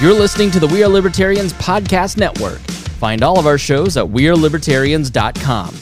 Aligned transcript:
You're 0.00 0.14
listening 0.14 0.50
to 0.52 0.60
the 0.60 0.66
We 0.66 0.82
Are 0.82 0.88
Libertarians 0.88 1.52
Podcast 1.52 2.16
Network. 2.16 2.58
Find 2.96 3.22
all 3.22 3.38
of 3.38 3.46
our 3.46 3.58
shows 3.58 3.98
at 3.98 4.06
WeareLibertarians.com. 4.06 5.74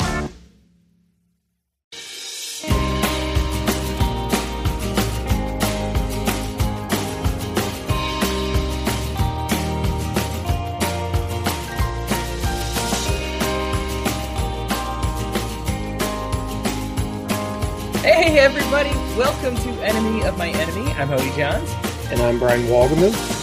Hey 18.02 18.40
everybody, 18.40 18.90
welcome 19.16 19.54
to 19.54 19.68
Enemy 19.84 20.24
of 20.24 20.36
My 20.36 20.48
Enemy. 20.48 20.90
I'm 20.94 21.06
Hody 21.06 21.36
Johns. 21.36 21.70
And 22.10 22.20
I'm 22.20 22.40
Brian 22.40 22.62
Walgeman. 22.62 23.37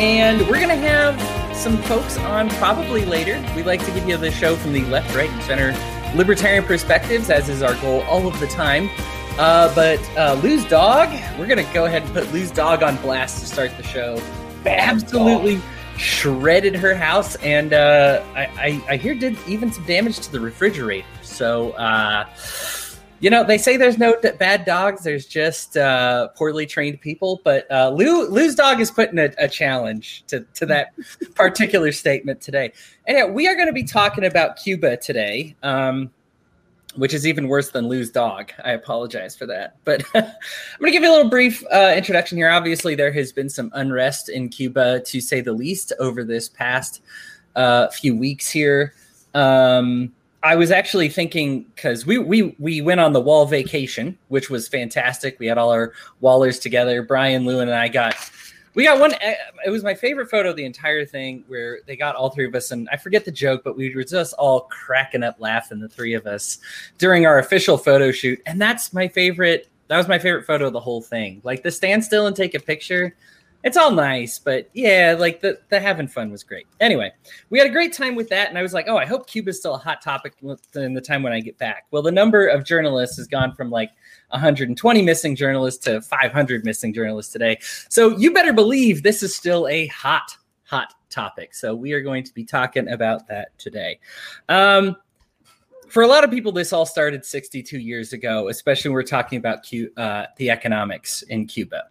And 0.00 0.40
we're 0.48 0.56
going 0.56 0.70
to 0.70 0.76
have 0.76 1.20
some 1.54 1.76
folks 1.82 2.16
on 2.16 2.48
probably 2.52 3.04
later. 3.04 3.38
We 3.54 3.62
like 3.62 3.84
to 3.84 3.92
give 3.92 4.08
you 4.08 4.16
the 4.16 4.30
show 4.30 4.56
from 4.56 4.72
the 4.72 4.82
left, 4.86 5.14
right, 5.14 5.28
and 5.28 5.42
center 5.42 6.16
libertarian 6.16 6.64
perspectives, 6.64 7.28
as 7.28 7.50
is 7.50 7.62
our 7.62 7.74
goal 7.82 8.00
all 8.04 8.26
of 8.26 8.40
the 8.40 8.46
time. 8.46 8.88
Uh, 9.38 9.70
but 9.74 10.00
uh, 10.16 10.40
Lou's 10.42 10.64
Dog, 10.64 11.10
we're 11.38 11.46
going 11.46 11.62
to 11.62 11.74
go 11.74 11.84
ahead 11.84 12.02
and 12.04 12.12
put 12.14 12.32
Lou's 12.32 12.50
Dog 12.50 12.82
on 12.82 12.96
blast 13.02 13.40
to 13.40 13.46
start 13.46 13.76
the 13.76 13.82
show. 13.82 14.18
Absolutely 14.64 15.60
shredded 15.98 16.76
her 16.76 16.94
house, 16.94 17.34
and 17.36 17.74
uh, 17.74 18.24
I, 18.34 18.46
I, 18.56 18.84
I, 18.92 18.96
hear 18.96 19.14
did 19.14 19.36
even 19.46 19.70
some 19.70 19.84
damage 19.84 20.18
to 20.20 20.32
the 20.32 20.40
refrigerator. 20.40 21.06
So, 21.20 21.72
uh, 21.72 22.24
you 23.20 23.28
know, 23.28 23.44
they 23.44 23.58
say 23.58 23.76
there's 23.76 23.98
no 23.98 24.16
bad 24.38 24.64
dogs. 24.64 25.04
There's 25.04 25.26
just 25.26 25.76
uh, 25.76 26.28
poorly 26.28 26.64
trained 26.64 27.00
people. 27.02 27.40
But 27.44 27.70
uh, 27.70 27.90
Lou, 27.90 28.26
Lou's 28.28 28.54
dog 28.54 28.80
is 28.80 28.90
putting 28.90 29.18
a, 29.18 29.30
a 29.36 29.46
challenge 29.46 30.24
to, 30.28 30.40
to 30.54 30.66
that 30.66 30.92
particular 31.34 31.92
statement 31.92 32.40
today. 32.40 32.72
And 33.06 33.34
we 33.34 33.46
are 33.46 33.54
going 33.54 33.66
to 33.66 33.74
be 33.74 33.84
talking 33.84 34.24
about 34.24 34.56
Cuba 34.56 34.96
today, 34.96 35.54
um, 35.62 36.10
which 36.94 37.12
is 37.12 37.26
even 37.26 37.46
worse 37.46 37.70
than 37.70 37.88
Lou's 37.88 38.10
dog. 38.10 38.52
I 38.64 38.72
apologize 38.72 39.36
for 39.36 39.44
that. 39.46 39.76
But 39.84 40.02
I'm 40.14 40.22
going 40.78 40.86
to 40.86 40.90
give 40.90 41.02
you 41.02 41.10
a 41.10 41.14
little 41.14 41.30
brief 41.30 41.62
uh, 41.70 41.92
introduction 41.94 42.38
here. 42.38 42.48
Obviously, 42.48 42.94
there 42.94 43.12
has 43.12 43.32
been 43.32 43.50
some 43.50 43.70
unrest 43.74 44.30
in 44.30 44.48
Cuba, 44.48 45.00
to 45.00 45.20
say 45.20 45.42
the 45.42 45.52
least, 45.52 45.92
over 46.00 46.24
this 46.24 46.48
past 46.48 47.02
uh, 47.54 47.88
few 47.88 48.16
weeks 48.16 48.50
here. 48.50 48.94
Um, 49.34 50.12
I 50.42 50.56
was 50.56 50.70
actually 50.70 51.10
thinking 51.10 51.64
because 51.74 52.06
we 52.06 52.18
we 52.18 52.54
we 52.58 52.80
went 52.80 53.00
on 53.00 53.12
the 53.12 53.20
wall 53.20 53.46
vacation, 53.46 54.16
which 54.28 54.48
was 54.48 54.68
fantastic. 54.68 55.38
We 55.38 55.46
had 55.46 55.58
all 55.58 55.70
our 55.70 55.92
wallers 56.20 56.58
together. 56.58 57.02
Brian, 57.02 57.44
Lou, 57.44 57.60
and 57.60 57.70
I 57.70 57.88
got 57.88 58.16
we 58.74 58.84
got 58.84 59.00
one. 59.00 59.12
Eh, 59.20 59.34
it 59.66 59.70
was 59.70 59.82
my 59.82 59.94
favorite 59.94 60.30
photo 60.30 60.50
of 60.50 60.56
the 60.56 60.64
entire 60.64 61.04
thing, 61.04 61.44
where 61.48 61.80
they 61.86 61.96
got 61.96 62.14
all 62.14 62.30
three 62.30 62.46
of 62.46 62.54
us, 62.54 62.70
and 62.70 62.88
I 62.90 62.96
forget 62.96 63.24
the 63.24 63.32
joke, 63.32 63.62
but 63.64 63.76
we 63.76 63.94
were 63.94 64.04
just 64.04 64.32
all 64.34 64.62
cracking 64.62 65.22
up 65.22 65.36
laughing, 65.40 65.80
the 65.80 65.88
three 65.88 66.14
of 66.14 66.26
us, 66.26 66.58
during 66.96 67.26
our 67.26 67.38
official 67.38 67.76
photo 67.76 68.10
shoot. 68.10 68.40
And 68.46 68.60
that's 68.60 68.92
my 68.92 69.08
favorite. 69.08 69.68
That 69.88 69.98
was 69.98 70.08
my 70.08 70.18
favorite 70.18 70.46
photo 70.46 70.68
of 70.68 70.72
the 70.72 70.80
whole 70.80 71.02
thing. 71.02 71.40
Like 71.44 71.62
the 71.62 71.70
stand 71.70 72.04
still 72.04 72.26
and 72.28 72.36
take 72.36 72.54
a 72.54 72.60
picture 72.60 73.14
it's 73.62 73.76
all 73.76 73.90
nice, 73.90 74.38
but 74.38 74.70
yeah, 74.72 75.14
like 75.18 75.40
the 75.40 75.58
the 75.68 75.78
having 75.78 76.08
fun 76.08 76.30
was 76.30 76.42
great. 76.42 76.66
Anyway, 76.80 77.12
we 77.50 77.58
had 77.58 77.66
a 77.66 77.72
great 77.72 77.92
time 77.92 78.14
with 78.14 78.28
that, 78.30 78.48
and 78.48 78.56
I 78.56 78.62
was 78.62 78.72
like, 78.72 78.86
oh, 78.88 78.96
I 78.96 79.04
hope 79.04 79.26
Cuba's 79.26 79.58
still 79.58 79.74
a 79.74 79.78
hot 79.78 80.00
topic 80.00 80.34
in 80.74 80.94
the 80.94 81.00
time 81.00 81.22
when 81.22 81.32
I 81.32 81.40
get 81.40 81.58
back. 81.58 81.86
Well, 81.90 82.02
the 82.02 82.12
number 82.12 82.46
of 82.46 82.64
journalists 82.64 83.18
has 83.18 83.26
gone 83.26 83.54
from 83.54 83.70
like 83.70 83.90
120 84.28 85.02
missing 85.02 85.36
journalists 85.36 85.84
to 85.84 86.00
500 86.00 86.64
missing 86.64 86.94
journalists 86.94 87.32
today. 87.32 87.58
So 87.60 88.16
you 88.16 88.32
better 88.32 88.54
believe 88.54 89.02
this 89.02 89.22
is 89.22 89.36
still 89.36 89.68
a 89.68 89.86
hot, 89.88 90.36
hot 90.64 90.94
topic. 91.10 91.54
So 91.54 91.74
we 91.74 91.92
are 91.92 92.00
going 92.00 92.24
to 92.24 92.32
be 92.32 92.44
talking 92.44 92.88
about 92.88 93.28
that 93.28 93.58
today. 93.58 94.00
Um, 94.48 94.96
for 95.88 96.02
a 96.02 96.06
lot 96.06 96.22
of 96.22 96.30
people, 96.30 96.52
this 96.52 96.72
all 96.72 96.86
started 96.86 97.24
62 97.24 97.78
years 97.78 98.12
ago, 98.12 98.48
especially 98.48 98.90
when 98.90 98.94
we're 98.94 99.02
talking 99.02 99.38
about 99.38 99.64
Q, 99.64 99.90
uh, 99.96 100.26
the 100.36 100.48
economics 100.48 101.22
in 101.22 101.46
Cuba 101.46 101.82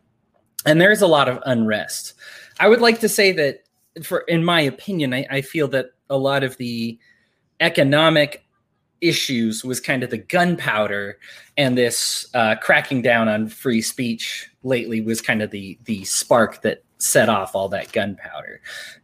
and 0.66 0.80
there's 0.80 1.02
a 1.02 1.08
lot 1.08 1.30
of 1.30 1.40
unrest. 1.46 2.14
I 2.60 2.68
would 2.68 2.82
like 2.82 3.00
to 3.00 3.10
say 3.10 3.32
that, 3.34 3.64
for 4.04 4.20
in 4.22 4.44
my 4.44 4.62
opinion, 4.62 5.14
I, 5.14 5.26
I 5.30 5.42
feel 5.42 5.68
that 5.70 5.92
a 6.10 6.18
lot 6.18 6.44
of 6.44 6.58
the 6.58 6.98
economic 7.60 8.44
issues 9.02 9.64
was 9.64 9.80
kind 9.80 10.04
of 10.04 10.10
the 10.10 10.18
gunpowder, 10.18 11.18
and 11.58 11.78
this 11.78 12.28
uh, 12.34 12.56
cracking 12.56 13.02
down 13.02 13.30
on 13.30 13.48
free 13.48 13.82
speech 13.82 14.50
lately 14.64 15.02
was 15.02 15.22
kind 15.22 15.42
of 15.42 15.52
the 15.52 15.78
the 15.86 16.04
spark 16.04 16.62
that 16.62 16.84
set 16.98 17.30
off 17.30 17.56
all 17.56 17.70
that 17.70 17.92
gunpowder. 17.92 18.62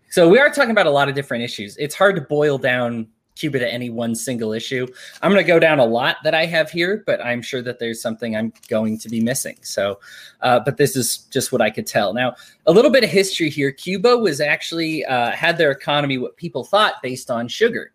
So 0.10 0.30
we 0.30 0.40
are 0.40 0.50
talking 0.50 0.72
about 0.72 0.86
a 0.86 0.92
lot 0.92 1.10
of 1.10 1.16
different 1.16 1.44
issues. 1.44 1.76
It's 1.78 1.96
hard 1.96 2.16
to 2.16 2.22
boil 2.22 2.58
down 2.58 3.08
Cuba 3.35 3.59
to 3.59 3.72
any 3.72 3.90
one 3.90 4.16
single 4.16 4.53
issue. 4.53 4.88
I'm 5.22 5.31
going 5.31 5.44
to 5.44 5.47
go 5.47 5.59
down 5.59 5.79
a 5.79 5.85
lot 5.85 6.18
that 6.23 6.34
I 6.34 6.46
have 6.46 6.72
here, 6.72 7.03
but 7.06 7.23
I'm 7.23 7.41
sure 7.41 7.62
that 7.62 7.79
there's 7.79 8.01
something 8.01 8.35
I'm 8.35 8.53
going 8.69 8.97
to 9.00 9.09
be 9.09 9.22
missing. 9.22 9.57
So, 9.62 10.00
uh, 10.41 10.62
but 10.62 10.78
this 10.78 10.96
is 10.96 11.18
just 11.18 11.51
what 11.51 11.62
I 11.62 11.69
could 11.69 11.85
tell. 11.85 12.13
Now, 12.13 12.35
a 12.66 12.72
little 12.72 12.91
bit 12.91 13.03
of 13.03 13.09
history 13.09 13.50
here. 13.50 13.72
Cuba 13.72 14.18
was 14.18 14.40
actually 14.40 15.06
uh, 15.06 15.31
had 15.31 15.57
their 15.57 15.72
economy 15.72 16.18
what 16.18 16.38
people 16.38 16.63
thought 16.63 16.96
based 17.03 17.29
on 17.29 17.47
sugar, 17.47 17.91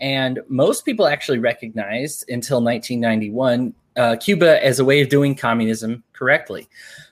and 0.00 0.40
most 0.48 0.84
people 0.84 1.06
actually 1.06 1.38
recognized 1.38 2.28
until 2.28 2.62
1991 2.62 3.74
uh, 3.96 4.16
Cuba 4.16 4.64
as 4.64 4.78
a 4.78 4.84
way 4.84 5.02
of 5.02 5.08
doing 5.08 5.34
communism 5.34 6.02
correctly, 6.12 6.68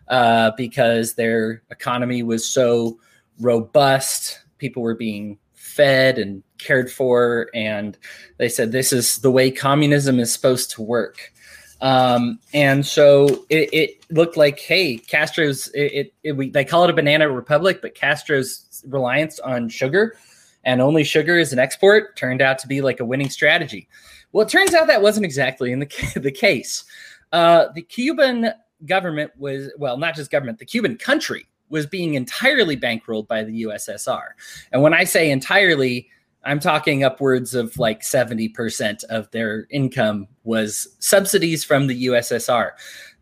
uh, 0.09 0.51
because 0.57 1.15
their 1.15 1.63
economy 1.71 2.23
was 2.23 2.47
so 2.47 2.99
robust. 3.41 4.41
People 4.59 4.83
were 4.83 4.95
being 4.95 5.39
fed 5.71 6.19
and 6.19 6.43
cared 6.59 6.91
for, 6.91 7.49
and 7.55 7.97
they 8.39 8.49
said 8.49 8.73
this 8.73 8.93
is 8.93 9.19
the 9.19 9.31
way 9.31 9.51
communism 9.51 10.19
is 10.19 10.33
supposed 10.33 10.71
to 10.73 10.83
work. 10.83 11.33
Um, 11.81 12.39
and 12.53 12.85
so 12.85 13.47
it, 13.49 13.73
it, 13.73 13.97
looked 14.11 14.37
like, 14.37 14.59
hey, 14.59 14.99
Castro's 14.99 15.69
it, 15.69 15.93
it, 15.93 16.15
it 16.25 16.33
we, 16.33 16.51
they 16.51 16.65
call 16.65 16.85
it 16.85 16.91
a 16.91 16.93
banana 16.93 17.31
republic, 17.31 17.81
but 17.81 17.95
Castro's 17.95 18.83
reliance 18.87 19.39
on 19.41 19.69
sugar 19.69 20.17
and 20.65 20.83
only 20.83 21.05
sugar 21.05 21.39
as 21.39 21.53
an 21.53 21.59
export 21.59 22.17
turned 22.17 22.43
out 22.43 22.59
to 22.59 22.69
be 22.69 22.81
like 22.81 23.01
a 23.01 23.05
winning 23.05 23.31
strategy. 23.31 23.89
Well, 24.33 24.47
it 24.47 24.51
turns 24.51 24.75
out 24.75 24.89
that 24.89 25.01
wasn't 25.01 25.25
exactly 25.25 25.73
in 25.73 25.79
the 25.79 26.13
the 26.21 26.33
case. 26.33 26.85
Uh, 27.33 27.67
the 27.75 27.83
Cuban 27.83 28.53
government 28.85 29.33
was 29.39 29.71
well, 29.79 29.97
not 29.97 30.15
just 30.17 30.31
government, 30.31 30.59
the 30.59 30.67
Cuban 30.67 30.97
country 30.97 31.47
was 31.71 31.87
being 31.87 32.15
entirely 32.15 32.77
bankrolled 32.77 33.29
by 33.29 33.43
the 33.43 33.63
USSR. 33.63 34.29
And 34.73 34.83
when 34.83 34.93
I 34.93 35.05
say 35.05 35.31
entirely, 35.31 36.09
I'm 36.45 36.61
talking 36.61 37.05
upwards 37.05 37.55
of 37.55 37.79
like 37.79 38.03
70% 38.03 39.05
of 39.05 39.31
their 39.31 39.67
income 39.71 40.27
was 40.45 40.97
subsidies 40.99 41.65
from 41.65 41.87
the 41.87 42.07
USSR. 42.07 42.73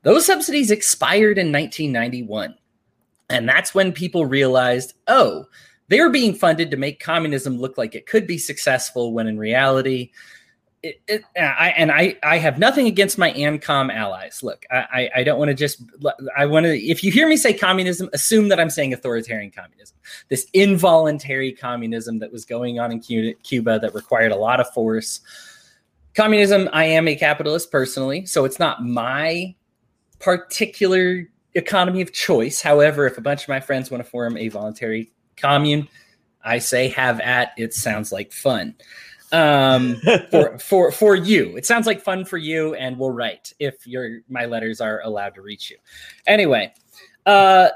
Those 0.03 0.26
subsidies 0.26 0.70
expired 0.70 1.38
in 1.38 1.53
1991. 1.53 2.54
And 3.31 3.48
that's 3.48 3.75
when 3.75 3.92
people 3.92 4.25
realized, 4.25 4.94
oh, 5.06 5.44
they 5.88 6.00
were 6.00 6.10
being 6.10 6.34
funded 6.34 6.70
to 6.70 6.76
make 6.76 7.00
communism 7.00 7.58
look 7.58 7.76
like 7.76 7.94
it 7.94 8.06
could 8.06 8.26
be 8.26 8.38
successful 8.38 9.12
when 9.12 9.26
in 9.26 9.38
reality, 9.38 10.10
it, 10.83 11.00
it, 11.09 11.25
I, 11.37 11.75
and 11.77 11.91
I, 11.91 12.16
I 12.22 12.39
have 12.39 12.59
nothing 12.59 12.87
against 12.87 13.19
my 13.19 13.33
ANCOM 13.33 13.93
allies. 13.93 14.43
Look, 14.43 14.65
I, 14.71 15.11
I 15.15 15.25
don't 15.25 15.39
want 15.39 15.49
to 15.49 15.55
just, 15.55 15.83
I 16.37 16.47
want 16.47 16.66
to, 16.66 16.78
if 16.78 17.03
you 17.03 17.11
hear 17.11 17.28
me 17.28 17.37
say 17.37 17.53
communism, 17.53 18.09
assume 18.12 18.49
that 18.49 18.61
I'm 18.61 18.71
saying 18.71 18.93
authoritarian 18.93 19.50
communism, 19.50 19.97
this 20.28 20.47
involuntary 20.53 21.53
communism 21.53 22.21
that 22.21 22.31
was 22.31 22.44
going 22.44 22.78
on 22.78 22.93
in 22.93 23.00
Cuba 23.43 23.81
that 23.81 23.94
required 23.94 24.31
a 24.31 24.37
lot 24.37 24.61
of 24.61 24.72
force. 24.72 25.21
Communism, 26.15 26.69
I 26.72 26.84
am 26.84 27.09
a 27.09 27.17
capitalist 27.17 27.72
personally, 27.72 28.25
so 28.27 28.44
it's 28.44 28.59
not 28.61 28.84
my 28.84 29.55
particular 30.21 31.28
economy 31.55 32.03
of 32.03 32.12
choice. 32.12 32.61
However, 32.61 33.06
if 33.06 33.19
a 33.19 33.21
bunch 33.21 33.43
of 33.43 33.49
my 33.49 33.61
friends 33.61 33.91
want 33.91 34.05
to 34.05 34.09
form 34.09 34.37
a 34.37 34.49
voluntary 34.49 35.11
commune, 35.37 35.88
I 36.44 36.58
say 36.58 36.88
have 36.88 37.19
at 37.20 37.50
it 37.56 37.75
sounds 37.75 38.12
like 38.12 38.32
fun 38.32 38.76
um, 39.32 40.00
for 40.30 40.58
for 40.58 40.92
for 40.92 41.14
you. 41.16 41.56
It 41.56 41.66
sounds 41.66 41.86
like 41.86 42.00
fun 42.00 42.25
for 42.25 42.38
you, 42.38 42.75
and 42.75 42.98
we'll 42.98 43.10
write 43.10 43.52
if 43.58 43.86
your 43.86 44.20
my 44.28 44.46
letters 44.46 44.80
are 44.80 45.00
allowed 45.02 45.34
to 45.34 45.42
reach 45.42 45.70
you. 45.70 45.76
Anyway, 46.26 46.72
uh, 47.26 47.69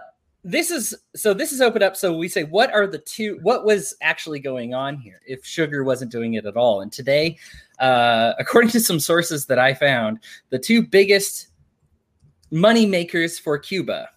this 0.44 0.70
is 0.70 0.94
so 1.14 1.34
this 1.34 1.52
is 1.52 1.60
open 1.60 1.82
up. 1.82 1.96
So 1.96 2.16
we 2.16 2.28
say, 2.28 2.44
what 2.44 2.72
are 2.72 2.86
the 2.86 2.98
two? 2.98 3.38
What 3.42 3.64
was 3.64 3.94
actually 4.00 4.40
going 4.40 4.74
on 4.74 4.96
here 4.96 5.20
if 5.26 5.44
sugar 5.44 5.84
wasn't 5.84 6.10
doing 6.10 6.34
it 6.34 6.46
at 6.46 6.56
all? 6.56 6.80
And 6.80 6.92
today, 6.92 7.38
uh, 7.78 8.32
according 8.38 8.70
to 8.70 8.80
some 8.80 8.98
sources 8.98 9.46
that 9.46 9.58
I 9.58 9.74
found, 9.74 10.20
the 10.50 10.58
two 10.58 10.82
biggest 10.82 11.48
money 12.50 12.86
makers 12.86 13.38
for 13.38 13.58
Cuba 13.58 14.08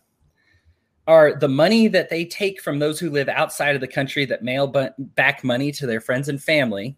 are 1.08 1.36
the 1.36 1.48
money 1.48 1.88
that 1.88 2.10
they 2.10 2.26
take 2.26 2.60
from 2.60 2.80
those 2.80 3.00
who 3.00 3.12
live 3.12 3.30
outside 3.30 3.76
of 3.76 3.82
the 3.82 3.88
country 3.88 4.26
that 4.26 4.44
mail 4.44 4.66
back 4.98 5.44
money 5.44 5.72
to 5.72 5.86
their 5.86 6.02
friends 6.02 6.30
and 6.30 6.42
family 6.42 6.98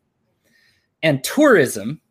and 1.04 1.24
tourism. 1.24 2.02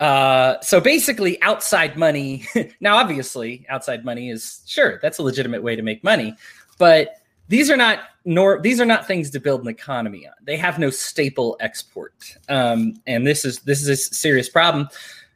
Uh, 0.00 0.60
so 0.60 0.80
basically, 0.80 1.40
outside 1.42 1.96
money. 1.96 2.46
now, 2.80 2.96
obviously, 2.96 3.66
outside 3.68 4.04
money 4.04 4.30
is 4.30 4.62
sure 4.66 4.98
that's 5.02 5.18
a 5.18 5.22
legitimate 5.22 5.62
way 5.62 5.74
to 5.74 5.82
make 5.82 6.04
money, 6.04 6.34
but 6.78 7.16
these 7.48 7.70
are 7.70 7.76
not 7.76 8.00
nor 8.24 8.60
these 8.60 8.80
are 8.80 8.86
not 8.86 9.06
things 9.06 9.30
to 9.30 9.40
build 9.40 9.62
an 9.62 9.68
economy 9.68 10.26
on. 10.26 10.34
They 10.44 10.56
have 10.56 10.78
no 10.78 10.90
staple 10.90 11.56
export, 11.60 12.36
um, 12.48 12.94
and 13.06 13.26
this 13.26 13.44
is 13.44 13.60
this 13.60 13.82
is 13.82 13.88
a 13.88 13.96
serious 13.96 14.48
problem. 14.48 14.88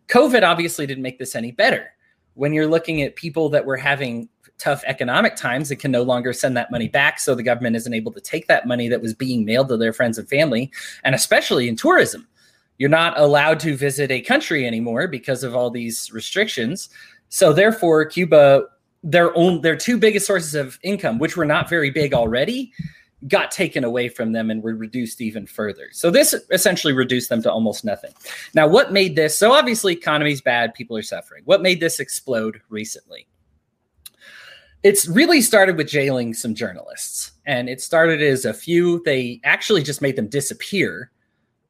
COVID 0.08 0.46
obviously 0.46 0.86
didn't 0.86 1.02
make 1.02 1.18
this 1.18 1.34
any 1.34 1.52
better. 1.52 1.90
When 2.34 2.52
you're 2.52 2.66
looking 2.66 3.02
at 3.02 3.16
people 3.16 3.48
that 3.50 3.64
were 3.64 3.76
having 3.76 4.28
tough 4.58 4.82
economic 4.86 5.36
times 5.36 5.70
and 5.70 5.80
can 5.80 5.90
no 5.90 6.02
longer 6.02 6.32
send 6.32 6.56
that 6.56 6.70
money 6.70 6.88
back, 6.88 7.18
so 7.18 7.34
the 7.34 7.42
government 7.42 7.76
isn't 7.76 7.94
able 7.94 8.12
to 8.12 8.20
take 8.20 8.46
that 8.48 8.66
money 8.66 8.88
that 8.88 9.02
was 9.02 9.14
being 9.14 9.44
mailed 9.44 9.68
to 9.68 9.76
their 9.76 9.92
friends 9.92 10.18
and 10.18 10.28
family, 10.28 10.70
and 11.04 11.14
especially 11.14 11.68
in 11.68 11.76
tourism, 11.76 12.26
you're 12.78 12.88
not 12.88 13.18
allowed 13.18 13.60
to 13.60 13.76
visit 13.76 14.10
a 14.10 14.20
country 14.20 14.66
anymore 14.66 15.06
because 15.08 15.42
of 15.44 15.54
all 15.54 15.70
these 15.70 16.12
restrictions. 16.12 16.88
So 17.28 17.52
therefore, 17.52 18.04
Cuba 18.04 18.64
their 19.02 19.36
own 19.36 19.60
their 19.62 19.76
two 19.76 19.98
biggest 19.98 20.26
sources 20.26 20.54
of 20.54 20.78
income, 20.82 21.18
which 21.18 21.36
were 21.36 21.44
not 21.44 21.68
very 21.68 21.90
big 21.90 22.14
already, 22.14 22.72
got 23.28 23.50
taken 23.50 23.84
away 23.84 24.08
from 24.08 24.32
them 24.32 24.50
and 24.50 24.62
were 24.62 24.74
reduced 24.74 25.20
even 25.20 25.46
further. 25.46 25.88
So 25.92 26.10
this 26.10 26.34
essentially 26.50 26.92
reduced 26.92 27.28
them 27.28 27.42
to 27.42 27.52
almost 27.52 27.84
nothing. 27.84 28.12
Now, 28.54 28.66
what 28.66 28.92
made 28.92 29.16
this 29.16 29.36
so 29.36 29.52
obviously 29.52 29.92
economy's 29.92 30.40
bad, 30.40 30.74
people 30.74 30.96
are 30.96 31.02
suffering. 31.02 31.42
What 31.44 31.62
made 31.62 31.80
this 31.80 32.00
explode 32.00 32.60
recently? 32.68 33.26
It's 34.82 35.06
really 35.06 35.40
started 35.40 35.76
with 35.76 35.88
jailing 35.88 36.34
some 36.34 36.54
journalists. 36.54 37.32
And 37.46 37.68
it 37.68 37.80
started 37.80 38.20
as 38.20 38.44
a 38.44 38.52
few, 38.52 39.02
they 39.04 39.40
actually 39.44 39.82
just 39.82 40.02
made 40.02 40.16
them 40.16 40.28
disappear 40.28 41.10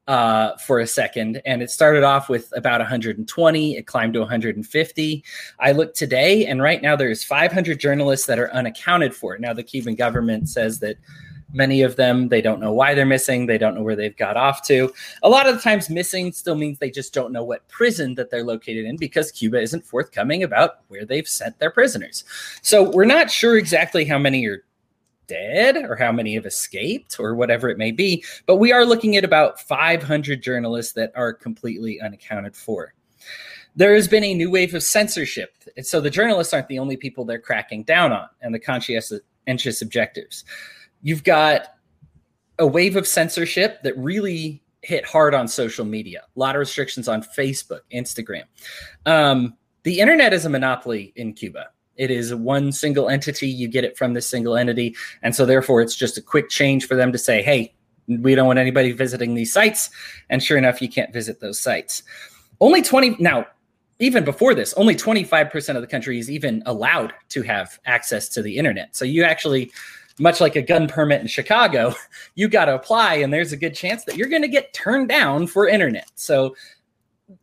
uh, 0.07 0.57
for 0.57 0.79
a 0.79 0.87
second, 0.87 1.41
and 1.45 1.61
it 1.61 1.71
started 1.71 2.03
off 2.03 2.27
with 2.27 2.51
about 2.55 2.81
120. 2.81 3.77
It 3.77 3.87
climbed 3.87 4.13
to 4.13 4.19
150. 4.19 5.23
I 5.59 5.71
looked 5.71 5.95
today, 5.95 6.45
and 6.45 6.61
right 6.61 6.81
now 6.81 6.95
there's 6.95 7.23
500 7.23 7.79
journalists 7.79 8.25
that 8.25 8.39
are 8.39 8.51
unaccounted 8.51 9.15
for. 9.15 9.37
Now 9.37 9.53
the 9.53 9.63
Cuban 9.63 9.95
government 9.95 10.49
says 10.49 10.79
that 10.79 10.97
many 11.53 11.81
of 11.81 11.95
them 11.95 12.29
they 12.29 12.41
don't 12.41 12.59
know 12.59 12.73
why 12.73 12.93
they're 12.93 13.05
missing. 13.05 13.45
They 13.45 13.57
don't 13.57 13.75
know 13.75 13.83
where 13.83 13.95
they've 13.95 14.17
got 14.17 14.35
off 14.35 14.63
to. 14.67 14.91
A 15.21 15.29
lot 15.29 15.47
of 15.47 15.55
the 15.55 15.61
times, 15.61 15.89
missing 15.89 16.31
still 16.33 16.55
means 16.55 16.79
they 16.79 16.91
just 16.91 17.13
don't 17.13 17.31
know 17.31 17.43
what 17.43 17.67
prison 17.69 18.15
that 18.15 18.29
they're 18.29 18.43
located 18.43 18.85
in 18.85 18.97
because 18.97 19.31
Cuba 19.31 19.61
isn't 19.61 19.85
forthcoming 19.85 20.43
about 20.43 20.79
where 20.87 21.05
they've 21.05 21.27
sent 21.27 21.59
their 21.59 21.71
prisoners. 21.71 22.23
So 22.61 22.89
we're 22.89 23.05
not 23.05 23.31
sure 23.31 23.57
exactly 23.57 24.03
how 24.03 24.17
many 24.17 24.45
are 24.47 24.63
dead 25.27 25.77
or 25.77 25.95
how 25.95 26.11
many 26.11 26.33
have 26.35 26.45
escaped 26.45 27.17
or 27.19 27.33
whatever 27.35 27.69
it 27.69 27.77
may 27.77 27.91
be. 27.91 28.23
But 28.45 28.57
we 28.57 28.73
are 28.73 28.85
looking 28.85 29.15
at 29.15 29.23
about 29.23 29.59
500 29.61 30.43
journalists 30.43 30.93
that 30.93 31.13
are 31.15 31.31
completely 31.31 32.01
unaccounted 32.01 32.55
for. 32.55 32.93
There 33.75 33.95
has 33.95 34.07
been 34.07 34.23
a 34.23 34.35
new 34.35 34.51
wave 34.51 34.75
of 34.75 34.83
censorship. 34.83 35.55
So 35.81 36.01
the 36.01 36.09
journalists 36.09 36.53
aren't 36.53 36.67
the 36.67 36.77
only 36.77 36.97
people 36.97 37.25
they're 37.25 37.39
cracking 37.39 37.83
down 37.83 38.11
on 38.11 38.27
and 38.41 38.53
the 38.53 38.59
conscientious 38.59 39.81
objectives. 39.81 40.43
You've 41.03 41.23
got 41.23 41.67
a 42.57 42.65
wave 42.65 42.95
of 42.95 43.05
censorship 43.05 43.83
that 43.83 43.95
really 43.97 44.63
hit 44.81 45.05
hard 45.05 45.33
on 45.33 45.47
social 45.47 45.85
media. 45.85 46.23
A 46.35 46.39
lot 46.39 46.55
of 46.55 46.59
restrictions 46.59 47.07
on 47.07 47.23
Facebook, 47.23 47.81
Instagram. 47.93 48.43
Um, 49.05 49.55
the 49.83 49.99
internet 49.99 50.33
is 50.33 50.45
a 50.45 50.49
monopoly 50.49 51.13
in 51.15 51.33
Cuba. 51.33 51.67
It 51.95 52.09
is 52.09 52.33
one 52.33 52.71
single 52.71 53.09
entity. 53.09 53.47
You 53.47 53.67
get 53.67 53.83
it 53.83 53.97
from 53.97 54.13
this 54.13 54.27
single 54.27 54.55
entity. 54.55 54.95
And 55.21 55.35
so, 55.35 55.45
therefore, 55.45 55.81
it's 55.81 55.95
just 55.95 56.17
a 56.17 56.21
quick 56.21 56.49
change 56.49 56.87
for 56.87 56.95
them 56.95 57.11
to 57.11 57.17
say, 57.17 57.43
hey, 57.43 57.73
we 58.07 58.35
don't 58.35 58.47
want 58.47 58.59
anybody 58.59 58.91
visiting 58.91 59.35
these 59.35 59.53
sites. 59.53 59.89
And 60.29 60.41
sure 60.41 60.57
enough, 60.57 60.81
you 60.81 60.89
can't 60.89 61.13
visit 61.13 61.39
those 61.39 61.59
sites. 61.59 62.03
Only 62.59 62.81
20, 62.81 63.17
now, 63.19 63.45
even 63.99 64.25
before 64.25 64.55
this, 64.55 64.73
only 64.73 64.95
25% 64.95 65.75
of 65.75 65.81
the 65.81 65.87
country 65.87 66.17
is 66.17 66.31
even 66.31 66.63
allowed 66.65 67.13
to 67.29 67.41
have 67.43 67.79
access 67.85 68.27
to 68.29 68.41
the 68.41 68.57
internet. 68.57 68.95
So, 68.95 69.05
you 69.05 69.23
actually, 69.23 69.71
much 70.19 70.39
like 70.39 70.55
a 70.55 70.61
gun 70.61 70.87
permit 70.87 71.21
in 71.21 71.27
Chicago, 71.27 71.93
you 72.35 72.47
got 72.47 72.65
to 72.65 72.75
apply, 72.75 73.15
and 73.15 73.33
there's 73.33 73.51
a 73.51 73.57
good 73.57 73.75
chance 73.75 74.03
that 74.05 74.15
you're 74.15 74.29
going 74.29 74.41
to 74.41 74.47
get 74.47 74.73
turned 74.73 75.09
down 75.09 75.47
for 75.47 75.67
internet. 75.67 76.11
So, 76.15 76.55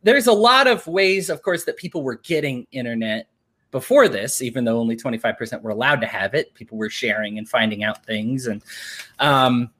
there's 0.03 0.27
a 0.27 0.33
lot 0.33 0.67
of 0.67 0.85
ways, 0.87 1.29
of 1.29 1.41
course, 1.41 1.65
that 1.65 1.75
people 1.75 2.03
were 2.03 2.15
getting 2.15 2.65
internet 2.71 3.27
before 3.71 4.07
this, 4.07 4.41
even 4.41 4.65
though 4.65 4.77
only 4.77 4.95
25% 4.95 5.61
were 5.61 5.71
allowed 5.71 6.01
to 6.01 6.07
have 6.07 6.33
it, 6.33 6.53
people 6.53 6.77
were 6.77 6.89
sharing 6.89 7.37
and 7.37 7.47
finding 7.47 7.83
out 7.83 8.05
things. 8.05 8.47
And 8.47 8.61
um, 9.19 9.71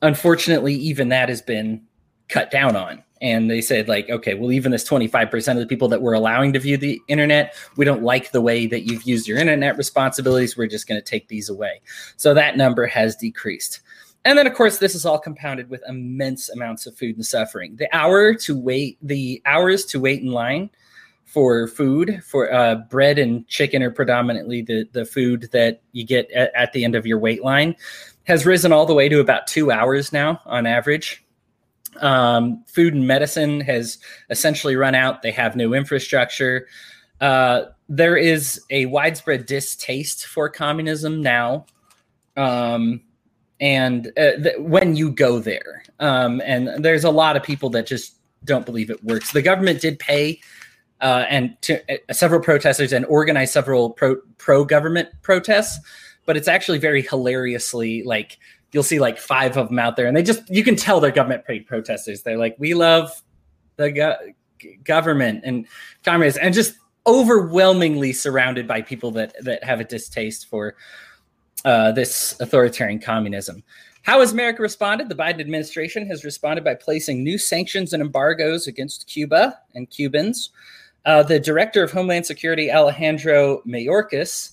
unfortunately, 0.00 0.74
even 0.74 1.10
that 1.10 1.28
has 1.28 1.42
been 1.42 1.82
cut 2.28 2.50
down 2.50 2.74
on. 2.74 3.04
And 3.22 3.48
they 3.48 3.60
said, 3.60 3.88
like, 3.88 4.10
okay, 4.10 4.34
well, 4.34 4.50
even 4.50 4.72
this 4.72 4.86
25% 4.86 5.52
of 5.52 5.58
the 5.58 5.66
people 5.66 5.86
that 5.88 6.02
we're 6.02 6.12
allowing 6.12 6.52
to 6.54 6.58
view 6.58 6.76
the 6.76 7.00
internet, 7.06 7.54
we 7.76 7.84
don't 7.84 8.02
like 8.02 8.32
the 8.32 8.40
way 8.40 8.66
that 8.66 8.80
you've 8.80 9.04
used 9.04 9.28
your 9.28 9.38
internet 9.38 9.78
responsibilities. 9.78 10.56
We're 10.56 10.66
just 10.66 10.88
going 10.88 11.00
to 11.00 11.04
take 11.04 11.28
these 11.28 11.48
away. 11.48 11.80
So 12.16 12.34
that 12.34 12.56
number 12.56 12.84
has 12.86 13.14
decreased. 13.14 13.80
And 14.24 14.36
then, 14.36 14.48
of 14.48 14.54
course, 14.54 14.78
this 14.78 14.96
is 14.96 15.06
all 15.06 15.20
compounded 15.20 15.70
with 15.70 15.82
immense 15.88 16.48
amounts 16.48 16.84
of 16.86 16.96
food 16.96 17.14
and 17.14 17.24
suffering. 17.24 17.76
The 17.76 17.88
hour 17.96 18.34
to 18.34 18.58
wait, 18.58 18.98
the 19.00 19.40
hours 19.46 19.84
to 19.86 20.00
wait 20.00 20.20
in 20.20 20.32
line 20.32 20.70
for 21.24 21.68
food 21.68 22.22
for 22.24 22.52
uh, 22.52 22.74
bread 22.90 23.18
and 23.18 23.46
chicken 23.46 23.84
are 23.84 23.90
predominantly 23.90 24.62
the, 24.62 24.88
the 24.92 25.04
food 25.04 25.48
that 25.52 25.80
you 25.92 26.04
get 26.04 26.30
at, 26.32 26.52
at, 26.54 26.72
the 26.72 26.84
end 26.84 26.94
of 26.94 27.06
your 27.06 27.18
wait 27.18 27.42
line 27.42 27.74
has 28.24 28.44
risen 28.44 28.70
all 28.70 28.84
the 28.84 28.92
way 28.94 29.08
to 29.08 29.18
about 29.18 29.46
two 29.46 29.70
hours 29.70 30.12
now 30.12 30.40
on 30.44 30.66
average 30.66 31.24
um, 32.00 32.64
food 32.66 32.94
and 32.94 33.06
medicine 33.06 33.60
has 33.60 33.98
essentially 34.30 34.76
run 34.76 34.94
out. 34.94 35.22
They 35.22 35.32
have 35.32 35.56
no 35.56 35.74
infrastructure. 35.74 36.66
Uh, 37.20 37.64
there 37.88 38.16
is 38.16 38.60
a 38.70 38.86
widespread 38.86 39.46
distaste 39.46 40.26
for 40.26 40.48
communism 40.48 41.22
now. 41.22 41.66
Um, 42.36 43.02
and 43.60 44.08
uh, 44.16 44.32
th- 44.42 44.58
when 44.58 44.96
you 44.96 45.12
go 45.12 45.38
there 45.38 45.84
um, 46.00 46.42
and 46.44 46.84
there's 46.84 47.04
a 47.04 47.10
lot 47.10 47.36
of 47.36 47.42
people 47.42 47.70
that 47.70 47.86
just 47.86 48.16
don't 48.44 48.66
believe 48.66 48.90
it 48.90 49.04
works. 49.04 49.32
The 49.32 49.42
government 49.42 49.80
did 49.80 49.98
pay 49.98 50.40
uh, 51.00 51.26
and 51.28 51.56
to, 51.62 51.80
uh, 51.92 52.12
several 52.12 52.40
protesters 52.40 52.92
and 52.92 53.04
organized 53.06 53.52
several 53.52 53.90
pro 53.90 54.16
pro 54.38 54.64
government 54.64 55.08
protests. 55.22 55.78
But 56.24 56.36
it's 56.36 56.48
actually 56.48 56.78
very 56.78 57.02
hilariously 57.02 58.02
like 58.04 58.38
you'll 58.72 58.82
see 58.82 58.98
like 58.98 59.18
five 59.18 59.56
of 59.56 59.68
them 59.68 59.78
out 59.78 59.96
there, 59.96 60.06
and 60.06 60.16
they 60.16 60.22
just 60.22 60.48
you 60.50 60.64
can 60.64 60.76
tell 60.76 61.00
they're 61.00 61.10
government 61.10 61.44
paid 61.44 61.66
protesters. 61.66 62.22
They're 62.22 62.38
like, 62.38 62.56
we 62.58 62.74
love 62.74 63.22
the 63.76 63.92
go- 63.92 64.16
government 64.84 65.42
and 65.44 65.66
communists, 66.04 66.38
and 66.40 66.54
just 66.54 66.74
overwhelmingly 67.06 68.12
surrounded 68.12 68.66
by 68.66 68.82
people 68.82 69.10
that 69.12 69.34
that 69.44 69.62
have 69.64 69.80
a 69.80 69.84
distaste 69.84 70.48
for 70.48 70.74
uh, 71.64 71.92
this 71.92 72.38
authoritarian 72.40 72.98
communism. 72.98 73.62
How 74.02 74.18
has 74.18 74.32
America 74.32 74.62
responded? 74.62 75.08
The 75.08 75.14
Biden 75.14 75.40
administration 75.40 76.06
has 76.08 76.24
responded 76.24 76.64
by 76.64 76.74
placing 76.74 77.22
new 77.22 77.38
sanctions 77.38 77.92
and 77.92 78.02
embargoes 78.02 78.66
against 78.66 79.06
Cuba 79.06 79.60
and 79.74 79.88
Cubans. 79.88 80.50
Uh, 81.04 81.22
the 81.22 81.38
director 81.38 81.82
of 81.82 81.92
Homeland 81.92 82.26
Security, 82.26 82.70
Alejandro 82.70 83.62
Mayorkas, 83.66 84.52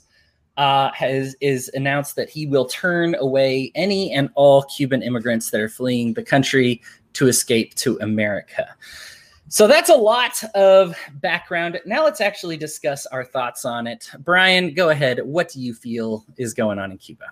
uh, 0.60 0.92
has 0.92 1.38
is 1.40 1.72
announced 1.74 2.18
that 2.18 2.30
he 2.30 2.46
will 2.46 2.66
turn 2.66 3.16
away 3.16 3.72
any 3.76 4.12
and 4.12 4.30
all 4.36 4.64
Cuban 4.64 5.02
immigrants 5.02 5.52
that 5.52 5.62
are 5.62 5.70
fleeing 5.70 6.14
the 6.14 6.22
country 6.22 6.82
to 7.14 7.28
escape 7.30 7.74
to 7.76 7.98
America. 8.02 8.68
So 9.48 9.68
that's 9.68 9.90
a 9.90 9.96
lot 9.96 10.44
of 10.56 10.96
background. 11.22 11.80
Now 11.86 12.04
let's 12.04 12.20
actually 12.20 12.58
discuss 12.58 13.06
our 13.08 13.24
thoughts 13.24 13.64
on 13.64 13.88
it. 13.88 14.12
Brian, 14.20 14.74
go 14.74 14.90
ahead. 14.90 15.22
What 15.24 15.48
do 15.50 15.62
you 15.62 15.74
feel 15.74 16.26
is 16.38 16.54
going 16.54 16.78
on 16.78 16.92
in 16.92 16.98
Cuba? 16.98 17.26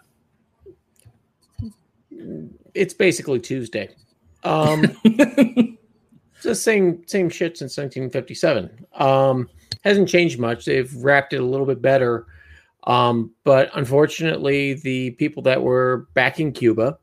It's 2.74 2.94
basically 2.94 3.42
Tuesday. 3.42 3.90
Um, 4.46 4.82
the 5.04 6.56
same 6.56 7.06
same 7.08 7.30
shit 7.30 7.58
since 7.58 7.78
1957. 7.78 8.86
Um, 8.94 9.50
hasn't 9.84 10.08
changed 10.08 10.40
much. 10.40 10.64
They've 10.64 10.96
wrapped 10.96 11.34
it 11.34 11.42
a 11.42 11.46
little 11.46 11.66
bit 11.66 11.82
better. 11.82 12.26
Um, 12.88 13.32
but 13.44 13.70
unfortunately, 13.76 14.74
the 14.74 15.12
people 15.12 15.44
that 15.44 15.62
were 15.62 16.08
backing 16.14 16.54
Cuba 16.54 16.98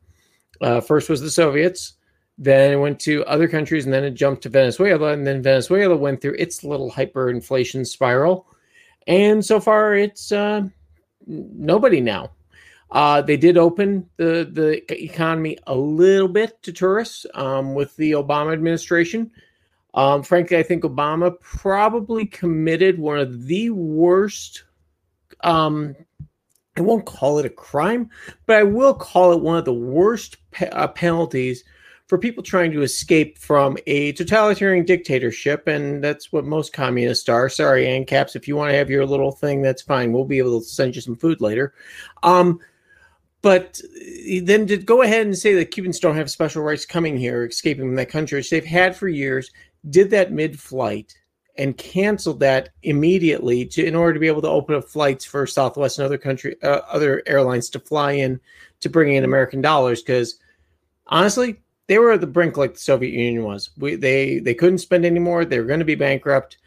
uh, 0.59 0.81
first 0.81 1.09
was 1.09 1.21
the 1.21 1.29
Soviets, 1.29 1.93
then 2.37 2.73
it 2.73 2.77
went 2.77 2.99
to 3.01 3.23
other 3.25 3.47
countries, 3.47 3.85
and 3.85 3.93
then 3.93 4.03
it 4.03 4.15
jumped 4.15 4.43
to 4.43 4.49
Venezuela, 4.49 5.13
and 5.13 5.25
then 5.25 5.43
Venezuela 5.43 5.95
went 5.95 6.21
through 6.21 6.35
its 6.37 6.63
little 6.63 6.91
hyperinflation 6.91 7.85
spiral, 7.85 8.47
and 9.07 9.45
so 9.45 9.59
far 9.59 9.95
it's 9.95 10.31
uh, 10.31 10.63
nobody 11.27 12.01
now. 12.01 12.31
Uh, 12.91 13.21
they 13.21 13.37
did 13.37 13.57
open 13.57 14.07
the 14.17 14.49
the 14.51 15.03
economy 15.03 15.57
a 15.67 15.75
little 15.75 16.27
bit 16.27 16.61
to 16.63 16.73
tourists 16.73 17.25
um, 17.35 17.73
with 17.73 17.95
the 17.97 18.11
Obama 18.11 18.53
administration. 18.53 19.31
Um, 19.93 20.23
frankly, 20.23 20.57
I 20.57 20.63
think 20.63 20.83
Obama 20.83 21.39
probably 21.39 22.25
committed 22.25 22.99
one 22.99 23.17
of 23.17 23.45
the 23.45 23.69
worst. 23.69 24.64
Um, 25.45 25.95
I 26.77 26.81
won't 26.81 27.05
call 27.05 27.39
it 27.39 27.45
a 27.45 27.49
crime, 27.49 28.09
but 28.47 28.57
I 28.57 28.63
will 28.63 28.93
call 28.93 29.31
it 29.31 29.41
one 29.41 29.57
of 29.57 29.63
the 29.63 29.73
worst 29.73 30.37
pe- 30.51 30.69
uh, 30.69 30.89
penalties 30.89 31.63
for 32.07 32.17
people 32.17 32.43
trying 32.43 32.71
to 32.71 32.81
escape 32.81 33.37
from 33.37 33.77
a 33.87 34.11
totalitarian 34.11 34.85
dictatorship, 34.85 35.67
and 35.67 36.03
that's 36.03 36.31
what 36.31 36.45
most 36.45 36.73
communists 36.73 37.29
are. 37.29 37.47
Sorry, 37.47 37.85
ANCAPs, 37.85 38.35
if 38.35 38.47
you 38.47 38.55
want 38.55 38.71
to 38.71 38.77
have 38.77 38.89
your 38.89 39.05
little 39.05 39.31
thing, 39.31 39.61
that's 39.61 39.81
fine. 39.81 40.11
We'll 40.11 40.25
be 40.25 40.37
able 40.37 40.59
to 40.59 40.65
send 40.65 40.95
you 40.95 41.01
some 41.01 41.15
food 41.15 41.41
later. 41.41 41.73
Um, 42.23 42.59
but 43.41 43.79
then 44.41 44.67
to 44.67 44.77
go 44.77 45.03
ahead 45.03 45.25
and 45.25 45.37
say 45.37 45.53
that 45.53 45.71
Cubans 45.71 45.99
don't 45.99 46.15
have 46.15 46.29
special 46.29 46.63
rights 46.63 46.85
coming 46.85 47.17
here, 47.17 47.45
escaping 47.45 47.85
from 47.85 47.95
that 47.95 48.09
country, 48.09 48.39
which 48.39 48.49
they've 48.49 48.65
had 48.65 48.95
for 48.95 49.07
years, 49.07 49.51
did 49.89 50.09
that 50.09 50.31
mid-flight 50.31 51.15
and 51.57 51.77
canceled 51.77 52.39
that 52.41 52.69
immediately 52.83 53.65
to 53.65 53.85
in 53.85 53.95
order 53.95 54.13
to 54.13 54.19
be 54.19 54.27
able 54.27 54.41
to 54.41 54.49
open 54.49 54.75
up 54.75 54.85
flights 54.85 55.25
for 55.25 55.47
Southwest 55.47 55.97
and 55.97 56.05
other 56.05 56.17
country 56.17 56.55
uh, 56.63 56.81
other 56.89 57.23
airlines 57.25 57.69
to 57.69 57.79
fly 57.79 58.13
in 58.13 58.39
to 58.81 58.89
bring 58.89 59.13
in 59.13 59.23
American 59.23 59.61
dollars 59.61 60.01
because 60.01 60.39
honestly 61.07 61.61
they 61.87 61.99
were 61.99 62.11
at 62.11 62.21
the 62.21 62.27
brink 62.27 62.57
like 62.57 62.73
the 62.73 62.79
Soviet 62.79 63.13
Union 63.13 63.43
was. 63.43 63.69
We 63.77 63.95
they 63.95 64.39
they 64.39 64.53
couldn't 64.53 64.79
spend 64.79 65.05
anymore. 65.05 65.45
They 65.45 65.59
were 65.59 65.65
going 65.65 65.79
to 65.79 65.85
be 65.85 65.95
bankrupt. 65.95 66.57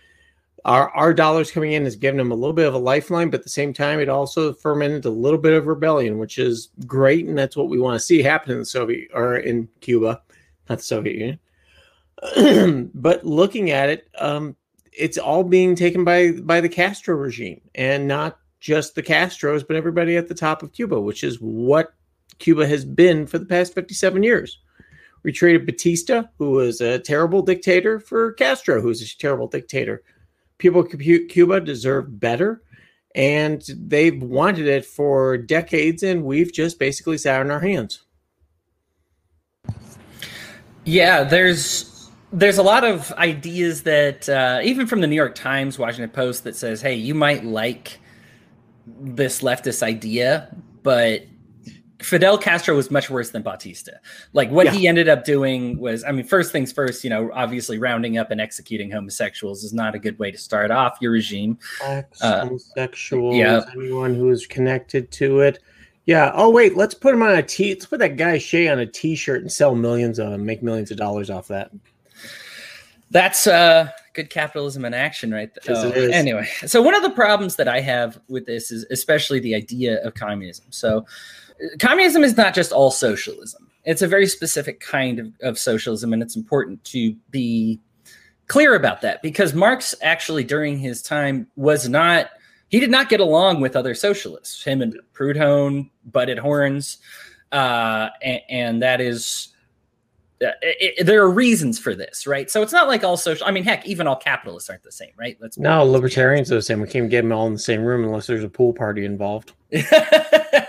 Our 0.64 0.90
our 0.90 1.14
dollars 1.14 1.50
coming 1.50 1.72
in 1.72 1.84
has 1.84 1.96
given 1.96 2.18
them 2.18 2.32
a 2.32 2.36
little 2.36 2.52
bit 2.52 2.66
of 2.66 2.74
a 2.74 2.78
lifeline, 2.78 3.30
but 3.30 3.40
at 3.40 3.44
the 3.44 3.50
same 3.50 3.72
time, 3.72 4.00
it 4.00 4.08
also 4.08 4.52
fermented 4.52 5.04
a 5.04 5.10
little 5.10 5.38
bit 5.38 5.54
of 5.54 5.66
rebellion, 5.66 6.18
which 6.18 6.38
is 6.38 6.68
great, 6.86 7.26
and 7.26 7.36
that's 7.36 7.56
what 7.56 7.68
we 7.68 7.80
want 7.80 7.98
to 7.98 8.04
see 8.04 8.22
happen 8.22 8.52
in 8.52 8.58
the 8.58 8.64
Soviet 8.64 9.08
or 9.14 9.36
in 9.36 9.68
Cuba, 9.80 10.22
not 10.68 10.78
the 10.78 10.84
Soviet 10.84 11.38
Union. 12.34 12.90
but 12.94 13.24
looking 13.24 13.70
at 13.70 13.88
it, 13.88 14.08
um, 14.18 14.56
it's 14.98 15.18
all 15.18 15.44
being 15.44 15.74
taken 15.74 16.04
by 16.04 16.32
by 16.32 16.60
the 16.60 16.68
Castro 16.68 17.14
regime, 17.16 17.60
and 17.74 18.08
not 18.08 18.38
just 18.60 18.94
the 18.94 19.02
Castros, 19.02 19.66
but 19.66 19.76
everybody 19.76 20.16
at 20.16 20.28
the 20.28 20.34
top 20.34 20.62
of 20.62 20.72
Cuba, 20.72 21.00
which 21.00 21.22
is 21.22 21.36
what 21.40 21.94
Cuba 22.38 22.66
has 22.66 22.84
been 22.84 23.26
for 23.26 23.38
the 23.38 23.46
past 23.46 23.74
57 23.74 24.22
years. 24.22 24.58
We 25.22 25.32
traded 25.32 25.66
Batista, 25.66 26.24
who 26.38 26.50
was 26.52 26.80
a 26.80 26.98
terrible 26.98 27.42
dictator, 27.42 27.98
for 28.00 28.32
Castro, 28.32 28.80
who's 28.80 29.02
a 29.02 29.18
terrible 29.18 29.48
dictator. 29.48 30.02
People 30.58 30.84
Cuba 30.84 31.60
deserve 31.60 32.18
better, 32.20 32.62
and 33.14 33.62
they've 33.76 34.20
wanted 34.22 34.66
it 34.66 34.84
for 34.84 35.36
decades, 35.36 36.02
and 36.02 36.24
we've 36.24 36.52
just 36.52 36.78
basically 36.78 37.18
sat 37.18 37.40
on 37.40 37.50
our 37.50 37.60
hands. 37.60 38.02
Yeah, 40.84 41.24
there's 41.24 41.97
there's 42.32 42.58
a 42.58 42.62
lot 42.62 42.84
of 42.84 43.12
ideas 43.12 43.82
that 43.84 44.28
uh, 44.28 44.60
even 44.62 44.86
from 44.86 45.00
the 45.00 45.06
New 45.06 45.16
York 45.16 45.34
Times, 45.34 45.78
Washington 45.78 46.10
Post, 46.10 46.44
that 46.44 46.56
says, 46.56 46.80
"Hey, 46.80 46.94
you 46.94 47.14
might 47.14 47.44
like 47.44 47.98
this 49.00 49.42
leftist 49.42 49.82
idea, 49.82 50.54
but 50.82 51.22
Fidel 52.00 52.38
Castro 52.38 52.76
was 52.76 52.90
much 52.90 53.10
worse 53.10 53.30
than 53.30 53.42
Batista. 53.42 53.92
Like 54.32 54.50
what 54.50 54.66
yeah. 54.66 54.72
he 54.72 54.88
ended 54.88 55.08
up 55.08 55.24
doing 55.24 55.78
was, 55.78 56.04
I 56.04 56.12
mean, 56.12 56.24
first 56.24 56.52
things 56.52 56.70
first, 56.70 57.02
you 57.02 57.10
know, 57.10 57.30
obviously 57.34 57.78
rounding 57.78 58.18
up 58.18 58.30
and 58.30 58.40
executing 58.40 58.90
homosexuals 58.90 59.64
is 59.64 59.72
not 59.72 59.94
a 59.94 59.98
good 59.98 60.18
way 60.18 60.30
to 60.30 60.38
start 60.38 60.70
off 60.70 60.98
your 61.00 61.10
regime. 61.10 61.58
Ex- 61.82 62.22
uh, 62.22 62.48
yeah. 63.32 63.64
anyone 63.74 64.14
who 64.14 64.30
is 64.30 64.46
connected 64.46 65.10
to 65.12 65.40
it. 65.40 65.58
Yeah. 66.06 66.30
Oh 66.34 66.50
wait, 66.50 66.76
let's 66.76 66.94
put 66.94 67.14
him 67.14 67.22
on 67.22 67.34
a 67.34 67.42
t. 67.42 67.74
Let's 67.74 67.86
put 67.86 67.98
that 67.98 68.16
guy 68.16 68.38
Che 68.38 68.68
on 68.68 68.78
a 68.78 68.86
T-shirt 68.86 69.42
and 69.42 69.52
sell 69.52 69.74
millions 69.74 70.18
of 70.18 70.30
them, 70.30 70.46
make 70.46 70.62
millions 70.62 70.90
of 70.90 70.96
dollars 70.96 71.30
off 71.30 71.48
that. 71.48 71.70
That's 73.10 73.46
uh, 73.46 73.90
good 74.12 74.30
capitalism 74.30 74.84
in 74.84 74.94
action, 74.94 75.32
right? 75.32 75.50
Oh, 75.68 75.90
anyway, 75.90 76.48
so 76.66 76.82
one 76.82 76.94
of 76.94 77.02
the 77.02 77.10
problems 77.10 77.56
that 77.56 77.68
I 77.68 77.80
have 77.80 78.20
with 78.28 78.46
this 78.46 78.70
is 78.70 78.84
especially 78.90 79.40
the 79.40 79.54
idea 79.54 80.02
of 80.04 80.14
communism. 80.14 80.66
So 80.70 81.06
communism 81.78 82.22
is 82.22 82.36
not 82.36 82.54
just 82.54 82.72
all 82.72 82.90
socialism. 82.90 83.70
It's 83.84 84.02
a 84.02 84.08
very 84.08 84.26
specific 84.26 84.80
kind 84.80 85.18
of, 85.18 85.32
of 85.42 85.58
socialism, 85.58 86.12
and 86.12 86.22
it's 86.22 86.36
important 86.36 86.84
to 86.84 87.14
be 87.30 87.80
clear 88.48 88.74
about 88.74 89.00
that 89.02 89.22
because 89.22 89.54
Marx 89.54 89.94
actually, 90.02 90.44
during 90.44 90.78
his 90.78 91.00
time, 91.00 91.46
was 91.56 91.88
not 91.88 92.30
he 92.68 92.80
did 92.80 92.90
not 92.90 93.08
get 93.08 93.20
along 93.20 93.60
with 93.60 93.76
other 93.76 93.94
socialists. 93.94 94.62
Him 94.62 94.82
and 94.82 94.98
Proudhon 95.14 95.88
butted 96.04 96.38
horns, 96.38 96.98
uh, 97.50 98.08
and, 98.22 98.40
and 98.50 98.82
that 98.82 99.00
is 99.00 99.48
uh, 100.40 100.50
it, 100.62 100.94
it, 100.98 101.04
there 101.04 101.20
are 101.22 101.30
reasons 101.30 101.78
for 101.78 101.94
this, 101.94 102.26
right? 102.26 102.50
So 102.50 102.62
it's 102.62 102.72
not 102.72 102.86
like 102.86 103.02
all 103.02 103.16
social. 103.16 103.46
I 103.46 103.50
mean, 103.50 103.64
heck, 103.64 103.86
even 103.86 104.06
all 104.06 104.16
capitalists 104.16 104.70
aren't 104.70 104.84
the 104.84 104.92
same, 104.92 105.10
right? 105.18 105.36
Let's 105.40 105.58
no 105.58 105.84
libertarians 105.84 106.52
are 106.52 106.56
the 106.56 106.62
same. 106.62 106.80
We 106.80 106.86
can't 106.86 107.10
get 107.10 107.22
them 107.22 107.32
all 107.32 107.46
in 107.48 107.54
the 107.54 107.58
same 107.58 107.82
room 107.82 108.04
unless 108.04 108.28
there's 108.28 108.44
a 108.44 108.48
pool 108.48 108.72
party 108.72 109.04
involved. 109.04 109.52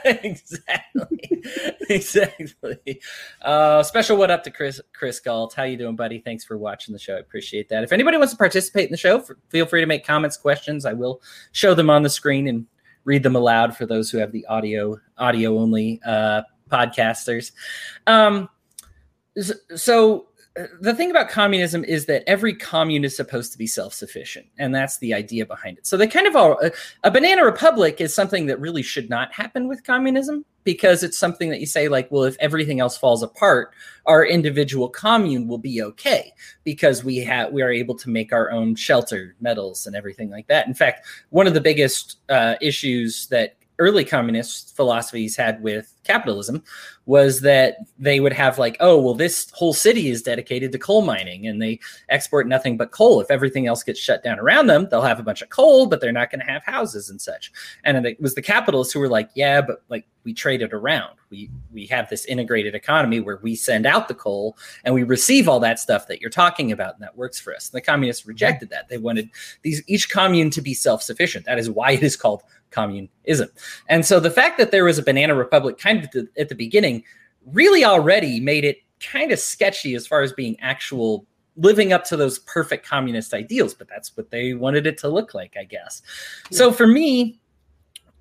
exactly, 0.04 1.44
exactly. 1.90 3.02
Uh, 3.42 3.84
special 3.84 4.18
what 4.18 4.32
up 4.32 4.44
to 4.44 4.52
Chris 4.52 4.82
Chris 4.94 5.20
Galt. 5.20 5.54
How 5.54 5.64
you 5.64 5.78
doing, 5.78 5.96
buddy? 5.96 6.20
Thanks 6.20 6.44
for 6.44 6.58
watching 6.58 6.94
the 6.94 7.00
show. 7.00 7.16
I 7.16 7.20
appreciate 7.20 7.70
that. 7.70 7.84
If 7.84 7.92
anybody 7.92 8.18
wants 8.18 8.34
to 8.34 8.38
participate 8.38 8.86
in 8.86 8.92
the 8.92 8.98
show, 8.98 9.24
feel 9.50 9.68
free 9.68 9.82
to 9.82 9.88
make 9.88 10.06
comments, 10.06 10.36
questions. 10.36 10.86
I 10.86 10.94
will 10.94 11.22
show 11.52 11.76
them 11.76 11.92
on 11.92 12.02
the 12.02 12.10
screen 12.10 12.48
and 12.48 12.66
read 13.06 13.22
them 13.22 13.36
aloud 13.36 13.78
for 13.78 13.86
those 13.86 14.10
who 14.10 14.18
have 14.18 14.32
the 14.32 14.46
audio 14.48 15.00
audio 15.18 15.60
only 15.60 16.02
uh, 16.06 16.42
podcasters. 16.72 17.52
Um, 18.08 18.50
so 19.76 20.28
uh, 20.60 20.64
the 20.82 20.96
thing 20.96 21.12
about 21.12 21.30
communism 21.30 21.84
is 21.84 22.06
that 22.08 22.24
every 22.26 22.54
commune 22.54 23.06
is 23.06 23.16
supposed 23.16 23.52
to 23.52 23.58
be 23.58 23.68
self-sufficient 23.68 24.46
and 24.58 24.74
that's 24.74 24.98
the 24.98 25.14
idea 25.14 25.46
behind 25.46 25.78
it. 25.78 25.86
So 25.86 25.96
they 25.96 26.08
kind 26.08 26.26
of 26.26 26.36
all 26.36 26.60
a, 26.62 26.72
a, 27.04 27.12
banana 27.12 27.46
republic 27.46 28.02
is 28.02 28.16
something 28.16 28.48
that 28.48 28.60
really 28.60 28.82
should 28.82 29.10
not 29.10 29.32
happen 29.32 29.68
with 29.68 29.84
communism 29.84 30.44
because 30.64 31.04
it's 31.04 31.20
something 31.20 31.50
that 31.52 31.60
you 31.60 31.68
say 31.68 31.88
like 31.88 32.12
well 32.12 32.24
if 32.24 32.36
everything 32.40 32.80
else 32.80 32.98
falls 32.98 33.22
apart 33.22 33.74
our 34.08 34.26
individual 34.26 34.90
commune 34.90 35.48
will 35.48 35.60
be 35.60 35.84
okay 35.84 36.34
because 36.64 37.04
we 37.04 37.18
have 37.18 37.52
we 37.52 37.62
are 37.62 37.72
able 37.72 37.96
to 37.96 38.10
make 38.10 38.34
our 38.34 38.50
own 38.52 38.74
shelter 38.74 39.36
metals 39.40 39.86
and 39.86 39.96
everything 39.96 40.32
like 40.32 40.48
that. 40.48 40.68
In 40.68 40.74
fact 40.74 41.06
one 41.30 41.46
of 41.46 41.54
the 41.54 41.62
biggest 41.62 42.18
uh, 42.30 42.56
issues 42.60 43.28
that 43.28 43.56
early 43.80 44.04
communist 44.04 44.76
philosophies 44.76 45.36
had 45.36 45.62
with 45.64 45.96
capitalism 46.04 46.64
was 47.10 47.42
that 47.42 47.78
they 47.98 48.20
would 48.20 48.32
have 48.32 48.60
like 48.60 48.78
oh 48.80 49.02
well 49.02 49.16
this 49.16 49.50
whole 49.56 49.74
city 49.74 50.10
is 50.10 50.22
dedicated 50.22 50.72
to 50.72 50.78
coal 50.78 51.02
mining 51.02 51.48
and 51.48 51.60
they 51.60 51.80
export 52.10 52.48
nothing 52.48 52.78
but 52.78 52.92
coal. 52.92 53.20
If 53.20 53.32
everything 53.32 53.66
else 53.66 53.82
gets 53.82 54.00
shut 54.00 54.24
down 54.24 54.38
around 54.40 54.68
them 54.68 54.88
they'll 54.92 55.02
have 55.02 55.20
a 55.20 55.24
bunch 55.24 55.42
of 55.42 55.50
coal 55.50 55.88
but 55.88 56.02
they're 56.02 56.12
not 56.12 56.30
going 56.30 56.46
to 56.46 56.52
have 56.52 56.64
houses 56.64 57.10
and 57.10 57.20
such. 57.20 57.52
And 57.84 58.06
it 58.06 58.22
was 58.22 58.36
the 58.36 58.44
capitalists 58.44 58.94
who 58.94 59.00
were 59.00 59.10
like 59.10 59.32
yeah 59.34 59.60
but 59.60 59.82
like 59.90 60.06
we 60.24 60.36
trade 60.36 60.62
it 60.62 60.72
around. 60.72 61.16
We 61.32 61.50
we 61.74 61.88
have 61.88 62.10
this 62.10 62.26
integrated 62.26 62.76
economy 62.76 63.22
where 63.22 63.40
we 63.42 63.56
send 63.56 63.88
out 63.88 64.08
the 64.08 64.14
coal 64.14 64.56
and 64.84 64.94
we 64.94 65.02
receive 65.02 65.50
all 65.50 65.60
that 65.62 65.80
stuff 65.80 66.08
that 66.10 66.22
you're 66.22 66.30
talking 66.30 66.72
about 66.72 66.94
and 66.94 67.02
that 67.02 67.18
works 67.18 67.40
for 67.40 67.56
us. 67.56 67.72
And 67.72 67.78
the 67.78 67.86
communists 67.86 68.28
rejected 68.28 68.70
that. 68.70 68.88
They 68.88 69.00
wanted 69.00 69.32
these 69.64 69.82
each 69.88 70.12
commune 70.12 70.52
to 70.52 70.62
be 70.62 70.76
self-sufficient. 70.76 71.48
That 71.48 71.58
is 71.58 71.72
why 71.72 71.94
it 71.94 72.04
is 72.04 72.16
called 72.16 72.44
communism. 72.72 73.50
And 73.88 74.06
so 74.06 74.20
the 74.20 74.32
fact 74.32 74.58
that 74.58 74.72
there 74.72 74.84
was 74.84 74.98
a 74.98 75.04
banana 75.04 75.36
republic 75.36 75.78
kind 75.78 76.00
of 76.00 76.06
at 76.06 76.12
the, 76.12 76.28
at 76.38 76.50
the 76.50 76.56
beginning 76.56 76.99
really 77.54 77.84
already 77.84 78.40
made 78.40 78.64
it 78.64 78.78
kind 79.00 79.32
of 79.32 79.40
sketchy 79.40 79.96
as 79.96 80.06
far 80.06 80.22
as 80.22 80.34
being 80.34 80.60
actual 80.60 81.26
living 81.56 81.92
up 81.92 82.06
to 82.06 82.16
those 82.16 82.40
perfect 82.40 82.86
communist 82.86 83.34
ideals, 83.34 83.74
but 83.74 83.88
that's 83.88 84.16
what 84.16 84.32
they 84.32 84.54
wanted 84.54 84.88
it 84.88 84.98
to 84.98 85.10
look 85.10 85.34
like, 85.34 85.56
I 85.60 85.66
guess. 85.66 86.02
Yeah. 86.50 86.58
So 86.58 86.72
for 86.72 86.88
me, 86.88 87.40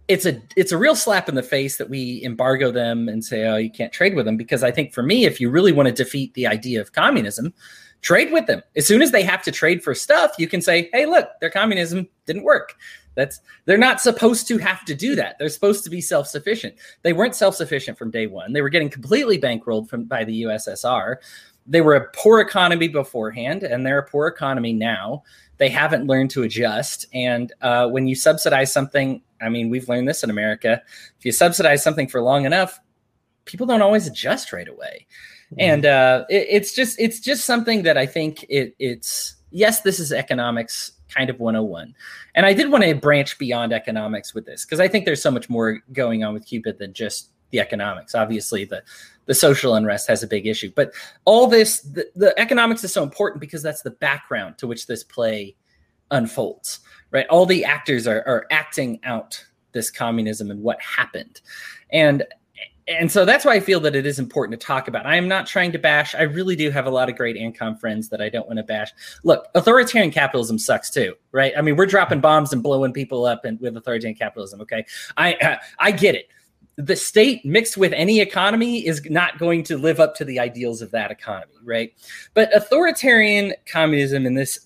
it's 0.08 0.25
a 0.25 0.40
it's 0.56 0.73
a 0.73 0.78
real 0.78 0.97
slap 0.97 1.28
in 1.28 1.35
the 1.35 1.42
face 1.42 1.76
that 1.76 1.90
we 1.90 2.23
embargo 2.25 2.73
them 2.73 3.08
and 3.08 3.25
say, 3.25 3.47
oh, 3.47 3.56
you 3.56 3.70
can't 3.70 3.92
trade 3.92 4.14
with 4.14 4.25
them. 4.25 4.37
Because 4.37 4.64
I 4.64 4.70
think 4.70 4.92
for 4.92 5.02
me, 5.02 5.26
if 5.26 5.40
you 5.40 5.50
really 5.50 5.73
want 5.73 5.87
to 5.87 5.94
defeat 5.94 6.35
the 6.35 6.47
idea 6.47 6.80
of 6.80 6.92
communism, 6.92 7.52
trade 8.00 8.32
with 8.32 8.47
them. 8.47 8.62
As 8.75 8.87
soon 8.87 9.02
as 9.02 9.12
they 9.12 9.23
have 9.23 9.42
to 9.42 9.52
trade 9.52 9.82
for 9.82 9.94
stuff, 9.94 10.32
you 10.38 10.49
can 10.49 10.62
say, 10.62 10.88
hey, 10.92 11.06
look, 11.06 11.28
their 11.40 11.50
communism 11.50 12.08
didn't 12.26 12.44
work. 12.44 12.75
That's 13.18 13.40
they're 13.64 13.76
not 13.76 14.00
supposed 14.00 14.46
to 14.46 14.58
have 14.58 14.84
to 14.84 14.94
do 14.94 15.16
that. 15.16 15.40
They're 15.40 15.48
supposed 15.48 15.82
to 15.82 15.90
be 15.90 16.00
self-sufficient. 16.00 16.76
They 17.02 17.12
weren't 17.12 17.34
self-sufficient 17.34 17.98
from 17.98 18.12
day 18.12 18.28
one. 18.28 18.52
They 18.52 18.62
were 18.62 18.68
getting 18.68 18.88
completely 18.88 19.40
bankrolled 19.40 19.88
from 19.88 20.04
by 20.04 20.22
the 20.22 20.44
USSR. 20.44 21.16
They 21.66 21.80
were 21.80 21.96
a 21.96 22.08
poor 22.12 22.38
economy 22.38 22.87
beforehand, 22.87 23.64
and 23.64 23.84
they're 23.84 23.98
a 23.98 24.08
poor 24.08 24.28
economy 24.28 24.72
now. 24.72 25.25
They 25.56 25.68
haven't 25.68 26.06
learned 26.06 26.30
to 26.30 26.44
adjust. 26.44 27.06
And 27.12 27.52
uh, 27.60 27.88
when 27.88 28.06
you 28.06 28.14
subsidize 28.14 28.72
something, 28.72 29.20
I 29.42 29.48
mean, 29.48 29.68
we've 29.68 29.88
learned 29.88 30.08
this 30.08 30.22
in 30.22 30.30
America. 30.30 30.80
If 31.18 31.26
you 31.26 31.32
subsidize 31.32 31.82
something 31.82 32.06
for 32.06 32.22
long 32.22 32.46
enough, 32.46 32.78
people 33.46 33.66
don't 33.66 33.82
always 33.82 34.06
adjust 34.06 34.52
right 34.52 34.68
away. 34.68 35.08
Mm-hmm. 35.50 35.60
And 35.60 35.87
uh, 35.87 36.25
it, 36.30 36.46
it's 36.48 36.72
just 36.72 37.00
it's 37.00 37.18
just 37.18 37.46
something 37.46 37.82
that 37.82 37.98
I 37.98 38.06
think 38.06 38.44
it, 38.48 38.76
it's 38.78 39.34
yes, 39.50 39.80
this 39.80 39.98
is 39.98 40.12
economics 40.12 40.92
kind 41.08 41.30
of 41.30 41.40
101. 41.40 41.94
And 42.34 42.46
I 42.46 42.52
did 42.52 42.70
want 42.70 42.84
to 42.84 42.94
branch 42.94 43.38
beyond 43.38 43.72
economics 43.72 44.34
with 44.34 44.46
this 44.46 44.64
because 44.64 44.80
I 44.80 44.88
think 44.88 45.04
there's 45.04 45.22
so 45.22 45.30
much 45.30 45.48
more 45.48 45.80
going 45.92 46.24
on 46.24 46.34
with 46.34 46.46
Cuba 46.46 46.72
than 46.72 46.92
just 46.92 47.30
the 47.50 47.60
economics. 47.60 48.14
Obviously, 48.14 48.64
the 48.64 48.82
the 49.26 49.34
social 49.34 49.74
unrest 49.74 50.08
has 50.08 50.22
a 50.22 50.26
big 50.26 50.46
issue, 50.46 50.70
but 50.74 50.92
all 51.24 51.46
this 51.46 51.80
the, 51.80 52.06
the 52.14 52.38
economics 52.38 52.84
is 52.84 52.92
so 52.92 53.02
important 53.02 53.40
because 53.40 53.62
that's 53.62 53.82
the 53.82 53.90
background 53.90 54.58
to 54.58 54.66
which 54.66 54.86
this 54.86 55.04
play 55.04 55.54
unfolds. 56.10 56.80
Right, 57.10 57.26
all 57.28 57.46
the 57.46 57.64
actors 57.64 58.06
are 58.06 58.22
are 58.26 58.46
acting 58.50 59.00
out 59.04 59.44
this 59.72 59.90
communism 59.90 60.50
and 60.50 60.62
what 60.62 60.80
happened, 60.80 61.40
and 61.90 62.24
and 62.88 63.12
so 63.12 63.25
that's 63.25 63.45
why 63.45 63.54
I 63.54 63.61
feel 63.61 63.80
that 63.80 63.95
it 63.95 64.07
is 64.07 64.18
important 64.18 64.59
to 64.59 64.66
talk 64.66 64.88
about. 64.88 65.04
I 65.04 65.16
am 65.16 65.28
not 65.28 65.47
trying 65.47 65.73
to 65.73 65.78
bash. 65.78 66.14
I 66.14 66.23
really 66.23 66.57
do 66.57 66.71
have 66.71 66.87
a 66.87 66.90
lot 66.90 67.09
of 67.09 67.16
great 67.16 67.37
ANCOM 67.37 67.78
friends 67.78 68.09
that 68.09 68.23
I 68.23 68.28
don't 68.28 68.47
want 68.47 68.57
to 68.57 68.62
bash. 68.62 68.90
Look, 69.25 69.49
authoritarian 69.54 70.11
capitalism 70.11 70.59
sucks 70.59 70.88
too, 70.88 71.14
right? 71.33 71.52
I 71.57 71.61
mean, 71.61 71.76
we're 71.76 71.87
dropping 71.87 72.21
bombs 72.21 72.52
and 72.52 72.62
blowing 72.62 72.92
people 72.92 73.26
up 73.26 73.45
and 73.45 73.61
with 73.61 73.76
authoritarian 73.76 74.16
capitalism. 74.16 74.61
Okay, 74.62 74.85
I 75.16 75.35
uh, 75.35 75.57
I 75.78 75.90
get 75.90 76.14
it. 76.14 76.28
The 76.78 76.97
state 76.97 77.44
mixed 77.44 77.76
with 77.76 77.92
any 77.92 78.20
economy 78.20 78.87
is 78.87 79.02
not 79.11 79.38
going 79.38 79.64
to 79.64 79.76
live 79.76 80.00
up 80.00 80.14
to 80.14 80.25
the 80.25 80.38
ideals 80.38 80.80
of 80.80 80.90
that 80.92 81.11
economy 81.11 81.52
right? 81.68 81.92
But 82.35 82.54
authoritarian 82.56 83.52
communism 83.70 84.26
in 84.26 84.35
this 84.35 84.58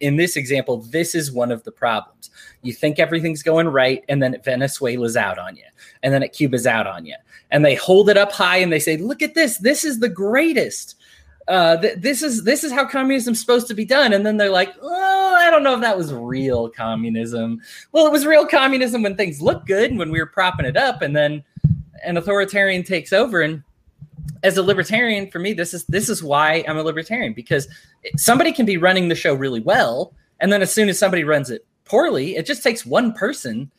in 0.00 0.16
this 0.16 0.36
example 0.36 0.78
this 0.78 1.14
is 1.14 1.32
one 1.32 1.50
of 1.50 1.64
the 1.64 1.72
problems. 1.72 2.30
You 2.62 2.72
think 2.72 2.98
everything's 2.98 3.42
going 3.42 3.68
right 3.68 4.04
and 4.08 4.22
then 4.22 4.40
venezuela's 4.42 5.16
out 5.16 5.38
on 5.38 5.56
you 5.56 5.64
and 6.02 6.14
then 6.14 6.22
at 6.22 6.32
cuba's 6.32 6.66
out 6.66 6.86
on 6.86 7.04
you. 7.04 7.16
And 7.50 7.64
they 7.64 7.74
hold 7.74 8.08
it 8.08 8.16
up 8.16 8.32
high 8.32 8.58
and 8.58 8.72
they 8.72 8.78
say 8.78 8.96
look 8.96 9.20
at 9.20 9.34
this. 9.34 9.58
This 9.58 9.84
is 9.84 10.00
the 10.00 10.08
greatest. 10.08 10.96
Uh, 11.46 11.76
th- 11.76 11.98
this 11.98 12.22
is 12.22 12.44
this 12.44 12.64
is 12.64 12.72
how 12.72 12.88
communism's 12.88 13.38
supposed 13.38 13.66
to 13.68 13.74
be 13.74 13.84
done. 13.84 14.12
And 14.12 14.24
then 14.24 14.36
they're 14.36 14.50
like 14.50 14.74
oh 14.80 15.34
i 15.34 15.50
don't 15.50 15.62
know 15.62 15.74
if 15.74 15.80
that 15.80 15.98
was 15.98 16.14
real 16.14 16.70
communism. 16.70 17.60
Well 17.92 18.06
it 18.06 18.12
was 18.12 18.24
real 18.24 18.46
communism 18.46 19.02
when 19.02 19.16
things 19.16 19.42
looked 19.42 19.66
good 19.66 19.90
and 19.90 19.98
when 19.98 20.10
we 20.10 20.20
were 20.20 20.26
propping 20.26 20.66
it 20.66 20.76
up 20.76 21.02
and 21.02 21.14
then 21.14 21.42
an 22.04 22.16
authoritarian 22.16 22.82
takes 22.82 23.12
over. 23.12 23.40
And 23.40 23.62
as 24.42 24.56
a 24.56 24.62
libertarian 24.62 25.30
for 25.30 25.38
me 25.38 25.52
this 25.52 25.74
is 25.74 25.84
this 25.86 26.08
is 26.08 26.22
why 26.22 26.64
i'm 26.68 26.76
a 26.78 26.82
libertarian 26.82 27.32
because 27.32 27.66
somebody 28.16 28.52
can 28.52 28.64
be 28.64 28.76
running 28.76 29.08
the 29.08 29.14
show 29.14 29.34
really 29.34 29.60
well. 29.60 30.14
And 30.40 30.52
then 30.52 30.62
as 30.62 30.72
soon 30.72 30.88
as 30.88 30.98
somebody 30.98 31.24
runs 31.24 31.50
it 31.50 31.66
poorly 31.84 32.36
it 32.36 32.46
just 32.46 32.62
takes 32.62 32.86
one 32.86 33.12
person 33.12 33.70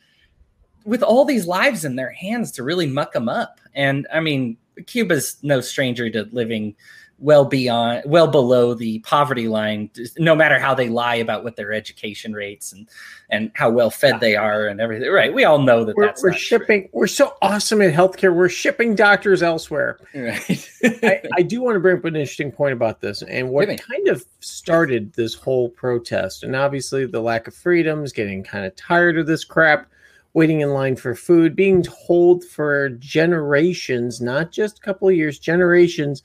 with 0.86 1.02
all 1.02 1.26
these 1.26 1.48
lives 1.48 1.86
in 1.86 1.96
their 1.96 2.12
hands 2.12 2.52
to 2.52 2.64
really 2.64 2.88
muck 2.88 3.14
them 3.14 3.30
up. 3.30 3.60
And 3.74 4.08
i 4.14 4.20
mean 4.20 4.58
cuba's 4.88 5.38
no 5.42 5.62
stranger 5.62 6.10
to 6.10 6.28
living 6.32 6.76
well 7.20 7.46
beyond 7.46 8.04
well 8.06 8.28
below 8.28 8.74
the 8.74 9.00
poverty 9.00 9.48
line 9.48 9.90
no 10.18 10.36
matter 10.36 10.60
how 10.60 10.74
they 10.74 10.90
lie 10.90 11.16
about 11.16 11.46
what 11.46 11.56
their 11.56 11.72
education 11.72 12.34
rates 12.34 12.74
and 12.74 12.88
and 13.30 13.52
how 13.56 13.70
well 13.70 13.90
fed 13.90 14.20
they 14.20 14.36
are 14.36 14.68
and 14.68 14.82
everything. 14.82 15.10
Right 15.10 15.34
we 15.34 15.46
all 15.46 15.60
know 15.60 15.86
that 15.86 15.96
we're, 15.96 16.08
that's 16.08 16.22
we're 16.22 16.34
shipping 16.34 16.82
true. 16.82 16.90
we're 16.92 17.08
so 17.08 17.36
awesome 17.42 17.82
in 17.82 17.92
healthcare 17.92 18.36
we're 18.36 18.50
shipping 18.50 18.96
doctors 18.96 19.42
elsewhere. 19.42 20.00
Right. 20.14 20.70
I, 20.84 21.22
I, 21.38 21.42
do 21.42 21.62
want 21.62 21.76
to 21.76 21.80
bring 21.80 21.98
up 21.98 22.06
an 22.06 22.16
interesting 22.16 22.52
point 22.52 22.74
about 22.74 23.00
this 23.00 23.22
and 23.22 23.50
what 23.50 23.68
kind 23.68 24.08
of 24.08 24.26
started 24.40 25.14
this 25.14 25.34
whole 25.34 25.70
protest. 25.70 26.44
And 26.44 26.56
obviously 26.56 27.06
the 27.06 27.22
lack 27.22 27.48
of 27.48 27.56
freedoms 27.56 28.12
getting 28.12 28.44
kind 28.44 28.66
of 28.66 28.76
tired 28.76 29.18
of 29.18 29.26
this 29.26 29.44
crap 29.44 29.88
waiting 30.34 30.60
in 30.60 30.72
line 30.72 30.98
for 30.98 31.16
food 31.16 31.56
being 31.56 31.82
told 31.82 32.44
for 32.44 32.90
generations 32.90 34.20
not 34.20 34.52
just 34.52 34.78
a 34.78 34.82
couple 34.82 35.08
of 35.08 35.16
years 35.16 35.40
generations 35.40 36.22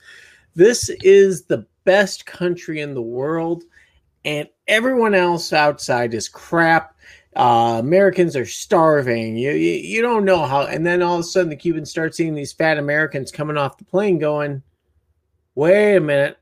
this 0.55 0.89
is 1.01 1.43
the 1.43 1.65
best 1.83 2.25
country 2.25 2.81
in 2.81 2.93
the 2.93 3.01
world, 3.01 3.63
and 4.25 4.47
everyone 4.67 5.13
else 5.15 5.53
outside 5.53 6.13
is 6.13 6.29
crap. 6.29 6.95
Uh, 7.35 7.77
Americans 7.79 8.35
are 8.35 8.45
starving. 8.45 9.37
You, 9.37 9.51
you 9.51 9.71
you 9.71 10.01
don't 10.01 10.25
know 10.25 10.45
how. 10.45 10.63
And 10.63 10.85
then 10.85 11.01
all 11.01 11.15
of 11.15 11.21
a 11.21 11.23
sudden, 11.23 11.49
the 11.49 11.55
Cubans 11.55 11.89
start 11.89 12.13
seeing 12.13 12.35
these 12.35 12.51
fat 12.51 12.77
Americans 12.77 13.31
coming 13.31 13.57
off 13.57 13.77
the 13.77 13.85
plane, 13.85 14.19
going, 14.19 14.61
"Wait 15.55 15.95
a 15.95 16.01
minute, 16.01 16.37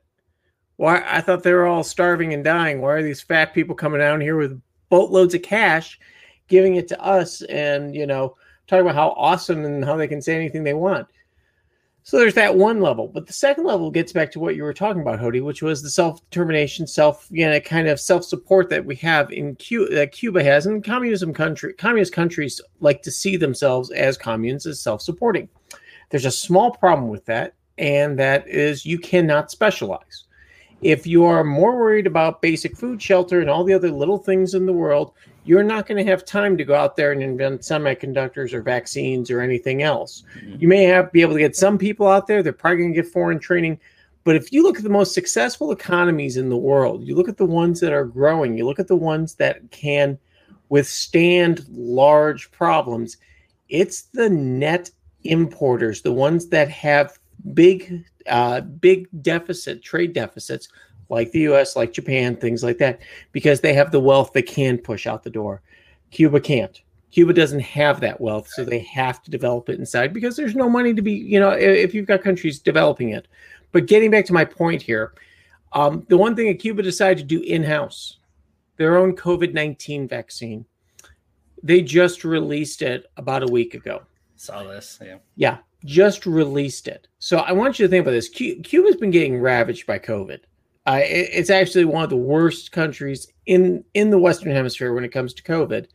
why? 0.76 1.04
I 1.06 1.20
thought 1.20 1.42
they 1.44 1.52
were 1.52 1.66
all 1.66 1.84
starving 1.84 2.34
and 2.34 2.42
dying. 2.42 2.80
Why 2.80 2.94
are 2.94 3.02
these 3.02 3.22
fat 3.22 3.54
people 3.54 3.76
coming 3.76 4.00
down 4.00 4.20
here 4.20 4.36
with 4.36 4.60
boatloads 4.88 5.34
of 5.34 5.42
cash, 5.42 6.00
giving 6.48 6.74
it 6.74 6.88
to 6.88 7.00
us, 7.00 7.42
and 7.42 7.94
you 7.94 8.06
know, 8.06 8.36
talking 8.66 8.82
about 8.82 8.96
how 8.96 9.10
awesome 9.10 9.64
and 9.64 9.84
how 9.84 9.96
they 9.96 10.08
can 10.08 10.20
say 10.20 10.34
anything 10.34 10.64
they 10.64 10.74
want?" 10.74 11.06
So 12.02 12.18
there's 12.18 12.34
that 12.34 12.56
one 12.56 12.80
level, 12.80 13.08
but 13.08 13.26
the 13.26 13.32
second 13.32 13.64
level 13.64 13.90
gets 13.90 14.12
back 14.12 14.32
to 14.32 14.40
what 14.40 14.56
you 14.56 14.62
were 14.62 14.72
talking 14.72 15.02
about, 15.02 15.20
Hody, 15.20 15.44
which 15.44 15.62
was 15.62 15.82
the 15.82 15.90
self-determination, 15.90 16.86
self, 16.86 17.28
you 17.30 17.46
know, 17.46 17.60
kind 17.60 17.88
of 17.88 18.00
self-support 18.00 18.70
that 18.70 18.84
we 18.84 18.96
have 18.96 19.30
in 19.30 19.54
Cuba, 19.56 19.94
that 19.94 20.12
Cuba 20.12 20.42
has, 20.42 20.66
and 20.66 20.82
communism 20.82 21.34
country, 21.34 21.74
communist 21.74 22.12
countries 22.12 22.60
like 22.80 23.02
to 23.02 23.10
see 23.10 23.36
themselves 23.36 23.90
as 23.90 24.16
communes 24.16 24.66
as 24.66 24.80
self-supporting. 24.80 25.48
There's 26.08 26.24
a 26.24 26.30
small 26.30 26.70
problem 26.72 27.08
with 27.08 27.26
that, 27.26 27.54
and 27.78 28.18
that 28.18 28.48
is 28.48 28.86
you 28.86 28.98
cannot 28.98 29.50
specialize. 29.50 30.24
If 30.82 31.06
you 31.06 31.24
are 31.26 31.44
more 31.44 31.76
worried 31.76 32.06
about 32.06 32.40
basic 32.40 32.76
food, 32.76 33.00
shelter, 33.02 33.40
and 33.40 33.50
all 33.50 33.62
the 33.62 33.74
other 33.74 33.90
little 33.90 34.18
things 34.18 34.54
in 34.54 34.64
the 34.64 34.72
world, 34.72 35.12
you're 35.50 35.64
not 35.64 35.84
going 35.84 35.98
to 35.98 36.08
have 36.08 36.24
time 36.24 36.56
to 36.56 36.64
go 36.64 36.76
out 36.76 36.94
there 36.94 37.10
and 37.10 37.24
invent 37.24 37.62
semiconductors 37.62 38.52
or 38.52 38.62
vaccines 38.62 39.32
or 39.32 39.40
anything 39.40 39.82
else. 39.82 40.22
Mm-hmm. 40.36 40.58
You 40.60 40.68
may 40.68 40.84
have 40.84 41.10
be 41.10 41.22
able 41.22 41.32
to 41.32 41.40
get 41.40 41.56
some 41.56 41.76
people 41.76 42.06
out 42.06 42.28
there. 42.28 42.40
They're 42.40 42.52
probably 42.52 42.78
going 42.78 42.94
to 42.94 43.02
get 43.02 43.10
foreign 43.10 43.40
training. 43.40 43.80
But 44.22 44.36
if 44.36 44.52
you 44.52 44.62
look 44.62 44.76
at 44.76 44.84
the 44.84 44.88
most 44.88 45.12
successful 45.12 45.72
economies 45.72 46.36
in 46.36 46.50
the 46.50 46.56
world, 46.56 47.02
you 47.02 47.16
look 47.16 47.28
at 47.28 47.36
the 47.36 47.46
ones 47.46 47.80
that 47.80 47.92
are 47.92 48.04
growing, 48.04 48.56
you 48.56 48.64
look 48.64 48.78
at 48.78 48.86
the 48.86 48.94
ones 48.94 49.34
that 49.34 49.68
can 49.72 50.16
withstand 50.68 51.66
large 51.68 52.52
problems, 52.52 53.16
it's 53.68 54.02
the 54.02 54.30
net 54.30 54.88
importers, 55.24 56.02
the 56.02 56.12
ones 56.12 56.46
that 56.50 56.68
have 56.68 57.18
big, 57.54 58.04
uh, 58.28 58.60
big 58.60 59.08
deficit, 59.20 59.82
trade 59.82 60.12
deficits 60.12 60.68
like 61.10 61.32
the 61.32 61.40
US, 61.50 61.76
like 61.76 61.92
Japan, 61.92 62.36
things 62.36 62.62
like 62.62 62.78
that, 62.78 63.00
because 63.32 63.60
they 63.60 63.74
have 63.74 63.90
the 63.90 64.00
wealth 64.00 64.32
they 64.32 64.42
can 64.42 64.78
push 64.78 65.06
out 65.06 65.22
the 65.22 65.30
door. 65.30 65.60
Cuba 66.10 66.40
can't. 66.40 66.80
Cuba 67.10 67.32
doesn't 67.32 67.60
have 67.60 68.00
that 68.00 68.20
wealth, 68.20 68.48
so 68.48 68.64
they 68.64 68.78
have 68.78 69.22
to 69.24 69.30
develop 69.30 69.68
it 69.68 69.78
inside 69.78 70.12
because 70.12 70.36
there's 70.36 70.54
no 70.54 70.70
money 70.70 70.94
to 70.94 71.02
be, 71.02 71.12
you 71.12 71.40
know, 71.40 71.50
if 71.50 71.92
you've 71.92 72.06
got 72.06 72.22
countries 72.22 72.60
developing 72.60 73.10
it. 73.10 73.26
But 73.72 73.86
getting 73.86 74.10
back 74.10 74.24
to 74.26 74.32
my 74.32 74.44
point 74.44 74.80
here, 74.80 75.12
um, 75.72 76.06
the 76.08 76.16
one 76.16 76.36
thing 76.36 76.46
that 76.46 76.60
Cuba 76.60 76.82
decided 76.82 77.18
to 77.18 77.24
do 77.24 77.42
in 77.42 77.64
house, 77.64 78.18
their 78.76 78.96
own 78.96 79.16
COVID 79.16 79.52
19 79.52 80.06
vaccine, 80.06 80.64
they 81.62 81.82
just 81.82 82.24
released 82.24 82.82
it 82.82 83.06
about 83.16 83.42
a 83.42 83.52
week 83.52 83.74
ago. 83.74 84.02
Saw 84.36 84.62
this, 84.62 84.98
yeah. 85.02 85.18
Yeah, 85.36 85.58
just 85.84 86.26
released 86.26 86.86
it. 86.86 87.08
So 87.18 87.38
I 87.38 87.52
want 87.52 87.78
you 87.78 87.86
to 87.86 87.90
think 87.90 88.02
about 88.02 88.12
this. 88.12 88.28
Cuba's 88.28 88.96
been 88.96 89.10
getting 89.10 89.40
ravaged 89.40 89.86
by 89.86 89.98
COVID. 89.98 90.40
Uh, 90.86 91.00
it, 91.02 91.28
it's 91.32 91.50
actually 91.50 91.84
one 91.84 92.04
of 92.04 92.10
the 92.10 92.16
worst 92.16 92.72
countries 92.72 93.28
in 93.46 93.84
in 93.94 94.10
the 94.10 94.18
Western 94.18 94.52
Hemisphere 94.52 94.92
when 94.94 95.04
it 95.04 95.12
comes 95.12 95.34
to 95.34 95.42
COVID, 95.42 95.86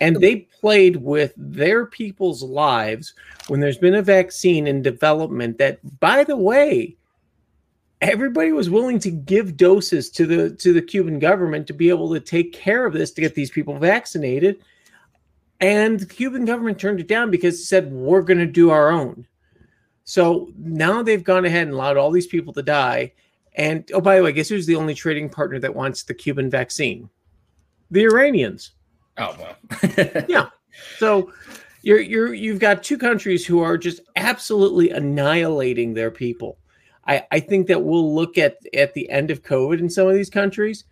and 0.00 0.16
they 0.16 0.48
played 0.60 0.96
with 0.96 1.32
their 1.36 1.86
people's 1.86 2.42
lives 2.42 3.14
when 3.48 3.60
there's 3.60 3.78
been 3.78 3.94
a 3.94 4.02
vaccine 4.02 4.66
in 4.66 4.82
development. 4.82 5.58
That, 5.58 5.78
by 6.00 6.24
the 6.24 6.36
way, 6.36 6.96
everybody 8.00 8.52
was 8.52 8.70
willing 8.70 8.98
to 9.00 9.10
give 9.10 9.56
doses 9.56 10.10
to 10.10 10.26
the 10.26 10.50
to 10.56 10.72
the 10.72 10.82
Cuban 10.82 11.18
government 11.18 11.66
to 11.68 11.72
be 11.72 11.88
able 11.88 12.12
to 12.12 12.20
take 12.20 12.52
care 12.52 12.84
of 12.86 12.92
this 12.92 13.12
to 13.12 13.20
get 13.20 13.34
these 13.34 13.50
people 13.50 13.78
vaccinated. 13.78 14.62
And 15.60 16.00
the 16.00 16.06
Cuban 16.06 16.46
government 16.46 16.78
turned 16.78 17.00
it 17.00 17.06
down 17.06 17.30
because 17.30 17.54
it 17.60 17.64
said 17.64 17.92
we're 17.92 18.22
going 18.22 18.38
to 18.38 18.46
do 18.46 18.70
our 18.70 18.90
own. 18.90 19.26
So 20.04 20.50
now 20.58 21.02
they've 21.02 21.22
gone 21.22 21.44
ahead 21.44 21.64
and 21.64 21.74
allowed 21.74 21.98
all 21.98 22.10
these 22.10 22.26
people 22.26 22.52
to 22.54 22.62
die 22.62 23.12
and 23.60 23.90
oh, 23.92 24.00
by 24.00 24.16
the 24.16 24.22
way, 24.22 24.32
guess 24.32 24.48
who's 24.48 24.64
the 24.64 24.76
only 24.76 24.94
trading 24.94 25.28
partner 25.28 25.58
that 25.58 25.74
wants 25.74 26.02
the 26.02 26.14
Cuban 26.14 26.48
vaccine? 26.48 27.10
The 27.90 28.04
Iranians. 28.04 28.70
Oh 29.18 29.36
well. 29.38 30.24
yeah. 30.28 30.48
So 30.96 31.30
you're 31.82 32.00
you're 32.00 32.32
you've 32.32 32.58
got 32.58 32.82
two 32.82 32.96
countries 32.96 33.44
who 33.44 33.60
are 33.60 33.76
just 33.76 34.00
absolutely 34.16 34.88
annihilating 34.88 35.92
their 35.92 36.10
people. 36.10 36.56
I, 37.06 37.26
I 37.32 37.40
think 37.40 37.66
that 37.66 37.82
we'll 37.82 38.14
look 38.14 38.38
at 38.38 38.56
at 38.72 38.94
the 38.94 39.10
end 39.10 39.30
of 39.30 39.42
COVID 39.42 39.78
in 39.78 39.90
some 39.90 40.08
of 40.08 40.14
these 40.14 40.30
countries 40.30 40.84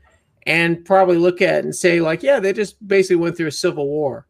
and 0.47 0.85
probably 0.85 1.17
look 1.17 1.41
at 1.41 1.65
and 1.65 1.75
say, 1.75 2.03
like, 2.03 2.23
yeah, 2.23 2.39
they 2.39 2.53
just 2.53 2.87
basically 2.87 3.17
went 3.17 3.39
through 3.39 3.47
a 3.47 3.53
civil 3.53 3.87
war 3.87 4.27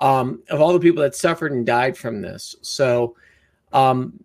um, 0.00 0.42
of 0.50 0.60
all 0.60 0.72
the 0.72 0.80
people 0.80 1.02
that 1.04 1.14
suffered 1.14 1.52
and 1.52 1.64
died 1.64 1.96
from 1.96 2.22
this. 2.22 2.56
So 2.60 3.14
um, 3.72 4.18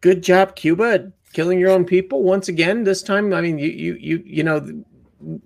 good 0.00 0.20
job, 0.20 0.56
Cuba, 0.56 1.12
killing 1.36 1.60
your 1.60 1.70
own 1.70 1.84
people 1.84 2.22
once 2.22 2.48
again. 2.48 2.82
This 2.82 3.02
time, 3.02 3.34
I 3.34 3.42
mean, 3.42 3.58
you 3.58 3.68
you 3.68 3.94
you 4.00 4.22
you 4.24 4.42
know 4.42 4.82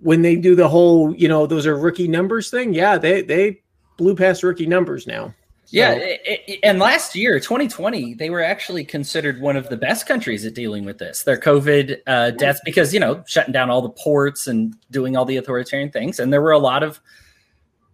when 0.00 0.22
they 0.22 0.36
do 0.36 0.54
the 0.54 0.68
whole 0.68 1.12
you 1.16 1.26
know 1.26 1.46
those 1.46 1.66
are 1.66 1.76
rookie 1.76 2.06
numbers 2.06 2.48
thing. 2.48 2.72
Yeah, 2.72 2.96
they 2.96 3.22
they 3.22 3.60
blew 3.96 4.14
past 4.14 4.44
rookie 4.44 4.66
numbers 4.66 5.08
now. 5.08 5.34
So. 5.64 5.76
Yeah, 5.76 5.92
it, 5.92 6.20
it, 6.24 6.60
and 6.64 6.80
last 6.80 7.14
year, 7.14 7.38
2020, 7.38 8.14
they 8.14 8.30
were 8.30 8.42
actually 8.42 8.84
considered 8.84 9.40
one 9.40 9.56
of 9.56 9.68
the 9.68 9.76
best 9.76 10.04
countries 10.06 10.44
at 10.44 10.54
dealing 10.54 10.84
with 10.84 10.98
this. 10.98 11.22
Their 11.22 11.36
COVID 11.36 11.98
uh, 12.08 12.30
deaths, 12.32 12.60
because 12.64 12.94
you 12.94 13.00
know, 13.00 13.22
shutting 13.26 13.52
down 13.52 13.68
all 13.68 13.82
the 13.82 13.90
ports 13.90 14.46
and 14.46 14.74
doing 14.90 15.16
all 15.16 15.24
the 15.24 15.36
authoritarian 15.36 15.90
things, 15.90 16.20
and 16.20 16.32
there 16.32 16.42
were 16.42 16.52
a 16.52 16.58
lot 16.58 16.84
of 16.84 17.00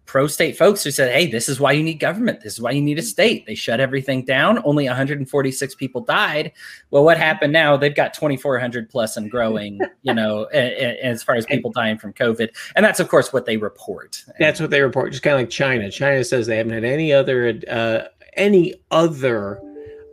pro 0.07 0.25
state 0.25 0.57
folks 0.57 0.83
who 0.83 0.89
said, 0.89 1.13
hey, 1.13 1.27
this 1.27 1.47
is 1.47 1.59
why 1.59 1.73
you 1.73 1.83
need 1.83 1.95
government. 1.95 2.41
This 2.41 2.53
is 2.53 2.61
why 2.61 2.71
you 2.71 2.81
need 2.81 2.97
a 2.97 3.03
state. 3.03 3.45
They 3.45 3.53
shut 3.53 3.79
everything 3.79 4.23
down. 4.25 4.59
Only 4.63 4.85
146 4.85 5.75
people 5.75 6.01
died. 6.01 6.53
Well, 6.89 7.03
what 7.03 7.17
happened 7.17 7.53
now? 7.53 7.77
They've 7.77 7.93
got 7.93 8.13
2,400 8.13 8.89
plus 8.89 9.17
and 9.17 9.29
growing, 9.29 9.79
you 10.01 10.13
know, 10.13 10.45
as 10.45 11.21
far 11.21 11.35
as 11.35 11.45
people 11.45 11.71
dying 11.71 11.97
from 11.97 12.13
COVID. 12.13 12.49
And 12.75 12.83
that's, 12.83 12.99
of 12.99 13.09
course, 13.09 13.31
what 13.31 13.45
they 13.45 13.57
report. 13.57 14.23
That's 14.39 14.59
what 14.59 14.71
they 14.71 14.81
report. 14.81 15.11
Just 15.11 15.23
kind 15.23 15.35
of 15.35 15.41
like 15.41 15.49
China. 15.49 15.91
China 15.91 16.23
says 16.23 16.47
they 16.47 16.57
haven't 16.57 16.73
had 16.73 16.85
any 16.85 17.13
other, 17.13 17.59
uh, 17.69 18.05
any 18.35 18.73
other, 18.89 19.61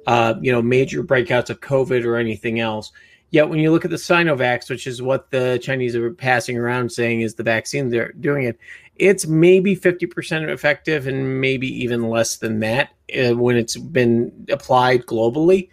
uh, 0.06 0.34
you 0.42 0.52
know, 0.52 0.60
major 0.60 1.02
breakouts 1.02 1.48
of 1.48 1.60
COVID 1.60 2.04
or 2.04 2.16
anything 2.16 2.60
else. 2.60 2.92
Yet 3.34 3.48
when 3.48 3.58
you 3.58 3.72
look 3.72 3.84
at 3.84 3.90
the 3.90 3.96
Sinovacs, 3.96 4.70
which 4.70 4.86
is 4.86 5.02
what 5.02 5.32
the 5.32 5.58
Chinese 5.60 5.96
are 5.96 6.12
passing 6.12 6.56
around 6.56 6.92
saying 6.92 7.22
is 7.22 7.34
the 7.34 7.42
vaccine 7.42 7.88
they're 7.88 8.12
doing 8.12 8.44
it, 8.44 8.60
it's 8.96 9.26
maybe 9.26 9.76
50% 9.76 10.48
effective 10.48 11.06
and 11.06 11.40
maybe 11.40 11.66
even 11.82 12.08
less 12.08 12.36
than 12.36 12.60
that 12.60 12.90
uh, 13.18 13.34
when 13.34 13.56
it's 13.56 13.76
been 13.76 14.46
applied 14.50 15.04
globally. 15.06 15.70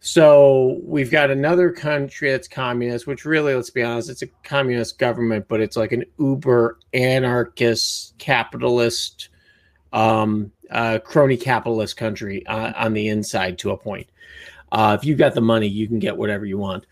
So 0.00 0.80
we've 0.84 1.10
got 1.10 1.30
another 1.30 1.70
country 1.70 2.30
that's 2.30 2.48
communist, 2.48 3.06
which 3.06 3.24
really, 3.24 3.54
let's 3.54 3.70
be 3.70 3.82
honest, 3.82 4.10
it's 4.10 4.22
a 4.22 4.26
communist 4.42 4.98
government, 4.98 5.46
but 5.48 5.60
it's 5.60 5.76
like 5.76 5.92
an 5.92 6.04
uber 6.18 6.78
anarchist, 6.92 8.18
capitalist, 8.18 9.30
um, 9.94 10.52
uh, 10.70 10.98
crony 10.98 11.38
capitalist 11.38 11.96
country 11.96 12.46
uh, 12.46 12.72
on 12.76 12.92
the 12.92 13.08
inside 13.08 13.56
to 13.58 13.70
a 13.70 13.78
point. 13.78 14.08
Uh, 14.72 14.96
if 15.00 15.06
you've 15.06 15.18
got 15.18 15.34
the 15.34 15.40
money, 15.40 15.68
you 15.68 15.86
can 15.86 16.00
get 16.00 16.16
whatever 16.16 16.44
you 16.44 16.58
want. 16.58 16.84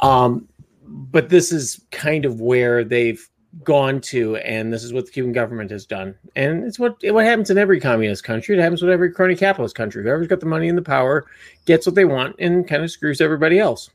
Um, 0.00 0.48
but 0.82 1.28
this 1.28 1.52
is 1.52 1.80
kind 1.92 2.24
of 2.24 2.40
where 2.40 2.84
they've 2.84 3.26
gone 3.64 4.00
to, 4.00 4.36
and 4.36 4.72
this 4.72 4.84
is 4.84 4.92
what 4.92 5.06
the 5.06 5.12
Cuban 5.12 5.32
government 5.32 5.70
has 5.70 5.86
done, 5.86 6.14
and 6.36 6.64
it's 6.64 6.78
what 6.78 6.96
what 7.02 7.24
happens 7.24 7.50
in 7.50 7.58
every 7.58 7.80
communist 7.80 8.24
country. 8.24 8.56
It 8.56 8.60
happens 8.60 8.82
with 8.82 8.90
every 8.90 9.12
crony 9.12 9.36
capitalist 9.36 9.74
country. 9.74 10.02
Whoever's 10.02 10.28
got 10.28 10.40
the 10.40 10.46
money 10.46 10.68
and 10.68 10.78
the 10.78 10.82
power 10.82 11.26
gets 11.64 11.86
what 11.86 11.94
they 11.94 12.04
want, 12.04 12.36
and 12.38 12.66
kind 12.66 12.82
of 12.82 12.90
screws 12.90 13.20
everybody 13.20 13.58
else. 13.58 13.90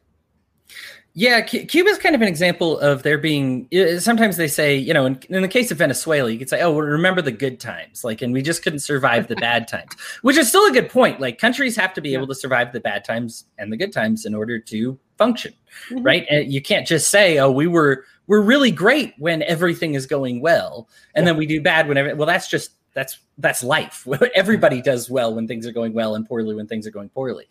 Yeah, 1.18 1.40
Cuba 1.40 1.90
is 1.90 1.98
kind 1.98 2.14
of 2.14 2.22
an 2.22 2.28
example 2.28 2.78
of 2.80 3.04
there 3.04 3.18
being. 3.18 3.70
Sometimes 4.00 4.36
they 4.36 4.50
say, 4.50 4.76
you 4.76 4.94
know, 4.94 5.06
in, 5.06 5.18
in, 5.30 5.42
the 5.42 5.48
case 5.48 5.72
of 5.72 5.78
Venezuela, 5.78 6.30
you 6.30 6.38
could 6.38 6.50
say, 6.50 6.62
"Oh, 6.62 6.72
well, 6.72 6.82
remember 6.82 7.22
the 7.22 7.32
good 7.32 7.58
times," 7.58 8.04
like, 8.04 8.22
and 8.22 8.34
we 8.34 8.42
just 8.42 8.64
couldn't 8.64 8.80
survive 8.80 9.30
the 9.30 9.38
bad 9.38 9.70
times, 9.70 9.94
which 10.24 10.36
is 10.36 10.50
still 10.50 10.66
a 10.66 10.74
good 10.74 10.90
point. 10.90 11.22
Like, 11.22 11.38
countries 11.38 11.78
have 11.78 11.94
to 11.94 12.02
be 12.02 12.10
yeah. 12.10 12.18
able 12.18 12.28
to 12.28 12.36
survive 12.36 12.74
the 12.74 12.82
bad 12.82 13.06
times 13.06 13.46
and 13.58 13.72
the 13.72 13.78
good 13.78 13.94
times 13.94 14.26
in 14.26 14.36
order 14.36 14.60
to 14.60 15.00
function, 15.18 15.54
mm-hmm. 15.90 16.04
right? 16.04 16.26
And 16.30 16.52
you 16.52 16.62
can't 16.62 16.86
just 16.86 17.10
say, 17.10 17.38
"Oh, 17.38 17.50
we 17.50 17.68
were 17.68 18.04
we're 18.28 18.42
really 18.42 18.72
great 18.72 19.14
when 19.18 19.44
everything 19.44 19.94
is 19.94 20.06
going 20.06 20.42
well, 20.42 20.88
and 21.14 21.24
yeah. 21.24 21.32
then 21.32 21.38
we 21.38 21.46
do 21.46 21.62
bad 21.62 21.88
whenever." 21.88 22.16
Well, 22.16 22.28
that's 22.28 22.48
just 22.48 22.72
that's 22.96 23.20
that's 23.38 23.64
life. 23.64 24.08
Everybody 24.36 24.82
does 24.82 25.10
well 25.10 25.36
when 25.36 25.48
things 25.48 25.68
are 25.68 25.72
going 25.72 25.94
well 25.94 26.16
and 26.16 26.28
poorly 26.28 26.56
when 26.56 26.66
things 26.66 26.88
are 26.88 26.92
going 26.92 27.10
poorly. 27.10 27.48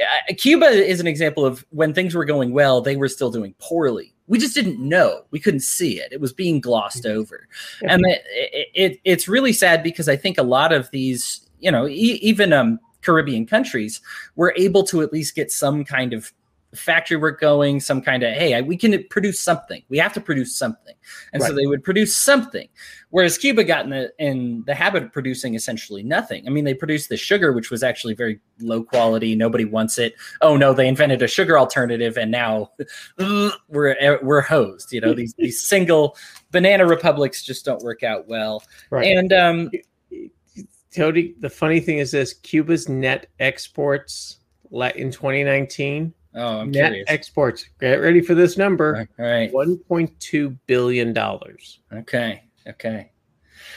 Uh, 0.00 0.34
Cuba 0.34 0.66
is 0.66 1.00
an 1.00 1.06
example 1.06 1.44
of 1.44 1.66
when 1.70 1.92
things 1.92 2.14
were 2.14 2.24
going 2.24 2.52
well, 2.52 2.80
they 2.80 2.96
were 2.96 3.08
still 3.08 3.30
doing 3.30 3.54
poorly. 3.58 4.14
We 4.28 4.38
just 4.38 4.54
didn't 4.54 4.78
know. 4.78 5.24
We 5.32 5.40
couldn't 5.40 5.60
see 5.60 5.98
it. 6.00 6.12
It 6.12 6.20
was 6.20 6.32
being 6.32 6.60
glossed 6.60 7.04
mm-hmm. 7.04 7.18
over. 7.18 7.48
And 7.82 8.06
it, 8.06 8.68
it, 8.74 9.00
it's 9.04 9.28
really 9.28 9.52
sad 9.52 9.82
because 9.82 10.08
I 10.08 10.16
think 10.16 10.38
a 10.38 10.42
lot 10.42 10.72
of 10.72 10.90
these, 10.92 11.46
you 11.58 11.70
know, 11.70 11.86
e- 11.86 12.20
even 12.22 12.52
um, 12.52 12.78
Caribbean 13.02 13.46
countries 13.46 14.00
were 14.36 14.54
able 14.56 14.84
to 14.84 15.02
at 15.02 15.12
least 15.12 15.34
get 15.34 15.50
some 15.50 15.84
kind 15.84 16.14
of 16.14 16.32
factory 16.74 17.16
work 17.16 17.40
going, 17.40 17.80
some 17.80 18.00
kind 18.00 18.22
of 18.22 18.34
hey, 18.34 18.60
we 18.62 18.76
can 18.76 19.04
produce 19.10 19.40
something. 19.40 19.82
We 19.88 19.98
have 19.98 20.12
to 20.14 20.20
produce 20.20 20.54
something, 20.54 20.94
and 21.32 21.42
right. 21.42 21.48
so 21.48 21.54
they 21.54 21.66
would 21.66 21.84
produce 21.84 22.16
something. 22.16 22.68
Whereas 23.10 23.38
Cuba 23.38 23.64
got 23.64 23.84
in 23.84 23.90
the 23.90 24.12
in 24.18 24.64
the 24.66 24.74
habit 24.74 25.04
of 25.04 25.12
producing 25.12 25.54
essentially 25.54 26.02
nothing. 26.02 26.46
I 26.46 26.50
mean, 26.50 26.64
they 26.64 26.74
produced 26.74 27.08
the 27.08 27.16
sugar, 27.16 27.52
which 27.52 27.70
was 27.70 27.82
actually 27.82 28.14
very 28.14 28.40
low 28.60 28.82
quality. 28.82 29.34
Nobody 29.34 29.64
wants 29.64 29.98
it. 29.98 30.14
Oh 30.40 30.56
no, 30.56 30.72
they 30.72 30.88
invented 30.88 31.22
a 31.22 31.28
sugar 31.28 31.58
alternative, 31.58 32.16
and 32.16 32.30
now 32.30 32.72
we're 33.68 34.18
we're 34.22 34.40
hosed. 34.40 34.92
You 34.92 35.00
know, 35.00 35.14
these 35.14 35.34
these 35.38 35.60
single 35.60 36.16
banana 36.50 36.86
republics 36.86 37.42
just 37.42 37.64
don't 37.64 37.82
work 37.82 38.02
out 38.02 38.26
well. 38.28 38.62
Right. 38.90 39.16
And 39.16 39.32
um, 39.32 39.70
Tony, 40.94 41.34
the 41.38 41.50
funny 41.50 41.80
thing 41.80 41.98
is 41.98 42.10
this: 42.10 42.34
Cuba's 42.34 42.88
net 42.88 43.28
exports 43.38 44.38
in 44.72 45.10
2019 45.10 46.12
Oh, 46.34 46.60
I'm 46.60 46.70
net 46.70 46.86
curious. 46.90 47.04
exports. 47.08 47.66
Get 47.80 48.00
ready 48.00 48.20
for 48.20 48.34
this 48.34 48.56
number. 48.56 49.08
All 49.18 49.24
right. 49.24 49.52
One 49.52 49.78
point 49.78 50.18
two 50.20 50.50
billion 50.66 51.12
dollars. 51.12 51.80
Okay. 51.92 52.42
Okay. 52.66 53.10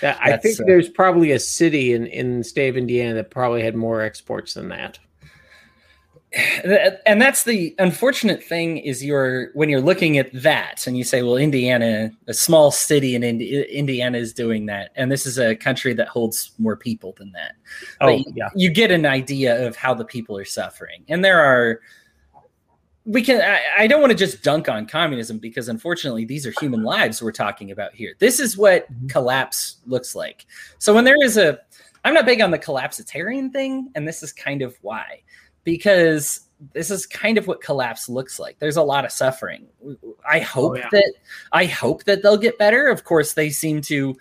That, 0.01 0.19
I 0.21 0.37
think 0.37 0.59
uh, 0.59 0.63
there's 0.65 0.89
probably 0.89 1.31
a 1.31 1.39
city 1.39 1.93
in 1.93 2.07
in 2.07 2.39
the 2.39 2.43
state 2.43 2.69
of 2.69 2.77
Indiana 2.77 3.15
that 3.15 3.31
probably 3.31 3.63
had 3.63 3.75
more 3.75 4.01
exports 4.01 4.53
than 4.53 4.69
that. 4.69 4.99
And 7.05 7.21
that's 7.21 7.45
the 7.45 7.73
unfortunate 7.79 8.43
thing 8.43 8.77
is 8.79 9.03
you're 9.03 9.49
when 9.53 9.69
you're 9.69 9.81
looking 9.81 10.17
at 10.17 10.29
that 10.33 10.85
and 10.85 10.97
you 10.97 11.05
say, 11.05 11.23
well, 11.23 11.37
Indiana, 11.37 12.11
a 12.27 12.33
small 12.33 12.69
city 12.69 13.15
in 13.15 13.23
Indi- 13.23 13.63
Indiana 13.71 14.17
is 14.17 14.33
doing 14.33 14.65
that, 14.65 14.91
and 14.95 15.09
this 15.09 15.25
is 15.25 15.39
a 15.39 15.55
country 15.55 15.93
that 15.93 16.09
holds 16.09 16.51
more 16.59 16.75
people 16.75 17.15
than 17.17 17.31
that. 17.31 17.53
Oh, 18.01 18.21
yeah. 18.35 18.49
You 18.55 18.69
get 18.69 18.91
an 18.91 19.05
idea 19.05 19.65
of 19.65 19.77
how 19.77 19.93
the 19.93 20.03
people 20.03 20.37
are 20.37 20.45
suffering, 20.45 21.05
and 21.07 21.23
there 21.23 21.39
are 21.39 21.79
we 23.07 23.21
can 23.21 23.41
I, 23.41 23.83
I, 23.83 23.87
don't 23.87 24.01
want 24.01 24.11
to 24.11 24.17
just 24.17 24.43
dunk 24.43 24.67
on 24.67 24.85
communism 24.85 25.39
because 25.39 25.69
unfortunately 25.69 26.25
these 26.25 26.45
are 26.45 26.53
human 26.59 26.83
lives 26.83 27.21
we're 27.21 27.31
talking 27.31 27.71
about 27.71 27.95
here. 27.95 28.15
This 28.19 28.39
is 28.39 28.57
what 28.57 28.91
mm-hmm. 28.91 29.07
collapse 29.07 29.77
looks 29.85 30.13
like. 30.13 30.45
So 30.77 30.93
when 30.93 31.05
there 31.05 31.15
is 31.23 31.37
a 31.37 31.59
i'm 32.03 32.13
not 32.13 32.25
big 32.25 32.41
on 32.41 32.51
the 32.51 32.59
collapsitarian 32.59 33.51
thing 33.51 33.89
and 33.95 34.05
this 34.05 34.21
is 34.23 34.33
kind 34.33 34.61
of 34.61 34.77
why. 34.81 35.21
Because 35.63 36.41
this 36.73 36.91
is 36.91 37.05
kind 37.05 37.37
of 37.37 37.47
what 37.47 37.61
collapse 37.61 38.09
looks 38.09 38.39
like. 38.39 38.59
There's 38.59 38.77
a 38.77 38.83
lot 38.83 39.05
of 39.05 39.11
suffering. 39.11 39.67
I 40.29 40.39
hope 40.39 40.73
oh, 40.73 40.75
yeah. 40.75 40.89
that 40.91 41.13
i 41.53 41.65
hope 41.65 42.03
that 42.03 42.21
they'll 42.21 42.37
get 42.37 42.57
better. 42.57 42.87
Of 42.87 43.05
course 43.05 43.33
they 43.33 43.49
seem 43.49 43.79
to 43.83 44.17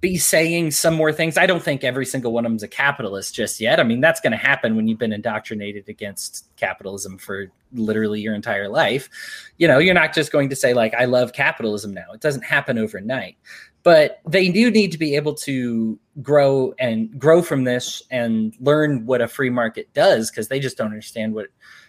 be 0.00 0.16
saying 0.16 0.70
some 0.70 0.94
more 0.94 1.12
things. 1.12 1.36
I 1.36 1.46
don't 1.46 1.62
think 1.62 1.82
every 1.82 2.06
single 2.06 2.32
one 2.32 2.44
of 2.44 2.50
them's 2.50 2.62
a 2.62 2.68
capitalist 2.68 3.34
just 3.34 3.60
yet. 3.60 3.80
I 3.80 3.82
mean, 3.82 4.00
that's 4.00 4.20
going 4.20 4.30
to 4.32 4.36
happen 4.36 4.76
when 4.76 4.86
you've 4.86 4.98
been 4.98 5.12
indoctrinated 5.12 5.88
against 5.88 6.46
capitalism 6.56 7.18
for 7.18 7.50
literally 7.72 8.20
your 8.20 8.34
entire 8.34 8.68
life. 8.68 9.08
You 9.56 9.66
know, 9.66 9.78
you're 9.78 9.94
not 9.94 10.14
just 10.14 10.30
going 10.30 10.50
to 10.50 10.56
say 10.56 10.74
like 10.74 10.94
I 10.94 11.06
love 11.06 11.32
capitalism 11.32 11.92
now. 11.92 12.12
It 12.12 12.20
doesn't 12.20 12.44
happen 12.44 12.78
overnight. 12.78 13.36
But 13.82 14.20
they 14.28 14.50
do 14.50 14.70
need 14.70 14.92
to 14.92 14.98
be 14.98 15.16
able 15.16 15.34
to 15.34 15.98
grow 16.20 16.74
and 16.78 17.18
grow 17.18 17.42
from 17.42 17.64
this 17.64 18.02
and 18.10 18.54
learn 18.60 19.06
what 19.06 19.22
a 19.22 19.28
free 19.28 19.50
market 19.50 19.92
does 19.94 20.30
because 20.30 20.48
they 20.48 20.60
just 20.60 20.76
don't 20.76 20.88
understand 20.88 21.34
what 21.34 21.46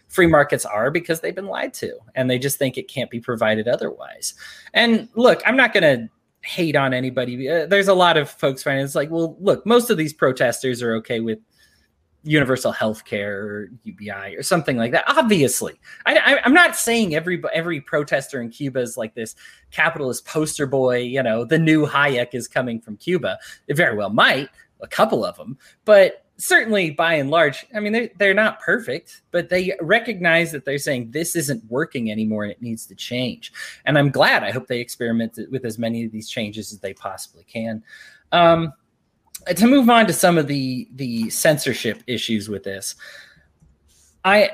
free 0.07 0.27
markets 0.27 0.65
are 0.65 0.91
because 0.91 1.19
they've 1.19 1.35
been 1.35 1.47
lied 1.47 1.73
to 1.75 1.97
and 2.15 2.29
they 2.29 2.39
just 2.39 2.57
think 2.57 2.77
it 2.77 2.87
can't 2.87 3.09
be 3.09 3.19
provided 3.19 3.67
otherwise. 3.67 4.33
And 4.73 5.09
look, 5.15 5.41
I'm 5.45 5.57
not 5.57 5.73
going 5.73 5.83
to 5.83 6.09
hate 6.41 6.75
on 6.75 6.93
anybody. 6.93 7.49
Uh, 7.49 7.65
there's 7.65 7.87
a 7.87 7.93
lot 7.93 8.17
of 8.17 8.29
folks 8.29 8.63
finding 8.63 8.85
it's 8.85 8.95
like, 8.95 9.09
well, 9.09 9.35
look, 9.39 9.65
most 9.65 9.89
of 9.89 9.97
these 9.97 10.13
protesters 10.13 10.81
are 10.81 10.95
okay 10.95 11.19
with 11.19 11.39
universal 12.23 12.71
health 12.71 13.05
care 13.05 13.39
or 13.39 13.69
UBI 13.83 14.35
or 14.35 14.43
something 14.43 14.77
like 14.77 14.91
that. 14.91 15.05
Obviously, 15.07 15.79
I, 16.05 16.39
am 16.43 16.53
not 16.53 16.75
saying 16.75 17.15
every 17.15 17.41
every 17.53 17.81
protester 17.81 18.41
in 18.41 18.49
Cuba 18.49 18.79
is 18.79 18.97
like 18.97 19.15
this 19.15 19.35
capitalist 19.71 20.25
poster 20.25 20.67
boy. 20.67 20.97
You 20.97 21.23
know, 21.23 21.45
the 21.45 21.59
new 21.59 21.85
Hayek 21.85 22.33
is 22.33 22.47
coming 22.47 22.81
from 22.81 22.97
Cuba. 22.97 23.37
It 23.67 23.77
very 23.77 23.95
well 23.95 24.09
might, 24.09 24.49
a 24.81 24.87
couple 24.87 25.23
of 25.23 25.37
them, 25.37 25.57
but 25.85 26.25
certainly 26.39 26.89
by 26.89 27.15
and 27.15 27.29
large, 27.29 27.65
I 27.75 27.79
mean, 27.81 27.93
they're, 27.93 28.09
they're 28.17 28.33
not 28.33 28.61
perfect, 28.61 29.21
but 29.31 29.49
they 29.49 29.75
recognize 29.81 30.51
that 30.53 30.65
they're 30.65 30.77
saying 30.77 31.11
this 31.11 31.35
isn't 31.35 31.63
working 31.69 32.11
anymore 32.11 32.43
and 32.43 32.51
it 32.51 32.61
needs 32.61 32.85
to 32.87 32.95
change. 32.95 33.51
And 33.85 33.97
I'm 33.97 34.09
glad. 34.09 34.43
I 34.43 34.51
hope 34.51 34.67
they 34.67 34.79
experiment 34.79 35.37
with 35.51 35.65
as 35.65 35.77
many 35.77 36.05
of 36.05 36.11
these 36.11 36.29
changes 36.29 36.71
as 36.71 36.79
they 36.79 36.93
possibly 36.93 37.43
can. 37.43 37.83
Um, 38.31 38.73
to 39.53 39.67
move 39.67 39.89
on 39.89 40.07
to 40.07 40.13
some 40.13 40.37
of 40.37 40.47
the 40.47 40.87
the 40.95 41.29
censorship 41.29 42.03
issues 42.07 42.49
with 42.49 42.63
this, 42.63 42.95
I 44.23 44.51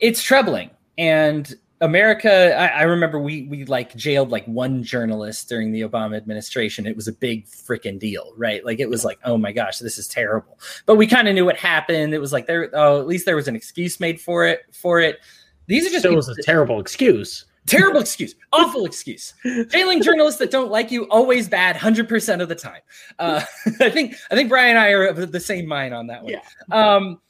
it's 0.00 0.22
troubling 0.22 0.70
and 0.98 1.54
America, 1.80 2.56
I, 2.56 2.68
I, 2.68 2.82
remember 2.82 3.18
we 3.18 3.42
we 3.42 3.64
like 3.66 3.94
jailed 3.94 4.30
like 4.30 4.46
one 4.46 4.82
journalist 4.82 5.48
during 5.48 5.72
the 5.72 5.82
Obama 5.82 6.16
administration. 6.16 6.86
It 6.86 6.96
was 6.96 7.06
a 7.06 7.12
big 7.12 7.46
freaking 7.46 7.98
deal, 7.98 8.32
right? 8.36 8.64
Like 8.64 8.80
it 8.80 8.88
was 8.88 9.04
like, 9.04 9.18
oh 9.24 9.36
my 9.36 9.52
gosh, 9.52 9.78
this 9.78 9.98
is 9.98 10.08
terrible. 10.08 10.58
But 10.86 10.96
we 10.96 11.06
kind 11.06 11.28
of 11.28 11.34
knew 11.34 11.44
what 11.44 11.56
happened. 11.56 12.14
It 12.14 12.18
was 12.18 12.32
like 12.32 12.46
there, 12.46 12.70
oh, 12.72 13.00
at 13.00 13.06
least 13.06 13.26
there 13.26 13.36
was 13.36 13.48
an 13.48 13.56
excuse 13.56 14.00
made 14.00 14.20
for 14.20 14.46
it. 14.46 14.62
For 14.72 15.00
it, 15.00 15.18
these 15.66 15.86
are 15.86 15.90
just. 15.90 16.04
It 16.06 16.14
was 16.14 16.28
a 16.28 16.42
terrible 16.42 16.80
excuse. 16.80 17.44
Terrible 17.66 18.00
excuse, 18.00 18.34
awful 18.52 18.86
excuse. 18.86 19.34
Jailing 19.70 20.00
journalists 20.00 20.38
that 20.38 20.50
don't 20.50 20.70
like 20.70 20.90
you 20.90 21.04
always 21.10 21.48
bad, 21.48 21.76
hundred 21.76 22.08
percent 22.08 22.40
of 22.40 22.48
the 22.48 22.54
time. 22.54 22.80
Uh, 23.18 23.42
I 23.80 23.90
think 23.90 24.14
I 24.30 24.34
think 24.34 24.48
Brian 24.48 24.70
and 24.70 24.78
I 24.78 24.92
are 24.92 25.06
of 25.06 25.32
the 25.32 25.40
same 25.40 25.66
mind 25.66 25.92
on 25.92 26.06
that 26.06 26.22
one. 26.22 26.32
Yeah. 26.32 26.40
Um, 26.70 27.20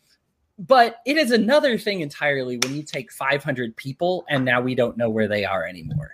but 0.59 1.01
it 1.05 1.16
is 1.16 1.31
another 1.31 1.77
thing 1.79 2.01
entirely 2.01 2.59
when 2.59 2.75
you 2.75 2.83
take 2.83 3.12
500 3.12 3.77
people 3.77 4.25
and 4.29 4.45
now 4.45 4.61
we 4.61 4.75
don't 4.75 4.97
know 4.97 5.11
where 5.11 5.29
they 5.29 5.45
are 5.45 5.66
anymore. 5.66 6.12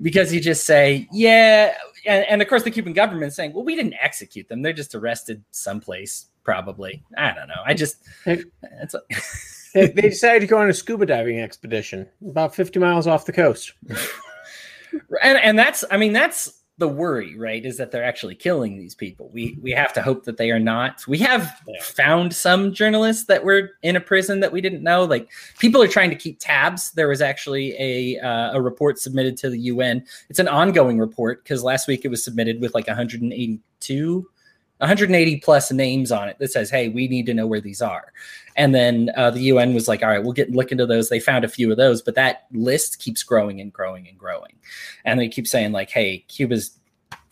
Because 0.00 0.32
you 0.32 0.40
just 0.40 0.64
say 0.64 1.08
yeah 1.12 1.74
and, 2.06 2.24
and 2.26 2.42
of 2.42 2.48
course 2.48 2.62
the 2.62 2.70
cuban 2.70 2.92
government 2.92 3.32
saying 3.32 3.52
well 3.52 3.64
we 3.64 3.74
didn't 3.74 3.94
execute 4.00 4.48
them. 4.48 4.62
They're 4.62 4.72
just 4.72 4.94
arrested 4.94 5.42
someplace 5.50 6.26
probably. 6.44 7.02
I 7.16 7.32
don't 7.32 7.48
know. 7.48 7.62
I 7.64 7.74
just 7.74 8.04
they, 8.24 8.44
they 9.74 10.02
decided 10.02 10.40
to 10.40 10.46
go 10.46 10.58
on 10.58 10.70
a 10.70 10.74
scuba 10.74 11.06
diving 11.06 11.40
expedition 11.40 12.08
about 12.26 12.54
50 12.54 12.78
miles 12.78 13.06
off 13.06 13.26
the 13.26 13.32
coast. 13.32 13.72
And 15.22 15.38
and 15.38 15.58
that's 15.58 15.84
i 15.90 15.96
mean 15.96 16.12
that's 16.12 16.57
the 16.78 16.88
worry, 16.88 17.36
right, 17.36 17.64
is 17.64 17.76
that 17.76 17.90
they're 17.90 18.04
actually 18.04 18.36
killing 18.36 18.78
these 18.78 18.94
people. 18.94 19.30
We 19.32 19.58
we 19.60 19.72
have 19.72 19.92
to 19.94 20.02
hope 20.02 20.24
that 20.24 20.36
they 20.36 20.50
are 20.52 20.60
not. 20.60 21.06
We 21.08 21.18
have 21.18 21.60
yeah. 21.66 21.82
found 21.82 22.32
some 22.32 22.72
journalists 22.72 23.26
that 23.26 23.44
were 23.44 23.70
in 23.82 23.96
a 23.96 24.00
prison 24.00 24.40
that 24.40 24.52
we 24.52 24.60
didn't 24.60 24.84
know. 24.84 25.04
Like 25.04 25.28
people 25.58 25.82
are 25.82 25.88
trying 25.88 26.10
to 26.10 26.16
keep 26.16 26.38
tabs. 26.38 26.92
There 26.92 27.08
was 27.08 27.20
actually 27.20 27.74
a 27.78 28.18
uh, 28.24 28.52
a 28.52 28.62
report 28.62 28.98
submitted 29.00 29.36
to 29.38 29.50
the 29.50 29.58
UN. 29.60 30.04
It's 30.30 30.38
an 30.38 30.48
ongoing 30.48 30.98
report 30.98 31.42
because 31.42 31.64
last 31.64 31.88
week 31.88 32.04
it 32.04 32.08
was 32.08 32.24
submitted 32.24 32.60
with 32.60 32.74
like 32.74 32.86
182 32.86 34.30
180 34.78 35.40
plus 35.40 35.70
names 35.72 36.12
on 36.12 36.28
it 36.28 36.38
that 36.38 36.52
says, 36.52 36.70
"Hey, 36.70 36.88
we 36.88 37.08
need 37.08 37.26
to 37.26 37.34
know 37.34 37.46
where 37.46 37.60
these 37.60 37.82
are." 37.82 38.12
And 38.56 38.74
then 38.74 39.10
uh, 39.16 39.30
the 39.30 39.42
UN 39.42 39.74
was 39.74 39.88
like, 39.88 40.02
"All 40.02 40.08
right, 40.08 40.22
we'll 40.22 40.32
get 40.32 40.50
look 40.50 40.72
into 40.72 40.86
those." 40.86 41.08
They 41.08 41.20
found 41.20 41.44
a 41.44 41.48
few 41.48 41.70
of 41.70 41.76
those, 41.76 42.02
but 42.02 42.14
that 42.14 42.46
list 42.52 42.98
keeps 42.98 43.22
growing 43.22 43.60
and 43.60 43.72
growing 43.72 44.08
and 44.08 44.18
growing. 44.18 44.54
And 45.04 45.20
they 45.20 45.28
keep 45.28 45.46
saying 45.46 45.72
like, 45.72 45.90
"Hey, 45.90 46.24
Cuba's 46.28 46.78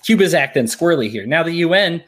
Cuba's 0.05 0.35
acting 0.35 0.65
squirrely 0.65 1.11
here." 1.11 1.27
Now 1.27 1.43
the 1.43 1.55
UN 1.55 2.03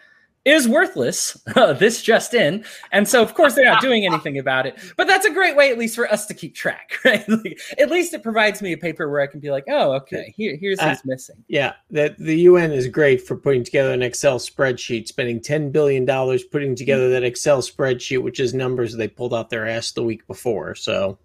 is 0.44 0.68
worthless. 0.68 1.36
this 1.54 2.02
just 2.02 2.34
in. 2.34 2.64
And 2.92 3.06
so, 3.06 3.22
of 3.22 3.34
course, 3.34 3.54
they're 3.54 3.64
not 3.64 3.82
doing 3.82 4.04
anything 4.12 4.38
about 4.38 4.66
it. 4.66 4.78
But 4.96 5.06
that's 5.06 5.26
a 5.26 5.30
great 5.30 5.56
way, 5.56 5.70
at 5.70 5.78
least, 5.78 5.94
for 5.94 6.10
us 6.10 6.26
to 6.26 6.34
keep 6.34 6.54
track, 6.54 6.92
right? 7.04 7.28
like, 7.28 7.60
at 7.78 7.90
least 7.90 8.14
it 8.14 8.22
provides 8.22 8.62
me 8.62 8.72
a 8.72 8.78
paper 8.78 9.08
where 9.10 9.20
I 9.20 9.26
can 9.26 9.40
be 9.40 9.50
like, 9.50 9.64
oh, 9.68 9.92
okay, 9.92 10.32
here, 10.36 10.56
here's 10.56 10.78
uh, 10.78 10.96
missing. 11.04 11.36
Yeah, 11.48 11.74
that 11.90 12.18
the 12.18 12.36
UN 12.40 12.72
is 12.72 12.88
great 12.88 13.26
for 13.26 13.36
putting 13.36 13.64
together 13.64 13.92
an 13.92 14.02
Excel 14.02 14.38
spreadsheet, 14.38 15.08
spending 15.08 15.40
$10 15.40 15.72
billion 15.72 16.06
putting 16.50 16.74
together 16.74 17.04
mm-hmm. 17.04 17.12
that 17.12 17.24
Excel 17.24 17.60
spreadsheet, 17.60 18.22
which 18.22 18.40
is 18.40 18.54
numbers 18.54 18.96
they 18.96 19.08
pulled 19.08 19.34
out 19.34 19.50
their 19.50 19.66
ass 19.68 19.92
the 19.92 20.02
week 20.02 20.26
before. 20.26 20.74
So 20.74 21.18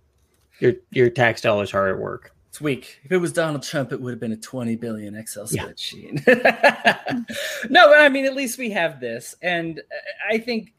your, 0.59 0.73
your 0.91 1.09
tax 1.09 1.41
dollars 1.41 1.71
hard 1.71 1.91
at 1.91 1.99
work. 1.99 2.32
It's 2.53 2.61
weak. 2.61 2.99
If 3.03 3.11
it 3.11 3.17
was 3.17 3.33
Donald 3.33 3.63
Trump, 3.63 3.91
it 3.91 3.99
would 3.99 4.11
have 4.11 4.19
been 4.19 4.33
a 4.33 4.37
20 4.37 4.75
billion 4.75 5.15
Excel 5.15 5.47
spreadsheet. 5.47 6.23
Yeah. 6.27 6.99
no, 7.71 7.87
but 7.87 7.99
I 7.99 8.09
mean, 8.09 8.25
at 8.25 8.35
least 8.35 8.59
we 8.59 8.69
have 8.69 8.99
this. 8.99 9.33
And 9.41 9.79
uh, 9.79 9.81
I 10.29 10.37
think 10.37 10.75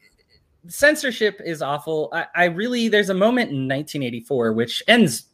censorship 0.69 1.41
is 1.43 1.61
awful. 1.61 2.07
I, 2.13 2.27
I 2.33 2.45
really, 2.45 2.87
there's 2.87 3.09
a 3.09 3.13
moment 3.13 3.49
in 3.49 3.67
1984 3.67 4.53
which 4.53 4.83
ends 4.87 5.25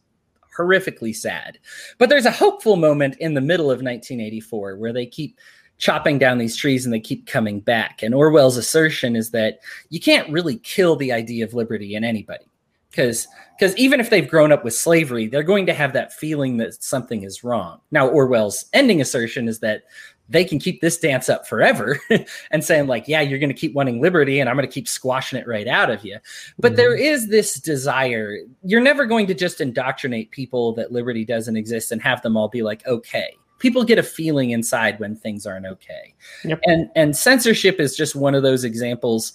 horrifically 0.57 1.15
sad, 1.15 1.59
but 1.99 2.09
there's 2.09 2.25
a 2.25 2.31
hopeful 2.31 2.75
moment 2.75 3.17
in 3.19 3.35
the 3.35 3.39
middle 3.39 3.67
of 3.67 3.83
1984 3.83 4.77
where 4.77 4.93
they 4.93 5.05
keep 5.05 5.37
chopping 5.77 6.17
down 6.17 6.39
these 6.39 6.57
trees 6.57 6.85
and 6.85 6.93
they 6.93 6.99
keep 6.99 7.27
coming 7.27 7.59
back. 7.59 8.01
And 8.01 8.15
Orwell's 8.15 8.57
assertion 8.57 9.15
is 9.15 9.29
that 9.29 9.59
you 9.89 9.99
can't 9.99 10.27
really 10.31 10.57
kill 10.57 10.95
the 10.95 11.11
idea 11.11 11.45
of 11.45 11.53
liberty 11.53 11.93
in 11.93 12.03
anybody 12.03 12.45
because 12.91 13.27
because 13.57 13.75
even 13.77 13.99
if 13.99 14.09
they've 14.09 14.29
grown 14.29 14.51
up 14.51 14.63
with 14.63 14.75
slavery 14.75 15.27
they're 15.27 15.43
going 15.43 15.65
to 15.65 15.73
have 15.73 15.93
that 15.93 16.13
feeling 16.13 16.57
that 16.57 16.83
something 16.83 17.23
is 17.23 17.43
wrong. 17.43 17.79
Now 17.91 18.07
orwell's 18.07 18.65
ending 18.73 19.01
assertion 19.01 19.47
is 19.47 19.59
that 19.59 19.83
they 20.29 20.45
can 20.45 20.59
keep 20.59 20.79
this 20.81 20.97
dance 20.97 21.27
up 21.27 21.45
forever 21.45 21.99
and 22.51 22.63
saying 22.63 22.87
like 22.87 23.07
yeah 23.07 23.21
you're 23.21 23.39
going 23.39 23.49
to 23.49 23.55
keep 23.55 23.73
wanting 23.73 24.01
liberty 24.01 24.39
and 24.39 24.49
i'm 24.49 24.55
going 24.55 24.67
to 24.67 24.73
keep 24.73 24.87
squashing 24.87 25.37
it 25.37 25.47
right 25.47 25.67
out 25.67 25.89
of 25.89 26.03
you. 26.05 26.17
But 26.57 26.69
mm-hmm. 26.69 26.77
there 26.77 26.95
is 26.95 27.27
this 27.27 27.55
desire. 27.55 28.37
You're 28.63 28.81
never 28.81 29.05
going 29.05 29.27
to 29.27 29.33
just 29.33 29.61
indoctrinate 29.61 30.31
people 30.31 30.73
that 30.73 30.91
liberty 30.91 31.25
doesn't 31.25 31.57
exist 31.57 31.91
and 31.91 32.01
have 32.01 32.21
them 32.21 32.37
all 32.37 32.49
be 32.49 32.61
like 32.61 32.85
okay. 32.87 33.37
People 33.59 33.83
get 33.83 33.99
a 33.99 34.03
feeling 34.03 34.51
inside 34.51 34.99
when 34.99 35.15
things 35.15 35.45
aren't 35.45 35.67
okay. 35.67 36.15
Yep. 36.43 36.61
and 36.65 36.89
and 36.95 37.15
censorship 37.15 37.79
is 37.79 37.95
just 37.95 38.15
one 38.15 38.33
of 38.33 38.41
those 38.43 38.63
examples 38.63 39.33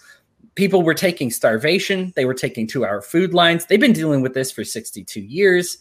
people 0.57 0.83
were 0.83 0.95
taking 0.95 1.31
starvation. 1.31 2.13
They 2.17 2.25
were 2.25 2.35
taking 2.35 2.67
two 2.67 2.85
hour 2.85 3.01
food 3.01 3.33
lines. 3.33 3.67
They've 3.67 3.79
been 3.79 3.93
dealing 3.93 4.23
with 4.23 4.35
this 4.35 4.51
for 4.51 4.65
62 4.65 5.21
years. 5.21 5.79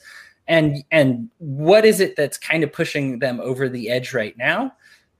And 0.48 0.84
and 0.92 1.30
what 1.40 1.86
is 1.86 2.00
it 2.00 2.16
that's 2.16 2.38
kind 2.38 2.64
of 2.64 2.72
pushing 2.72 3.18
them 3.18 3.40
over 3.40 3.68
the 3.68 3.90
edge 3.90 4.14
right 4.14 4.38
now? 4.38 4.74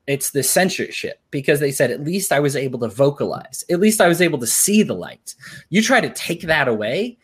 It's 0.06 0.32
the 0.32 0.44
censorship 0.44 1.20
because 1.32 1.60
they 1.60 1.72
said 1.72 1.90
at 1.90 2.04
least 2.04 2.32
i 2.32 2.40
was 2.40 2.56
able 2.56 2.78
to 2.80 2.88
vocalize. 2.88 3.66
At 3.72 3.80
least 3.80 4.02
i 4.02 4.08
was 4.08 4.22
able 4.22 4.38
to 4.38 4.46
see 4.46 4.84
the 4.84 4.94
light. 4.94 5.34
You 5.70 5.82
try 5.82 6.00
to 6.00 6.12
take 6.12 6.44
that 6.44 6.68
away 6.68 7.18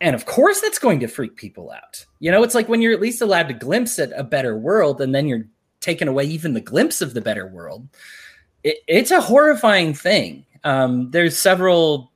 and 0.00 0.14
of 0.14 0.26
course 0.26 0.60
that's 0.60 0.78
going 0.78 1.00
to 1.00 1.08
freak 1.08 1.34
people 1.34 1.72
out. 1.72 2.06
You 2.20 2.30
know 2.30 2.44
it's 2.44 2.54
like 2.54 2.68
when 2.68 2.80
you're 2.80 2.92
at 2.92 3.00
least 3.00 3.20
allowed 3.20 3.48
to 3.48 3.54
glimpse 3.54 3.98
at 3.98 4.12
a 4.14 4.22
better 4.22 4.56
world 4.56 5.00
and 5.00 5.12
then 5.12 5.26
you're 5.26 5.48
taking 5.80 6.06
away 6.06 6.24
even 6.24 6.54
the 6.54 6.60
glimpse 6.60 7.00
of 7.00 7.14
the 7.14 7.20
better 7.20 7.48
world. 7.48 7.88
It, 8.62 8.76
it's 8.86 9.10
a 9.10 9.20
horrifying 9.20 9.92
thing 9.92 10.46
um, 10.64 11.10
there's 11.10 11.38
several 11.38 12.12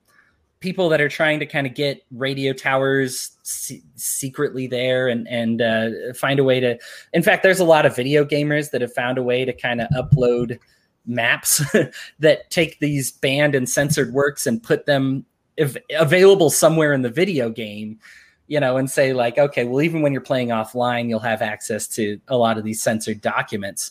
people 0.60 0.88
that 0.88 1.00
are 1.00 1.08
trying 1.08 1.38
to 1.38 1.46
kind 1.46 1.66
of 1.66 1.74
get 1.74 2.04
radio 2.10 2.52
towers 2.52 3.36
se- 3.42 3.82
secretly 3.94 4.66
there 4.66 5.08
and 5.08 5.28
and 5.28 5.62
uh, 5.62 5.90
find 6.14 6.40
a 6.40 6.44
way 6.44 6.60
to. 6.60 6.78
In 7.12 7.22
fact, 7.22 7.42
there's 7.42 7.60
a 7.60 7.64
lot 7.64 7.86
of 7.86 7.94
video 7.94 8.24
gamers 8.24 8.70
that 8.70 8.80
have 8.80 8.92
found 8.92 9.18
a 9.18 9.22
way 9.22 9.44
to 9.44 9.52
kind 9.52 9.80
of 9.80 9.88
upload 9.90 10.58
maps 11.06 11.62
that 12.18 12.50
take 12.50 12.78
these 12.80 13.10
banned 13.10 13.54
and 13.54 13.68
censored 13.68 14.12
works 14.12 14.46
and 14.46 14.62
put 14.62 14.86
them 14.86 15.24
if 15.56 15.76
available 15.98 16.50
somewhere 16.50 16.92
in 16.92 17.02
the 17.02 17.08
video 17.08 17.48
game 17.50 17.98
you 18.46 18.60
know 18.60 18.76
and 18.76 18.90
say 18.90 19.12
like 19.14 19.38
okay 19.38 19.64
well 19.64 19.82
even 19.82 20.02
when 20.02 20.12
you're 20.12 20.20
playing 20.20 20.48
offline 20.48 21.08
you'll 21.08 21.18
have 21.18 21.40
access 21.40 21.88
to 21.88 22.20
a 22.28 22.36
lot 22.36 22.58
of 22.58 22.64
these 22.64 22.80
censored 22.80 23.20
documents 23.22 23.90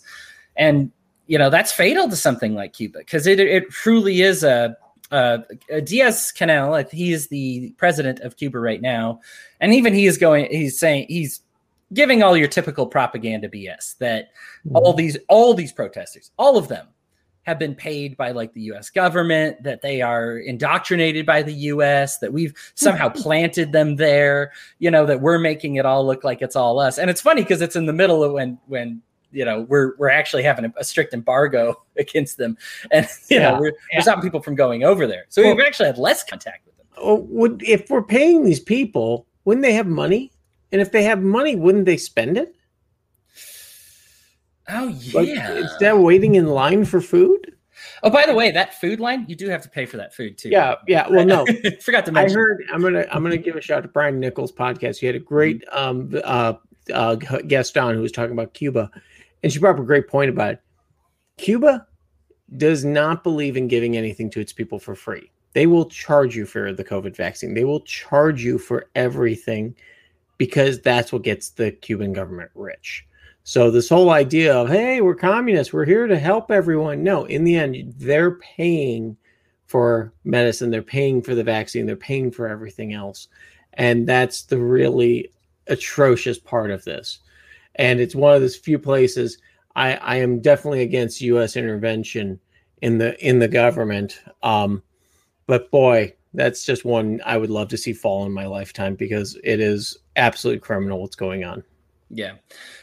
and 0.55 0.91
you 1.27 1.37
know 1.37 1.49
that's 1.49 1.71
fatal 1.71 2.09
to 2.09 2.15
something 2.15 2.55
like 2.55 2.73
Cuba 2.73 2.99
because 2.99 3.27
it 3.27 3.39
it 3.39 3.69
truly 3.69 4.21
is 4.21 4.43
a, 4.43 4.75
a, 5.11 5.43
a 5.69 5.81
Diaz 5.81 6.33
Canel. 6.35 6.89
He 6.89 7.11
is 7.11 7.27
the 7.27 7.71
president 7.77 8.19
of 8.21 8.37
Cuba 8.37 8.59
right 8.59 8.81
now, 8.81 9.19
and 9.59 9.73
even 9.73 9.93
he 9.93 10.07
is 10.07 10.17
going. 10.17 10.47
He's 10.49 10.79
saying 10.79 11.07
he's 11.09 11.41
giving 11.93 12.23
all 12.23 12.35
your 12.35 12.47
typical 12.47 12.87
propaganda 12.87 13.49
BS 13.49 13.97
that 13.99 14.29
mm-hmm. 14.65 14.75
all 14.75 14.93
these 14.93 15.17
all 15.29 15.53
these 15.53 15.71
protesters, 15.71 16.31
all 16.37 16.57
of 16.57 16.67
them, 16.67 16.87
have 17.47 17.57
been 17.57 17.75
paid 17.75 18.17
by 18.17 18.31
like 18.31 18.53
the 18.53 18.61
U.S. 18.63 18.89
government, 18.89 19.63
that 19.63 19.81
they 19.81 20.01
are 20.01 20.37
indoctrinated 20.37 21.25
by 21.25 21.41
the 21.43 21.53
U.S., 21.53 22.19
that 22.19 22.33
we've 22.33 22.53
somehow 22.75 23.07
planted 23.09 23.71
them 23.71 23.95
there, 23.95 24.51
you 24.79 24.91
know, 24.91 25.05
that 25.05 25.21
we're 25.21 25.39
making 25.39 25.75
it 25.75 25.85
all 25.85 26.05
look 26.05 26.25
like 26.25 26.41
it's 26.41 26.57
all 26.57 26.77
us. 26.77 26.97
And 26.97 27.09
it's 27.09 27.21
funny 27.21 27.43
because 27.43 27.61
it's 27.61 27.77
in 27.77 27.85
the 27.85 27.93
middle 27.93 28.21
of 28.21 28.33
when 28.33 28.59
when 28.67 29.01
you 29.31 29.45
know 29.45 29.61
we're 29.61 29.95
we're 29.97 30.09
actually 30.09 30.43
having 30.43 30.65
a, 30.65 30.73
a 30.77 30.83
strict 30.83 31.13
embargo 31.13 31.81
against 31.97 32.37
them 32.37 32.57
and 32.91 33.07
you 33.29 33.37
yeah, 33.37 33.51
know 33.51 33.59
we're, 33.59 33.67
yeah. 33.67 33.97
we're, 33.97 34.01
stopping 34.01 34.23
people 34.23 34.41
from 34.41 34.55
going 34.55 34.83
over 34.83 35.07
there 35.07 35.25
so 35.29 35.41
well, 35.43 35.55
we've 35.55 35.65
actually 35.65 35.85
had 35.85 35.97
less 35.97 36.23
contact 36.23 36.65
with 36.65 36.77
them 36.77 36.87
oh, 36.97 37.15
would 37.29 37.61
if 37.63 37.89
we're 37.89 38.03
paying 38.03 38.43
these 38.43 38.59
people 38.59 39.27
wouldn't 39.45 39.63
they 39.63 39.73
have 39.73 39.87
money 39.87 40.31
and 40.71 40.81
if 40.81 40.91
they 40.91 41.03
have 41.03 41.21
money 41.21 41.55
wouldn't 41.55 41.85
they 41.85 41.97
spend 41.97 42.37
it 42.37 42.55
oh 44.69 44.87
yeah 44.87 45.49
like, 45.49 45.63
instead 45.63 45.93
waiting 45.93 46.35
in 46.35 46.47
line 46.47 46.85
for 46.85 47.01
food 47.01 47.53
Oh, 48.03 48.09
by 48.09 48.25
the 48.25 48.33
way, 48.33 48.51
that 48.51 48.79
food 48.79 48.99
line, 48.99 49.25
you 49.27 49.35
do 49.35 49.49
have 49.49 49.61
to 49.63 49.69
pay 49.69 49.85
for 49.85 49.97
that 49.97 50.13
food 50.13 50.37
too. 50.37 50.49
Yeah, 50.49 50.75
yeah. 50.87 51.07
Well, 51.09 51.25
no, 51.25 51.45
forgot 51.81 52.05
to 52.05 52.11
mention. 52.11 52.37
I 52.37 52.41
heard. 52.41 52.63
I'm 52.71 52.81
gonna 52.81 53.05
I'm 53.11 53.23
gonna 53.23 53.37
give 53.37 53.55
a 53.55 53.61
shout 53.61 53.79
out 53.79 53.81
to 53.81 53.87
Brian 53.87 54.19
Nichols 54.19 54.51
podcast. 54.51 54.97
He 54.97 55.05
had 55.05 55.15
a 55.15 55.19
great 55.19 55.63
um 55.71 56.11
uh, 56.23 56.53
uh 56.93 57.15
guest 57.15 57.77
on 57.77 57.95
who 57.95 58.01
was 58.01 58.11
talking 58.11 58.33
about 58.33 58.53
Cuba, 58.53 58.91
and 59.43 59.51
she 59.51 59.59
brought 59.59 59.75
up 59.75 59.81
a 59.81 59.85
great 59.85 60.07
point 60.07 60.29
about 60.29 60.53
it. 60.53 60.61
Cuba 61.37 61.85
does 62.57 62.85
not 62.85 63.23
believe 63.23 63.57
in 63.57 63.67
giving 63.67 63.97
anything 63.97 64.29
to 64.31 64.39
its 64.39 64.53
people 64.53 64.79
for 64.79 64.95
free. 64.95 65.31
They 65.53 65.67
will 65.67 65.85
charge 65.85 66.35
you 66.35 66.45
for 66.45 66.73
the 66.73 66.83
COVID 66.83 67.15
vaccine. 67.15 67.53
They 67.53 67.63
will 67.63 67.81
charge 67.81 68.43
you 68.43 68.57
for 68.57 68.89
everything 68.95 69.75
because 70.37 70.81
that's 70.81 71.11
what 71.11 71.23
gets 71.23 71.49
the 71.49 71.71
Cuban 71.71 72.13
government 72.13 72.51
rich. 72.55 73.05
So 73.43 73.71
this 73.71 73.89
whole 73.89 74.09
idea 74.09 74.53
of 74.53 74.69
hey, 74.69 75.01
we're 75.01 75.15
communists, 75.15 75.73
we're 75.73 75.85
here 75.85 76.05
to 76.05 76.19
help 76.19 76.51
everyone. 76.51 77.03
No, 77.03 77.25
in 77.25 77.43
the 77.43 77.55
end, 77.55 77.93
they're 77.97 78.35
paying 78.35 79.17
for 79.65 80.13
medicine, 80.23 80.69
they're 80.69 80.81
paying 80.81 81.21
for 81.21 81.33
the 81.33 81.43
vaccine, 81.43 81.85
they're 81.85 81.95
paying 81.95 82.31
for 82.31 82.47
everything 82.47 82.93
else. 82.93 83.27
And 83.73 84.07
that's 84.07 84.43
the 84.43 84.57
really 84.57 85.31
atrocious 85.67 86.37
part 86.37 86.71
of 86.71 86.83
this 86.83 87.19
and 87.77 87.99
it's 87.99 88.15
one 88.15 88.35
of 88.35 88.41
those 88.41 88.55
few 88.55 88.79
places 88.79 89.37
I, 89.77 89.93
I 89.95 90.15
am 90.15 90.39
definitely 90.39 90.81
against 90.81 91.21
U.S. 91.21 91.55
intervention 91.55 92.39
in 92.81 92.97
the 92.97 93.15
in 93.25 93.39
the 93.39 93.47
government. 93.47 94.19
Um, 94.41 94.81
but 95.45 95.69
boy, 95.69 96.13
that's 96.33 96.65
just 96.65 96.83
one 96.83 97.21
I 97.25 97.37
would 97.37 97.51
love 97.51 97.69
to 97.69 97.77
see 97.77 97.93
fall 97.93 98.25
in 98.25 98.31
my 98.31 98.47
lifetime 98.47 98.95
because 98.95 99.39
it 99.43 99.59
is 99.59 99.97
absolutely 100.15 100.61
criminal 100.61 101.01
what's 101.01 101.15
going 101.15 101.43
on. 101.43 101.63
Yeah. 102.09 102.33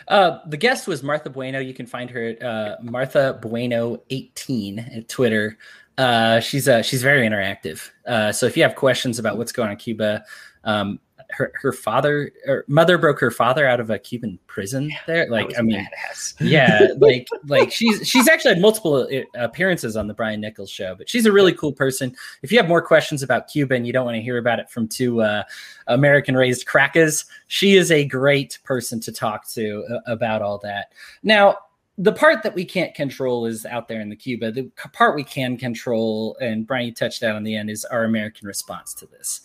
Uh, 0.06 0.38
the 0.46 0.56
guest 0.56 0.86
was 0.86 1.02
Martha 1.02 1.30
Bueno. 1.30 1.58
You 1.58 1.74
can 1.74 1.86
find 1.86 2.10
her 2.10 2.24
at 2.28 2.42
uh, 2.42 2.76
Martha 2.80 3.38
Bueno 3.42 4.02
18 4.10 4.78
at 4.78 5.08
Twitter. 5.08 5.58
Uh, 5.98 6.40
she's 6.40 6.68
uh, 6.68 6.82
she's 6.82 7.02
very 7.02 7.26
interactive. 7.26 7.90
Uh, 8.06 8.30
so 8.30 8.46
if 8.46 8.56
you 8.56 8.62
have 8.62 8.76
questions 8.76 9.18
about 9.18 9.36
what's 9.36 9.52
going 9.52 9.66
on 9.66 9.72
in 9.72 9.78
Cuba, 9.78 10.24
um, 10.62 11.00
her 11.36 11.52
her 11.54 11.72
father 11.72 12.32
or 12.46 12.64
mother 12.68 12.98
broke 12.98 13.20
her 13.20 13.30
father 13.30 13.66
out 13.66 13.80
of 13.80 13.90
a 13.90 13.98
Cuban 13.98 14.38
prison 14.46 14.90
yeah, 14.90 14.96
there. 15.06 15.30
Like 15.30 15.58
I 15.58 15.62
mean, 15.62 15.86
yeah, 16.40 16.88
like 16.98 17.28
like 17.46 17.72
she's 17.72 18.06
she's 18.08 18.28
actually 18.28 18.54
had 18.54 18.60
multiple 18.60 19.08
uh, 19.12 19.22
appearances 19.34 19.96
on 19.96 20.06
the 20.06 20.14
Brian 20.14 20.40
Nichols 20.40 20.70
show, 20.70 20.94
but 20.94 21.08
she's 21.08 21.26
a 21.26 21.32
really 21.32 21.52
cool 21.52 21.72
person. 21.72 22.14
If 22.42 22.52
you 22.52 22.58
have 22.58 22.68
more 22.68 22.82
questions 22.82 23.22
about 23.22 23.48
Cuba 23.48 23.74
and 23.74 23.86
you 23.86 23.92
don't 23.92 24.04
want 24.04 24.16
to 24.16 24.22
hear 24.22 24.38
about 24.38 24.58
it 24.58 24.70
from 24.70 24.88
two 24.88 25.22
uh, 25.22 25.42
American 25.86 26.36
raised 26.36 26.66
crackers, 26.66 27.24
she 27.48 27.76
is 27.76 27.90
a 27.90 28.04
great 28.04 28.58
person 28.64 29.00
to 29.00 29.12
talk 29.12 29.48
to 29.50 29.84
uh, 29.90 29.98
about 30.06 30.42
all 30.42 30.58
that. 30.58 30.92
Now, 31.22 31.58
the 31.96 32.12
part 32.12 32.42
that 32.42 32.54
we 32.54 32.64
can't 32.64 32.94
control 32.94 33.46
is 33.46 33.64
out 33.66 33.86
there 33.86 34.00
in 34.00 34.08
the 34.08 34.16
Cuba. 34.16 34.50
The 34.50 34.70
part 34.92 35.14
we 35.14 35.22
can 35.22 35.56
control, 35.56 36.36
and 36.40 36.66
Brian, 36.66 36.86
you 36.86 36.92
touched 36.92 37.20
that 37.20 37.36
on 37.36 37.44
the 37.44 37.56
end, 37.56 37.70
is 37.70 37.84
our 37.84 38.04
American 38.04 38.48
response 38.48 38.94
to 38.94 39.06
this. 39.06 39.42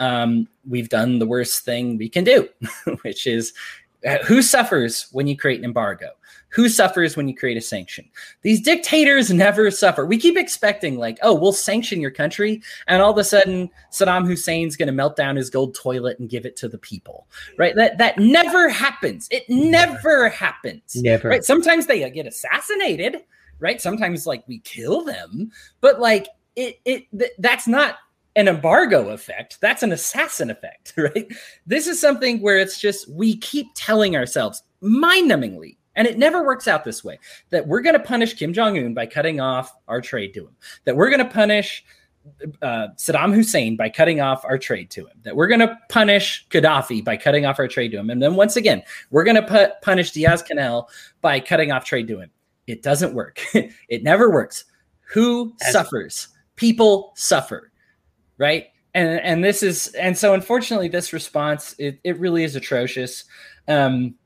Um, 0.00 0.48
we've 0.68 0.88
done 0.88 1.18
the 1.18 1.26
worst 1.26 1.64
thing 1.64 1.96
we 1.96 2.08
can 2.08 2.24
do, 2.24 2.48
which 3.02 3.26
is 3.26 3.52
uh, 4.06 4.18
who 4.24 4.42
suffers 4.42 5.08
when 5.12 5.26
you 5.26 5.36
create 5.36 5.58
an 5.58 5.64
embargo? 5.64 6.08
Who 6.50 6.68
suffers 6.68 7.16
when 7.16 7.28
you 7.28 7.36
create 7.36 7.56
a 7.56 7.60
sanction? 7.60 8.08
These 8.42 8.62
dictators 8.62 9.30
never 9.30 9.70
suffer. 9.70 10.04
We 10.04 10.18
keep 10.18 10.36
expecting, 10.36 10.98
like, 10.98 11.18
oh, 11.22 11.32
we'll 11.32 11.52
sanction 11.52 12.00
your 12.00 12.10
country, 12.10 12.60
and 12.88 13.00
all 13.00 13.12
of 13.12 13.18
a 13.18 13.24
sudden 13.24 13.70
Saddam 13.92 14.26
Hussein's 14.26 14.76
going 14.76 14.88
to 14.88 14.92
melt 14.92 15.14
down 15.14 15.36
his 15.36 15.48
gold 15.48 15.76
toilet 15.76 16.18
and 16.18 16.28
give 16.28 16.44
it 16.44 16.56
to 16.56 16.68
the 16.68 16.78
people, 16.78 17.28
right? 17.56 17.76
That 17.76 17.98
that 17.98 18.18
never 18.18 18.68
happens. 18.68 19.28
It 19.30 19.48
never, 19.48 19.92
never 19.92 20.28
happens. 20.28 20.96
Never. 20.96 21.28
Right? 21.28 21.44
Sometimes 21.44 21.86
they 21.86 22.02
uh, 22.02 22.08
get 22.08 22.26
assassinated, 22.26 23.18
right? 23.60 23.80
Sometimes 23.80 24.26
like 24.26 24.42
we 24.48 24.58
kill 24.60 25.04
them, 25.04 25.52
but 25.80 26.00
like 26.00 26.26
it 26.56 26.80
it 26.84 27.06
th- 27.16 27.32
that's 27.38 27.68
not 27.68 27.96
an 28.40 28.48
embargo 28.48 29.10
effect. 29.10 29.60
That's 29.60 29.82
an 29.82 29.92
assassin 29.92 30.50
effect, 30.50 30.94
right? 30.96 31.32
This 31.66 31.86
is 31.86 32.00
something 32.00 32.40
where 32.40 32.58
it's 32.58 32.80
just 32.80 33.08
we 33.08 33.36
keep 33.36 33.68
telling 33.74 34.16
ourselves 34.16 34.62
mind 34.80 35.30
numbingly 35.30 35.76
and 35.94 36.06
it 36.06 36.18
never 36.18 36.44
works 36.44 36.66
out 36.66 36.84
this 36.84 37.04
way 37.04 37.18
that 37.50 37.66
we're 37.66 37.82
going 37.82 37.94
to 37.94 38.00
punish 38.00 38.34
Kim 38.34 38.52
Jong 38.52 38.78
un 38.78 38.94
by 38.94 39.06
cutting 39.06 39.40
off 39.40 39.74
our 39.88 40.00
trade 40.00 40.32
to 40.34 40.46
him, 40.46 40.56
that 40.84 40.96
we're 40.96 41.10
going 41.10 41.24
to 41.24 41.32
punish 41.32 41.84
uh, 42.62 42.88
Saddam 42.96 43.34
Hussein 43.34 43.76
by 43.76 43.88
cutting 43.88 44.20
off 44.20 44.44
our 44.44 44.58
trade 44.58 44.90
to 44.92 45.06
him, 45.06 45.18
that 45.22 45.36
we're 45.36 45.48
going 45.48 45.60
to 45.60 45.78
punish 45.88 46.46
Gaddafi 46.50 47.04
by 47.04 47.16
cutting 47.16 47.44
off 47.44 47.58
our 47.58 47.68
trade 47.68 47.90
to 47.92 47.98
him. 47.98 48.10
And 48.10 48.22
then 48.22 48.34
once 48.34 48.56
again, 48.56 48.82
we're 49.10 49.24
going 49.24 49.36
to 49.36 49.42
put, 49.42 49.80
punish 49.82 50.12
Diaz 50.12 50.42
Canel 50.42 50.86
by 51.20 51.40
cutting 51.40 51.72
off 51.72 51.84
trade 51.84 52.08
to 52.08 52.20
him. 52.20 52.30
It 52.66 52.82
doesn't 52.82 53.14
work. 53.14 53.40
it 53.54 54.02
never 54.02 54.30
works. 54.30 54.64
Who 55.12 55.54
As- 55.62 55.72
suffers? 55.72 56.28
People 56.56 57.12
suffer, 57.16 57.72
right? 58.40 58.68
And, 58.94 59.20
and 59.20 59.44
this 59.44 59.62
is, 59.62 59.88
and 59.88 60.18
so 60.18 60.34
unfortunately, 60.34 60.88
this 60.88 61.12
response, 61.12 61.76
it, 61.78 62.00
it 62.02 62.18
really 62.18 62.42
is 62.42 62.56
atrocious. 62.56 63.24
Um, 63.68 64.16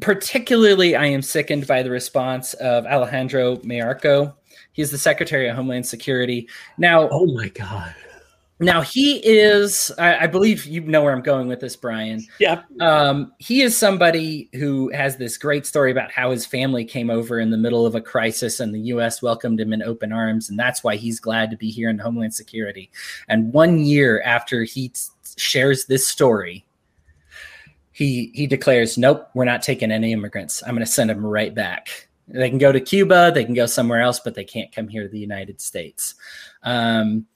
particularly, 0.00 0.96
I 0.96 1.06
am 1.06 1.22
sickened 1.22 1.66
by 1.66 1.84
the 1.84 1.90
response 1.90 2.54
of 2.54 2.86
Alejandro 2.86 3.56
Mayorkas. 3.58 4.34
He's 4.72 4.90
the 4.90 4.98
Secretary 4.98 5.48
of 5.48 5.56
Homeland 5.56 5.86
Security. 5.86 6.48
Now, 6.78 7.08
oh 7.10 7.26
my 7.26 7.48
God. 7.48 7.94
Now 8.60 8.82
he 8.82 9.16
is, 9.26 9.90
I, 9.96 10.24
I, 10.24 10.26
believe 10.26 10.66
you 10.66 10.82
know 10.82 11.02
where 11.02 11.14
I'm 11.14 11.22
going 11.22 11.48
with 11.48 11.60
this, 11.60 11.76
Brian. 11.76 12.26
Yeah. 12.38 12.60
Um, 12.78 13.32
he 13.38 13.62
is 13.62 13.74
somebody 13.74 14.50
who 14.52 14.90
has 14.92 15.16
this 15.16 15.38
great 15.38 15.64
story 15.64 15.90
about 15.90 16.12
how 16.12 16.30
his 16.30 16.44
family 16.44 16.84
came 16.84 17.08
over 17.08 17.40
in 17.40 17.50
the 17.50 17.56
middle 17.56 17.86
of 17.86 17.94
a 17.94 18.02
crisis 18.02 18.60
and 18.60 18.74
the 18.74 18.80
U.S. 18.80 19.22
welcomed 19.22 19.60
him 19.60 19.72
in 19.72 19.82
open 19.82 20.12
arms, 20.12 20.50
and 20.50 20.58
that's 20.58 20.84
why 20.84 20.96
he's 20.96 21.18
glad 21.18 21.50
to 21.50 21.56
be 21.56 21.70
here 21.70 21.88
in 21.88 21.98
Homeland 21.98 22.34
Security. 22.34 22.90
And 23.28 23.50
one 23.50 23.78
year 23.78 24.20
after 24.26 24.62
he 24.64 24.90
t- 24.90 25.00
shares 25.38 25.86
this 25.86 26.06
story, 26.06 26.66
he 27.92 28.30
he 28.34 28.46
declares, 28.46 28.98
"Nope, 28.98 29.26
we're 29.32 29.46
not 29.46 29.62
taking 29.62 29.90
any 29.90 30.12
immigrants. 30.12 30.62
I'm 30.62 30.74
going 30.74 30.84
to 30.84 30.92
send 30.92 31.08
them 31.08 31.24
right 31.24 31.54
back. 31.54 32.08
They 32.28 32.50
can 32.50 32.58
go 32.58 32.72
to 32.72 32.80
Cuba, 32.80 33.32
they 33.34 33.44
can 33.44 33.54
go 33.54 33.66
somewhere 33.66 34.02
else, 34.02 34.20
but 34.20 34.34
they 34.34 34.44
can't 34.44 34.70
come 34.70 34.86
here 34.86 35.04
to 35.04 35.08
the 35.08 35.18
United 35.18 35.62
States." 35.62 36.14
Um, 36.62 37.26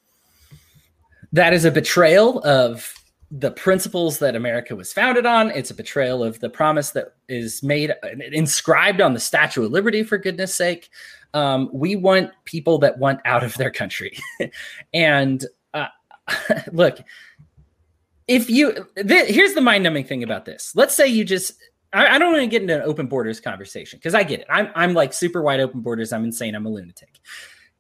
that 1.35 1.53
is 1.53 1.65
a 1.65 1.71
betrayal 1.71 2.41
of 2.45 2.95
the 3.31 3.51
principles 3.51 4.21
that 4.21 4.37
America 4.37 4.77
was 4.77 4.93
founded 4.93 5.27
on. 5.27 5.51
It's 5.51 5.71
a 5.71 5.75
betrayal 5.75 6.23
of 6.23 6.39
the 6.39 6.49
promise 6.49 6.91
that 6.91 7.15
is 7.29 7.61
made 7.63 7.93
inscribed 8.33 9.01
on 9.01 9.15
the 9.15 9.21
Statue 9.21 9.65
of 9.65 9.73
Liberty. 9.73 10.05
For 10.05 10.17
goodness 10.17 10.55
sake, 10.55 10.91
um, 11.35 11.69
we 11.73 11.97
want 11.97 12.31
people 12.45 12.79
that 12.79 12.99
want 12.99 13.21
out 13.25 13.43
of 13.43 13.55
their 13.55 13.73
country, 13.73 14.17
and 14.95 15.45
uh, 15.75 15.89
look 16.73 16.99
if 18.29 18.49
you 18.49 18.87
th- 18.97 19.29
here's 19.29 19.55
the 19.55 19.61
mind-numbing 19.61 20.05
thing 20.05 20.23
about 20.23 20.45
this. 20.45 20.73
Let's 20.77 20.95
say 20.95 21.09
you 21.09 21.25
just 21.25 21.55
i, 21.93 22.15
I 22.15 22.19
don't 22.19 22.33
want 22.33 22.43
to 22.43 22.47
get 22.47 22.63
into 22.63 22.77
an 22.77 22.83
open 22.83 23.07
borders 23.07 23.41
conversation 23.41 23.99
because 23.99 24.15
i 24.15 24.23
get 24.23 24.41
it. 24.41 24.47
I'm, 24.49 24.69
I'm 24.77 24.95
like 24.95 25.13
super 25.13 25.43
wide 25.43 25.59
open 25.59 25.81
borders. 25.81 26.13
I'm 26.13 26.25
insane. 26.25 26.55
I'm 26.55 26.67
a 26.67 26.71
lunatic. 26.71 27.19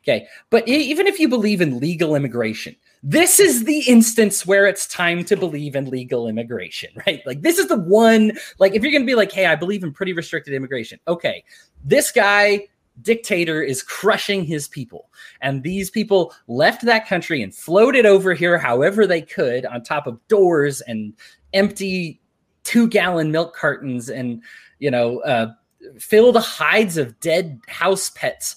Okay. 0.02 0.26
But 0.50 0.66
even 0.68 1.06
if 1.06 1.20
you 1.20 1.28
believe 1.28 1.60
in 1.60 1.78
legal 1.78 2.16
immigration 2.16 2.76
this 3.06 3.38
is 3.38 3.64
the 3.64 3.80
instance 3.80 4.46
where 4.46 4.66
it's 4.66 4.86
time 4.86 5.24
to 5.24 5.36
believe 5.36 5.76
in 5.76 5.90
legal 5.90 6.26
immigration 6.26 6.90
right 7.06 7.20
like 7.26 7.42
this 7.42 7.58
is 7.58 7.68
the 7.68 7.78
one 7.78 8.32
like 8.58 8.74
if 8.74 8.82
you're 8.82 8.92
going 8.92 9.02
to 9.02 9.06
be 9.06 9.14
like 9.14 9.30
hey 9.30 9.46
i 9.46 9.54
believe 9.54 9.84
in 9.84 9.92
pretty 9.92 10.12
restricted 10.12 10.54
immigration 10.54 10.98
okay 11.06 11.44
this 11.84 12.10
guy 12.10 12.66
dictator 13.02 13.62
is 13.62 13.82
crushing 13.82 14.44
his 14.44 14.68
people. 14.68 15.10
And 15.40 15.62
these 15.62 15.90
people 15.90 16.34
left 16.46 16.84
that 16.84 17.08
country 17.08 17.42
and 17.42 17.54
floated 17.54 18.06
over 18.06 18.34
here 18.34 18.58
however 18.58 19.06
they 19.06 19.22
could 19.22 19.66
on 19.66 19.82
top 19.82 20.06
of 20.06 20.26
doors 20.28 20.80
and 20.82 21.12
empty 21.52 22.20
two 22.62 22.88
gallon 22.88 23.30
milk 23.30 23.54
cartons 23.54 24.08
and, 24.08 24.42
you 24.78 24.90
know, 24.90 25.20
uh, 25.20 25.52
filled 25.98 26.36
hides 26.36 26.96
of 26.96 27.18
dead 27.20 27.60
house 27.68 28.10
pets 28.10 28.56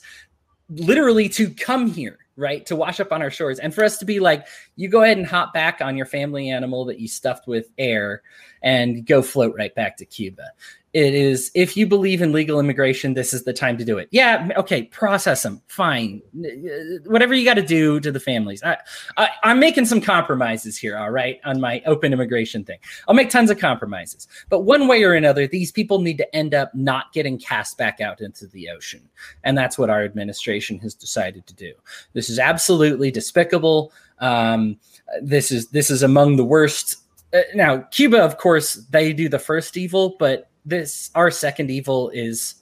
literally 0.70 1.28
to 1.30 1.50
come 1.50 1.88
here 1.88 2.20
right? 2.38 2.66
To 2.68 2.76
wash 2.76 3.00
up 3.00 3.12
on 3.12 3.22
our 3.22 3.32
shores. 3.32 3.60
And 3.60 3.74
for 3.74 3.84
us 3.84 3.98
to 3.98 4.06
be 4.06 4.20
like 4.20 4.48
you 4.78 4.88
go 4.88 5.04
ahead 5.04 5.18
and 5.18 5.28
hop 5.28 5.54
back 5.54 5.82
on 5.82 5.98
your 5.98 6.06
family 6.06 6.50
animal 6.50 6.86
that 6.86 7.00
you 7.00 7.10
stuffed 7.10 7.48
with 7.48 7.70
air 7.78 8.22
and 8.62 9.06
go 9.06 9.22
float 9.22 9.54
right 9.58 9.76
back 9.76 9.98
to 9.98 10.06
cuba. 10.06 10.46
It 10.94 11.14
is 11.14 11.52
if 11.54 11.76
you 11.76 11.86
believe 11.86 12.22
in 12.22 12.32
legal 12.32 12.60
immigration 12.60 13.14
this 13.14 13.34
is 13.34 13.44
the 13.44 13.54
time 13.54 13.78
to 13.78 13.86
do 13.86 13.98
it. 13.98 14.08
Yeah 14.12 14.50
okay 14.56 14.84
process 14.84 15.44
them 15.44 15.62
fine. 15.68 16.22
Uh, 16.36 17.00
whatever 17.06 17.34
you 17.34 17.44
got 17.44 17.56
to 17.56 17.62
do 17.62 18.00
to 18.00 18.12
the 18.12 18.20
families. 18.20 18.64
I, 18.64 18.78
I 19.18 19.30
i'm 19.44 19.60
making 19.60 19.86
some 19.86 20.02
compromises 20.02 20.78
here 20.78 20.98
all 20.98 21.12
right 21.12 21.40
on 21.44 21.60
my 21.60 21.82
open 21.86 22.14
immigration 22.14 22.64
thing. 22.64 22.80
I'll 23.08 23.16
make 23.16 23.30
tons 23.30 23.52
of 23.52 23.60
compromises. 23.60 24.28
But 24.50 24.62
one 24.62 24.88
way 24.88 25.04
or 25.04 25.14
another 25.14 25.46
these 25.46 25.72
people 25.72 26.00
need 26.00 26.18
to 26.20 26.36
end 26.36 26.56
up 26.56 26.74
not 26.74 27.12
getting 27.14 27.38
cast 27.38 27.78
back 27.78 28.00
out 28.00 28.22
into 28.22 28.48
the 28.48 28.70
ocean. 28.70 29.08
And 29.44 29.58
that's 29.58 29.78
what 29.78 29.90
our 29.90 30.04
administration 30.04 30.80
has 30.80 30.96
decided 30.96 31.46
to 31.48 31.54
do. 31.54 31.74
This 32.14 32.30
is 32.30 32.40
absolutely 32.40 33.12
despicable 33.12 33.92
um, 34.20 34.78
this 35.22 35.52
is 35.52 35.70
this 35.70 35.90
is 35.90 36.04
among 36.04 36.36
the 36.36 36.46
worst 36.46 36.98
uh, 37.34 37.42
now 37.56 37.78
cuba 37.92 38.22
of 38.22 38.38
course 38.38 38.74
they 38.90 39.14
do 39.14 39.30
the 39.30 39.40
first 39.40 39.78
evil 39.78 40.16
but 40.20 40.50
this 40.66 41.10
our 41.16 41.32
second 41.32 41.72
evil 41.72 42.10
is 42.10 42.56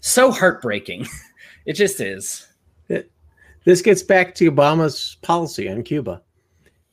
so 0.00 0.30
heartbreaking. 0.30 1.06
it 1.66 1.72
just 1.74 2.00
is. 2.00 2.46
It, 2.88 3.10
this 3.64 3.82
gets 3.82 4.02
back 4.02 4.34
to 4.36 4.50
Obama's 4.50 5.16
policy 5.22 5.68
on 5.68 5.82
Cuba. 5.82 6.22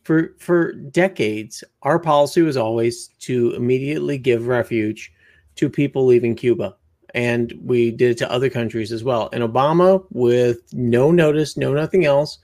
For 0.04 0.36
for 0.40 0.74
decades, 0.74 1.64
our 1.84 2.00
policy 2.00 2.42
was 2.42 2.58
always 2.58 3.10
to 3.20 3.54
immediately 3.54 4.18
give 4.18 4.48
refuge 4.48 5.12
to 5.56 5.70
people 5.70 6.06
leaving 6.06 6.36
Cuba. 6.36 6.76
And 7.16 7.54
we 7.64 7.92
did 7.92 8.12
it 8.12 8.18
to 8.20 8.32
other 8.32 8.50
countries 8.50 8.92
as 8.92 9.04
well. 9.04 9.30
And 9.34 9.44
Obama, 9.44 10.06
with 10.12 10.62
no 10.74 11.12
notice, 11.12 11.58
no 11.58 11.74
nothing 11.74 12.06
else, 12.06 12.38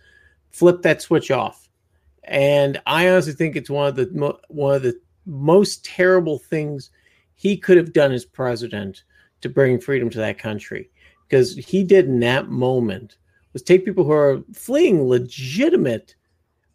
flipped 0.56 0.84
that 0.84 1.02
switch 1.02 1.32
off. 1.32 1.70
And 2.24 2.82
I 2.88 3.10
honestly 3.10 3.34
think 3.34 3.56
it's 3.56 3.70
one 3.70 3.88
of 3.88 3.96
the 3.96 4.38
one 4.48 4.74
of 4.74 4.84
the 4.84 4.98
most 5.26 5.84
terrible 5.84 6.40
things 6.40 6.92
he 7.36 7.58
could 7.58 7.78
have 7.78 7.92
done 7.92 8.14
as 8.14 8.26
president 8.26 9.04
to 9.42 9.50
bring 9.50 9.80
freedom 9.80 10.10
to 10.12 10.18
that 10.20 10.40
country. 10.40 10.90
Because 11.28 11.56
he 11.56 11.84
did 11.84 12.06
in 12.06 12.20
that 12.22 12.50
moment 12.50 13.18
was 13.52 13.64
take 13.64 13.84
people 13.84 14.06
who 14.06 14.12
are 14.12 14.44
fleeing 14.54 15.08
legitimate 15.08 16.16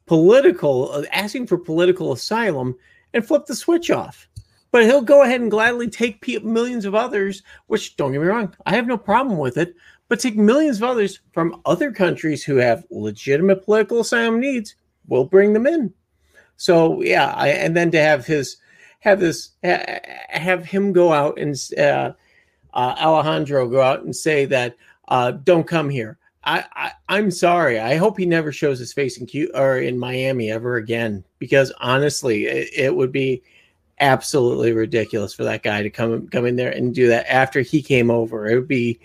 political 0.06 1.04
asking 1.12 1.46
for 1.46 1.56
political 1.56 2.12
asylum 2.12 2.76
and 3.14 3.26
flip 3.26 3.46
the 3.46 3.54
switch 3.54 3.90
off. 3.90 4.28
But 4.72 4.84
he'll 4.84 5.02
go 5.02 5.22
ahead 5.22 5.40
and 5.40 5.50
gladly 5.50 5.88
take 5.88 6.44
millions 6.44 6.84
of 6.84 6.94
others 6.94 7.42
which 7.66 7.96
don't 7.96 8.12
get 8.12 8.20
me 8.20 8.26
wrong 8.26 8.54
i 8.66 8.74
have 8.74 8.86
no 8.86 8.96
problem 8.96 9.38
with 9.38 9.56
it 9.56 9.74
but 10.10 10.20
take 10.20 10.36
millions 10.36 10.76
of 10.76 10.82
others 10.82 11.20
from 11.32 11.62
other 11.64 11.90
countries 11.90 12.44
who 12.44 12.56
have 12.56 12.84
legitimate 12.90 13.64
political 13.64 14.00
asylum 14.00 14.38
needs 14.38 14.74
we'll 15.08 15.24
bring 15.24 15.54
them 15.54 15.66
in 15.66 15.90
so 16.56 17.00
yeah 17.00 17.32
I, 17.34 17.48
and 17.48 17.74
then 17.74 17.90
to 17.92 18.00
have 18.02 18.26
his 18.26 18.58
have 19.00 19.18
this 19.18 19.52
have 19.62 20.64
him 20.64 20.92
go 20.92 21.12
out 21.12 21.38
and 21.38 21.56
uh, 21.78 22.12
uh, 22.72 22.94
Alejandro 23.00 23.68
go 23.68 23.80
out 23.80 24.04
and 24.04 24.14
say 24.14 24.44
that 24.46 24.76
uh, 25.08 25.32
don't 25.32 25.66
come 25.66 25.88
here. 25.88 26.18
I, 26.44 26.92
I 27.08 27.18
am 27.18 27.30
sorry. 27.30 27.78
I 27.78 27.96
hope 27.96 28.16
he 28.16 28.24
never 28.24 28.50
shows 28.50 28.78
his 28.78 28.94
face 28.94 29.18
in 29.18 29.26
Q 29.26 29.50
or 29.54 29.78
in 29.78 29.98
Miami 29.98 30.50
ever 30.50 30.76
again 30.76 31.22
because 31.38 31.70
honestly, 31.80 32.46
it, 32.46 32.70
it 32.74 32.96
would 32.96 33.12
be 33.12 33.42
absolutely 34.00 34.72
ridiculous 34.72 35.34
for 35.34 35.44
that 35.44 35.62
guy 35.62 35.82
to 35.82 35.90
come 35.90 36.28
come 36.28 36.46
in 36.46 36.56
there 36.56 36.70
and 36.70 36.94
do 36.94 37.08
that 37.08 37.30
after 37.30 37.60
he 37.60 37.82
came 37.82 38.10
over. 38.10 38.48
It 38.48 38.54
would 38.54 38.68
be 38.68 39.00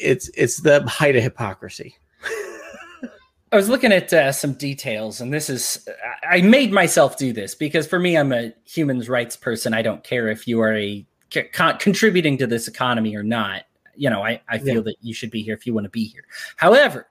it's 0.00 0.28
it's 0.34 0.60
the 0.60 0.86
height 0.86 1.16
of 1.16 1.22
hypocrisy. 1.22 1.96
I 3.52 3.56
was 3.56 3.68
looking 3.68 3.92
at 3.92 4.12
uh, 4.12 4.32
some 4.32 4.54
details, 4.54 5.20
and 5.20 5.32
this 5.32 5.48
is 5.48 5.88
I 6.28 6.42
made 6.42 6.72
myself 6.72 7.16
do 7.16 7.32
this 7.32 7.54
because 7.54 7.86
for 7.86 7.98
me, 7.98 8.16
I'm 8.16 8.32
a 8.32 8.52
human 8.64 9.00
rights 9.00 9.36
person. 9.36 9.72
I 9.74 9.82
don't 9.82 10.02
care 10.02 10.28
if 10.28 10.46
you 10.48 10.60
are 10.60 10.74
a 10.74 11.06
con- 11.52 11.78
contributing 11.78 12.38
to 12.38 12.46
this 12.46 12.68
economy 12.68 13.16
or 13.16 13.22
not, 13.22 13.64
you 13.94 14.10
know, 14.10 14.22
I, 14.22 14.40
I 14.48 14.58
feel 14.58 14.76
Yeah. 14.76 14.80
that 14.82 14.96
you 15.00 15.14
should 15.14 15.30
be 15.30 15.42
here 15.42 15.54
if 15.54 15.66
you 15.66 15.74
want 15.74 15.84
to 15.84 15.90
be 15.90 16.04
here. 16.04 16.24
However, 16.56 17.08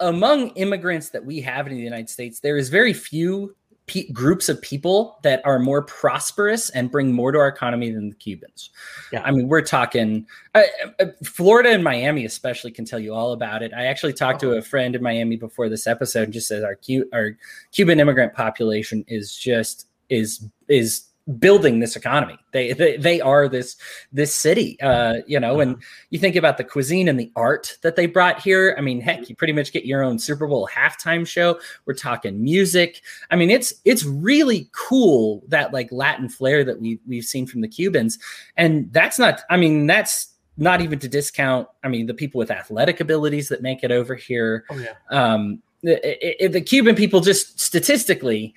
among 0.00 0.50
immigrants 0.50 1.10
that 1.10 1.24
we 1.24 1.40
have 1.40 1.66
in 1.66 1.74
the 1.74 1.82
United 1.82 2.08
States, 2.08 2.40
there 2.40 2.56
is 2.56 2.68
very 2.68 2.92
few 2.92 3.54
pe- 3.88 4.08
groups 4.10 4.48
of 4.48 4.60
people 4.62 5.18
that 5.22 5.42
are 5.44 5.58
more 5.58 5.82
prosperous 5.82 6.70
and 6.70 6.90
bring 6.90 7.12
more 7.12 7.32
to 7.32 7.38
our 7.38 7.48
economy 7.48 7.90
than 7.90 8.10
the 8.10 8.14
Cubans. 8.14 8.70
Yeah. 9.12 9.22
I 9.24 9.32
mean, 9.32 9.48
we're 9.48 9.62
talking 9.62 10.26
uh, 10.54 10.62
uh, 11.00 11.06
Florida 11.24 11.70
and 11.70 11.82
Miami, 11.82 12.24
especially, 12.24 12.70
can 12.70 12.84
tell 12.84 13.00
you 13.00 13.14
all 13.14 13.32
about 13.32 13.62
it. 13.62 13.72
I 13.74 13.86
actually 13.86 14.12
talked 14.12 14.40
to 14.40 14.52
a 14.52 14.62
friend 14.62 14.94
in 14.94 15.02
Miami 15.02 15.36
before 15.36 15.68
this 15.68 15.86
episode, 15.86 16.24
and 16.24 16.32
just 16.32 16.46
says 16.46 16.62
our 16.62 16.76
Cu- 16.76 17.08
our 17.12 17.36
Cuban 17.72 17.98
immigrant 17.98 18.34
population 18.34 19.04
is 19.08 19.34
just 19.34 19.88
is 20.08 20.46
is 20.68 21.07
building 21.38 21.80
this 21.80 21.96
economy. 21.96 22.38
They 22.52 22.72
they, 22.72 22.96
they 22.96 23.20
are 23.20 23.48
this 23.48 23.76
this 24.12 24.34
city, 24.34 24.80
uh, 24.80 25.16
you 25.26 25.38
know. 25.38 25.60
And 25.60 25.76
you 26.10 26.18
think 26.18 26.36
about 26.36 26.56
the 26.56 26.64
cuisine 26.64 27.08
and 27.08 27.20
the 27.20 27.30
art 27.36 27.76
that 27.82 27.96
they 27.96 28.06
brought 28.06 28.40
here. 28.40 28.74
I 28.78 28.80
mean, 28.80 29.00
heck, 29.00 29.28
you 29.28 29.36
pretty 29.36 29.52
much 29.52 29.72
get 29.72 29.84
your 29.84 30.02
own 30.02 30.18
Super 30.18 30.46
Bowl 30.46 30.68
halftime 30.72 31.26
show. 31.26 31.60
We're 31.84 31.94
talking 31.94 32.42
music. 32.42 33.02
I 33.30 33.36
mean, 33.36 33.50
it's 33.50 33.74
it's 33.84 34.04
really 34.04 34.68
cool 34.72 35.42
that 35.48 35.72
like 35.72 35.92
Latin 35.92 36.28
flair 36.28 36.64
that 36.64 36.80
we 36.80 36.98
we've 37.06 37.24
seen 37.24 37.46
from 37.46 37.60
the 37.60 37.68
Cubans, 37.68 38.18
and 38.56 38.92
that's 38.92 39.18
not. 39.18 39.40
I 39.50 39.56
mean, 39.56 39.86
that's 39.86 40.34
not 40.56 40.80
even 40.80 40.98
to 40.98 41.08
discount. 41.08 41.68
I 41.84 41.88
mean, 41.88 42.06
the 42.06 42.14
people 42.14 42.38
with 42.38 42.50
athletic 42.50 43.00
abilities 43.00 43.48
that 43.48 43.62
make 43.62 43.84
it 43.84 43.92
over 43.92 44.14
here 44.14 44.64
Oh 44.70 44.76
yeah. 44.76 44.94
um, 45.10 45.62
the, 45.82 46.48
the 46.50 46.60
Cuban 46.60 46.96
people 46.96 47.20
just 47.20 47.60
statistically 47.60 48.54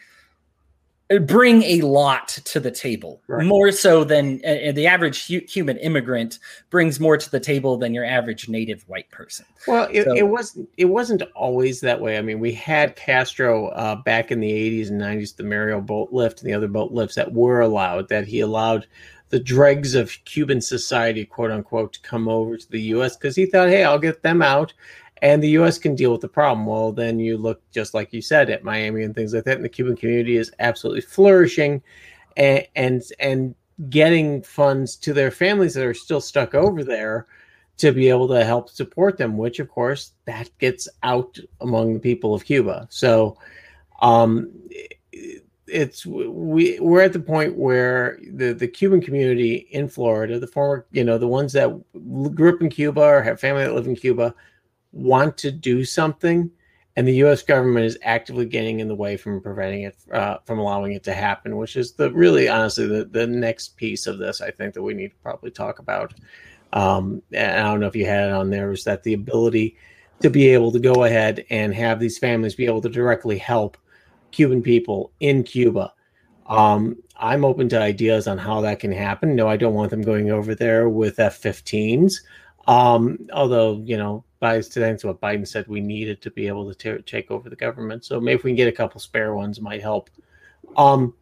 bring 1.20 1.64
a 1.64 1.82
lot 1.82 2.30
to 2.46 2.60
the 2.60 2.72
table, 2.72 3.22
Right. 3.28 3.46
more 3.46 3.72
so 3.72 4.04
than 4.04 4.42
uh, 4.46 4.72
the 4.72 4.88
average 4.88 5.28
hu- 5.28 5.42
Cuban 5.42 5.78
immigrant 5.78 6.40
brings 6.70 7.00
more 7.00 7.18
to 7.18 7.30
the 7.32 7.40
table 7.40 7.78
than 7.78 7.94
your 7.94 8.06
average 8.06 8.48
native 8.48 8.84
white 8.88 9.10
person. 9.12 9.46
Well, 9.68 9.88
it, 9.92 10.06
So- 10.06 10.16
it 10.16 10.28
wasn't 10.28 10.70
it 10.78 10.86
wasn't 10.86 11.24
always 11.36 11.82
that 11.82 12.00
way. 12.02 12.18
I 12.18 12.22
mean, 12.22 12.40
we 12.40 12.54
had 12.54 12.96
Castro 12.96 13.68
uh, 13.70 13.96
back 13.96 14.32
in 14.32 14.40
the 14.40 14.52
'80s 14.52 14.90
and 14.90 15.02
'90s, 15.02 15.36
the 15.36 15.44
Mariel 15.44 15.82
boat 15.82 16.10
lift 16.12 16.42
and 16.42 16.50
the 16.50 16.54
other 16.54 16.68
boat 16.68 16.92
lifts 16.92 17.16
that 17.16 17.34
were 17.34 17.60
allowed. 17.62 18.08
That 18.10 18.28
he 18.28 18.40
allowed 18.40 18.88
the 19.30 19.40
dregs 19.40 19.96
of 19.96 20.12
Cuban 20.26 20.60
society, 20.60 21.24
quote 21.26 21.52
unquote, 21.52 21.94
to 21.94 22.02
come 22.02 22.28
over 22.28 22.58
to 22.58 22.70
the 22.70 22.82
U.S. 22.96 23.16
because 23.16 23.34
he 23.36 23.46
thought, 23.46 23.70
hey, 23.70 23.84
I'll 23.86 23.98
get 23.98 24.24
them 24.24 24.42
out, 24.42 24.74
and 25.22 25.42
the 25.42 25.50
U.S. 25.50 25.78
can 25.78 25.96
deal 25.96 26.12
with 26.12 26.22
the 26.22 26.28
problem. 26.28 26.66
Well, 26.66 26.92
then 26.92 27.20
you 27.20 27.38
look 27.38 27.62
just 27.72 27.94
like 27.94 28.12
you 28.12 28.22
said 28.22 28.50
at 28.50 28.64
Miami 28.64 29.04
and 29.04 29.14
things 29.14 29.34
like 29.34 29.44
that, 29.44 29.58
and 29.58 29.66
the 29.66 29.70
Cuban 29.70 29.96
community 29.96 30.38
is 30.38 30.52
absolutely 30.60 31.02
flourishing, 31.02 31.82
and 32.38 32.66
and 32.76 33.04
and 33.20 33.56
getting 33.90 34.42
funds 34.42 34.96
to 34.96 35.14
their 35.14 35.32
families 35.32 35.74
that 35.74 35.86
are 35.86 35.94
still 35.94 36.22
stuck 36.22 36.54
over 36.54 36.84
there 36.84 37.28
to 37.78 37.92
be 37.92 38.10
able 38.10 38.28
to 38.28 38.44
help 38.44 38.70
support 38.70 39.18
them, 39.18 39.38
which 39.38 39.60
of 39.60 39.70
course 39.70 40.14
that 40.26 40.50
gets 40.60 40.88
out 41.04 41.38
among 41.62 41.94
the 41.94 42.00
people 42.00 42.34
of 42.34 42.46
Cuba. 42.46 42.88
So 42.92 43.38
um 44.02 44.52
it's 45.68 46.06
we 46.06 46.80
we're 46.80 47.02
at 47.02 47.14
the 47.14 47.20
point 47.20 47.56
where 47.56 48.20
the 48.34 48.54
the 48.54 48.68
Cuban 48.68 49.02
community 49.02 49.68
in 49.72 49.88
Florida, 49.88 50.40
the 50.40 50.48
former, 50.48 50.86
you 50.92 51.04
know, 51.04 51.18
the 51.18 51.28
ones 51.28 51.54
that 51.54 51.70
grew 52.36 52.54
up 52.54 52.62
in 52.62 52.70
Cuba 52.70 53.02
or 53.02 53.22
have 53.24 53.40
family 53.40 53.64
that 53.64 53.74
live 53.74 53.88
in 53.88 53.96
Cuba 53.96 54.36
want 54.92 55.38
to 55.38 55.52
do 55.52 55.86
something 55.86 56.50
and 56.98 57.08
the 57.08 57.24
US 57.24 57.42
government 57.42 57.86
is 57.86 57.98
actively 58.04 58.46
getting 58.46 58.82
in 58.82 58.88
the 58.88 58.96
way 58.96 59.16
from 59.16 59.42
preventing 59.42 59.84
it 59.84 59.96
uh, 60.12 60.38
from 60.46 60.60
allowing 60.60 60.94
it 60.94 61.04
to 61.06 61.14
happen, 61.14 61.56
which 61.58 61.78
is 61.78 61.94
the 61.94 62.12
really 62.12 62.50
honestly 62.50 62.86
the 62.86 63.06
the 63.06 63.26
next 63.28 63.78
piece 63.78 64.08
of 64.08 64.18
this 64.18 64.42
I 64.42 64.52
think 64.52 64.74
that 64.74 64.84
we 64.84 64.94
need 64.94 65.10
to 65.10 65.18
probably 65.24 65.52
talk 65.52 65.80
about 65.80 66.14
um, 66.74 67.22
and 67.32 67.60
I 67.60 67.64
don't 67.70 67.80
know 67.80 67.88
if 67.88 67.96
you 67.96 68.06
had 68.06 68.30
it 68.30 68.34
on 68.34 68.50
there, 68.50 68.72
is 68.72 68.84
that 68.86 69.04
the 69.04 69.14
ability 69.14 69.78
to 70.22 70.30
be 70.30 70.50
able 70.50 70.72
to 70.72 70.80
go 70.80 71.04
ahead 71.04 71.46
and 71.50 71.74
have 71.74 72.00
these 72.00 72.18
families 72.18 72.56
be 72.56 72.66
able 72.66 72.82
to 72.82 72.90
directly 72.90 73.38
help 73.38 73.78
Cuban 74.32 74.62
people 74.62 75.12
in 75.20 75.44
Cuba. 75.44 75.94
Um, 76.48 76.98
I'm 77.18 77.46
open 77.46 77.70
to 77.70 77.82
ideas 77.82 78.28
on 78.28 78.38
how 78.38 78.62
that 78.62 78.80
can 78.80 78.92
happen. 78.92 79.36
No, 79.36 79.48
I 79.48 79.58
don't 79.58 79.74
want 79.74 79.90
them 79.90 80.02
going 80.02 80.32
over 80.32 80.56
there 80.56 80.90
with 80.90 81.20
F-15s. 81.20 82.14
Um, 82.68 83.28
although 83.34 83.82
you 83.84 83.98
know, 83.98 84.24
by 84.42 84.60
that's 84.60 85.04
what 85.04 85.22
Biden 85.22 85.48
said 85.48 85.68
we 85.68 85.80
needed 85.80 86.22
to 86.24 86.32
be 86.32 86.48
able 86.48 86.74
to 86.74 86.98
ta- 86.98 87.04
take 87.06 87.30
over 87.30 87.48
the 87.48 87.56
government. 87.56 88.04
So 88.04 88.20
maybe 88.20 88.36
if 88.36 88.44
we 88.44 88.50
can 88.50 88.58
get 88.58 88.68
a 88.68 88.72
couple 88.74 89.00
spare 89.00 89.36
ones, 89.36 89.62
might 89.62 89.82
help. 89.82 90.10
Um, 90.76 91.14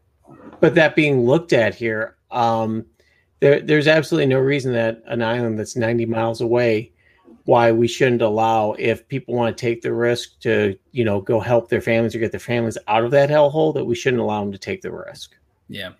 but 0.61 0.73
that 0.75 0.95
being 0.95 1.25
looked 1.25 1.51
at 1.51 1.75
here, 1.75 2.15
um, 2.31 2.85
there, 3.41 3.59
there's 3.59 3.87
absolutely 3.87 4.27
no 4.27 4.39
reason 4.39 4.71
that 4.73 5.03
an 5.05 5.21
island 5.21 5.59
that's 5.59 5.75
90 5.75 6.05
miles 6.05 6.39
away 6.39 6.93
why 7.43 7.71
we 7.71 7.87
shouldn't 7.87 8.21
allow 8.21 8.73
if 8.79 9.07
people 9.07 9.35
want 9.35 9.55
to 9.55 9.61
take 9.61 9.81
the 9.81 9.93
risk 9.93 10.39
to 10.39 10.77
you 10.91 11.03
know 11.03 11.19
go 11.19 11.39
help 11.39 11.67
their 11.67 11.81
families 11.81 12.13
or 12.13 12.19
get 12.19 12.31
their 12.31 12.39
families 12.39 12.77
out 12.87 13.03
of 13.03 13.11
that 13.11 13.29
hellhole 13.29 13.73
that 13.73 13.83
we 13.83 13.95
shouldn't 13.95 14.21
allow 14.21 14.41
them 14.41 14.51
to 14.51 14.57
take 14.57 14.81
the 14.81 14.91
risk 14.91 15.35
Yeah. 15.67 15.91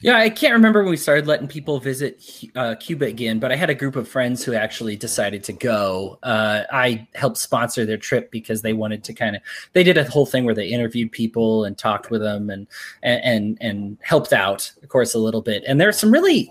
Yeah, 0.00 0.18
I 0.18 0.28
can't 0.28 0.52
remember 0.52 0.82
when 0.82 0.90
we 0.90 0.96
started 0.96 1.26
letting 1.26 1.48
people 1.48 1.80
visit 1.80 2.22
uh, 2.54 2.74
Cuba 2.76 3.06
again, 3.06 3.38
but 3.38 3.50
I 3.50 3.56
had 3.56 3.70
a 3.70 3.74
group 3.74 3.96
of 3.96 4.06
friends 4.06 4.44
who 4.44 4.52
actually 4.54 4.94
decided 4.96 5.42
to 5.44 5.52
go. 5.54 6.18
Uh, 6.22 6.64
I 6.70 7.08
helped 7.14 7.38
sponsor 7.38 7.86
their 7.86 7.96
trip 7.96 8.30
because 8.30 8.62
they 8.62 8.74
wanted 8.74 9.02
to 9.04 9.14
kind 9.14 9.36
of. 9.36 9.42
They 9.72 9.82
did 9.82 9.96
a 9.96 10.04
whole 10.04 10.26
thing 10.26 10.44
where 10.44 10.54
they 10.54 10.68
interviewed 10.68 11.12
people 11.12 11.64
and 11.64 11.78
talked 11.78 12.10
with 12.10 12.20
them 12.20 12.50
and 12.50 12.66
and 13.02 13.56
and, 13.60 13.98
helped 14.02 14.32
out, 14.32 14.70
of 14.82 14.88
course, 14.90 15.14
a 15.14 15.18
little 15.18 15.42
bit. 15.42 15.64
And 15.66 15.80
there's 15.80 15.98
some 15.98 16.12
really. 16.12 16.50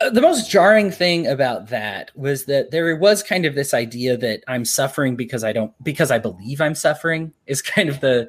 uh, 0.00 0.10
The 0.10 0.20
most 0.20 0.50
jarring 0.50 0.90
thing 0.90 1.26
about 1.26 1.68
that 1.68 2.10
was 2.16 2.44
that 2.46 2.70
there 2.70 2.94
was 2.96 3.22
kind 3.22 3.44
of 3.46 3.54
this 3.54 3.74
idea 3.74 4.16
that 4.16 4.42
I'm 4.48 4.64
suffering 4.64 5.16
because 5.16 5.44
I 5.44 5.52
don't 5.52 5.72
because 5.84 6.10
I 6.10 6.18
believe 6.18 6.60
I'm 6.60 6.74
suffering 6.74 7.32
is 7.46 7.62
kind 7.74 7.88
of 7.88 8.00
the 8.00 8.28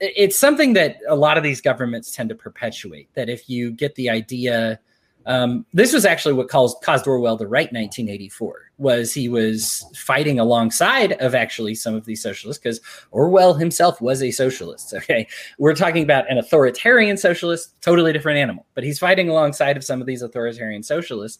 it's 0.00 0.38
something 0.38 0.72
that 0.74 0.98
a 1.08 1.16
lot 1.16 1.36
of 1.36 1.44
these 1.44 1.60
governments 1.60 2.10
tend 2.10 2.28
to 2.28 2.34
perpetuate 2.34 3.08
that 3.14 3.28
if 3.28 3.48
you 3.48 3.70
get 3.70 3.94
the 3.94 4.10
idea 4.10 4.78
um, 5.26 5.66
this 5.74 5.92
was 5.92 6.06
actually 6.06 6.32
what 6.32 6.48
caused, 6.48 6.78
caused 6.82 7.06
orwell 7.06 7.36
to 7.38 7.46
write 7.46 7.72
1984 7.72 8.70
was 8.78 9.12
he 9.12 9.28
was 9.28 9.84
fighting 9.94 10.40
alongside 10.40 11.12
of 11.12 11.34
actually 11.34 11.74
some 11.74 11.94
of 11.94 12.06
these 12.06 12.22
socialists 12.22 12.62
because 12.62 12.80
orwell 13.10 13.54
himself 13.54 14.00
was 14.00 14.22
a 14.22 14.30
socialist 14.30 14.94
okay? 14.96 15.26
We're 15.58 15.74
talking 15.74 16.02
about 16.02 16.30
an 16.30 16.38
authoritarian 16.38 17.16
socialist 17.16 17.80
totally 17.82 18.12
different 18.12 18.38
animal 18.38 18.66
but 18.74 18.84
he's 18.84 18.98
fighting 18.98 19.28
alongside 19.28 19.76
of 19.76 19.84
some 19.84 20.00
of 20.00 20.06
these 20.06 20.22
authoritarian 20.22 20.82
socialists 20.82 21.38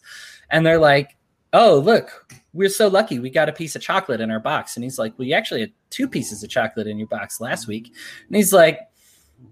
and 0.51 0.65
they're 0.65 0.79
like 0.79 1.17
oh 1.53 1.79
look 1.79 2.31
we're 2.53 2.69
so 2.69 2.87
lucky 2.87 3.19
we 3.19 3.29
got 3.29 3.47
a 3.49 3.53
piece 3.53 3.75
of 3.75 3.81
chocolate 3.81 4.21
in 4.21 4.29
our 4.31 4.39
box. 4.39 4.75
And 4.75 4.83
he's 4.83 4.99
like 4.99 5.17
well 5.17 5.27
you 5.27 5.33
actually 5.33 5.61
had 5.61 5.71
two 5.89 6.07
pieces 6.07 6.43
of 6.43 6.49
chocolate 6.49 6.87
in 6.87 6.97
your 6.97 7.07
box 7.07 7.39
last 7.41 7.67
week. 7.67 7.93
And 8.27 8.35
he's 8.35 8.53
like 8.53 8.79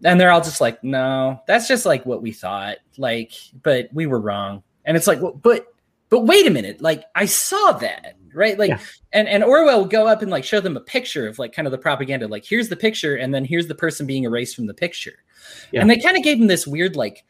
and 0.04 0.20
they're 0.20 0.32
all 0.32 0.42
just 0.42 0.62
like 0.62 0.84
no 0.84 1.42
that's 1.48 1.68
just 1.68 1.86
like 1.86 2.06
what 2.06 2.22
we 2.22 2.32
thought. 2.32 2.78
Like 2.98 3.34
but 3.64 3.90
we 3.94 4.06
were 4.06 4.20
wrong. 4.20 4.64
And 4.86 4.98
it's 4.98 5.08
like 5.08 5.22
well, 5.22 5.34
but 5.34 5.68
but 6.10 6.22
wait 6.26 6.48
a 6.48 6.50
minute. 6.52 6.82
Like 6.82 7.06
i 7.16 7.26
saw 7.26 7.74
that. 7.74 8.16
Right? 8.34 8.60
Like 8.60 8.70
Yeah. 8.70 8.80
and 9.14 9.28
and 9.28 9.44
orwell 9.44 9.82
would 9.82 9.90
go 9.90 10.06
up 10.08 10.22
and 10.22 10.30
like 10.30 10.44
show 10.44 10.60
them 10.60 10.78
a 10.78 10.82
picture 10.82 11.28
of 11.28 11.40
like 11.40 11.52
kind 11.54 11.68
of 11.68 11.72
the 11.72 11.78
propaganda 11.78 12.28
like 12.28 12.46
here's 12.46 12.70
the 12.70 12.76
picture 12.76 13.16
and 13.16 13.34
then 13.34 13.44
here's 13.46 13.68
the 13.68 13.76
person 13.76 14.06
being 14.06 14.24
erased 14.26 14.56
from 14.56 14.68
the 14.68 14.74
picture. 14.74 15.24
Yeah. 15.72 15.82
and 15.82 15.90
they 15.90 15.98
kind 15.98 16.16
of 16.18 16.24
gave 16.24 16.38
him 16.40 16.48
this 16.48 16.68
weird 16.68 16.96
like 16.96 17.24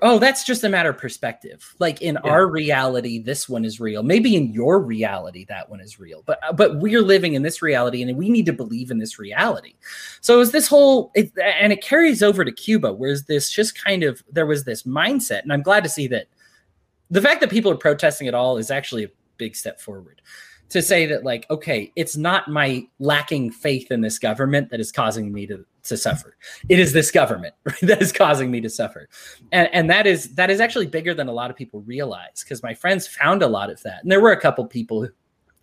oh 0.00 0.18
that's 0.18 0.44
just 0.44 0.64
a 0.64 0.68
matter 0.68 0.90
of 0.90 0.98
perspective. 0.98 1.74
Like 1.78 2.00
in 2.00 2.14
Yeah. 2.24 2.30
our 2.30 2.46
reality 2.46 3.18
this 3.18 3.48
one 3.48 3.64
is 3.64 3.80
real. 3.80 4.02
Maybe 4.02 4.36
in 4.36 4.52
your 4.52 4.80
reality 4.80 5.44
that 5.50 5.68
one 5.68 5.80
is 5.80 6.00
real. 6.00 6.22
But 6.26 6.38
uh, 6.42 6.52
but 6.52 6.76
we're 6.78 7.02
living 7.02 7.34
in 7.34 7.42
this 7.42 7.60
reality 7.60 8.02
and 8.02 8.16
we 8.16 8.30
need 8.30 8.46
to 8.46 8.52
believe 8.52 8.90
in 8.90 8.98
this 8.98 9.18
reality. 9.18 9.74
So 10.20 10.34
it 10.34 10.38
was 10.38 10.52
this 10.52 10.68
whole 10.68 11.10
it, 11.14 11.32
and 11.38 11.72
it 11.72 11.82
carries 11.82 12.22
over 12.22 12.44
to 12.44 12.52
cuba 12.52 12.92
where's 12.92 13.24
this 13.24 13.50
just 13.50 13.82
kind 13.82 14.02
of 14.02 14.22
there 14.30 14.46
was 14.46 14.64
this 14.64 14.84
mindset 14.84 15.42
and 15.42 15.52
i'm 15.52 15.62
glad 15.62 15.82
to 15.82 15.88
see 15.88 16.06
that 16.06 16.26
the 17.10 17.20
fact 17.20 17.40
that 17.40 17.50
people 17.50 17.70
are 17.70 17.76
protesting 17.76 18.28
at 18.28 18.34
all 18.34 18.56
is 18.56 18.70
actually 18.70 19.04
a 19.04 19.08
big 19.36 19.56
step 19.56 19.80
forward 19.80 20.22
to 20.68 20.80
say 20.80 21.06
that 21.06 21.24
like 21.24 21.46
okay 21.50 21.92
it's 21.96 22.16
not 22.16 22.48
my 22.48 22.86
lacking 22.98 23.50
faith 23.50 23.90
in 23.90 24.00
this 24.00 24.18
government 24.18 24.70
that 24.70 24.80
is 24.80 24.92
causing 24.92 25.32
me 25.32 25.46
to 25.46 25.64
to 25.84 25.96
suffer. 25.96 26.36
It 26.68 26.78
is 26.78 26.92
this 26.92 27.10
government 27.10 27.54
right, 27.64 27.80
that 27.82 28.02
is 28.02 28.12
causing 28.12 28.50
me 28.50 28.60
to 28.60 28.70
suffer. 28.70 29.08
And 29.50 29.68
and 29.72 29.90
that 29.90 30.06
is 30.06 30.34
that 30.34 30.50
is 30.50 30.60
actually 30.60 30.86
bigger 30.86 31.14
than 31.14 31.28
a 31.28 31.32
lot 31.32 31.50
of 31.50 31.56
people 31.56 31.80
realize 31.82 32.42
because 32.42 32.62
my 32.62 32.74
friends 32.74 33.06
found 33.06 33.42
a 33.42 33.48
lot 33.48 33.70
of 33.70 33.82
that. 33.82 34.02
And 34.02 34.10
there 34.10 34.20
were 34.20 34.32
a 34.32 34.40
couple 34.40 34.66
people 34.66 35.02
who, 35.02 35.10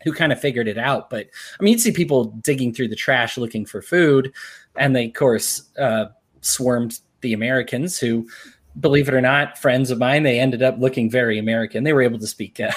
who 0.04 0.14
kind 0.14 0.32
of 0.32 0.40
figured 0.40 0.68
it 0.68 0.78
out 0.78 1.10
but 1.10 1.28
i 1.60 1.64
mean 1.64 1.74
you'd 1.74 1.82
see 1.82 1.92
people 1.92 2.26
digging 2.42 2.74
through 2.74 2.88
the 2.88 2.96
trash 2.96 3.38
looking 3.38 3.66
for 3.66 3.82
food 3.82 4.32
and 4.78 4.96
they 4.96 5.08
of 5.08 5.14
course 5.14 5.70
uh, 5.78 6.06
swarmed 6.40 7.02
the 7.20 7.34
americans 7.34 8.00
who 8.00 8.26
believe 8.80 9.08
it 9.08 9.14
or 9.14 9.22
not, 9.22 9.58
friends 9.58 9.92
of 9.92 9.98
mine, 9.98 10.24
they 10.24 10.40
ended 10.40 10.62
up 10.62 10.78
looking 10.80 11.10
very 11.10 11.40
American. 11.40 11.84
They 11.84 11.94
were 11.94 12.02
able 12.02 12.20
to 12.20 12.28
speak 12.28 12.60
uh, 12.60 12.72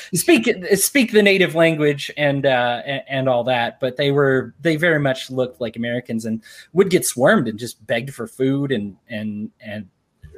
speak 0.14 0.48
speak 0.76 1.12
the 1.12 1.22
native 1.22 1.54
language 1.54 2.10
and 2.16 2.46
uh, 2.46 2.82
and, 3.08 3.28
all 3.28 3.44
that, 3.44 3.80
but 3.80 3.96
they 3.96 4.12
were 4.12 4.54
they 4.60 4.76
very 4.76 5.00
much 5.00 5.30
looked 5.30 5.60
like 5.60 5.76
Americans 5.76 6.24
and 6.24 6.42
would 6.72 6.90
get 6.90 7.04
swarmed 7.04 7.48
and 7.48 7.58
just 7.58 7.84
begged 7.86 8.14
for 8.14 8.26
food 8.26 8.72
and 8.72 8.96
and 9.08 9.50
and 9.60 9.88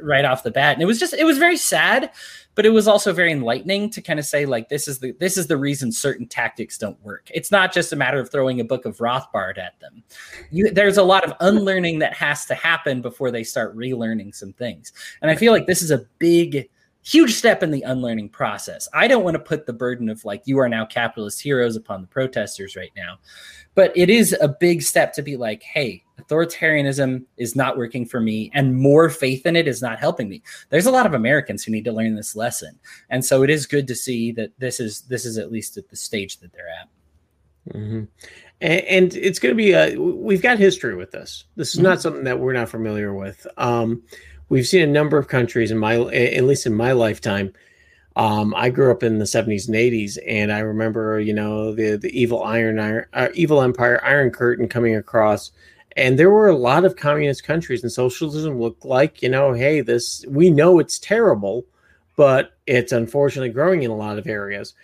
right 0.03 0.25
off 0.25 0.43
the 0.43 0.51
bat. 0.51 0.75
And 0.75 0.83
it 0.83 0.87
was 0.87 0.99
just 0.99 1.15
it 1.15 1.25
was 1.25 1.39
very 1.39 1.57
sad, 1.57 2.11
but 2.59 2.67
it 2.67 2.71
was 2.71 2.89
also 2.89 3.13
very 3.13 3.31
enlightening 3.31 3.89
to 3.89 4.03
kind 4.03 4.19
of 4.19 4.27
say 4.27 4.45
like 4.45 4.69
this 4.69 4.89
is 4.89 4.99
the 4.99 5.13
this 5.21 5.37
is 5.37 5.47
the 5.47 5.57
reason 5.57 5.93
certain 5.93 6.27
tactics 6.27 6.77
don't 6.77 7.01
work. 7.05 7.31
It's 7.33 7.53
not 7.53 7.73
just 7.73 7.93
a 7.93 7.97
matter 7.97 8.19
of 8.19 8.33
throwing 8.33 8.59
a 8.59 8.65
book 8.65 8.85
of 8.85 8.99
Rothbard 8.99 9.59
at 9.59 9.79
them. 9.79 10.03
You, 10.51 10.69
there's 10.73 10.97
a 10.97 11.05
lot 11.05 11.23
of 11.23 11.35
unlearning 11.39 12.01
that 12.01 12.15
has 12.15 12.47
to 12.47 12.57
happen 12.57 13.01
before 13.01 13.31
they 13.31 13.45
start 13.45 13.77
relearning 13.77 14.35
some 14.35 14.53
things. 14.53 14.93
And 15.23 15.31
I 15.31 15.37
feel 15.37 15.53
like 15.53 15.67
this 15.69 15.83
is 15.83 15.93
a 15.93 16.05
big 16.19 16.69
huge 17.05 17.35
step 17.35 17.63
in 17.63 17.71
the 17.71 17.83
unlearning 17.83 18.31
process. 18.31 18.89
I 18.93 19.07
don't 19.07 19.23
want 19.23 19.37
to 19.37 19.39
put 19.41 19.65
the 19.65 19.73
burden 19.73 20.09
of 20.09 20.25
like 20.25 20.43
you 20.45 20.59
are 20.59 20.69
now 20.69 20.85
capitalist 20.85 21.41
heroes 21.41 21.77
upon 21.77 22.01
the 22.01 22.09
protesters 22.09 22.75
right 22.75 22.91
now. 22.97 23.21
But 23.77 23.93
it 23.95 24.11
is 24.11 24.37
a 24.41 24.49
big 24.49 24.83
step 24.83 25.13
to 25.13 25.23
be 25.23 25.37
like, 25.37 25.63
hey, 25.63 26.03
authoritarianism 26.21 27.25
is 27.37 27.57
not 27.57 27.77
working 27.77 28.05
for 28.05 28.21
me 28.21 28.51
and 28.55 28.77
more 28.77 29.09
faith 29.09 29.47
in 29.47 29.57
it 29.57 29.69
is 29.69 29.83
not 29.83 29.99
helping 29.99 30.29
me. 30.29 30.43
There's 30.71 30.87
a 30.87 30.91
lot 30.91 31.07
of 31.07 31.15
Americans 31.15 31.65
who 31.65 31.73
need 31.73 31.85
to 31.85 31.93
learn 31.93 32.15
this 32.15 32.37
lesson. 32.37 32.79
And 33.11 33.25
so 33.25 33.43
it 33.43 33.51
is 33.51 33.67
good 33.67 33.87
to 33.89 33.95
see 33.95 34.33
that 34.33 34.51
this 34.59 34.81
is 34.81 35.03
this 35.03 35.25
is 35.25 35.39
at 35.39 35.53
least 35.53 35.77
at 35.77 35.89
the 35.89 35.97
stage 35.97 36.39
that 36.39 36.53
they're 36.53 36.69
at. 36.69 37.75
Mm-hmm. 37.75 38.05
And, 38.61 38.81
and, 38.81 39.15
it's 39.15 39.39
going 39.39 39.53
to 39.53 39.57
be 39.57 39.73
a, 39.73 39.95
we've 39.97 40.41
got 40.41 40.59
history 40.59 40.95
with 40.95 41.11
this. 41.11 41.45
This 41.57 41.69
is 41.69 41.77
mm-hmm. 41.77 41.85
not 41.85 42.01
something 42.01 42.25
that 42.25 42.41
we're 42.41 42.55
not 42.55 42.71
familiar 42.71 43.13
with. 43.13 43.47
Um, 43.59 44.03
we've 44.49 44.67
seen 44.67 44.83
a 44.83 44.87
number 44.87 45.19
of 45.19 45.29
countries 45.29 45.71
in 45.71 45.77
my 45.77 45.97
at 45.97 46.45
least 46.45 46.65
in 46.65 46.75
my 46.75 46.93
lifetime 46.93 47.53
um, 48.19 48.53
I 48.57 48.69
grew 48.69 48.91
up 48.91 49.05
in 49.05 49.19
the 49.19 49.25
70s 49.25 49.69
and 49.69 49.77
80s, 49.77 50.19
and 50.27 50.53
I 50.53 50.59
remember, 50.59 51.21
you 51.21 51.33
know, 51.33 51.73
the 51.73 51.97
the 51.97 52.11
evil 52.11 52.43
iron, 52.43 52.81
iron 52.81 53.07
uh, 53.13 53.29
evil 53.33 53.63
empire, 53.63 54.05
Iron 54.05 54.31
Curtain 54.31 54.69
coming 54.69 54.97
across, 54.97 55.53
and 55.99 56.17
there 56.17 56.31
were 56.31 56.49
a 56.49 56.57
lot 56.57 56.85
of 56.85 56.95
communist 56.95 57.43
countries, 57.43 57.83
and 57.83 57.91
socialism 57.91 58.61
looked 58.61 58.85
like, 58.85 59.21
you 59.21 59.29
know, 59.29 59.53
hey, 59.53 59.81
this 59.81 60.25
we 60.29 60.49
know 60.49 60.79
it's 60.79 60.99
terrible, 60.99 61.67
but 62.17 62.53
it's 62.67 62.93
unfortunately 62.93 63.51
growing 63.51 63.83
in 63.83 63.91
a 63.91 63.97
lot 63.97 64.17
of 64.17 64.27
areas, 64.29 64.75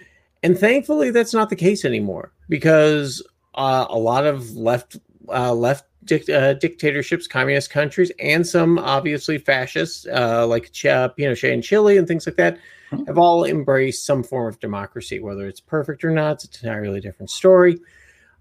and 0.43 0.59
thankfully 0.59 1.11
that's 1.11 1.33
not 1.33 1.51
the 1.51 1.57
case 1.57 1.85
anymore 1.85 2.33
because 2.49 3.23
uh, 3.55 3.87
a 3.89 3.99
lot 3.99 4.27
of 4.27 4.57
left 4.57 4.97
uh, 5.29 5.55
left 5.55 5.85
dic- 6.05 6.29
uh, 6.29 6.55
dictatorships, 6.55 7.29
communist 7.29 7.71
countries, 7.71 8.11
and 8.19 8.45
some 8.45 8.79
obviously 8.81 9.39
fascists 9.39 10.07
uh, 10.13 10.45
like 10.49 10.73
Ch- 10.73 10.87
Pinochet 10.87 11.53
in 11.53 11.63
Chile 11.63 11.97
and 11.97 12.09
things 12.09 12.27
like 12.27 12.37
that 12.37 12.59
hmm. 12.91 13.05
have 13.05 13.19
all 13.19 13.45
embraced 13.45 14.05
some 14.05 14.25
form 14.25 14.49
of 14.49 14.59
democracy. 14.59 15.21
Whether 15.21 15.47
it's 15.47 15.61
perfect 15.61 16.05
or 16.05 16.11
not, 16.11 16.43
it's 16.43 16.61
an 16.61 16.69
entirely 16.69 17.01
different 17.01 17.31
story. 17.31 17.79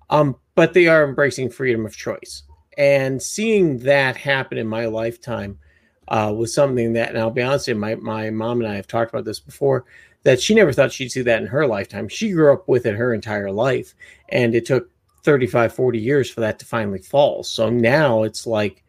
Um, 0.09 0.35
but 0.55 0.73
they 0.73 0.87
are 0.87 1.07
embracing 1.07 1.51
freedom 1.51 1.85
of 1.85 1.95
choice. 1.95 2.43
And 2.77 3.21
seeing 3.21 3.79
that 3.79 4.17
happen 4.17 4.57
in 4.57 4.67
my 4.67 4.85
lifetime 4.85 5.59
uh, 6.07 6.33
was 6.35 6.53
something 6.53 6.93
that, 6.93 7.09
and 7.09 7.17
I'll 7.17 7.31
be 7.31 7.41
honest, 7.41 7.67
with 7.67 7.75
you, 7.75 7.81
my, 7.81 7.95
my 7.95 8.29
mom 8.29 8.61
and 8.61 8.69
I 8.69 8.75
have 8.75 8.87
talked 8.87 9.13
about 9.13 9.25
this 9.25 9.39
before, 9.39 9.85
that 10.23 10.41
she 10.41 10.55
never 10.55 10.73
thought 10.73 10.91
she'd 10.91 11.11
see 11.11 11.21
that 11.21 11.41
in 11.41 11.47
her 11.47 11.67
lifetime. 11.67 12.07
She 12.07 12.31
grew 12.31 12.53
up 12.53 12.67
with 12.67 12.85
it 12.85 12.95
her 12.95 13.13
entire 13.13 13.51
life. 13.51 13.93
And 14.29 14.55
it 14.55 14.65
took 14.65 14.89
35, 15.23 15.73
40 15.73 15.99
years 15.99 16.29
for 16.29 16.41
that 16.41 16.59
to 16.59 16.65
finally 16.65 16.99
fall. 16.99 17.43
So 17.43 17.69
now 17.69 18.23
it's 18.23 18.45
like, 18.47 18.83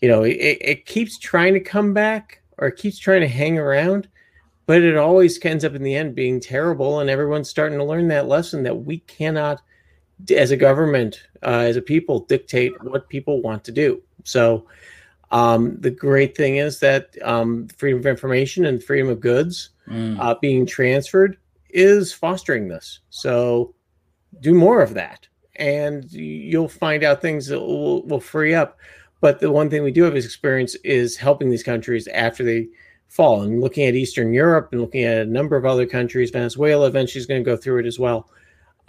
you 0.00 0.08
know, 0.08 0.22
it, 0.22 0.58
it 0.60 0.86
keeps 0.86 1.18
trying 1.18 1.54
to 1.54 1.60
come 1.60 1.92
back 1.92 2.42
or 2.58 2.68
it 2.68 2.76
keeps 2.76 2.98
trying 2.98 3.22
to 3.22 3.28
hang 3.28 3.58
around, 3.58 4.08
but 4.66 4.82
it 4.82 4.96
always 4.96 5.42
ends 5.44 5.64
up 5.64 5.74
in 5.74 5.82
the 5.82 5.94
end 5.94 6.14
being 6.14 6.40
terrible. 6.40 7.00
And 7.00 7.10
everyone's 7.10 7.50
starting 7.50 7.78
to 7.78 7.84
learn 7.84 8.08
that 8.08 8.28
lesson 8.28 8.62
that 8.62 8.84
we 8.84 8.98
cannot, 9.00 9.62
as 10.34 10.50
a 10.50 10.56
government, 10.56 11.22
uh, 11.42 11.64
as 11.68 11.76
a 11.76 11.82
people, 11.82 12.20
dictate 12.20 12.72
what 12.82 13.08
people 13.08 13.42
want 13.42 13.64
to 13.64 13.72
do. 13.72 14.02
So 14.24 14.66
um, 15.30 15.76
the 15.80 15.90
great 15.90 16.36
thing 16.36 16.56
is 16.56 16.80
that 16.80 17.16
um, 17.22 17.68
freedom 17.76 18.00
of 18.00 18.06
information 18.06 18.66
and 18.66 18.82
freedom 18.82 19.08
of 19.08 19.20
goods 19.20 19.70
mm. 19.88 20.18
uh, 20.18 20.34
being 20.40 20.66
transferred 20.66 21.36
is 21.70 22.12
fostering 22.12 22.68
this. 22.68 23.00
So 23.10 23.74
do 24.40 24.54
more 24.54 24.82
of 24.82 24.94
that 24.94 25.28
and 25.60 26.10
you'll 26.10 26.68
find 26.68 27.04
out 27.04 27.20
things 27.20 27.46
that 27.46 27.60
will, 27.60 28.02
will 28.06 28.20
free 28.20 28.54
up. 28.54 28.78
But 29.20 29.38
the 29.38 29.52
one 29.52 29.68
thing 29.68 29.82
we 29.82 29.92
do 29.92 30.04
have 30.04 30.16
is 30.16 30.24
experience 30.24 30.74
is 30.76 31.16
helping 31.16 31.50
these 31.50 31.62
countries 31.62 32.08
after 32.08 32.42
they 32.42 32.68
fall. 33.08 33.42
And 33.42 33.60
looking 33.60 33.86
at 33.86 33.94
Eastern 33.94 34.32
Europe 34.32 34.70
and 34.72 34.80
looking 34.80 35.04
at 35.04 35.18
a 35.18 35.30
number 35.30 35.56
of 35.56 35.66
other 35.66 35.86
countries, 35.86 36.30
Venezuela 36.30 36.86
eventually 36.86 37.20
is 37.20 37.26
going 37.26 37.44
to 37.44 37.50
go 37.50 37.56
through 37.56 37.80
it 37.80 37.86
as 37.86 37.98
well, 37.98 38.30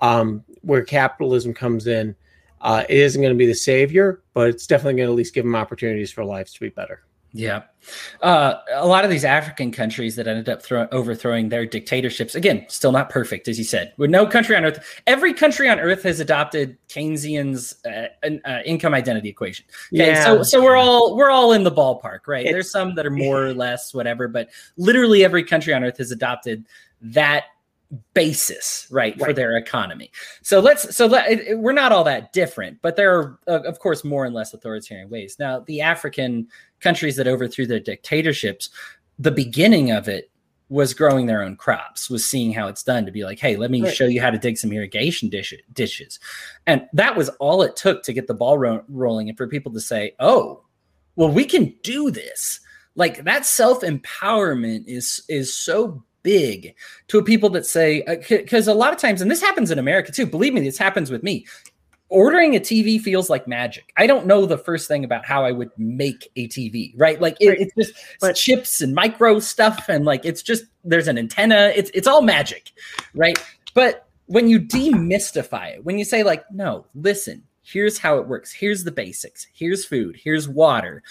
um, 0.01 0.43
where 0.61 0.83
capitalism 0.83 1.53
comes 1.53 1.87
in. 1.87 2.15
Uh, 2.61 2.83
it 2.89 2.97
isn't 2.97 3.21
going 3.21 3.33
to 3.33 3.37
be 3.37 3.47
the 3.47 3.55
savior, 3.55 4.21
but 4.33 4.49
it's 4.49 4.67
definitely 4.67 4.93
going 4.93 5.07
to 5.07 5.13
at 5.13 5.17
least 5.17 5.33
give 5.33 5.43
them 5.43 5.55
opportunities 5.55 6.11
for 6.11 6.23
lives 6.23 6.53
to 6.53 6.59
be 6.59 6.69
better. 6.69 7.01
Yeah. 7.33 7.63
Uh, 8.21 8.55
a 8.73 8.85
lot 8.85 9.05
of 9.05 9.09
these 9.09 9.23
African 9.23 9.71
countries 9.71 10.15
that 10.17 10.27
ended 10.27 10.49
up 10.49 10.61
throw- 10.61 10.87
overthrowing 10.91 11.49
their 11.49 11.65
dictatorships, 11.65 12.35
again, 12.35 12.65
still 12.67 12.91
not 12.91 13.09
perfect, 13.09 13.47
as 13.47 13.57
you 13.57 13.63
said. 13.63 13.93
With 13.97 14.09
no 14.09 14.27
country 14.27 14.55
on 14.55 14.65
earth, 14.65 15.01
every 15.07 15.33
country 15.33 15.69
on 15.69 15.79
earth 15.79 16.03
has 16.03 16.19
adopted 16.19 16.77
Keynesian's 16.89 17.75
uh, 17.85 18.07
uh, 18.45 18.59
income 18.65 18.93
identity 18.93 19.29
equation. 19.29 19.65
Okay, 19.93 20.07
yeah. 20.07 20.23
so 20.23 20.43
so 20.43 20.61
we're 20.61 20.75
all 20.75 21.15
we're 21.15 21.31
all 21.31 21.53
in 21.53 21.63
the 21.63 21.71
ballpark, 21.71 22.27
right? 22.27 22.45
It's, 22.45 22.51
There's 22.51 22.71
some 22.71 22.95
that 22.95 23.05
are 23.05 23.09
more 23.11 23.45
or 23.45 23.53
less 23.53 23.93
whatever, 23.93 24.27
but 24.27 24.49
literally 24.77 25.23
every 25.23 25.43
country 25.43 25.73
on 25.73 25.83
earth 25.83 25.97
has 25.97 26.11
adopted 26.11 26.65
that 27.01 27.45
basis 28.13 28.87
right, 28.89 29.13
right, 29.17 29.25
for 29.25 29.33
their 29.33 29.57
economy. 29.57 30.11
So 30.43 30.59
let's 30.59 30.95
so 30.95 31.07
let, 31.07 31.29
it, 31.29 31.59
we're 31.59 31.73
not 31.73 31.91
all 31.91 32.03
that 32.05 32.31
different 32.31 32.81
but 32.81 32.95
there 32.95 33.17
are 33.17 33.39
uh, 33.47 33.61
of 33.63 33.79
course 33.79 34.03
more 34.03 34.25
and 34.25 34.33
less 34.33 34.53
authoritarian 34.53 35.09
ways. 35.09 35.37
Now 35.39 35.59
the 35.59 35.81
african 35.81 36.47
countries 36.79 37.15
that 37.17 37.27
overthrew 37.27 37.67
their 37.67 37.79
dictatorships 37.79 38.69
the 39.19 39.31
beginning 39.31 39.91
of 39.91 40.07
it 40.07 40.31
was 40.69 40.93
growing 40.93 41.25
their 41.25 41.43
own 41.43 41.57
crops 41.57 42.09
was 42.09 42.23
seeing 42.23 42.53
how 42.53 42.67
it's 42.69 42.81
done 42.81 43.05
to 43.05 43.11
be 43.11 43.25
like 43.25 43.39
hey 43.39 43.57
let 43.57 43.71
me 43.71 43.81
right. 43.81 43.93
show 43.93 44.05
you 44.05 44.21
how 44.21 44.29
to 44.29 44.37
dig 44.37 44.57
some 44.57 44.71
irrigation 44.71 45.27
dish- 45.27 45.53
dishes. 45.73 46.19
And 46.67 46.87
that 46.93 47.17
was 47.17 47.27
all 47.39 47.61
it 47.61 47.75
took 47.75 48.03
to 48.03 48.13
get 48.13 48.27
the 48.27 48.33
ball 48.33 48.57
ro- 48.57 48.85
rolling 48.87 49.27
and 49.27 49.37
for 49.37 49.47
people 49.47 49.73
to 49.73 49.81
say 49.81 50.15
oh 50.19 50.63
well 51.17 51.29
we 51.29 51.43
can 51.43 51.75
do 51.83 52.09
this. 52.09 52.61
Like 52.95 53.25
that 53.25 53.45
self 53.45 53.81
empowerment 53.81 54.85
is 54.87 55.23
is 55.27 55.53
so 55.53 56.03
big 56.23 56.75
to 57.07 57.21
people 57.21 57.49
that 57.49 57.65
say 57.65 58.03
because 58.29 58.67
uh, 58.67 58.73
a 58.73 58.75
lot 58.75 58.93
of 58.93 58.99
times 58.99 59.21
and 59.21 59.31
this 59.31 59.41
happens 59.41 59.71
in 59.71 59.79
america 59.79 60.11
too 60.11 60.25
believe 60.25 60.53
me 60.53 60.61
this 60.61 60.77
happens 60.77 61.11
with 61.11 61.23
me. 61.23 61.45
Ordering 62.09 62.57
a 62.57 62.59
tv 62.59 62.99
feels 62.99 63.29
like 63.29 63.47
magic. 63.47 63.93
I 63.95 64.05
don't 64.05 64.25
know 64.25 64.45
the 64.45 64.57
first 64.57 64.89
thing 64.89 65.05
about 65.05 65.25
how 65.25 65.45
i 65.45 65.51
would 65.51 65.71
make 65.77 66.29
a 66.35 66.47
tv 66.49 66.93
right? 66.97 67.21
Like 67.21 67.37
it, 67.39 67.59
it's 67.59 67.73
just 67.75 67.93
but, 68.19 68.35
chips 68.35 68.81
and 68.81 68.93
micro 68.93 69.39
stuff 69.39 69.87
and 69.87 70.03
like 70.03 70.25
it's 70.25 70.41
just 70.41 70.65
there's 70.83 71.07
an 71.07 71.17
antenna. 71.17 71.71
It's 71.75 71.89
it's 71.93 72.07
all 72.07 72.21
magic 72.21 72.71
right? 73.13 73.41
But 73.73 74.07
when 74.25 74.49
you 74.49 74.59
demystify 74.59 75.75
it 75.75 75.85
when 75.85 75.97
you 75.97 76.05
say 76.05 76.23
like 76.23 76.43
no 76.51 76.85
listen 76.95 77.43
here's 77.63 77.97
how 77.97 78.17
it 78.17 78.27
works. 78.27 78.51
Here's 78.51 78.83
the 78.83 78.91
basics. 78.91 79.47
Here's 79.53 79.85
food. 79.85 80.19
Here's 80.21 80.49
water 80.49 81.03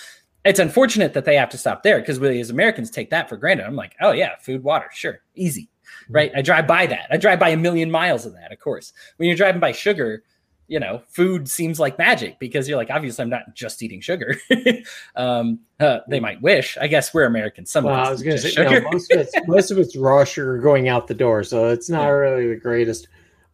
it's 0.44 0.58
unfortunate 0.58 1.14
that 1.14 1.24
they 1.24 1.36
have 1.36 1.50
to 1.50 1.58
stop 1.58 1.82
there 1.82 2.00
because 2.00 2.18
we 2.18 2.40
as 2.40 2.50
Americans 2.50 2.90
take 2.90 3.10
that 3.10 3.28
for 3.28 3.36
granted. 3.36 3.66
I'm 3.66 3.76
like, 3.76 3.94
oh 4.00 4.12
yeah, 4.12 4.36
food, 4.40 4.62
water, 4.62 4.88
sure, 4.92 5.20
easy, 5.34 5.68
mm-hmm. 6.04 6.14
right? 6.14 6.32
I 6.34 6.42
drive 6.42 6.66
by 6.66 6.86
that. 6.86 7.08
I 7.10 7.16
drive 7.16 7.38
by 7.38 7.50
a 7.50 7.56
million 7.56 7.90
miles 7.90 8.26
of 8.26 8.32
that, 8.34 8.52
of 8.52 8.58
course. 8.58 8.92
When 9.16 9.28
you're 9.28 9.36
driving 9.36 9.60
by 9.60 9.72
sugar, 9.72 10.22
you 10.66 10.78
know, 10.78 11.02
food 11.08 11.48
seems 11.48 11.80
like 11.80 11.98
magic 11.98 12.38
because 12.38 12.68
you're 12.68 12.78
like, 12.78 12.90
obviously, 12.90 13.22
I'm 13.22 13.28
not 13.28 13.54
just 13.54 13.82
eating 13.82 14.00
sugar. 14.00 14.36
um, 15.16 15.58
uh, 15.80 15.98
they 16.08 16.20
might 16.20 16.40
wish. 16.40 16.78
I 16.78 16.86
guess 16.86 17.12
we're 17.12 17.26
Americans. 17.26 17.70
Some 17.70 17.84
well, 17.84 17.94
of 17.94 18.06
I 18.06 18.10
was 18.10 18.22
going 18.22 18.36
to 18.36 18.42
say. 18.48 18.64
No, 18.64 18.80
most, 18.92 19.10
of 19.10 19.18
it's, 19.18 19.32
most 19.48 19.70
of 19.72 19.78
it's 19.78 19.96
raw 19.96 20.24
sugar 20.24 20.58
going 20.58 20.88
out 20.88 21.08
the 21.08 21.14
door, 21.14 21.42
so 21.42 21.68
it's 21.68 21.90
not 21.90 22.04
yeah. 22.04 22.10
really 22.10 22.48
the 22.48 22.60
greatest. 22.60 23.08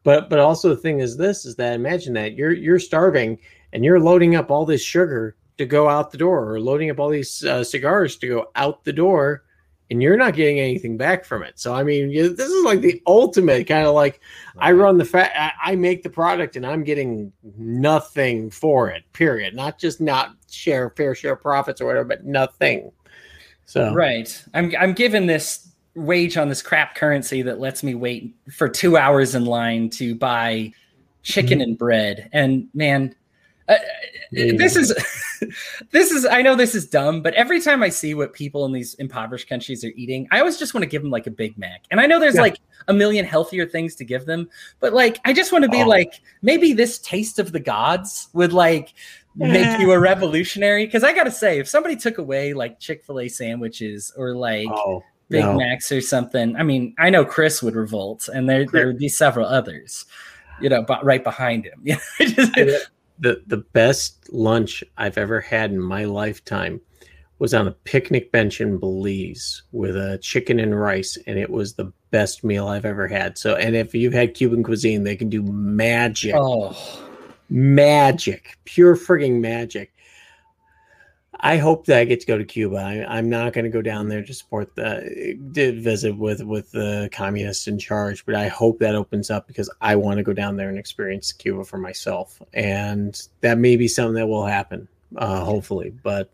But 0.05 0.31
but 0.31 0.39
also 0.39 0.69
the 0.69 0.77
thing 0.77 1.01
is 1.01 1.17
this 1.17 1.47
is 1.47 1.57
that 1.57 1.73
imagine 1.75 2.13
that 2.13 2.35
you're 2.35 2.53
you're 2.53 2.79
starving 2.79 3.39
and 3.73 3.85
you're 3.85 3.99
loading 3.99 4.37
up 4.37 4.51
all 4.51 4.65
this 4.65 4.83
sugar 4.83 5.35
to 5.59 5.67
go 5.67 5.89
out 5.89 6.11
the 6.11 6.19
door 6.19 6.53
or 6.53 6.61
loading 6.61 6.91
up 6.91 6.99
all 6.99 7.09
these 7.09 7.45
uh, 7.45 7.65
cigars 7.65 8.17
to 8.17 8.29
go 8.29 8.51
out 8.55 8.85
the 8.85 8.93
door 8.93 9.43
and 9.91 10.03
you're 10.03 10.17
not 10.17 10.35
getting 10.35 10.59
anything 10.59 10.97
back 10.97 11.25
from 11.25 11.43
it. 11.43 11.59
So 11.59 11.75
I 11.75 11.83
mean, 11.83 12.11
you, 12.11 12.35
this 12.35 12.49
is 12.49 12.65
like 12.65 12.81
the 12.81 13.01
ultimate 13.07 13.67
kind 13.67 13.87
of 13.87 13.95
like 13.95 14.21
right. 14.57 14.69
I 14.69 14.73
run 14.73 14.99
the 14.99 15.05
fat, 15.05 15.33
I, 15.37 15.73
I, 15.73 15.77
make 15.77 16.03
the 16.03 16.11
product, 16.11 16.57
and 16.57 16.67
I'm 16.67 16.83
getting 16.83 17.33
nothing 17.57 18.51
for 18.51 18.89
it. 18.91 19.05
Period. 19.13 19.55
Not 19.55 19.79
just 19.79 20.01
not 20.01 20.35
share 20.51 20.91
fair 20.91 21.15
share 21.15 21.37
profits 21.37 21.81
or 21.81 21.87
whatever, 21.87 22.05
but 22.05 22.25
nothing. 22.25 22.91
So 23.65 23.93
right, 23.95 24.45
I'm 24.55 24.73
I'm 24.79 24.93
given 24.93 25.27
this 25.27 25.69
wage 25.95 26.37
on 26.37 26.49
this 26.49 26.63
crap 26.63 26.95
currency 26.95 27.43
that 27.43 27.59
lets 27.59 27.83
me 27.83 27.95
wait 27.95 28.35
for 28.53 28.69
two 28.69 28.97
hours 28.97 29.35
in 29.35 29.45
line 29.45 29.89
to 29.91 30.15
buy 30.15 30.73
chicken 31.23 31.59
mm-hmm. 31.59 31.63
and 31.63 31.79
bread, 31.79 32.29
and 32.33 32.69
man, 32.75 33.15
uh, 33.69 33.77
this 34.33 34.77
is 34.77 34.95
this 35.91 36.11
is 36.11 36.25
i 36.27 36.41
know 36.41 36.55
this 36.55 36.75
is 36.75 36.87
dumb 36.87 37.23
but 37.23 37.35
every 37.35 37.61
time 37.61 37.83
i 37.83 37.89
see 37.89 38.15
what 38.15 38.33
people 38.33 38.65
in 38.65 38.73
these 38.73 38.95
impoverished 38.95 39.49
countries 39.49 39.85
are 39.85 39.93
eating 39.97 40.27
i 40.31 40.39
always 40.39 40.59
just 40.59 40.73
want 40.73 40.83
to 40.83 40.89
give 40.89 41.03
them 41.03 41.11
like 41.11 41.27
a 41.27 41.31
big 41.31 41.57
mac 41.59 41.85
and 41.91 42.01
i 42.01 42.07
know 42.07 42.21
there's 42.21 42.37
yeah. 42.37 42.43
like 42.43 42.59
a 42.89 42.93
million 42.93 43.25
healthier 43.25 43.67
things 43.67 43.95
to 43.95 44.05
give 44.05 44.25
them 44.27 44.49
but 44.81 44.93
like 44.93 45.19
i 45.25 45.33
just 45.33 45.53
want 45.53 45.65
to 45.65 45.71
be 45.71 45.83
oh. 45.83 45.87
like 45.87 46.21
maybe 46.43 46.73
this 46.73 46.99
taste 46.99 47.39
of 47.39 47.53
the 47.53 47.61
gods 47.61 48.29
would 48.33 48.53
like 48.53 48.95
make 49.37 49.81
you 49.81 49.93
a 49.93 49.99
revolutionary? 49.99 50.87
Because 50.87 51.05
I 51.05 51.13
gotta 51.13 51.31
say, 51.31 51.59
if 51.59 51.69
somebody 51.69 51.97
took 51.97 52.19
away 52.19 52.55
like 52.55 52.81
Chick 52.81 53.05
Fil 53.05 53.21
A 53.21 53.29
sandwiches 53.29 54.13
or 54.17 54.35
like 54.35 54.69
Oh, 54.71 55.03
Big 55.29 55.45
no. 55.45 55.57
Macs 55.57 55.91
or 55.91 56.01
something, 56.01 56.57
I 56.57 56.63
mean, 56.63 56.95
I 56.99 57.11
know 57.11 57.25
Chris 57.25 57.63
would 57.63 57.75
revolt, 57.75 58.29
and 58.33 58.49
there 58.49 58.65
there 58.67 58.87
would 58.87 58.99
be 58.99 59.09
several 59.09 59.47
others, 59.47 60.07
you 60.61 60.69
know, 60.69 60.83
but 60.83 61.05
right 61.05 61.23
behind 61.23 61.65
him. 61.65 61.81
Yeah, 61.85 61.99
Just- 62.21 62.91
the 63.19 63.43
the 63.47 63.59
best 63.59 64.33
lunch 64.33 64.85
I've 64.97 65.19
ever 65.19 65.41
had 65.41 65.71
in 65.71 65.81
my 65.81 66.05
lifetime 66.05 66.81
was 67.39 67.53
on 67.53 67.69
a 67.69 67.73
picnic 67.73 68.33
bench 68.33 68.61
in 68.61 68.79
Belize 68.79 69.63
with 69.73 69.97
a 69.97 70.19
chicken 70.19 70.59
and 70.59 70.79
rice, 70.79 71.19
and 71.27 71.39
it 71.39 71.51
was 71.51 71.75
the 71.75 71.93
best 72.11 72.45
meal 72.45 72.69
I've 72.69 72.87
ever 72.87 73.07
had. 73.07 73.37
So, 73.37 73.57
and 73.57 73.77
if 73.77 73.95
you've 73.95 74.15
had 74.15 74.35
Cuban 74.35 74.63
cuisine, 74.63 75.05
they 75.05 75.17
can 75.17 75.29
do 75.29 75.43
magic, 75.43 76.35
oh, 76.37 76.75
magic, 77.51 78.57
pure 78.65 78.97
frigging 78.97 79.41
magic. 79.41 79.93
I 81.41 81.59
hope 81.59 81.87
that 81.87 81.99
I 81.99 82.05
get 82.05 82.21
to 82.21 82.27
go 82.27 82.39
to 82.39 82.45
Cuba. 82.45 82.77
I, 82.77 83.19
I'm 83.19 83.29
not 83.29 83.53
going 83.53 83.65
to 83.65 83.71
go 83.71 83.83
down 83.83 84.09
there 84.09 84.23
to 84.23 84.35
support 84.35 84.75
the 84.75 85.39
did 85.53 85.83
visit 85.83 86.17
with 86.17 86.43
with 86.43 86.73
the 86.73 87.09
communists 87.13 87.67
in 87.67 87.79
charge, 87.79 88.25
but 88.25 88.35
I 88.35 88.49
hope 88.49 88.79
that 88.79 88.95
opens 88.95 89.31
up 89.31 89.47
because 89.47 89.71
I 89.81 89.97
want 89.97 90.19
to 90.19 90.23
go 90.23 90.33
down 90.33 90.57
there 90.57 90.69
and 90.69 90.79
experience 90.79 91.33
Cuba 91.33 91.65
for 91.65 91.79
myself, 91.79 92.41
and 92.55 93.21
that 93.43 93.59
may 93.59 93.77
be 93.77 93.89
something 93.89 94.15
that 94.15 94.27
will 94.27 94.47
happen, 94.47 94.89
uh, 95.17 95.45
hopefully. 95.45 95.93
But 96.03 96.33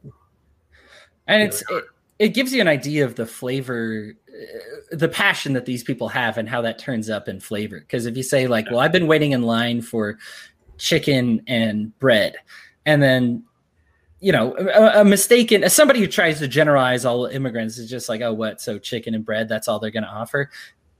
and 1.26 1.42
it's 1.42 1.62
it, 1.68 1.84
it 2.18 2.28
gives 2.28 2.53
you 2.53 2.61
an 2.61 2.68
idea 2.68 3.05
of 3.05 3.16
the 3.16 3.26
flavor 3.26 4.14
uh, 4.28 4.96
the 4.96 5.09
passion 5.09 5.55
that 5.55 5.66
these 5.66 5.82
people 5.82 6.09
have 6.09 6.38
and 6.38 6.48
how 6.48 6.61
that 6.62 6.78
turns 6.78 7.11
up 7.11 7.28
in 7.28 7.40
flavor 7.40 7.80
because 7.80 8.07
if 8.07 8.16
you 8.16 8.22
say 8.22 8.46
like 8.46 8.70
well 8.70 8.80
i've 8.80 8.92
been 8.92 9.07
waiting 9.07 9.32
in 9.32 9.42
line 9.42 9.82
for 9.82 10.18
chicken 10.78 11.42
and 11.46 11.96
bread 11.98 12.36
and 12.86 13.03
then 13.03 13.42
you 14.22 14.32
know 14.32 14.54
a, 14.56 15.00
a 15.00 15.04
mistaken 15.04 15.68
somebody 15.68 16.00
who 16.00 16.06
tries 16.06 16.38
to 16.38 16.48
generalize 16.48 17.04
all 17.04 17.26
immigrants 17.26 17.76
is 17.76 17.90
just 17.90 18.08
like 18.08 18.22
oh 18.22 18.32
what 18.32 18.60
so 18.60 18.78
chicken 18.78 19.14
and 19.14 19.24
bread 19.24 19.48
that's 19.48 19.68
all 19.68 19.78
they're 19.78 19.90
going 19.90 20.02
to 20.04 20.08
offer 20.08 20.48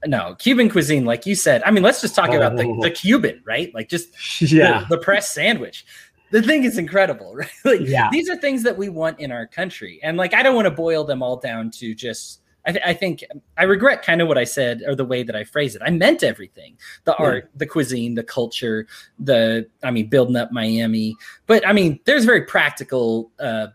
no 0.05 0.35
cuban 0.35 0.69
cuisine 0.69 1.05
like 1.05 1.25
you 1.25 1.33
said 1.33 1.63
i 1.63 1.71
mean 1.71 1.81
let's 1.81 2.01
just 2.01 2.13
talk 2.13 2.29
oh. 2.29 2.37
about 2.37 2.57
the, 2.57 2.77
the 2.81 2.91
cuban 2.91 3.41
right 3.45 3.73
like 3.73 3.89
just 3.89 4.11
the, 4.39 4.85
the 4.89 4.97
press 4.97 5.33
sandwich 5.33 5.85
the 6.33 6.41
thing 6.41 6.63
is 6.63 6.79
incredible, 6.79 7.35
right? 7.35 7.51
Like 7.63 7.81
Yeah. 7.81 8.09
these 8.11 8.27
are 8.27 8.35
things 8.35 8.63
that 8.63 8.75
we 8.75 8.89
want 8.89 9.19
in 9.19 9.31
our 9.31 9.45
country, 9.45 9.99
and 10.01 10.17
like 10.17 10.33
I 10.33 10.41
don't 10.41 10.55
want 10.55 10.65
to 10.65 10.71
boil 10.71 11.03
them 11.05 11.23
all 11.23 11.37
down 11.37 11.71
to 11.71 11.93
just. 11.93 12.41
I, 12.65 12.71
th- 12.71 12.83
I 12.85 12.93
think 12.93 13.23
I 13.57 13.63
regret 13.63 14.03
kind 14.03 14.21
of 14.21 14.27
what 14.27 14.37
I 14.37 14.45
said 14.45 14.83
or 14.87 14.95
the 14.95 15.05
way 15.05 15.23
that 15.23 15.35
I 15.35 15.43
phrased 15.43 15.75
it. 15.75 15.81
I 15.85 15.89
meant 15.89 16.23
everything: 16.23 16.77
the 17.03 17.15
Yeah. 17.19 17.25
art, 17.25 17.51
the 17.55 17.65
cuisine, 17.65 18.15
the 18.15 18.23
culture, 18.23 18.87
the 19.19 19.67
I 19.83 19.91
mean, 19.91 20.07
building 20.07 20.35
up 20.35 20.51
Miami. 20.51 21.15
But 21.45 21.67
I 21.67 21.73
mean, 21.73 21.99
there's 22.05 22.25
very 22.25 22.43
practical. 22.43 23.31
Uh, 23.39 23.67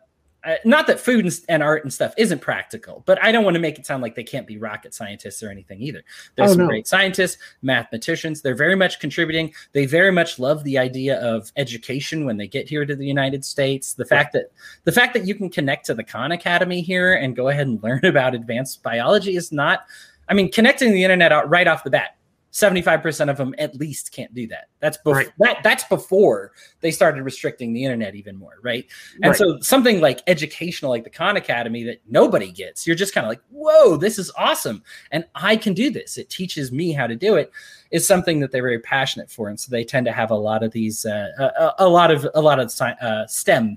uh, 0.48 0.54
not 0.64 0.86
that 0.86 0.98
food 0.98 1.24
and, 1.24 1.40
and 1.48 1.62
art 1.62 1.84
and 1.84 1.92
stuff 1.92 2.14
isn't 2.16 2.40
practical, 2.40 3.02
but 3.06 3.22
I 3.22 3.30
don't 3.32 3.44
want 3.44 3.54
to 3.54 3.60
make 3.60 3.78
it 3.78 3.84
sound 3.84 4.02
like 4.02 4.14
they 4.14 4.24
can't 4.24 4.46
be 4.46 4.56
rocket 4.56 4.94
scientists 4.94 5.42
or 5.42 5.50
anything 5.50 5.82
either. 5.82 6.02
There's 6.36 6.50
Oh, 6.50 6.52
some 6.54 6.62
no. 6.62 6.68
great 6.68 6.86
scientists, 6.86 7.36
mathematicians. 7.62 8.40
They're 8.42 8.54
very 8.54 8.74
much 8.74 8.98
contributing. 9.00 9.52
They 9.72 9.86
very 9.86 10.10
much 10.10 10.38
love 10.38 10.64
the 10.64 10.78
idea 10.78 11.20
of 11.20 11.52
education 11.56 12.24
when 12.24 12.36
they 12.38 12.48
get 12.48 12.68
here 12.68 12.84
to 12.86 12.96
the 12.96 13.06
United 13.06 13.44
States. 13.44 13.92
The 13.94 14.04
fact 14.04 14.32
that 14.32 14.50
the 14.84 14.92
fact 14.92 15.14
that 15.14 15.26
you 15.26 15.34
can 15.34 15.50
connect 15.50 15.86
to 15.86 15.94
the 15.94 16.04
Khan 16.04 16.32
Academy 16.32 16.80
here 16.80 17.14
and 17.14 17.36
go 17.36 17.48
ahead 17.48 17.66
and 17.66 17.82
learn 17.82 18.00
about 18.04 18.34
advanced 18.34 18.82
biology 18.82 19.36
is 19.36 19.52
not. 19.52 19.84
I 20.30 20.34
mean, 20.34 20.52
connecting 20.52 20.92
the 20.92 21.04
internet 21.04 21.32
out 21.32 21.48
right 21.48 21.66
off 21.66 21.84
the 21.84 21.90
bat. 21.90 22.17
75% 22.52 23.28
of 23.28 23.36
them 23.36 23.54
at 23.58 23.74
least 23.76 24.10
can't 24.10 24.32
do 24.34 24.46
that. 24.46 24.68
That's 24.80 24.96
bef- 25.04 25.14
Right. 25.14 25.28
that 25.38 25.58
that's 25.62 25.84
before 25.84 26.52
they 26.80 26.90
started 26.90 27.22
restricting 27.22 27.72
the 27.72 27.84
internet 27.84 28.14
even 28.14 28.36
more, 28.36 28.58
right? 28.62 28.86
And 29.22 29.30
Right. 29.30 29.36
so 29.36 29.58
something 29.60 30.00
like 30.00 30.20
educational, 30.26 30.90
like 30.90 31.04
the 31.04 31.10
Khan 31.10 31.36
Academy, 31.36 31.84
that 31.84 32.00
nobody 32.08 32.50
gets, 32.50 32.86
you're 32.86 32.96
just 32.96 33.12
kind 33.14 33.26
of 33.26 33.28
like, 33.28 33.42
whoa, 33.50 33.96
this 33.96 34.18
is 34.18 34.30
awesome. 34.36 34.82
And 35.12 35.26
I 35.34 35.56
can 35.56 35.74
do 35.74 35.90
this. 35.90 36.16
It 36.16 36.30
teaches 36.30 36.72
me 36.72 36.92
how 36.92 37.06
to 37.06 37.16
do 37.16 37.34
it, 37.36 37.52
is 37.90 38.06
something 38.06 38.40
that 38.40 38.50
they're 38.50 38.62
very 38.62 38.80
passionate 38.80 39.30
for. 39.30 39.48
And 39.48 39.60
so 39.60 39.70
they 39.70 39.84
tend 39.84 40.06
to 40.06 40.12
have 40.12 40.30
a 40.30 40.36
lot 40.36 40.62
of 40.62 40.72
these, 40.72 41.04
uh, 41.04 41.28
a, 41.38 41.84
a 41.84 41.88
lot 41.88 42.10
of, 42.10 42.26
a 42.34 42.40
lot 42.40 42.58
of 42.58 42.72
uh, 42.80 43.26
STEM 43.26 43.76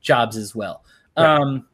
jobs 0.00 0.36
as 0.36 0.54
well. 0.54 0.84
Right. 1.16 1.26
Um, 1.26 1.66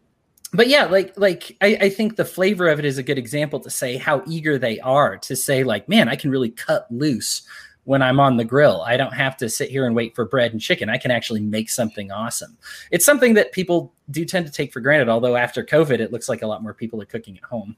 but 0.53 0.68
yeah, 0.68 0.84
like 0.86 1.12
like 1.16 1.57
I, 1.61 1.76
I 1.82 1.88
think 1.90 2.16
the 2.16 2.24
flavor 2.24 2.68
of 2.68 2.78
it 2.78 2.84
is 2.84 2.99
a 2.99 3.03
good 3.03 3.18
example 3.18 3.61
to 3.61 3.70
say 3.70 3.96
how 3.96 4.22
eager 4.26 4.59
they 4.59 4.80
are 4.80 5.18
to 5.18 5.36
say 5.36 5.64
like, 5.64 5.88
man, 5.88 6.09
I 6.09 6.16
can 6.16 6.30
really 6.30 6.51
cut 6.51 6.86
loose 6.90 7.42
when 7.84 8.03
I'm 8.03 8.20
on 8.20 8.36
the 8.36 8.44
grill. 8.44 8.82
I 8.82 8.96
don't 8.96 9.14
have 9.14 9.36
to 9.38 9.49
sit 9.49 9.70
here 9.70 9.86
and 9.86 9.94
wait 9.96 10.14
for 10.14 10.26
bread 10.26 10.53
and 10.53 10.61
chicken. 10.61 10.90
I 10.90 10.99
can 10.99 11.11
actually 11.11 11.40
make 11.40 11.70
something 11.70 12.11
awesome. 12.11 12.59
It's 12.90 13.05
something 13.05 13.34
that 13.34 13.53
people 13.53 13.94
do 14.11 14.24
tend 14.24 14.46
to 14.46 14.53
take 14.53 14.72
for 14.72 14.80
granted. 14.80 15.09
Although 15.09 15.36
after 15.36 15.64
COVID, 15.64 15.99
it 15.99 16.12
looks 16.12 16.28
like 16.28 16.42
a 16.42 16.46
lot 16.46 16.62
more 16.62 16.74
people 16.74 17.01
are 17.01 17.07
cooking 17.07 17.36
at 17.36 17.44
home. 17.44 17.76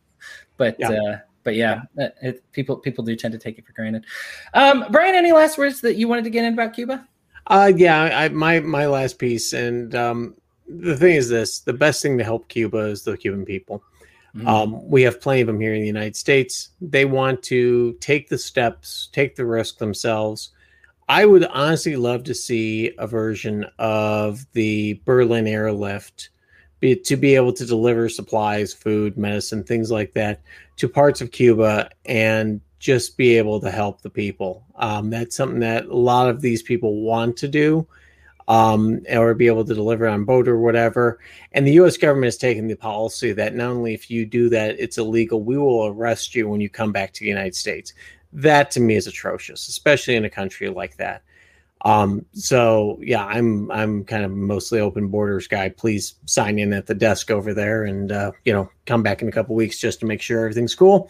But 0.56 0.76
Yeah. 0.78 0.90
uh, 0.90 1.18
but 1.42 1.54
yeah, 1.54 1.82
uh, 1.98 2.08
it, 2.22 2.44
people 2.52 2.76
people 2.76 3.02
do 3.02 3.16
tend 3.16 3.32
to 3.32 3.38
take 3.38 3.58
it 3.58 3.66
for 3.66 3.72
granted. 3.72 4.04
Um, 4.52 4.84
Brian, 4.90 5.14
any 5.14 5.32
last 5.32 5.58
words 5.58 5.80
that 5.80 5.96
you 5.96 6.06
wanted 6.06 6.24
to 6.24 6.30
get 6.30 6.44
in 6.44 6.52
about 6.52 6.74
Cuba? 6.74 7.06
Uh, 7.46 7.72
yeah, 7.74 8.02
I, 8.02 8.28
my 8.28 8.60
my 8.60 8.86
last 8.86 9.18
piece, 9.18 9.52
and 9.52 9.94
um, 9.94 10.34
the 10.78 10.96
thing 10.96 11.16
is 11.16 11.28
this: 11.28 11.60
the 11.60 11.72
best 11.72 12.02
thing 12.02 12.18
to 12.18 12.24
help 12.24 12.48
Cuba 12.48 12.78
is 12.78 13.02
the 13.02 13.16
Cuban 13.16 13.44
people. 13.44 13.82
Mm. 14.34 14.46
Um, 14.46 14.88
we 14.88 15.02
have 15.02 15.20
plenty 15.20 15.40
of 15.40 15.48
them 15.48 15.60
here 15.60 15.74
in 15.74 15.80
the 15.80 15.86
United 15.86 16.16
States. 16.16 16.70
They 16.80 17.04
want 17.04 17.42
to 17.44 17.94
take 17.94 18.28
the 18.28 18.38
steps, 18.38 19.08
take 19.12 19.36
the 19.36 19.46
risk 19.46 19.78
themselves. 19.78 20.50
I 21.08 21.26
would 21.26 21.44
honestly 21.46 21.96
love 21.96 22.22
to 22.24 22.34
see 22.34 22.94
a 22.98 23.06
version 23.06 23.66
of 23.78 24.46
the 24.52 25.00
Berlin 25.04 25.48
airlift 25.48 26.30
be, 26.78 26.94
to 26.94 27.16
be 27.16 27.34
able 27.34 27.52
to 27.54 27.66
deliver 27.66 28.08
supplies, 28.08 28.72
food, 28.72 29.18
medicine, 29.18 29.64
things 29.64 29.90
like 29.90 30.12
that 30.12 30.40
to 30.76 30.88
parts 30.88 31.20
of 31.20 31.32
Cuba 31.32 31.90
and 32.06 32.60
just 32.78 33.16
be 33.16 33.36
able 33.36 33.60
to 33.60 33.70
help 33.70 34.02
the 34.02 34.10
people. 34.10 34.64
Um, 34.76 35.10
that's 35.10 35.36
something 35.36 35.60
that 35.60 35.86
a 35.86 35.96
lot 35.96 36.28
of 36.28 36.40
these 36.40 36.62
people 36.62 37.02
want 37.02 37.36
to 37.38 37.48
do 37.48 37.86
um, 38.50 39.00
or 39.08 39.32
be 39.32 39.46
able 39.46 39.64
to 39.64 39.74
deliver 39.74 40.08
on 40.08 40.24
boat 40.24 40.48
or 40.48 40.58
whatever. 40.58 41.20
And 41.52 41.64
the 41.64 41.72
U.S. 41.74 41.96
government 41.96 42.26
has 42.26 42.36
taken 42.36 42.66
the 42.66 42.74
policy 42.74 43.32
that 43.32 43.54
not 43.54 43.70
only 43.70 43.94
if 43.94 44.10
you 44.10 44.26
do 44.26 44.48
that, 44.48 44.74
it's 44.76 44.98
illegal, 44.98 45.44
we 45.44 45.56
will 45.56 45.86
arrest 45.86 46.34
you 46.34 46.48
when 46.48 46.60
you 46.60 46.68
come 46.68 46.90
back 46.90 47.12
to 47.12 47.20
the 47.20 47.28
United 47.28 47.54
States. 47.54 47.94
That 48.32 48.72
to 48.72 48.80
me 48.80 48.96
is 48.96 49.06
atrocious, 49.06 49.68
especially 49.68 50.16
in 50.16 50.24
a 50.24 50.30
country 50.30 50.68
like 50.68 50.96
that. 50.96 51.22
Um, 51.82 52.26
so 52.32 52.98
yeah, 53.00 53.24
I'm 53.24 53.70
I'm 53.70 54.04
kind 54.04 54.24
of 54.24 54.32
mostly 54.32 54.80
open 54.80 55.06
borders 55.08 55.46
guy. 55.46 55.68
Please 55.68 56.16
sign 56.26 56.58
in 56.58 56.72
at 56.72 56.86
the 56.86 56.94
desk 56.94 57.30
over 57.30 57.54
there, 57.54 57.84
and 57.84 58.10
uh, 58.10 58.32
you 58.44 58.52
know 58.52 58.68
come 58.84 59.04
back 59.04 59.22
in 59.22 59.28
a 59.28 59.32
couple 59.32 59.54
weeks 59.54 59.78
just 59.78 60.00
to 60.00 60.06
make 60.06 60.20
sure 60.20 60.40
everything's 60.40 60.74
cool. 60.74 61.08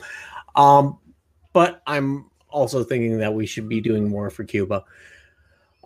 Um, 0.57 0.99
but 1.55 1.83
I'm 1.87 2.31
also 2.51 2.85
thinking 2.85 3.17
that 3.19 3.33
we 3.33 3.47
should 3.47 3.69
be 3.69 3.81
doing 3.81 4.11
more 4.11 4.29
for 4.29 4.45
Cuba. 4.45 4.85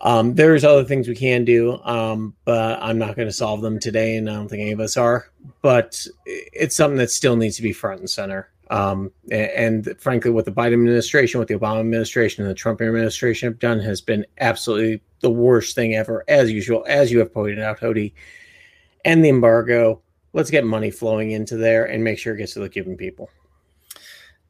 Um, 0.00 0.34
there's 0.34 0.64
other 0.64 0.84
things 0.84 1.08
we 1.08 1.14
can 1.14 1.44
do, 1.44 1.80
um, 1.84 2.34
but 2.44 2.82
I'm 2.82 2.98
not 2.98 3.16
going 3.16 3.28
to 3.28 3.32
solve 3.32 3.62
them 3.62 3.78
today, 3.78 4.16
and 4.16 4.28
I 4.28 4.34
don't 4.34 4.48
think 4.48 4.60
any 4.60 4.72
of 4.72 4.80
us 4.80 4.96
are. 4.96 5.30
But 5.62 6.06
it's 6.26 6.76
something 6.76 6.98
that 6.98 7.10
still 7.10 7.36
needs 7.36 7.56
to 7.56 7.62
be 7.62 7.72
front 7.72 8.00
and 8.00 8.10
center. 8.10 8.50
Um, 8.70 9.12
a- 9.30 9.58
and, 9.58 9.94
frankly, 9.98 10.30
what 10.30 10.46
the 10.46 10.52
Biden 10.52 10.72
administration, 10.72 11.38
what 11.38 11.48
the 11.48 11.54
Obama 11.54 11.80
administration, 11.80 12.42
and 12.42 12.50
the 12.50 12.54
Trump 12.54 12.80
administration 12.80 13.48
have 13.48 13.58
done 13.58 13.80
has 13.80 14.00
been 14.00 14.26
absolutely 14.40 15.00
the 15.20 15.30
worst 15.30 15.74
thing 15.74 15.94
ever, 15.94 16.24
as 16.28 16.50
usual, 16.50 16.84
as 16.88 17.12
you 17.12 17.18
have 17.20 17.32
pointed 17.32 17.60
out, 17.60 17.80
Hody. 17.80 18.12
And 19.04 19.24
the 19.24 19.28
embargo. 19.28 20.00
Let's 20.32 20.50
get 20.50 20.64
money 20.64 20.90
flowing 20.90 21.30
into 21.30 21.56
there 21.56 21.84
and 21.84 22.02
make 22.02 22.18
sure 22.18 22.34
it 22.34 22.38
gets 22.38 22.54
to 22.54 22.58
the 22.58 22.68
Cuban 22.68 22.96
people. 22.96 23.30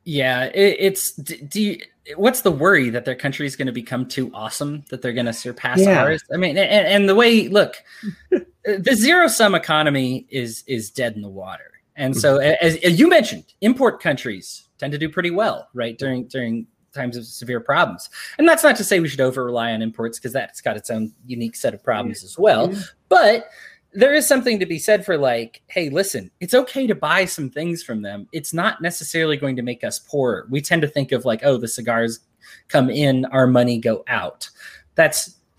Yeah, 0.04 0.44
it, 0.46 0.76
it's 0.78 1.12
do 1.12 1.62
you, 1.62 1.80
what's 2.16 2.42
the 2.42 2.50
worry 2.50 2.90
that 2.90 3.04
their 3.04 3.14
country 3.14 3.46
is 3.46 3.56
going 3.56 3.66
to 3.66 3.72
become 3.72 4.06
too 4.06 4.30
awesome 4.34 4.84
that 4.90 5.02
they're 5.02 5.12
going 5.12 5.26
to 5.26 5.32
surpass 5.32 5.80
Yeah. 5.80 6.02
ours? 6.02 6.22
I 6.32 6.36
mean, 6.36 6.58
and, 6.58 6.86
and 6.86 7.08
the 7.08 7.14
way 7.14 7.48
look, 7.48 7.82
the 8.64 8.94
zero 8.94 9.28
sum 9.28 9.54
economy 9.54 10.26
is 10.30 10.64
is 10.66 10.90
dead 10.90 11.14
in 11.14 11.22
the 11.22 11.28
water, 11.28 11.72
and 11.96 12.16
so 12.16 12.38
mm-hmm. 12.38 12.54
as, 12.64 12.76
as 12.76 12.98
you 12.98 13.08
mentioned, 13.08 13.44
import 13.60 14.00
countries 14.02 14.68
tend 14.78 14.92
to 14.92 14.98
do 14.98 15.08
pretty 15.08 15.30
well, 15.30 15.68
right 15.74 15.98
during 15.98 16.26
during 16.28 16.66
times 16.94 17.16
of 17.16 17.26
severe 17.26 17.60
problems. 17.60 18.08
And 18.38 18.48
that's 18.48 18.62
not 18.62 18.76
to 18.76 18.84
say 18.84 19.00
we 19.00 19.08
should 19.08 19.20
over 19.20 19.44
rely 19.44 19.72
on 19.72 19.82
imports 19.82 20.18
because 20.18 20.32
that's 20.32 20.60
got 20.60 20.76
its 20.76 20.90
own 20.90 21.12
unique 21.26 21.56
set 21.56 21.74
of 21.74 21.82
problems 21.82 22.22
as 22.22 22.38
well. 22.38 22.72
But 23.08 23.48
there 23.94 24.12
is 24.12 24.26
something 24.26 24.58
to 24.58 24.66
be 24.66 24.78
said 24.78 25.04
for 25.04 25.16
like, 25.16 25.62
hey, 25.68 25.88
listen, 25.88 26.30
it's 26.40 26.54
okay 26.54 26.86
to 26.86 26.94
buy 26.94 27.24
some 27.24 27.48
things 27.48 27.82
from 27.82 28.02
them. 28.02 28.28
It's 28.32 28.52
not 28.52 28.82
necessarily 28.82 29.36
going 29.36 29.56
to 29.56 29.62
make 29.62 29.84
us 29.84 30.00
poorer. 30.00 30.46
We 30.50 30.60
tend 30.60 30.82
to 30.82 30.88
think 30.88 31.12
of 31.12 31.24
like, 31.24 31.40
oh, 31.44 31.56
the 31.56 31.68
cigars 31.68 32.20
come 32.68 32.90
in, 32.90 33.24
our 33.26 33.46
money 33.46 33.78
go 33.78 34.04
out. 34.08 34.48
That's 34.96 35.36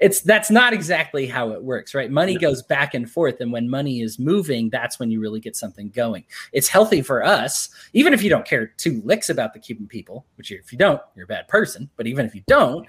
it's 0.00 0.20
that's 0.22 0.50
not 0.50 0.72
exactly 0.72 1.28
how 1.28 1.50
it 1.50 1.62
works, 1.62 1.94
right? 1.94 2.10
Money 2.10 2.34
No. 2.34 2.40
goes 2.40 2.60
back 2.60 2.92
and 2.92 3.08
forth, 3.08 3.40
and 3.40 3.52
when 3.52 3.70
money 3.70 4.00
is 4.00 4.18
moving, 4.18 4.68
that's 4.68 4.98
when 4.98 5.12
you 5.12 5.20
really 5.20 5.38
get 5.38 5.54
something 5.54 5.90
going. 5.90 6.24
It's 6.52 6.66
healthy 6.66 7.02
for 7.02 7.24
us, 7.24 7.68
even 7.92 8.12
if 8.14 8.22
you 8.24 8.30
don't 8.30 8.44
care 8.44 8.66
two 8.78 9.00
licks 9.04 9.30
about 9.30 9.54
the 9.54 9.60
Cuban 9.60 9.86
people, 9.86 10.26
which 10.34 10.50
if 10.50 10.72
you 10.72 10.78
don't, 10.78 11.00
you're 11.14 11.22
a 11.24 11.28
bad 11.28 11.46
person. 11.46 11.88
But 11.96 12.08
even 12.08 12.26
if 12.26 12.34
you 12.34 12.42
don't, 12.48 12.84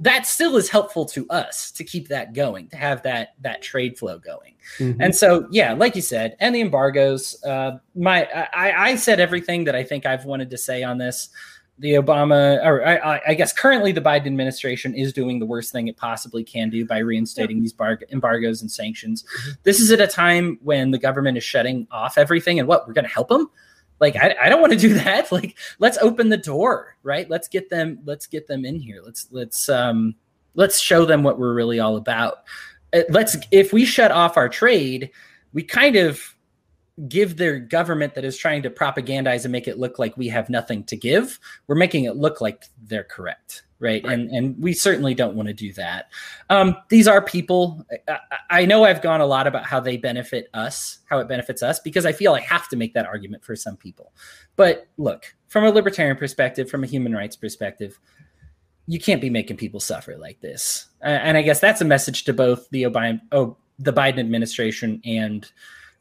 that 0.00 0.26
still 0.26 0.56
is 0.56 0.68
helpful 0.68 1.04
to 1.06 1.28
us 1.28 1.70
to 1.72 1.84
keep 1.84 2.08
that 2.08 2.32
going, 2.32 2.68
to 2.68 2.76
have 2.76 3.02
that 3.02 3.34
that 3.40 3.62
trade 3.62 3.98
flow 3.98 4.18
going. 4.18 4.54
Mm-hmm. 4.78 5.00
And 5.00 5.14
so, 5.14 5.46
yeah, 5.50 5.72
like 5.72 5.96
you 5.96 6.02
said, 6.02 6.36
and 6.40 6.54
the 6.54 6.60
embargoes. 6.60 7.42
Uh, 7.44 7.78
my 7.94 8.24
I, 8.54 8.90
I 8.90 8.96
said 8.96 9.20
everything 9.20 9.64
that 9.64 9.74
I 9.74 9.84
think 9.84 10.06
I've 10.06 10.24
wanted 10.24 10.50
to 10.50 10.58
say 10.58 10.82
on 10.82 10.98
this. 10.98 11.30
The 11.80 11.92
Obama, 11.92 12.58
or 12.66 12.84
I, 12.84 13.20
I 13.28 13.34
guess 13.34 13.52
currently 13.52 13.92
the 13.92 14.00
Biden 14.00 14.26
administration 14.26 14.96
is 14.96 15.12
doing 15.12 15.38
the 15.38 15.46
worst 15.46 15.70
thing 15.70 15.86
it 15.86 15.96
possibly 15.96 16.42
can 16.42 16.70
do 16.70 16.84
by 16.84 16.98
reinstating 16.98 17.58
yeah. 17.58 17.62
these 17.62 17.72
bar- 17.72 18.00
embargoes 18.10 18.62
and 18.62 18.70
sanctions. 18.70 19.22
Mm-hmm. 19.22 19.50
This 19.62 19.78
is 19.78 19.92
at 19.92 20.00
a 20.00 20.08
time 20.08 20.58
when 20.60 20.90
the 20.90 20.98
government 20.98 21.38
is 21.38 21.44
shutting 21.44 21.86
off 21.92 22.18
everything, 22.18 22.58
and 22.58 22.66
what 22.66 22.84
we're 22.88 22.94
going 22.94 23.04
to 23.04 23.14
help 23.14 23.28
them 23.28 23.48
like 24.00 24.16
I, 24.16 24.34
I 24.42 24.48
don't 24.48 24.60
want 24.60 24.72
to 24.72 24.78
do 24.78 24.94
that. 24.94 25.30
Like 25.32 25.56
let's 25.78 25.98
open 25.98 26.28
the 26.28 26.36
door 26.36 26.96
right? 27.02 27.28
Let's 27.28 27.48
get 27.48 27.70
them 27.70 28.00
let's 28.04 28.26
get 28.26 28.46
them 28.46 28.64
in 28.64 28.80
here. 28.80 29.00
Let's 29.04 29.28
let's 29.30 29.68
um 29.68 30.14
let's 30.54 30.78
show 30.78 31.04
them 31.04 31.22
what 31.22 31.38
we're 31.38 31.54
really 31.54 31.80
all 31.80 31.96
about. 31.96 32.44
Uh, 32.92 33.02
let's 33.10 33.36
if 33.50 33.72
we 33.72 33.84
shut 33.84 34.10
off 34.10 34.36
our 34.36 34.48
trade 34.48 35.10
we 35.52 35.62
kind 35.62 35.96
of 35.96 36.34
give 37.08 37.36
their 37.36 37.58
government 37.58 38.14
that 38.14 38.24
is 38.24 38.36
trying 38.36 38.62
to 38.62 38.70
propagandize 38.70 39.44
and 39.44 39.52
make 39.52 39.68
it 39.68 39.78
look 39.78 39.98
like 39.98 40.16
we 40.16 40.26
have 40.28 40.50
nothing 40.50 40.82
to 40.82 40.96
give 40.96 41.38
we're 41.68 41.76
making 41.76 42.04
it 42.04 42.16
look 42.16 42.40
like 42.40 42.64
they're 42.82 43.04
correct 43.04 43.62
right, 43.80 44.04
right. 44.04 44.12
and 44.12 44.30
and 44.30 44.60
we 44.62 44.72
certainly 44.72 45.14
don't 45.14 45.34
want 45.34 45.48
to 45.48 45.54
do 45.54 45.72
that. 45.74 46.10
Um, 46.50 46.76
these 46.88 47.08
are 47.08 47.22
people 47.22 47.84
I, 48.08 48.18
I, 48.50 48.64
know 48.64 48.84
i've 48.84 49.02
gone 49.02 49.20
a 49.20 49.26
lot 49.26 49.46
about 49.46 49.64
how 49.64 49.80
they 49.80 49.96
benefit 49.96 50.48
us 50.54 50.98
how 51.08 51.18
it 51.18 51.28
benefits 51.28 51.62
us 51.62 51.78
because 51.80 52.06
i 52.06 52.12
feel 52.12 52.34
i 52.34 52.40
have 52.40 52.68
to 52.68 52.76
make 52.76 52.94
that 52.94 53.06
argument 53.06 53.44
for 53.44 53.56
some 53.56 53.76
people. 53.76 54.12
But 54.56 54.88
look 54.96 55.34
from 55.48 55.64
a 55.64 55.70
libertarian 55.70 56.16
perspective 56.16 56.70
from 56.70 56.84
a 56.84 56.86
human 56.86 57.14
rights 57.14 57.36
perspective 57.36 57.98
you 58.86 58.98
can't 58.98 59.20
be 59.20 59.28
making 59.28 59.58
people 59.58 59.80
suffer 59.80 60.16
like 60.16 60.40
this. 60.40 60.86
And 61.02 61.36
i 61.36 61.42
guess 61.42 61.60
that's 61.60 61.80
a 61.80 61.84
message 61.84 62.24
to 62.24 62.32
both 62.32 62.68
the 62.70 62.84
obama 62.84 63.20
oh, 63.32 63.56
the 63.78 63.92
biden 63.92 64.18
administration 64.18 65.00
and 65.04 65.50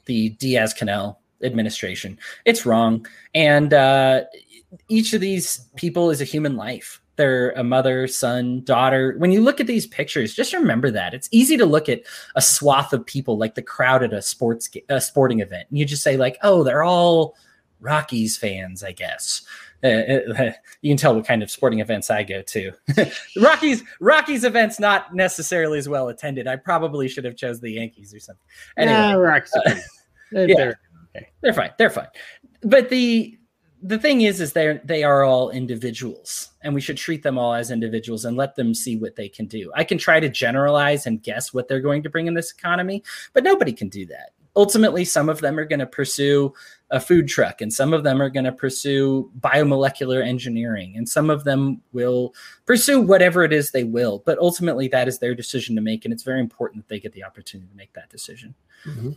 the 0.05 0.29
diaz 0.29 0.73
canel 0.73 1.17
administration. 1.43 2.17
It's 2.45 2.65
wrong. 2.65 3.05
And 3.33 3.73
uh, 3.73 4.23
each 4.89 5.13
of 5.13 5.21
these 5.21 5.67
people 5.75 6.09
is 6.09 6.21
a 6.21 6.25
human 6.25 6.55
life 6.55 7.01
they're 7.17 7.51
a 7.51 7.63
mother, 7.63 8.07
son, 8.07 8.63
daughter. 8.63 9.15
When 9.17 9.31
you 9.31 9.41
look 9.41 9.59
at 9.59 9.67
these 9.67 9.85
pictures, 9.85 10.33
just 10.33 10.53
remember 10.53 10.89
that 10.91 11.13
it's 11.13 11.27
easy 11.31 11.57
to 11.57 11.65
look 11.65 11.89
at 11.89 12.01
a 12.35 12.41
swath 12.41 12.93
of 12.93 13.05
people 13.05 13.37
like 13.37 13.55
the 13.55 13.61
crowd 13.61 14.03
at 14.03 14.13
a 14.13 14.21
sports 14.21 14.69
a 14.89 15.01
sporting 15.01 15.41
event, 15.41 15.67
and 15.69 15.77
you 15.77 15.85
just 15.85 16.03
say 16.03 16.15
like, 16.15 16.37
"Oh, 16.43 16.63
they're 16.63 16.83
all 16.83 17.35
Rockies 17.81 18.37
fans," 18.37 18.83
I 18.83 18.93
guess. 18.93 19.41
Uh, 19.83 19.87
uh, 19.87 20.51
you 20.81 20.91
can 20.91 20.97
tell 20.97 21.15
what 21.15 21.25
kind 21.25 21.43
of 21.43 21.51
sporting 21.51 21.79
events 21.79 22.09
I 22.09 22.23
go 22.23 22.41
to. 22.41 22.71
Rockies 23.37 23.83
Rockies 23.99 24.43
events 24.43 24.79
not 24.79 25.13
necessarily 25.15 25.79
as 25.79 25.89
well 25.89 26.09
attended. 26.09 26.47
I 26.47 26.55
probably 26.55 27.07
should 27.07 27.25
have 27.25 27.35
chose 27.35 27.59
the 27.59 27.71
Yankees 27.71 28.13
or 28.13 28.19
something. 28.19 28.45
Anyway, 28.77 28.97
nah, 28.97 29.13
Rockies. 29.13 29.53
Uh, 29.55 29.75
yeah, 30.31 30.55
they're, 30.55 30.79
okay. 31.15 31.29
they're 31.41 31.53
fine. 31.53 31.71
They're 31.77 31.89
fine. 31.89 32.07
But 32.61 32.89
the 32.89 33.37
the 33.81 33.99
thing 33.99 34.21
is 34.21 34.41
is 34.41 34.53
they 34.53 34.79
they 34.83 35.03
are 35.03 35.23
all 35.23 35.49
individuals 35.51 36.49
and 36.61 36.73
we 36.73 36.81
should 36.81 36.97
treat 36.97 37.21
them 37.23 37.37
all 37.37 37.53
as 37.53 37.69
individuals 37.71 38.25
and 38.25 38.35
let 38.35 38.55
them 38.55 38.73
see 38.73 38.97
what 38.97 39.15
they 39.15 39.29
can 39.29 39.45
do. 39.45 39.71
I 39.75 39.83
can 39.83 39.97
try 39.97 40.19
to 40.19 40.29
generalize 40.29 41.05
and 41.05 41.21
guess 41.21 41.53
what 41.53 41.67
they're 41.67 41.81
going 41.81 42.03
to 42.03 42.09
bring 42.09 42.27
in 42.27 42.33
this 42.33 42.51
economy 42.51 43.03
but 43.33 43.43
nobody 43.43 43.73
can 43.73 43.89
do 43.89 44.05
that. 44.07 44.31
Ultimately 44.55 45.05
some 45.05 45.29
of 45.29 45.41
them 45.41 45.59
are 45.59 45.65
going 45.65 45.79
to 45.79 45.85
pursue 45.85 46.53
a 46.89 46.99
food 46.99 47.27
truck 47.27 47.61
and 47.61 47.71
some 47.71 47.93
of 47.93 48.03
them 48.03 48.19
are 48.19 48.29
going 48.29 48.45
to 48.45 48.51
pursue 48.51 49.31
biomolecular 49.41 50.25
engineering 50.25 50.95
and 50.97 51.07
some 51.07 51.29
of 51.29 51.43
them 51.43 51.81
will 51.93 52.33
pursue 52.65 52.99
whatever 52.99 53.43
it 53.43 53.53
is 53.53 53.69
they 53.69 53.83
will 53.83 54.23
but 54.25 54.39
ultimately 54.39 54.87
that 54.87 55.07
is 55.07 55.19
their 55.19 55.35
decision 55.35 55.75
to 55.75 55.81
make 55.81 56.03
and 56.03 56.13
it's 56.13 56.23
very 56.23 56.39
important 56.39 56.83
that 56.83 56.89
they 56.89 56.99
get 56.99 57.13
the 57.13 57.23
opportunity 57.23 57.69
to 57.69 57.77
make 57.77 57.93
that 57.93 58.09
decision. 58.09 58.55
Mm-hmm. 58.85 59.11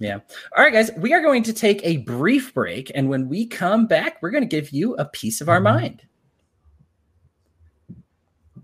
Yeah. 0.00 0.20
All 0.56 0.64
right, 0.64 0.72
guys, 0.72 0.90
we 0.96 1.12
are 1.12 1.20
going 1.20 1.42
to 1.42 1.52
take 1.52 1.80
a 1.84 1.98
brief 1.98 2.54
break. 2.54 2.90
And 2.94 3.10
when 3.10 3.28
we 3.28 3.46
come 3.46 3.86
back, 3.86 4.20
we're 4.22 4.30
going 4.30 4.42
to 4.42 4.48
give 4.48 4.70
you 4.70 4.96
a 4.96 5.04
piece 5.04 5.42
of 5.42 5.48
our 5.50 5.60
mm-hmm. 5.60 5.78
mind. 5.78 6.02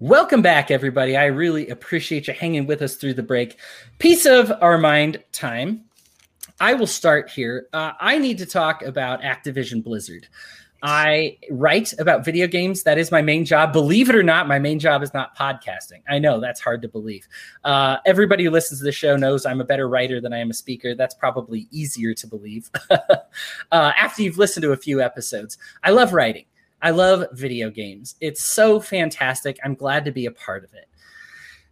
Welcome 0.01 0.41
back, 0.41 0.71
everybody. 0.71 1.15
I 1.15 1.27
really 1.27 1.69
appreciate 1.69 2.27
you 2.27 2.33
hanging 2.33 2.67
with 2.67 2.81
us 2.81 2.97
through 2.97 3.15
the 3.15 3.23
break. 3.23 3.59
Piece 3.99 4.25
of 4.25 4.51
our 4.63 4.79
mind 4.79 5.23
time. 5.33 5.85
I 6.59 6.73
will 6.73 6.87
start 6.87 7.29
here. 7.29 7.67
Uh, 7.75 7.93
I 8.01 8.19
need 8.19 8.39
to 8.39 8.47
talk 8.47 8.83
about 8.83 9.21
Activision 9.21 9.85
Blizzard. 9.85 10.29
I 10.89 11.37
write 11.51 11.93
about 11.99 12.25
video 12.25 12.47
games. 12.47 12.85
That 12.85 12.97
is 12.97 13.11
my 13.11 13.21
main 13.21 13.45
job. 13.45 13.73
Believe 13.73 14.09
it 14.09 14.15
or 14.15 14.23
not, 14.23 14.47
my 14.47 14.61
main 14.61 14.79
job 14.79 15.03
is 15.03 15.13
not 15.13 15.37
podcasting. 15.37 16.01
I 16.09 16.21
know 16.21 16.39
that's 16.39 16.61
hard 16.61 16.81
to 16.83 16.89
believe. 16.89 17.27
Uh, 17.65 17.97
everybody 18.07 18.45
who 18.45 18.53
listens 18.53 18.79
to 18.79 18.85
the 18.85 18.93
show 18.93 19.17
knows 19.17 19.47
I'm 19.47 19.61
a 19.61 19.65
better 19.65 19.89
writer 19.89 20.21
than 20.21 20.33
I 20.33 20.39
am 20.39 20.51
a 20.51 20.55
speaker. 20.55 20.95
That's 20.95 21.13
probably 21.13 21.67
easier 21.73 22.15
to 22.15 22.27
believe 22.29 22.71
uh, 22.91 23.17
after 23.73 24.23
you've 24.23 24.39
listened 24.39 24.63
to 24.63 24.71
a 24.71 24.77
few 24.77 25.03
episodes. 25.03 25.59
I 25.83 25.91
love 25.91 26.13
writing. 26.13 26.45
I 26.81 26.91
love 26.91 27.27
video 27.33 27.69
games. 27.69 28.15
It's 28.21 28.45
so 28.45 28.79
fantastic. 28.79 29.59
I'm 29.65 29.75
glad 29.75 30.05
to 30.05 30.13
be 30.13 30.27
a 30.27 30.31
part 30.31 30.63
of 30.63 30.73
it 30.73 30.89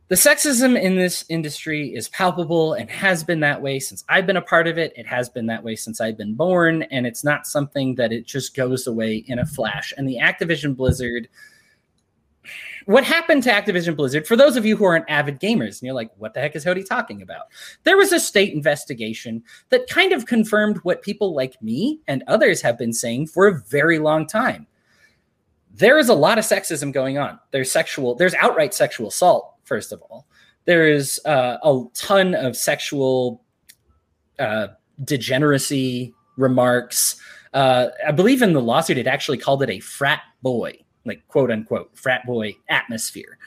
the 0.09 0.15
sexism 0.17 0.79
in 0.79 0.97
this 0.97 1.25
industry 1.31 1.95
is 1.95 2.11
palpable 2.11 2.75
and 2.75 2.91
has 2.91 3.25
been 3.25 3.41
that 3.41 3.63
way 3.63 3.81
since 3.81 4.05
I've 4.09 4.27
been 4.27 4.37
a 4.37 4.43
part 4.43 4.67
of 4.67 4.77
it. 4.77 4.93
It 4.97 5.07
has 5.07 5.31
been 5.31 5.47
that 5.47 5.65
way 5.65 5.77
since 5.77 5.99
I've 5.99 6.19
been 6.19 6.35
born, 6.35 6.83
and 6.85 7.07
it's 7.07 7.25
not 7.25 7.47
something 7.47 7.95
that 7.95 8.13
it 8.13 8.27
just 8.27 8.55
goes 8.55 8.87
away 8.87 9.25
in 9.27 9.39
a 9.39 9.47
flash. 9.47 9.95
And 9.97 10.07
the 10.07 10.19
Activision 10.21 10.77
Blizzard, 10.77 11.27
what 12.85 13.03
happened 13.03 13.45
to 13.45 13.51
Activision 13.51 13.97
Blizzard, 13.97 14.27
for 14.27 14.37
those 14.37 14.57
of 14.57 14.67
you 14.67 14.77
who 14.77 14.85
aren't 14.85 15.09
avid 15.09 15.41
gamers, 15.41 15.81
and 15.81 15.87
you're 15.87 15.95
like, 15.95 16.11
what 16.19 16.35
the 16.35 16.41
heck 16.41 16.55
is 16.55 16.67
Hody 16.67 16.87
talking 16.87 17.23
about? 17.23 17.47
There 17.85 17.97
was 17.97 18.13
a 18.13 18.21
state 18.21 18.53
investigation 18.53 19.43
that 19.71 19.89
kind 19.89 20.13
of 20.13 20.27
confirmed 20.27 20.81
what 20.83 21.01
people 21.01 21.35
like 21.35 21.61
me 21.63 22.01
and 22.07 22.23
others 22.27 22.61
have 22.61 22.77
been 22.77 22.93
saying 22.93 23.29
for 23.29 23.47
a 23.47 23.59
very 23.59 23.99
long 23.99 24.27
time. 24.27 24.67
There 25.73 25.99
is 25.99 26.11
a 26.11 26.15
lot 26.15 26.39
of 26.39 26.45
sexism 26.45 26.93
going 26.93 27.17
on. 27.17 27.41
There's 27.53 27.73
sexual, 27.73 28.15
there's 28.15 28.35
outright 28.35 28.75
sexual 28.75 29.09
assault 29.09 29.54
first 29.65 29.93
of 29.93 30.03
all. 30.03 30.27
There 30.67 30.89
is 30.91 31.21
uh, 31.27 31.59
a 31.62 31.85
ton 31.95 32.35
of 32.35 32.57
sexual 32.57 33.43
uh, 34.39 34.69
degeneracy 35.05 36.15
remarks. 36.37 37.17
Uh, 37.53 37.89
I 38.07 38.12
believe 38.12 38.43
in 38.43 38.53
the 38.53 38.62
lawsuit, 38.62 38.99
it 38.99 39.07
actually 39.07 39.39
called 39.39 39.62
it 39.62 39.71
a 39.71 39.81
frat 39.81 40.23
boy, 40.43 40.79
like 41.05 41.27
quote 41.29 41.51
unquote, 41.51 41.97
frat 41.97 42.25
boy 42.27 42.57
atmosphere. 42.69 43.39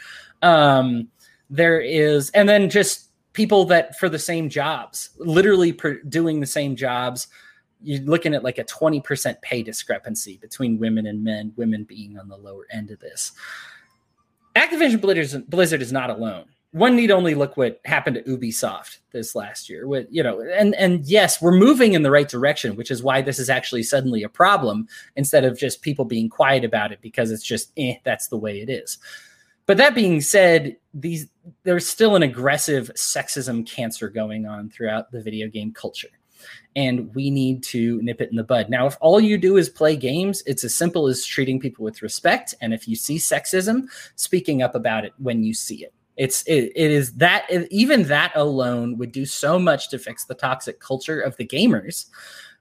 Um, 0.41 1.09
there 1.49 1.79
is, 1.79 2.29
and 2.31 2.47
then 2.47 2.69
just 2.69 3.09
people 3.33 3.65
that 3.65 3.97
for 3.99 4.09
the 4.09 4.19
same 4.19 4.49
jobs, 4.49 5.11
literally 5.17 5.71
per, 5.71 6.01
doing 6.03 6.39
the 6.39 6.45
same 6.47 6.75
jobs. 6.75 7.27
You're 7.83 8.01
looking 8.01 8.33
at 8.33 8.43
like 8.43 8.57
a 8.57 8.63
20% 8.63 9.39
pay 9.43 9.61
discrepancy 9.61 10.39
between 10.41 10.79
women 10.79 11.05
and 11.05 11.23
men, 11.23 11.53
women 11.57 11.83
being 11.83 12.17
on 12.17 12.27
the 12.27 12.35
lower 12.35 12.65
end 12.71 12.89
of 12.89 12.99
this. 12.99 13.33
Activision 14.57 14.99
Blizzard, 15.01 15.49
Blizzard 15.49 15.81
is 15.81 15.91
not 15.91 16.09
alone. 16.09 16.45
One 16.71 16.95
need 16.95 17.11
only 17.11 17.33
look 17.33 17.55
what 17.55 17.79
happened 17.85 18.17
to 18.17 18.23
Ubisoft 18.23 18.99
this 19.11 19.35
last 19.35 19.69
year. 19.69 19.87
With 19.87 20.07
you 20.11 20.21
know, 20.21 20.41
and 20.41 20.75
and 20.75 21.05
yes, 21.05 21.41
we're 21.41 21.57
moving 21.57 21.93
in 21.93 22.03
the 22.03 22.11
right 22.11 22.27
direction, 22.27 22.75
which 22.75 22.91
is 22.91 23.01
why 23.01 23.21
this 23.21 23.39
is 23.39 23.49
actually 23.49 23.83
suddenly 23.83 24.23
a 24.23 24.29
problem 24.29 24.87
instead 25.15 25.45
of 25.45 25.57
just 25.57 25.81
people 25.81 26.05
being 26.05 26.29
quiet 26.29 26.65
about 26.65 26.91
it 26.91 26.99
because 27.01 27.31
it's 27.31 27.43
just 27.43 27.71
eh, 27.77 27.95
that's 28.03 28.27
the 28.27 28.37
way 28.37 28.61
it 28.61 28.69
is. 28.69 28.97
But 29.65 29.77
that 29.77 29.95
being 29.95 30.21
said, 30.21 30.75
these 30.93 31.27
there's 31.63 31.87
still 31.87 32.15
an 32.15 32.23
aggressive 32.23 32.91
sexism 32.95 33.65
cancer 33.65 34.09
going 34.09 34.45
on 34.45 34.69
throughout 34.69 35.11
the 35.11 35.21
video 35.21 35.47
game 35.47 35.71
culture 35.71 36.09
and 36.77 37.13
we 37.15 37.31
need 37.31 37.63
to 37.63 37.99
nip 38.03 38.21
it 38.21 38.29
in 38.29 38.35
the 38.35 38.43
bud. 38.43 38.69
Now, 38.69 38.85
if 38.85 38.97
all 39.01 39.19
you 39.19 39.39
do 39.39 39.57
is 39.57 39.67
play 39.67 39.95
games, 39.95 40.43
it's 40.45 40.63
as 40.63 40.75
simple 40.75 41.07
as 41.07 41.25
treating 41.25 41.59
people 41.59 41.83
with 41.83 42.03
respect. 42.03 42.53
And 42.61 42.71
if 42.71 42.87
you 42.87 42.95
see 42.95 43.17
sexism, 43.17 43.87
speaking 44.15 44.61
up 44.61 44.75
about 44.75 45.03
it 45.03 45.13
when 45.17 45.43
you 45.43 45.55
see 45.55 45.83
it. 45.83 45.91
It's 46.17 46.43
it, 46.43 46.71
it 46.75 46.91
is 46.91 47.13
that 47.13 47.47
even 47.71 48.03
that 48.03 48.31
alone 48.35 48.97
would 48.99 49.11
do 49.11 49.25
so 49.25 49.57
much 49.57 49.89
to 49.89 49.97
fix 49.97 50.25
the 50.25 50.35
toxic 50.35 50.79
culture 50.79 51.19
of 51.19 51.35
the 51.37 51.47
gamers 51.47 52.05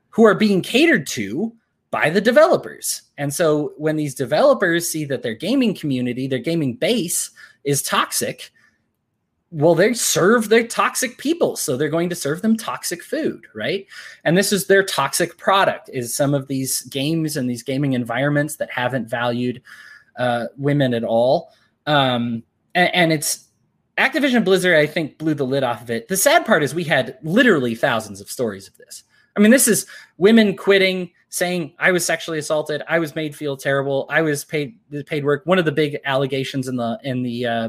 who 0.08 0.24
are 0.24 0.34
being 0.34 0.62
catered 0.62 1.06
to 1.08 1.54
by 1.90 2.08
the 2.08 2.20
developers. 2.20 3.02
And 3.18 3.32
so 3.32 3.74
when 3.76 3.96
these 3.96 4.14
developers 4.14 4.88
see 4.88 5.04
that 5.06 5.22
their 5.22 5.34
gaming 5.34 5.74
community, 5.74 6.26
their 6.26 6.38
gaming 6.38 6.74
base 6.74 7.30
is 7.64 7.82
toxic, 7.82 8.50
well 9.50 9.74
they 9.74 9.94
serve 9.94 10.48
their 10.48 10.66
toxic 10.66 11.18
people 11.18 11.56
so 11.56 11.76
they're 11.76 11.88
going 11.88 12.10
to 12.10 12.16
serve 12.16 12.42
them 12.42 12.56
toxic 12.56 13.02
food 13.02 13.46
right? 13.54 13.86
And 14.24 14.36
this 14.36 14.52
is 14.52 14.66
their 14.66 14.82
toxic 14.82 15.38
product 15.38 15.88
is 15.92 16.16
some 16.16 16.34
of 16.34 16.48
these 16.48 16.82
games 16.82 17.36
and 17.36 17.48
these 17.48 17.62
gaming 17.62 17.92
environments 17.92 18.56
that 18.56 18.70
haven't 18.70 19.08
valued 19.08 19.62
uh, 20.18 20.46
women 20.56 20.94
at 20.94 21.04
all. 21.04 21.52
Um, 21.86 22.42
and, 22.74 22.94
and 22.94 23.12
it's 23.12 23.44
activision 23.98 24.44
blizzard 24.44 24.76
i 24.76 24.84
think 24.84 25.16
blew 25.16 25.32
the 25.32 25.46
lid 25.46 25.62
off 25.62 25.80
of 25.80 25.90
it. 25.90 26.08
The 26.08 26.18
sad 26.18 26.44
part 26.44 26.62
is 26.62 26.74
we 26.74 26.84
had 26.84 27.16
literally 27.22 27.74
thousands 27.74 28.20
of 28.20 28.30
stories 28.30 28.68
of 28.68 28.76
this. 28.76 29.04
I 29.36 29.40
mean 29.40 29.50
this 29.50 29.68
is 29.68 29.86
women 30.18 30.56
quitting 30.56 31.10
saying 31.28 31.74
I 31.78 31.92
was 31.92 32.04
sexually 32.04 32.38
assaulted, 32.38 32.82
I 32.88 32.98
was 32.98 33.14
made 33.14 33.34
feel 33.34 33.56
terrible, 33.56 34.06
I 34.10 34.22
was 34.22 34.44
paid 34.44 34.78
paid 35.06 35.24
work. 35.24 35.46
One 35.46 35.58
of 35.58 35.64
the 35.64 35.72
big 35.72 35.98
allegations 36.04 36.68
in 36.68 36.76
the 36.76 36.98
in 37.04 37.22
the 37.22 37.46
uh, 37.46 37.68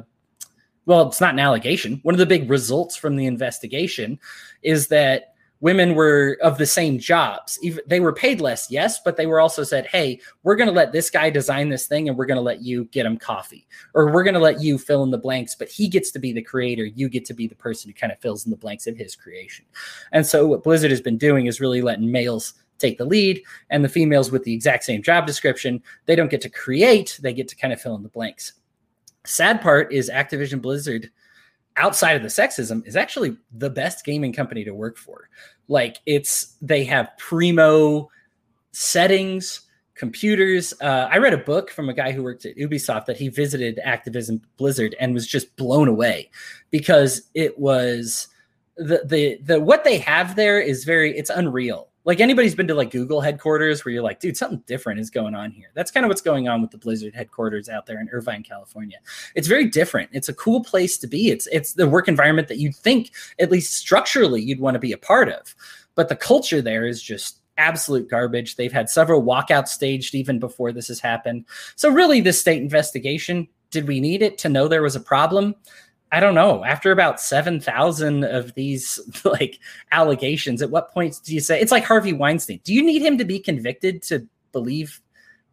well, 0.88 1.06
it's 1.08 1.22
not 1.22 1.34
an 1.34 1.40
allegation. 1.40 2.00
One 2.04 2.16
of 2.16 2.20
the 2.20 2.26
big 2.26 2.50
results 2.50 2.96
from 2.96 3.18
the 3.18 3.26
investigation 3.26 4.18
is 4.64 4.88
that 4.88 5.34
women 5.60 5.96
were 5.96 6.38
of 6.42 6.58
the 6.58 6.66
same 6.66 6.98
jobs. 6.98 7.60
Even 7.62 7.84
they 7.88 8.00
were 8.00 8.14
paid 8.14 8.40
less, 8.40 8.72
yes, 8.72 9.02
but 9.04 9.18
they 9.18 9.26
were 9.26 9.42
also 9.42 9.64
said, 9.64 9.86
"Hey, 9.88 10.22
we're 10.44 10.56
going 10.56 10.70
to 10.70 10.74
let 10.74 10.94
this 10.94 11.10
guy 11.10 11.30
design 11.30 11.68
this 11.68 11.88
thing, 11.88 12.08
and 12.08 12.18
we're 12.18 12.26
going 12.26 12.38
to 12.38 12.42
let 12.42 12.62
you 12.62 12.86
get 12.86 13.06
him 13.06 13.18
coffee, 13.18 13.68
or 13.94 14.12
we're 14.14 14.24
going 14.24 14.34
to 14.34 14.40
let 14.40 14.62
you 14.62 14.78
fill 14.78 15.04
in 15.04 15.12
the 15.12 15.18
blanks, 15.18 15.56
but 15.56 15.68
he 15.68 15.90
gets 15.90 16.10
to 16.12 16.20
be 16.20 16.32
the 16.32 16.42
creator. 16.42 16.86
You 16.86 17.10
get 17.10 17.26
to 17.26 17.34
be 17.34 17.48
the 17.48 17.56
person 17.56 17.90
who 17.90 17.94
kind 17.94 18.14
of 18.14 18.20
fills 18.20 18.46
in 18.46 18.52
the 18.52 18.58
blanks 18.58 18.88
of 18.88 18.96
his 18.96 19.14
creation." 19.14 19.66
And 20.14 20.26
so, 20.26 20.48
what 20.48 20.64
Blizzard 20.64 20.92
has 20.92 21.02
been 21.02 21.18
doing 21.18 21.48
is 21.48 21.60
really 21.60 21.82
letting 21.82 22.10
males 22.10 22.54
take 22.78 22.98
the 22.98 23.06
lead, 23.06 23.44
and 23.72 23.84
the 23.84 23.90
females 23.90 24.32
with 24.32 24.44
the 24.44 24.54
exact 24.54 24.86
same 24.86 25.04
job 25.04 25.26
description, 25.26 25.84
they 26.06 26.16
don't 26.16 26.32
get 26.32 26.42
to 26.42 26.50
create; 26.50 27.20
they 27.22 27.34
get 27.34 27.50
to 27.50 27.58
kind 27.58 27.74
of 27.74 27.82
fill 27.82 27.96
in 27.96 28.04
the 28.04 28.10
blanks. 28.10 28.54
Sad 29.28 29.62
part 29.62 29.92
is 29.92 30.10
Activision 30.10 30.62
Blizzard 30.62 31.10
outside 31.78 32.16
of 32.16 32.24
the 32.24 32.28
sexism 32.28 32.86
is 32.88 32.96
actually 32.96 33.38
the 33.52 33.70
best 33.70 34.04
gaming 34.04 34.34
company 34.34 34.64
to 34.64 34.74
work 34.74 34.98
for. 34.98 35.30
Like 35.68 36.00
it's 36.06 36.56
they 36.62 36.84
have 36.86 37.12
primo 37.18 38.10
settings, 38.72 39.62
computers. 39.96 40.74
Uh, 40.82 41.08
I 41.12 41.18
read 41.18 41.34
a 41.34 41.38
book 41.38 41.70
from 41.70 41.90
a 41.90 41.94
guy 41.94 42.12
who 42.12 42.24
worked 42.24 42.46
at 42.46 42.58
Ubisoft 42.58 43.06
that 43.06 43.18
he 43.18 43.30
visited 43.30 43.80
Activision 43.86 44.42
Blizzard 44.58 44.96
and 45.00 45.14
was 45.14 45.28
just 45.28 45.56
blown 45.56 45.88
away 45.88 46.30
because 46.72 47.30
it 47.34 47.58
was 47.60 48.28
the 48.78 49.02
the 49.06 49.40
the 49.44 49.60
what 49.60 49.84
they 49.84 49.98
have 49.98 50.36
there 50.36 50.60
is 50.60 50.84
very 50.84 51.18
it's 51.18 51.30
unreal 51.30 51.87
like 52.08 52.22
anybody's 52.22 52.56
been 52.56 52.68
to 52.68 52.74
like 52.74 52.90
Google 52.90 53.20
headquarters 53.20 53.84
where 53.84 53.94
you're 53.94 54.02
like, 54.02 54.22
dude, 54.22 54.38
something 54.38 54.64
different 54.66 55.02
is 55.02 55.10
going 55.10 55.36
on 55.36 55.52
here. 55.52 55.72
That's 55.76 55.92
kind 55.92 56.06
of 56.06 56.08
what's 56.08 56.22
going 56.22 56.48
on 56.48 56.62
with 56.62 56.72
the 56.72 56.78
Blizzard 56.78 57.14
headquarters 57.14 57.68
out 57.68 57.86
there 57.86 58.00
in 58.00 58.08
Irvine, 58.10 58.44
California. 58.44 58.98
It's 59.36 59.50
very 59.50 59.66
different. 59.66 60.10
It's 60.14 60.30
a 60.30 60.34
cool 60.34 60.64
place 60.64 60.98
to 61.00 61.08
be. 61.08 61.30
It's 61.30 61.48
it's 61.48 61.74
the 61.74 61.88
work 61.88 62.08
environment 62.08 62.48
that 62.48 62.60
you'd 62.60 62.78
think, 62.78 63.12
at 63.40 63.52
least 63.52 63.74
structurally, 63.74 64.42
you'd 64.42 64.62
want 64.62 64.76
to 64.76 64.80
be 64.80 64.94
a 64.94 64.98
part 64.98 65.28
of. 65.28 65.54
But 65.96 66.08
the 66.08 66.16
culture 66.16 66.62
there 66.62 66.88
is 66.88 67.04
just 67.04 67.42
absolute 67.58 68.10
garbage. 68.10 68.56
They've 68.56 68.72
had 68.72 68.90
several 68.90 69.22
walkouts 69.22 69.70
staged 69.70 70.16
even 70.16 70.40
before 70.40 70.72
this 70.72 70.88
has 70.88 71.02
happened. 71.02 71.44
So 71.76 71.90
really, 71.90 72.22
this 72.22 72.40
state 72.40 72.62
investigation, 72.62 73.50
did 73.70 73.86
we 73.86 74.00
need 74.00 74.22
it 74.22 74.38
to 74.40 74.50
know 74.50 74.70
there 74.70 74.82
was 74.82 74.96
a 74.96 75.02
problem? 75.02 75.56
I 76.12 76.20
don't 76.22 76.36
know. 76.36 76.64
After 76.64 76.92
about 76.92 77.20
7,000 77.20 78.24
of 78.24 78.54
these 78.54 79.00
like 79.26 79.60
allegations, 79.92 80.62
at 80.62 80.70
what 80.70 80.94
point 80.94 81.20
do 81.24 81.34
you 81.34 81.42
say 81.42 81.60
it's 81.60 81.72
like 81.72 81.84
Harvey 81.84 82.14
Weinstein? 82.14 82.62
Do 82.64 82.74
you 82.74 82.84
need 82.84 83.02
him 83.02 83.18
to 83.18 83.26
be 83.26 83.40
convicted 83.40 84.02
to 84.04 84.28
believe 84.52 85.02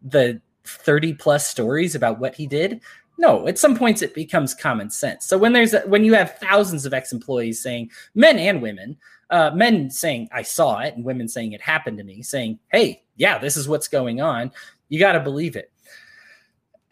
the 0.02 0.40
30 0.64 1.14
plus 1.14 1.46
stories 1.46 1.94
about 1.94 2.20
what 2.20 2.34
he 2.34 2.46
did? 2.46 2.80
No, 3.18 3.46
at 3.46 3.59
some 3.59 3.76
points 3.76 4.02
it 4.02 4.14
becomes 4.14 4.55
common 4.55 4.90
sense. 4.90 5.26
So 5.26 5.38
when 5.38 5.52
there's 5.52 5.74
a, 5.74 5.80
when 5.80 6.05
you 6.05 6.14
have 6.14 6.38
thousands 6.38 6.84
of 6.84 6.94
ex-employees 6.94 7.62
saying 7.62 7.90
men 8.14 8.38
and 8.38 8.61
women, 8.62 8.96
uh, 9.30 9.50
men 9.55 9.90
saying 9.90 10.28
I 10.32 10.42
saw 10.42 10.80
it 10.80 10.94
and 10.94 11.05
women 11.05 11.28
saying 11.28 11.52
it 11.52 11.61
happened 11.61 11.98
to 11.98 12.05
me, 12.05 12.22
saying, 12.22 12.59
"Hey, 12.68 13.05
yeah, 13.16 13.38
this 13.38 13.57
is 13.57 13.68
what's 13.68 13.88
going 13.88 14.20
on." 14.20 14.52
You 14.88 14.98
got 14.98 15.12
to 15.12 15.20
believe 15.20 15.57
it. 15.57 15.72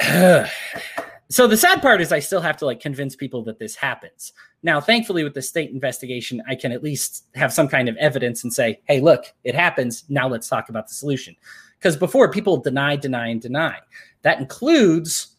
so 1.32 1.46
the 1.46 1.56
sad 1.56 1.80
part 1.80 2.02
is 2.02 2.12
I 2.12 2.18
still 2.18 2.42
have 2.42 2.58
to 2.58 2.66
like 2.66 2.80
convince 2.80 3.16
people 3.16 3.42
that 3.44 3.58
this 3.58 3.74
happens. 3.74 4.32
Now, 4.62 4.80
thankfully, 4.80 5.24
with 5.24 5.32
the 5.32 5.40
state 5.40 5.70
investigation, 5.70 6.42
I 6.46 6.54
can 6.54 6.72
at 6.72 6.82
least 6.82 7.24
have 7.34 7.52
some 7.52 7.68
kind 7.68 7.88
of 7.88 7.96
evidence 7.96 8.44
and 8.44 8.52
say, 8.52 8.80
hey, 8.84 9.00
look, 9.00 9.24
it 9.42 9.54
happens. 9.54 10.04
Now 10.08 10.28
let's 10.28 10.48
talk 10.48 10.68
about 10.68 10.88
the 10.88 10.94
solution. 10.94 11.34
Because 11.78 11.96
before 11.96 12.30
people 12.30 12.58
deny, 12.58 12.96
deny, 12.96 13.28
and 13.28 13.40
deny. 13.40 13.78
That 14.22 14.40
includes 14.40 15.31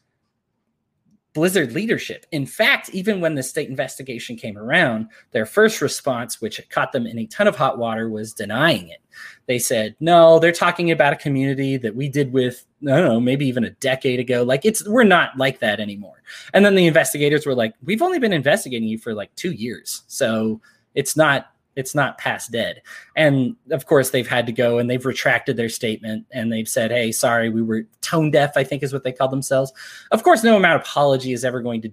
Blizzard 1.34 1.72
leadership. 1.72 2.26
In 2.32 2.46
fact, 2.46 2.92
even 2.92 3.20
when 3.20 3.36
the 3.36 3.42
state 3.42 3.70
investigation 3.70 4.36
came 4.36 4.58
around, 4.58 5.08
their 5.32 5.46
first 5.46 5.82
response, 5.82 6.40
which 6.40 6.62
caught 6.70 6.92
them 6.92 7.08
in 7.08 7.18
a 7.18 7.26
ton 7.26 7.48
of 7.48 7.56
hot 7.56 7.78
water, 7.78 8.10
was 8.10 8.34
denying 8.34 8.90
it. 8.90 9.02
They 9.48 9.58
said, 9.60 9.96
no, 10.00 10.40
they're 10.40 10.52
talking 10.52 10.92
about 10.92 11.14
a 11.14 11.18
community 11.18 11.78
that 11.78 11.96
we 11.96 12.08
did 12.08 12.34
with, 12.34 12.66
I 12.84 12.98
don't 12.98 13.08
know, 13.10 13.20
maybe 13.20 13.48
even 13.48 13.64
a 13.64 13.72
decade 13.72 14.20
ago. 14.20 14.44
Like 14.44 14.64
it's, 14.64 14.88
we're 14.88 15.04
not 15.04 15.38
like 15.38 15.60
that 15.60 15.80
anymore. 15.80 16.22
And 16.54 16.64
then 16.64 16.76
the 16.76 16.88
investigators 16.88 17.46
were 17.46 17.56
like, 17.56 17.74
we've 17.84 18.02
only 18.02 18.20
been 18.20 18.34
investigating 18.34 18.88
you 18.88 19.00
for 19.00 19.14
like 19.14 19.34
two 19.36 19.52
years. 19.52 20.04
So 20.08 20.62
it's 20.94 21.18
not 21.18 21.53
it's 21.76 21.96
not 21.96 22.18
past 22.18 22.52
dead. 22.52 22.82
And 23.16 23.56
of 23.72 23.86
course, 23.86 24.10
they've 24.10 24.28
had 24.28 24.46
to 24.46 24.52
go 24.52 24.78
and 24.78 24.90
they've 24.90 25.06
retracted 25.06 25.58
their 25.58 25.70
statement 25.70 26.26
and 26.32 26.52
they've 26.52 26.68
said, 26.68 26.92
"Hey, 26.92 27.12
sorry, 27.12 27.50
we 27.50 27.62
were 27.62 27.88
tone 28.02 28.32
deaf." 28.32 28.56
I 28.56 28.64
think 28.64 28.84
is 28.84 28.94
what 28.94 29.04
they 29.04 29.12
call 29.12 29.28
themselves. 29.28 29.74
Of 30.12 30.24
course, 30.24 30.44
no 30.44 30.58
amount 30.58 30.76
of 30.76 30.82
apology 30.82 31.34
is 31.34 31.46
ever 31.46 31.62
going 31.62 31.82
to 31.84 31.90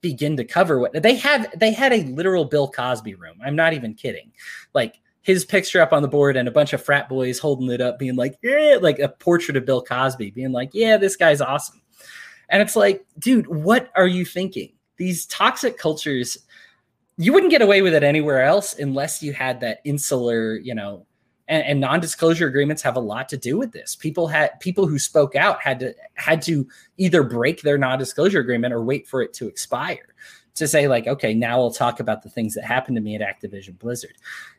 begin 0.00 0.36
to 0.36 0.44
cover 0.44 0.78
what 0.78 0.92
they 1.02 1.14
had. 1.14 1.50
They 1.56 1.72
had 1.72 1.92
a 1.92 2.04
literal 2.04 2.44
Bill 2.44 2.68
Cosby 2.68 3.14
room. 3.14 3.38
I'm 3.44 3.56
not 3.56 3.72
even 3.72 3.94
kidding. 3.94 4.32
Like 4.74 5.00
his 5.22 5.44
picture 5.44 5.80
up 5.80 5.92
on 5.92 6.02
the 6.02 6.08
board 6.08 6.36
and 6.36 6.46
a 6.46 6.52
bunch 6.52 6.72
of 6.72 6.82
frat 6.82 7.08
boys 7.08 7.38
holding 7.38 7.70
it 7.70 7.80
up, 7.80 7.98
being 7.98 8.16
like, 8.16 8.38
"Yeah," 8.42 8.78
like 8.80 8.98
a 8.98 9.08
portrait 9.08 9.56
of 9.56 9.66
Bill 9.66 9.82
Cosby, 9.82 10.30
being 10.30 10.52
like, 10.52 10.70
"Yeah, 10.72 10.96
this 10.96 11.16
guy's 11.16 11.40
awesome." 11.40 11.82
And 12.48 12.62
it's 12.62 12.76
like, 12.76 13.04
dude, 13.18 13.46
what 13.48 13.90
are 13.96 14.06
you 14.06 14.24
thinking? 14.24 14.72
These 14.96 15.26
toxic 15.26 15.78
cultures 15.78 16.38
you 17.18 17.32
wouldn't 17.32 17.50
get 17.50 17.62
away 17.62 17.82
with 17.82 17.94
it 17.94 18.02
anywhere 18.02 18.42
else 18.42 18.78
unless 18.78 19.22
you 19.22 19.32
had 19.32 19.60
that 19.60 19.80
insular, 19.84 20.56
you 20.56 20.74
know, 20.74 21.06
and, 21.48 21.62
and, 21.64 21.80
non-disclosure 21.80 22.48
agreements 22.48 22.82
have 22.82 22.96
a 22.96 23.00
lot 23.00 23.28
to 23.28 23.36
do 23.36 23.56
with 23.56 23.70
this. 23.72 23.94
People 23.94 24.26
had 24.26 24.58
people 24.58 24.86
who 24.86 24.98
spoke 24.98 25.36
out 25.36 25.62
had 25.62 25.78
to 25.78 25.94
had 26.14 26.42
to 26.42 26.66
either 26.96 27.22
break 27.22 27.62
their 27.62 27.78
non-disclosure 27.78 28.40
agreement 28.40 28.74
or 28.74 28.82
wait 28.82 29.06
for 29.06 29.22
it 29.22 29.32
to 29.34 29.46
expire 29.46 30.14
to 30.56 30.66
say 30.66 30.88
like, 30.88 31.06
okay, 31.06 31.32
now 31.34 31.58
we'll 31.58 31.70
talk 31.70 32.00
about 32.00 32.22
the 32.22 32.28
things 32.28 32.54
that 32.54 32.64
happened 32.64 32.96
to 32.96 33.00
me 33.00 33.14
at 33.14 33.20
Activision 33.20 33.78
Blizzard. 33.78 34.14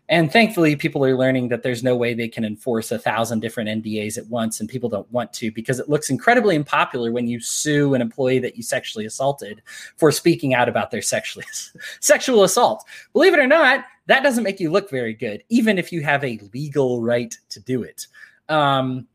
And 0.10 0.32
thankfully, 0.32 0.76
people 0.78 1.04
are 1.04 1.18
learning 1.18 1.50
that 1.50 1.64
there's 1.64 1.84
no 1.84 1.96
way 1.96 2.14
they 2.14 2.30
can 2.30 2.46
enforce 2.46 2.92
a 2.92 3.00
thousand 3.00 3.42
different 3.42 3.84
NDAs 3.84 4.18
at 4.18 4.28
once, 4.28 4.60
and 4.60 4.70
people 4.70 4.88
don't 4.88 5.12
want 5.12 5.34
to 5.34 5.52
because 5.52 5.80
it 5.80 5.90
looks 5.90 6.10
incredibly 6.10 6.56
unpopular 6.56 7.12
when 7.12 7.28
you 7.28 7.42
sue 7.42 7.94
an 7.94 8.02
employee 8.02 8.40
that 8.40 8.56
you 8.56 8.64
sexually 8.64 9.06
assaulted 9.06 9.62
for 9.98 10.12
speaking 10.12 10.54
out 10.54 10.70
about 10.70 10.92
their 10.92 11.02
sexually 11.02 11.46
sexual 12.00 12.44
assault. 12.44 12.86
Believe 13.12 13.34
it 13.34 13.40
or 13.40 13.48
not, 13.48 13.84
that 14.06 14.24
doesn't 14.24 14.46
make 14.46 14.62
you 14.62 14.72
look 14.72 14.90
very 14.90 15.14
good, 15.14 15.44
even 15.50 15.78
if 15.78 15.92
you 15.92 16.02
have 16.04 16.24
a 16.24 16.40
legal 16.54 17.02
right 17.02 17.36
to 17.50 17.60
do 17.60 17.84
it. 17.84 18.08
Um, 18.48 19.08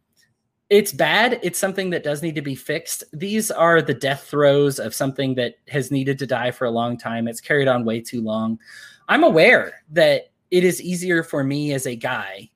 it's 0.72 0.90
bad. 0.90 1.38
It's 1.42 1.58
something 1.58 1.90
that 1.90 2.02
does 2.02 2.22
need 2.22 2.34
to 2.34 2.40
be 2.40 2.54
fixed. 2.54 3.04
These 3.12 3.50
are 3.50 3.82
the 3.82 3.92
death 3.92 4.22
throes 4.22 4.78
of 4.78 4.94
something 4.94 5.34
that 5.34 5.56
has 5.68 5.90
needed 5.90 6.18
to 6.20 6.26
die 6.26 6.50
for 6.50 6.64
a 6.64 6.70
long 6.70 6.96
time. 6.96 7.28
It's 7.28 7.42
carried 7.42 7.68
on 7.68 7.84
way 7.84 8.00
too 8.00 8.22
long. 8.22 8.58
I'm 9.06 9.22
aware 9.22 9.82
that 9.90 10.30
it 10.50 10.64
is 10.64 10.80
easier 10.80 11.22
for 11.22 11.44
me 11.44 11.74
as 11.74 11.86
a 11.86 11.94
guy 11.94 12.48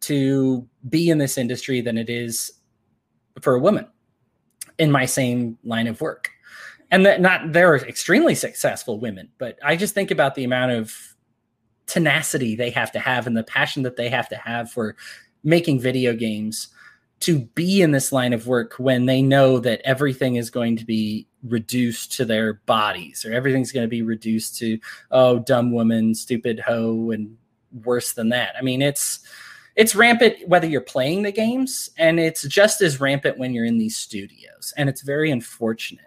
to 0.00 0.66
be 0.88 1.10
in 1.10 1.18
this 1.18 1.36
industry 1.36 1.82
than 1.82 1.98
it 1.98 2.08
is 2.08 2.50
for 3.42 3.54
a 3.54 3.60
woman 3.60 3.86
in 4.78 4.90
my 4.90 5.04
same 5.04 5.58
line 5.62 5.88
of 5.88 6.00
work. 6.00 6.30
And 6.90 7.04
that 7.04 7.20
not 7.20 7.52
they're 7.52 7.76
extremely 7.76 8.34
successful 8.34 8.98
women, 8.98 9.28
but 9.36 9.58
I 9.62 9.76
just 9.76 9.92
think 9.92 10.10
about 10.10 10.34
the 10.34 10.44
amount 10.44 10.72
of 10.72 10.96
tenacity 11.84 12.56
they 12.56 12.70
have 12.70 12.92
to 12.92 12.98
have 12.98 13.26
and 13.26 13.36
the 13.36 13.44
passion 13.44 13.82
that 13.82 13.96
they 13.96 14.08
have 14.08 14.30
to 14.30 14.36
have 14.36 14.70
for 14.70 14.96
making 15.44 15.80
video 15.80 16.14
games 16.14 16.68
to 17.20 17.40
be 17.40 17.82
in 17.82 17.90
this 17.90 18.12
line 18.12 18.32
of 18.32 18.46
work 18.46 18.74
when 18.78 19.06
they 19.06 19.22
know 19.22 19.58
that 19.58 19.80
everything 19.84 20.36
is 20.36 20.50
going 20.50 20.76
to 20.76 20.84
be 20.84 21.26
reduced 21.42 22.12
to 22.12 22.24
their 22.24 22.54
bodies 22.66 23.24
or 23.24 23.32
everything's 23.32 23.72
going 23.72 23.84
to 23.84 23.90
be 23.90 24.02
reduced 24.02 24.56
to 24.58 24.78
oh 25.10 25.38
dumb 25.38 25.72
woman 25.72 26.14
stupid 26.14 26.60
hoe 26.60 27.10
and 27.10 27.36
worse 27.84 28.12
than 28.12 28.28
that. 28.30 28.54
I 28.58 28.62
mean 28.62 28.82
it's 28.82 29.20
it's 29.76 29.94
rampant 29.94 30.36
whether 30.48 30.66
you're 30.66 30.80
playing 30.80 31.22
the 31.22 31.32
games 31.32 31.90
and 31.98 32.18
it's 32.18 32.42
just 32.42 32.82
as 32.82 33.00
rampant 33.00 33.38
when 33.38 33.52
you're 33.52 33.64
in 33.64 33.78
these 33.78 33.96
studios 33.96 34.72
and 34.76 34.88
it's 34.88 35.02
very 35.02 35.30
unfortunate. 35.30 36.04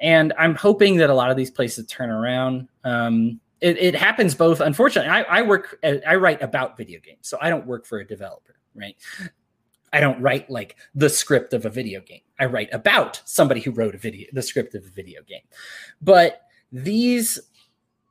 And 0.00 0.32
i'm 0.38 0.54
hoping 0.54 0.96
that 0.98 1.10
a 1.10 1.14
lot 1.14 1.30
of 1.30 1.36
these 1.36 1.50
places 1.50 1.86
turn 1.86 2.10
around. 2.10 2.68
Um, 2.84 3.40
it, 3.60 3.76
it, 3.78 3.94
happens 3.96 4.36
both 4.36 4.60
unfortunately 4.60 5.10
I, 5.10 5.22
I 5.22 5.42
work 5.42 5.78
i 5.82 6.14
write 6.14 6.40
about 6.42 6.76
video 6.76 7.00
games 7.00 7.22
so 7.22 7.38
i 7.40 7.50
don't 7.50 7.66
work 7.66 7.86
for 7.86 7.98
a 7.98 8.06
developer 8.06 8.54
right 8.76 8.94
I 9.92 10.00
don't 10.00 10.20
write 10.20 10.50
like 10.50 10.76
the 10.94 11.08
script 11.08 11.54
of 11.54 11.64
a 11.64 11.70
video 11.70 12.00
game. 12.00 12.20
I 12.38 12.46
write 12.46 12.68
about 12.72 13.22
somebody 13.24 13.60
who 13.60 13.70
wrote 13.70 13.94
a 13.94 13.98
video, 13.98 14.26
the 14.32 14.42
script 14.42 14.74
of 14.74 14.84
a 14.84 14.90
video 14.90 15.22
game. 15.22 15.42
But 16.00 16.42
these, 16.72 17.38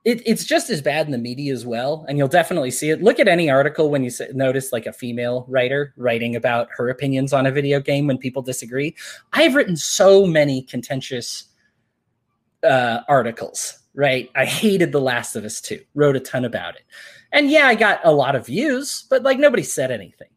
it, 0.06 0.22
it's 0.26 0.46
just 0.46 0.70
as 0.70 0.82
bad 0.82 1.06
in 1.06 1.12
the 1.12 1.18
media 1.18 1.54
as 1.54 1.66
well, 1.66 2.06
and 2.08 2.18
you'll 2.18 2.28
definitely 2.28 2.72
see 2.72 2.90
it. 2.90 3.02
Look 3.02 3.20
at 3.20 3.28
any 3.28 3.50
article 3.50 3.90
when 3.90 4.04
you 4.04 4.12
notice 4.34 4.72
like 4.72 4.86
a 4.86 4.94
female 4.94 5.46
writer 5.48 5.94
writing 5.98 6.36
about 6.36 6.70
her 6.72 6.90
opinions 6.90 7.34
on 7.34 7.46
a 7.46 7.52
video 7.52 7.80
game 7.80 8.08
when 8.08 8.18
people 8.18 8.42
disagree. 8.42 8.96
I've 9.34 9.56
written 9.56 9.76
so 9.76 10.26
many 10.26 10.64
contentious 10.64 11.46
uh, 12.64 13.02
articles. 13.08 13.80
Right, 13.94 14.30
I 14.36 14.46
hated 14.46 14.92
The 14.92 15.02
Last 15.02 15.36
of 15.36 15.44
Us 15.44 15.60
2, 15.60 15.82
wrote 15.96 16.16
a 16.16 16.20
ton 16.20 16.46
about 16.46 16.76
it. 16.76 16.84
And 17.32 17.50
yeah, 17.50 17.66
I 17.66 17.74
got 17.74 18.00
a 18.04 18.12
lot 18.12 18.36
of 18.36 18.46
views, 18.46 19.08
but 19.10 19.24
like 19.24 19.40
nobody 19.40 19.64
said 19.64 19.90
anything 19.90 20.28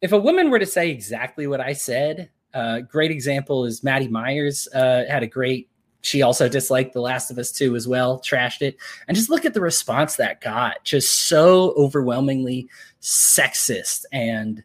if 0.00 0.12
a 0.12 0.18
woman 0.18 0.50
were 0.50 0.58
to 0.58 0.66
say 0.66 0.90
exactly 0.90 1.46
what 1.46 1.60
I 1.60 1.72
said, 1.72 2.30
uh, 2.54 2.80
great 2.80 3.10
example 3.10 3.64
is 3.64 3.82
Maddy 3.82 4.08
Myers 4.08 4.68
uh, 4.74 5.04
had 5.08 5.22
a 5.22 5.26
great. 5.26 5.68
She 6.00 6.22
also 6.22 6.48
disliked 6.48 6.92
The 6.92 7.00
Last 7.00 7.30
of 7.30 7.38
Us 7.38 7.50
2 7.50 7.74
as 7.74 7.88
well, 7.88 8.20
trashed 8.20 8.62
it. 8.62 8.76
And 9.08 9.16
just 9.16 9.30
look 9.30 9.44
at 9.44 9.52
the 9.52 9.60
response 9.60 10.14
that 10.16 10.40
got. 10.40 10.84
Just 10.84 11.26
so 11.28 11.72
overwhelmingly 11.76 12.68
sexist 13.02 14.04
and 14.12 14.62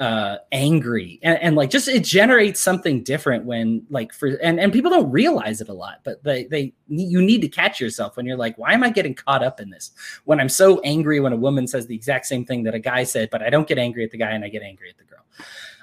uh 0.00 0.36
angry. 0.52 1.18
And, 1.22 1.38
and 1.42 1.56
like 1.56 1.70
just 1.70 1.88
it 1.88 2.04
generates 2.04 2.60
something 2.60 3.02
different 3.02 3.44
when 3.44 3.84
like 3.90 4.12
for 4.12 4.28
and 4.42 4.60
and 4.60 4.72
people 4.72 4.90
don't 4.90 5.10
realize 5.10 5.60
it 5.60 5.68
a 5.68 5.72
lot 5.72 6.00
but 6.04 6.22
they 6.22 6.44
they 6.44 6.72
you 6.86 7.20
need 7.20 7.40
to 7.42 7.48
catch 7.48 7.80
yourself 7.80 8.16
when 8.16 8.24
you're 8.24 8.36
like 8.36 8.56
why 8.58 8.72
am 8.72 8.84
i 8.84 8.90
getting 8.90 9.14
caught 9.14 9.42
up 9.42 9.60
in 9.60 9.70
this? 9.70 9.90
When 10.24 10.38
i'm 10.38 10.48
so 10.48 10.80
angry 10.80 11.18
when 11.18 11.32
a 11.32 11.36
woman 11.36 11.66
says 11.66 11.86
the 11.86 11.96
exact 11.96 12.26
same 12.26 12.44
thing 12.44 12.62
that 12.62 12.74
a 12.74 12.78
guy 12.78 13.02
said 13.02 13.28
but 13.30 13.42
i 13.42 13.50
don't 13.50 13.66
get 13.66 13.78
angry 13.78 14.04
at 14.04 14.12
the 14.12 14.18
guy 14.18 14.30
and 14.30 14.44
i 14.44 14.48
get 14.48 14.62
angry 14.62 14.88
at 14.88 14.98
the 14.98 15.04
girl. 15.04 15.24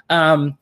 Um 0.08 0.58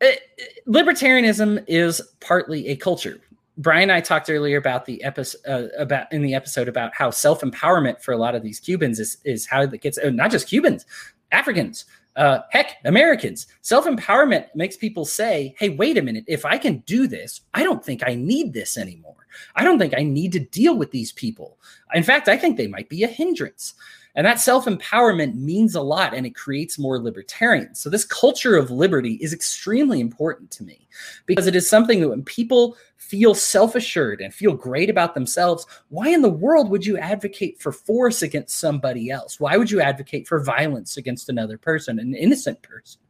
it, 0.00 0.20
libertarianism 0.66 1.64
is 1.68 2.02
partly 2.20 2.68
a 2.68 2.76
culture. 2.76 3.20
Brian 3.56 3.84
and 3.84 3.92
I 3.92 4.00
talked 4.00 4.28
earlier 4.28 4.58
about 4.58 4.84
the 4.84 5.02
episode 5.04 5.40
uh, 5.46 5.68
about 5.78 6.12
in 6.12 6.22
the 6.22 6.34
episode 6.34 6.68
about 6.68 6.92
how 6.94 7.10
self 7.10 7.42
empowerment 7.42 8.00
for 8.00 8.12
a 8.12 8.16
lot 8.16 8.34
of 8.34 8.42
these 8.42 8.58
Cubans 8.58 8.98
is 8.98 9.18
is 9.24 9.46
how 9.46 9.62
it 9.62 9.80
gets 9.80 9.96
uh, 9.98 10.10
not 10.10 10.32
just 10.32 10.48
Cubans, 10.48 10.84
Africans, 11.30 11.84
uh, 12.16 12.40
heck, 12.50 12.76
Americans. 12.84 13.46
Self 13.60 13.86
empowerment 13.86 14.46
makes 14.54 14.76
people 14.76 15.04
say, 15.04 15.54
hey, 15.58 15.70
wait 15.70 15.98
a 15.98 16.02
minute. 16.02 16.24
If 16.26 16.44
I 16.44 16.58
can 16.58 16.78
do 16.86 17.06
this, 17.06 17.40
I 17.54 17.62
don't 17.62 17.84
think 17.84 18.02
I 18.06 18.14
need 18.14 18.52
this 18.52 18.78
anymore. 18.78 19.14
I 19.56 19.64
don't 19.64 19.78
think 19.78 19.94
I 19.96 20.02
need 20.02 20.32
to 20.32 20.40
deal 20.40 20.76
with 20.76 20.92
these 20.92 21.12
people. 21.12 21.58
In 21.92 22.02
fact, 22.02 22.28
I 22.28 22.36
think 22.36 22.56
they 22.56 22.68
might 22.68 22.88
be 22.88 23.02
a 23.02 23.08
hindrance. 23.08 23.74
And 24.16 24.26
that 24.26 24.40
self 24.40 24.66
empowerment 24.66 25.34
means 25.34 25.74
a 25.74 25.82
lot 25.82 26.14
and 26.14 26.24
it 26.24 26.34
creates 26.34 26.78
more 26.78 27.00
libertarians. 27.00 27.80
So, 27.80 27.90
this 27.90 28.04
culture 28.04 28.56
of 28.56 28.70
liberty 28.70 29.14
is 29.14 29.32
extremely 29.32 30.00
important 30.00 30.50
to 30.52 30.64
me 30.64 30.86
because 31.26 31.46
it 31.46 31.56
is 31.56 31.68
something 31.68 32.00
that 32.00 32.08
when 32.08 32.22
people 32.22 32.76
feel 32.96 33.34
self 33.34 33.74
assured 33.74 34.20
and 34.20 34.32
feel 34.32 34.54
great 34.54 34.88
about 34.88 35.14
themselves, 35.14 35.66
why 35.88 36.08
in 36.08 36.22
the 36.22 36.28
world 36.28 36.70
would 36.70 36.86
you 36.86 36.96
advocate 36.96 37.60
for 37.60 37.72
force 37.72 38.22
against 38.22 38.58
somebody 38.58 39.10
else? 39.10 39.40
Why 39.40 39.56
would 39.56 39.70
you 39.70 39.80
advocate 39.80 40.28
for 40.28 40.42
violence 40.42 40.96
against 40.96 41.28
another 41.28 41.58
person, 41.58 41.98
an 41.98 42.14
innocent 42.14 42.62
person? 42.62 43.00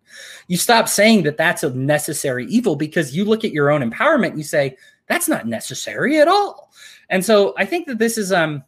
You 0.48 0.56
stop 0.56 0.88
saying 0.88 1.24
that 1.24 1.36
that's 1.36 1.64
a 1.64 1.70
necessary 1.74 2.46
evil 2.46 2.76
because 2.76 3.16
you 3.16 3.24
look 3.24 3.44
at 3.44 3.52
your 3.52 3.70
own 3.70 3.88
empowerment 3.88 4.28
and 4.28 4.38
you 4.38 4.44
say, 4.44 4.76
that's 5.06 5.28
not 5.28 5.46
necessary 5.46 6.18
at 6.18 6.28
all. 6.28 6.72
And 7.10 7.24
so 7.24 7.54
I 7.58 7.66
think 7.66 7.86
that 7.88 7.98
this 7.98 8.16
is 8.16 8.32
um 8.32 8.64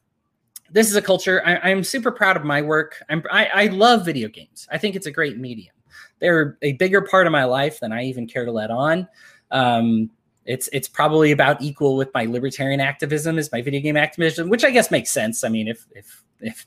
this 0.71 0.89
is 0.89 0.97
a 0.97 1.03
culture. 1.03 1.43
I, 1.45 1.71
am 1.71 1.85
super 1.85 2.11
proud 2.11 2.37
of 2.37 2.45
my 2.45 2.63
work. 2.63 3.03
I'm, 3.09 3.23
I, 3.31 3.47
I 3.47 3.67
love 3.67 4.05
video 4.05 4.29
games. 4.29 4.67
I 4.71 4.79
think 4.79 4.97
it's 4.97 5.07
a 5.07 5.11
great 5.11 5.39
medium. 5.39 5.75
They're 6.19 6.57
a 6.63 6.73
bigger 6.73 7.03
part 7.03 7.27
of 7.27 7.33
my 7.33 7.45
life 7.45 7.81
than 7.81 7.93
I 7.93 8.05
even 8.05 8.27
care 8.27 8.45
to 8.45 8.53
let 8.53 8.71
on. 8.71 9.09
Um, 9.51 10.11
it's 10.45 10.69
it's 10.73 10.89
probably 10.89 11.33
about 11.33 11.61
equal 11.61 11.97
with 11.97 12.09
my 12.15 12.25
libertarian 12.25 12.81
activism 12.81 13.39
as 13.39 13.51
my 13.51 13.63
video 13.63 13.81
game 13.81 13.97
activism, 13.97 14.49
which 14.49 14.65
I 14.65 14.71
guess 14.71 14.91
makes 14.91 15.11
sense. 15.11 15.45
I 15.45 15.49
mean, 15.49 15.69
if 15.69 15.87
if 15.95 16.23
if 16.41 16.67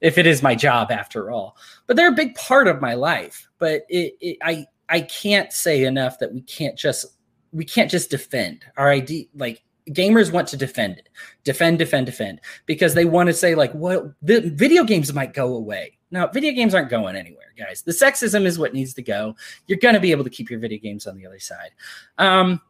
if 0.00 0.18
it 0.18 0.26
is 0.26 0.42
my 0.42 0.54
job 0.54 0.90
after 0.90 1.30
all, 1.30 1.56
but 1.86 1.96
they're 1.96 2.08
a 2.08 2.16
big 2.16 2.34
part 2.34 2.68
of 2.68 2.80
my 2.80 2.94
life. 2.94 3.48
But 3.58 3.82
it, 3.88 4.14
it 4.20 4.38
I 4.42 4.66
I 4.88 5.02
can't 5.02 5.52
say 5.52 5.84
enough 5.84 6.18
that 6.20 6.32
we 6.32 6.40
can't 6.40 6.76
just 6.76 7.06
we 7.52 7.64
can't 7.64 7.90
just 7.90 8.10
defend 8.10 8.64
our 8.76 8.90
idea 8.90 9.26
like 9.34 9.62
gamers 9.88 10.32
want 10.32 10.48
to 10.48 10.56
defend 10.56 10.98
it. 10.98 11.08
Defend 11.44 11.78
defend 11.78 12.06
defend. 12.06 12.40
Because 12.66 12.94
they 12.94 13.04
want 13.04 13.28
to 13.28 13.32
say 13.32 13.54
like 13.54 13.72
well 13.74 14.14
the 14.22 14.40
video 14.54 14.84
games 14.84 15.12
might 15.12 15.34
go 15.34 15.54
away. 15.54 15.98
Now 16.10 16.26
video 16.28 16.52
games 16.52 16.74
aren't 16.74 16.90
going 16.90 17.16
anywhere 17.16 17.52
guys. 17.56 17.82
The 17.82 17.92
sexism 17.92 18.44
is 18.44 18.58
what 18.58 18.74
needs 18.74 18.94
to 18.94 19.02
go. 19.02 19.34
You're 19.66 19.78
going 19.78 19.94
to 19.94 20.00
be 20.00 20.12
able 20.12 20.24
to 20.24 20.30
keep 20.30 20.48
your 20.50 20.60
video 20.60 20.78
games 20.78 21.06
on 21.06 21.16
the 21.16 21.26
other 21.26 21.40
side. 21.40 21.70
Um 22.18 22.60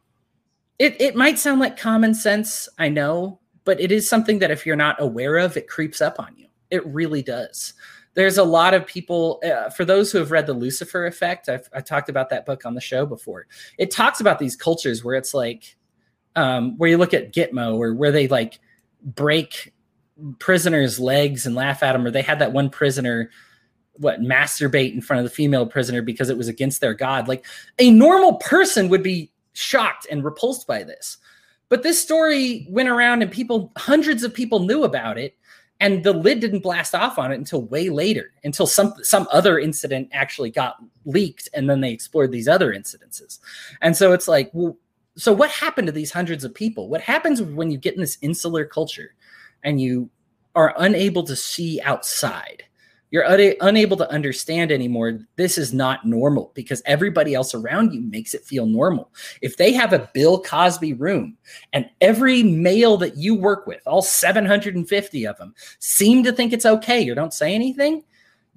it, 0.78 1.00
it 1.00 1.16
might 1.16 1.40
sound 1.40 1.58
like 1.58 1.76
common 1.76 2.14
sense 2.14 2.68
i 2.78 2.88
know 2.88 3.40
but 3.68 3.78
it 3.82 3.92
is 3.92 4.08
something 4.08 4.38
that 4.38 4.50
if 4.50 4.64
you're 4.64 4.76
not 4.76 4.98
aware 4.98 5.36
of 5.36 5.54
it 5.58 5.68
creeps 5.68 6.00
up 6.00 6.18
on 6.18 6.34
you. 6.38 6.46
It 6.70 6.86
really 6.86 7.22
does. 7.22 7.74
There's 8.14 8.38
a 8.38 8.42
lot 8.42 8.72
of 8.72 8.86
people 8.86 9.42
uh, 9.44 9.68
for 9.68 9.84
those 9.84 10.10
who 10.10 10.16
have 10.16 10.30
read 10.30 10.46
the 10.46 10.54
lucifer 10.54 11.04
effect 11.04 11.50
I've, 11.50 11.68
i 11.74 11.82
talked 11.82 12.08
about 12.08 12.30
that 12.30 12.46
book 12.46 12.64
on 12.64 12.74
the 12.74 12.80
show 12.80 13.04
before. 13.04 13.46
It 13.76 13.90
talks 13.90 14.22
about 14.22 14.38
these 14.38 14.56
cultures 14.56 15.04
where 15.04 15.16
it's 15.16 15.34
like 15.34 15.76
um, 16.36 16.76
where 16.78 16.90
you 16.90 16.98
look 16.98 17.14
at 17.14 17.32
Gitmo 17.32 17.76
or 17.76 17.94
where 17.94 18.12
they 18.12 18.28
like 18.28 18.60
break 19.02 19.72
prisoners' 20.38 20.98
legs 20.98 21.46
and 21.46 21.54
laugh 21.54 21.82
at 21.82 21.92
them, 21.92 22.06
or 22.06 22.10
they 22.10 22.22
had 22.22 22.38
that 22.40 22.52
one 22.52 22.70
prisoner 22.70 23.30
what 23.98 24.20
masturbate 24.20 24.94
in 24.94 25.00
front 25.00 25.18
of 25.18 25.24
the 25.24 25.34
female 25.34 25.66
prisoner 25.66 26.02
because 26.02 26.30
it 26.30 26.36
was 26.36 26.48
against 26.48 26.80
their 26.80 26.94
god. 26.94 27.28
Like 27.28 27.44
a 27.78 27.90
normal 27.90 28.36
person 28.36 28.88
would 28.88 29.02
be 29.02 29.32
shocked 29.52 30.06
and 30.10 30.24
repulsed 30.24 30.66
by 30.66 30.84
this. 30.84 31.18
But 31.68 31.82
this 31.82 32.00
story 32.00 32.66
went 32.70 32.88
around 32.88 33.22
and 33.22 33.30
people, 33.30 33.72
hundreds 33.76 34.22
of 34.22 34.32
people 34.32 34.60
knew 34.60 34.84
about 34.84 35.18
it. 35.18 35.34
And 35.80 36.02
the 36.02 36.12
lid 36.12 36.40
didn't 36.40 36.62
blast 36.62 36.94
off 36.94 37.18
on 37.18 37.30
it 37.30 37.36
until 37.36 37.62
way 37.62 37.88
later, 37.88 38.32
until 38.42 38.66
some 38.66 38.94
some 39.02 39.28
other 39.30 39.60
incident 39.60 40.08
actually 40.10 40.50
got 40.50 40.74
leaked, 41.04 41.48
and 41.54 41.70
then 41.70 41.80
they 41.80 41.92
explored 41.92 42.32
these 42.32 42.48
other 42.48 42.74
incidences. 42.74 43.38
And 43.80 43.96
so 43.96 44.12
it's 44.12 44.26
like, 44.26 44.50
well, 44.52 44.76
so 45.18 45.32
what 45.32 45.50
happened 45.50 45.86
to 45.86 45.92
these 45.92 46.12
hundreds 46.12 46.44
of 46.44 46.54
people? 46.54 46.88
What 46.88 47.00
happens 47.00 47.42
when 47.42 47.70
you 47.70 47.76
get 47.76 47.94
in 47.94 48.00
this 48.00 48.18
insular 48.22 48.64
culture 48.64 49.14
and 49.64 49.80
you 49.80 50.08
are 50.54 50.74
unable 50.78 51.24
to 51.24 51.34
see 51.34 51.80
outside? 51.82 52.62
You're 53.10 53.24
una- 53.24 53.56
unable 53.62 53.96
to 53.96 54.10
understand 54.10 54.70
anymore. 54.70 55.20
This 55.36 55.58
is 55.58 55.72
not 55.72 56.06
normal 56.06 56.52
because 56.54 56.82
everybody 56.84 57.34
else 57.34 57.54
around 57.54 57.92
you 57.92 58.02
makes 58.02 58.34
it 58.34 58.44
feel 58.44 58.66
normal. 58.66 59.10
If 59.40 59.56
they 59.56 59.72
have 59.72 59.92
a 59.92 60.10
bill 60.14 60.40
cosby 60.40 60.92
room 60.92 61.36
and 61.72 61.88
every 62.00 62.42
male 62.42 62.96
that 62.98 63.16
you 63.16 63.34
work 63.34 63.66
with 63.66 63.80
all 63.86 64.02
750 64.02 65.26
of 65.26 65.36
them 65.38 65.54
seem 65.78 66.22
to 66.22 66.32
think 66.32 66.52
it's 66.52 66.66
okay 66.66 67.08
or 67.08 67.14
don't 67.14 67.34
say 67.34 67.54
anything 67.54 68.04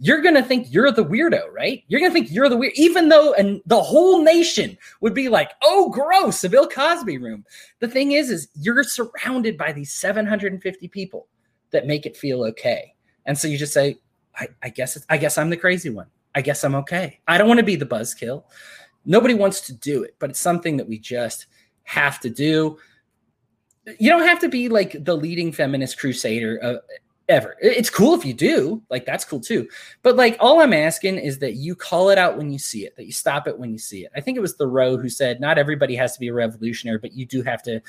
you're 0.04 0.22
going 0.24 0.34
to 0.34 0.42
think 0.42 0.66
you're 0.74 0.92
the 0.92 1.06
weirdo, 1.06 1.44
right? 1.52 1.84
You're 1.88 2.00
going 2.00 2.12
to 2.12 2.14
think 2.14 2.32
you're 2.32 2.50
the 2.50 2.58
weird, 2.58 2.74
even 2.76 3.10
though 3.10 3.34
and 3.34 3.62
the 3.68 3.80
whole 3.80 4.24
nation 4.24 4.76
would 5.00 5.14
be 5.14 5.30
like, 5.30 5.52
oh, 5.64 5.90
gross, 5.90 6.44
a 6.44 6.50
Bill 6.50 6.68
Cosby 6.68 7.20
room. 7.20 7.46
The 7.82 7.88
thing 7.88 8.14
is, 8.14 8.32
is 8.32 8.48
you're 8.56 8.84
surrounded 8.84 9.60
by 9.60 9.72
these 9.72 9.94
750 9.94 10.88
people 10.88 11.28
that 11.70 11.86
make 11.86 12.08
it 12.08 12.18
feel 12.18 12.44
okay. 12.46 12.96
And 13.28 13.38
so 13.38 13.48
you 13.48 13.60
just 13.60 13.74
say, 13.74 14.00
I, 14.36 14.48
I 14.64 14.70
guess, 14.70 14.98
I 15.08 15.18
guess 15.18 15.38
I'm 15.38 15.52
the 15.52 15.58
crazy 15.58 15.92
one. 15.92 16.08
I 16.34 16.42
guess 16.42 16.64
I'm 16.64 16.74
okay. 16.76 17.20
I 17.28 17.38
don't 17.38 17.48
want 17.48 17.60
to 17.60 17.66
be 17.66 17.76
the 17.76 17.86
buzzkill. 17.86 18.46
Nobody 19.06 19.36
wants 19.36 19.62
to 19.62 19.74
do 19.74 20.02
it, 20.02 20.16
but 20.18 20.32
it's 20.32 20.40
something 20.40 20.78
that 20.78 20.88
we 20.88 20.98
just 20.98 21.46
have 21.84 22.20
to 22.22 22.30
do. 22.32 22.80
You 24.00 24.10
don't 24.10 24.28
have 24.28 24.40
to 24.40 24.50
be 24.50 24.68
like 24.68 25.04
the 25.04 25.16
leading 25.16 25.52
feminist 25.52 26.00
crusader 26.00 26.82
ever. 27.32 27.56
It's 27.60 27.90
cool 27.90 28.14
if 28.14 28.26
you 28.26 28.34
do, 28.34 28.84
like 28.90 29.06
that's 29.06 29.26
cool 29.26 29.40
too. 29.40 29.68
But 30.04 30.16
like 30.16 30.38
all 30.40 30.62
I'm 30.62 30.74
asking 30.74 31.18
is 31.18 31.40
that 31.40 31.56
you 31.56 31.76
call 31.76 32.10
it 32.10 32.18
out 32.18 32.38
when 32.38 32.52
you 32.52 32.60
see 32.60 32.86
it, 32.86 32.96
that 32.98 33.06
you 33.06 33.12
stop 33.12 33.48
it 33.48 33.58
when 33.58 33.72
you 33.72 33.80
see 33.80 34.06
it. 34.06 34.12
I 34.16 34.22
think 34.22 34.38
it 34.38 34.42
was 34.42 34.54
Thoreau 34.54 34.98
who 34.98 35.10
said, 35.10 35.40
not 35.40 35.58
everybody 35.58 35.96
has 35.96 36.14
to 36.14 36.20
be 36.20 36.28
a 36.28 36.34
revolutionary, 36.34 37.00
but 37.00 37.14
you 37.14 37.26
do 37.26 37.42
have 37.42 37.64
to 37.64 37.82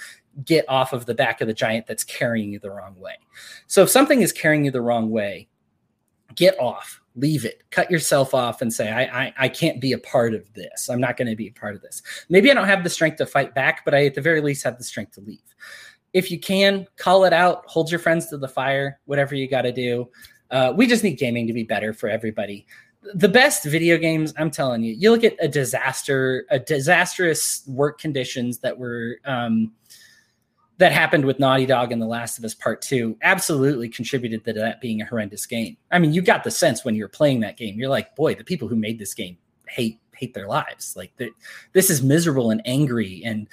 get 0.45 0.65
off 0.69 0.93
of 0.93 1.05
the 1.05 1.15
back 1.15 1.41
of 1.41 1.49
the 1.49 1.55
giant 1.55 1.87
that's 1.87 2.05
carrying 2.05 2.53
you 2.53 2.59
the 2.59 2.71
wrong 2.71 2.99
way. 2.99 3.17
So 3.67 3.83
if 3.83 3.91
something 3.91 4.23
is 4.23 4.33
carrying 4.33 4.65
you 4.65 4.71
the 4.71 4.81
wrong 4.81 5.11
way, 5.11 5.49
get 6.35 6.59
off, 6.59 7.01
leave 7.15 7.45
it, 7.45 7.63
cut 7.71 7.91
yourself 7.91 8.33
off 8.33 8.63
and 8.63 8.73
say, 8.73 8.91
I, 8.91 9.25
I, 9.25 9.35
I 9.39 9.49
can't 9.49 9.81
be 9.81 9.93
a 9.93 9.99
part 9.99 10.33
of 10.33 10.51
this. 10.55 10.89
I'm 10.89 11.01
not 11.01 11.17
going 11.17 11.29
to 11.29 11.37
be 11.37 11.49
a 11.49 11.53
part 11.53 11.75
of 11.75 11.83
this. 11.83 12.03
Maybe 12.29 12.51
I 12.51 12.55
don't 12.55 12.69
have 12.69 12.85
the 12.85 12.91
strength 12.91 13.17
to 13.17 13.27
fight 13.27 13.55
back, 13.55 13.85
but 13.85 13.95
I 13.95 14.07
at 14.07 14.15
the 14.15 14.23
very 14.23 14.41
least 14.41 14.65
have 14.65 14.79
the 14.79 14.85
strength 14.85 15.13
to 15.17 15.21
leave 15.21 15.41
if 16.13 16.31
you 16.31 16.39
can, 16.39 16.87
call 16.97 17.25
it 17.25 17.33
out, 17.33 17.65
hold 17.67 17.91
your 17.91 17.99
friends 17.99 18.29
to 18.29 18.39
the 18.39 18.49
fire, 18.49 19.01
whatever 19.07 19.35
you 19.35 19.49
got 19.49 19.63
to 19.63 19.73
do. 19.73 20.09
Uh, 20.51 20.73
we 20.77 20.87
just 20.87 21.03
need 21.03 21.15
gaming 21.15 21.47
to 21.47 21.53
be 21.53 21.63
better 21.63 21.93
for 21.93 22.09
everybody. 22.09 22.67
The 23.15 23.29
best 23.29 23.65
video 23.65 23.99
games, 23.99 24.33
I'm 24.37 24.51
telling 24.51 24.83
you, 24.83 24.95
you 24.95 25.11
look 25.11 25.25
at 25.25 25.35
a 25.41 25.49
disaster, 25.49 26.45
a 26.51 26.59
disastrous 26.59 27.63
work 27.67 27.99
conditions 27.99 28.59
that 28.59 28.79
were 28.79 29.19
um, 29.25 29.73
that 30.79 30.93
happened 30.93 31.25
with 31.25 31.39
Naughty 31.39 31.67
Dog 31.67 31.93
and 31.93 32.01
The 32.01 32.07
Last 32.07 32.39
of 32.39 32.45
Us 32.45 32.55
Part 32.55 32.83
Two. 32.83 33.17
Absolutely 33.23 33.89
contributed 33.89 34.45
to 34.45 34.53
that 34.53 34.81
being 34.81 35.01
a 35.01 35.07
horrendous 35.07 35.47
game. 35.47 35.77
I 35.91 35.99
mean, 35.99 36.13
you 36.13 36.23
got 36.23 36.45
the 36.45 36.51
sense 36.51 36.85
when 36.85 36.95
you're 36.95 37.09
playing 37.09 37.41
that 37.41 37.57
game, 37.57 37.79
you're 37.79 37.89
like, 37.89 38.15
boy, 38.15 38.35
the 38.35 38.45
people 38.45 38.69
who 38.69 38.77
made 38.77 38.99
this 38.99 39.15
game 39.15 39.39
hate 39.69 40.01
hate 40.15 40.35
their 40.35 40.47
lives. 40.47 40.95
Like 40.97 41.13
the, 41.17 41.31
this 41.73 41.91
is 41.91 42.03
miserable 42.03 42.51
and 42.51 42.63
angry 42.65 43.23
and 43.25 43.49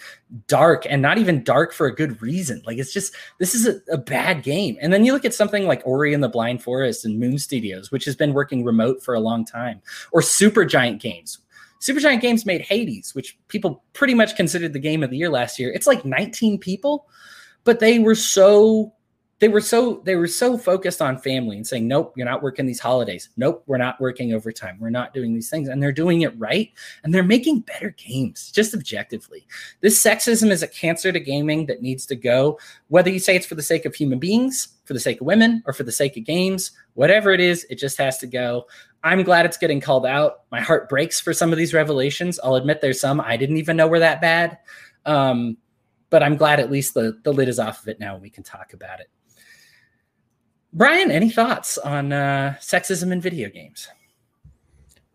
dark 0.47 0.85
and 0.89 1.01
not 1.01 1.17
even 1.17 1.43
dark 1.43 1.73
for 1.73 1.87
a 1.87 1.95
good 1.95 2.21
reason. 2.21 2.61
Like 2.65 2.77
it's 2.77 2.93
just 2.93 3.15
this 3.39 3.55
is 3.55 3.67
a, 3.67 3.93
a 3.93 3.97
bad 3.97 4.43
game. 4.43 4.77
And 4.81 4.91
then 4.91 5.05
you 5.05 5.13
look 5.13 5.25
at 5.25 5.33
something 5.33 5.65
like 5.65 5.81
Ori 5.85 6.13
and 6.13 6.23
the 6.23 6.29
Blind 6.29 6.61
Forest 6.61 7.05
and 7.05 7.19
Moon 7.19 7.37
Studios, 7.37 7.91
which 7.91 8.05
has 8.05 8.15
been 8.15 8.33
working 8.33 8.63
remote 8.63 9.01
for 9.01 9.13
a 9.13 9.19
long 9.19 9.45
time, 9.45 9.81
or 10.11 10.21
Supergiant 10.21 10.99
Games. 10.99 11.39
Supergiant 11.79 12.21
Games 12.21 12.45
made 12.45 12.61
Hades, 12.61 13.15
which 13.15 13.37
people 13.47 13.83
pretty 13.93 14.13
much 14.13 14.35
considered 14.35 14.73
the 14.73 14.79
game 14.79 15.01
of 15.01 15.09
the 15.09 15.17
year 15.17 15.29
last 15.29 15.57
year. 15.57 15.71
It's 15.71 15.87
like 15.87 16.03
19 16.03 16.59
people, 16.59 17.07
but 17.63 17.79
they 17.79 17.99
were 17.99 18.15
so 18.15 18.93
they 19.39 19.47
were 19.47 19.61
so 19.61 20.01
they 20.03 20.15
were 20.15 20.27
so 20.27 20.57
focused 20.57 21.01
on 21.01 21.17
family 21.17 21.55
and 21.55 21.65
saying 21.65 21.87
nope 21.87 22.13
you're 22.15 22.25
not 22.25 22.43
working 22.43 22.65
these 22.65 22.79
holidays. 22.79 23.29
Nope 23.37 23.63
we're 23.67 23.77
not 23.77 23.99
working 23.99 24.33
overtime. 24.33 24.77
We're 24.79 24.89
not 24.89 25.13
doing 25.13 25.33
these 25.33 25.49
things. 25.49 25.69
And 25.69 25.81
they're 25.81 25.91
doing 25.91 26.21
it 26.21 26.37
right 26.37 26.71
and 27.03 27.13
they're 27.13 27.23
making 27.23 27.61
better 27.61 27.91
games 27.91 28.51
just 28.51 28.73
objectively. 28.73 29.47
This 29.81 30.01
sexism 30.01 30.51
is 30.51 30.61
a 30.61 30.67
cancer 30.67 31.11
to 31.11 31.19
gaming 31.19 31.65
that 31.67 31.81
needs 31.81 32.05
to 32.07 32.15
go. 32.15 32.59
Whether 32.89 33.09
you 33.09 33.19
say 33.19 33.35
it's 33.35 33.45
for 33.45 33.55
the 33.55 33.63
sake 33.63 33.85
of 33.85 33.95
human 33.95 34.19
beings 34.19 34.69
for 34.85 34.93
the 34.93 34.99
sake 34.99 35.21
of 35.21 35.27
women 35.27 35.63
or 35.65 35.73
for 35.73 35.83
the 35.83 35.91
sake 35.91 36.17
of 36.17 36.25
games 36.25 36.71
whatever 36.93 37.31
it 37.31 37.39
is 37.39 37.65
it 37.69 37.75
just 37.75 37.97
has 37.97 38.17
to 38.19 38.27
go. 38.27 38.67
I'm 39.03 39.23
glad 39.23 39.45
it's 39.45 39.57
getting 39.57 39.79
called 39.79 40.05
out. 40.05 40.41
My 40.51 40.59
heart 40.59 40.89
breaks 40.89 41.21
for 41.21 41.33
some 41.33 41.53
of 41.53 41.57
these 41.57 41.73
revelations. 41.73 42.37
I'll 42.43 42.55
admit 42.55 42.81
there's 42.81 42.99
some. 42.99 43.21
I 43.21 43.37
didn't 43.37 43.55
even 43.55 43.77
know 43.77 43.87
were 43.87 43.99
that 43.99 44.19
bad. 44.19 44.57
Um, 45.05 45.57
but 46.09 46.23
i'm 46.23 46.35
glad 46.35 46.59
at 46.59 46.71
least 46.71 46.93
the, 46.93 47.19
the 47.23 47.31
lid 47.31 47.47
is 47.47 47.59
off 47.59 47.81
of 47.81 47.87
it 47.87 47.99
now 47.99 48.13
and 48.13 48.21
we 48.21 48.29
can 48.29 48.43
talk 48.43 48.73
about 48.73 48.99
it 48.99 49.09
Brian, 50.73 51.11
any 51.11 51.29
thoughts 51.29 51.77
on 51.77 52.13
uh, 52.13 52.55
sexism 52.59 53.11
in 53.11 53.21
video 53.21 53.49
games? 53.49 53.87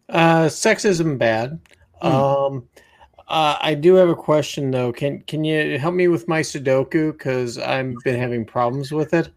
Uh, 0.09 0.47
sexism 0.47 1.17
bad. 1.17 1.61
Mm. 2.03 2.11
Um, 2.11 2.69
uh, 3.29 3.57
I 3.61 3.75
do 3.75 3.95
have 3.95 4.09
a 4.09 4.15
question 4.15 4.71
though. 4.71 4.93
Can 4.93 5.21
can 5.23 5.45
you 5.45 5.79
help 5.79 5.95
me 5.95 6.09
with 6.09 6.29
my 6.29 6.41
Sudoku? 6.41 7.13
Because 7.13 7.57
I've 7.57 7.95
been 8.05 8.19
having 8.19 8.45
problems 8.45 8.93
with 8.93 9.15
it. 9.15 9.31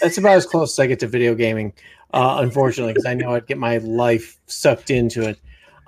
That's 0.00 0.18
about 0.18 0.36
as 0.36 0.46
close 0.46 0.74
as 0.74 0.78
I 0.78 0.86
get 0.86 1.00
to 1.00 1.08
video 1.08 1.34
gaming, 1.34 1.72
uh, 2.12 2.36
unfortunately, 2.40 2.92
because 2.92 3.06
I 3.06 3.14
know 3.14 3.34
I'd 3.34 3.46
get 3.46 3.58
my 3.58 3.78
life 3.78 4.38
sucked 4.46 4.90
into 4.90 5.28
it. 5.28 5.40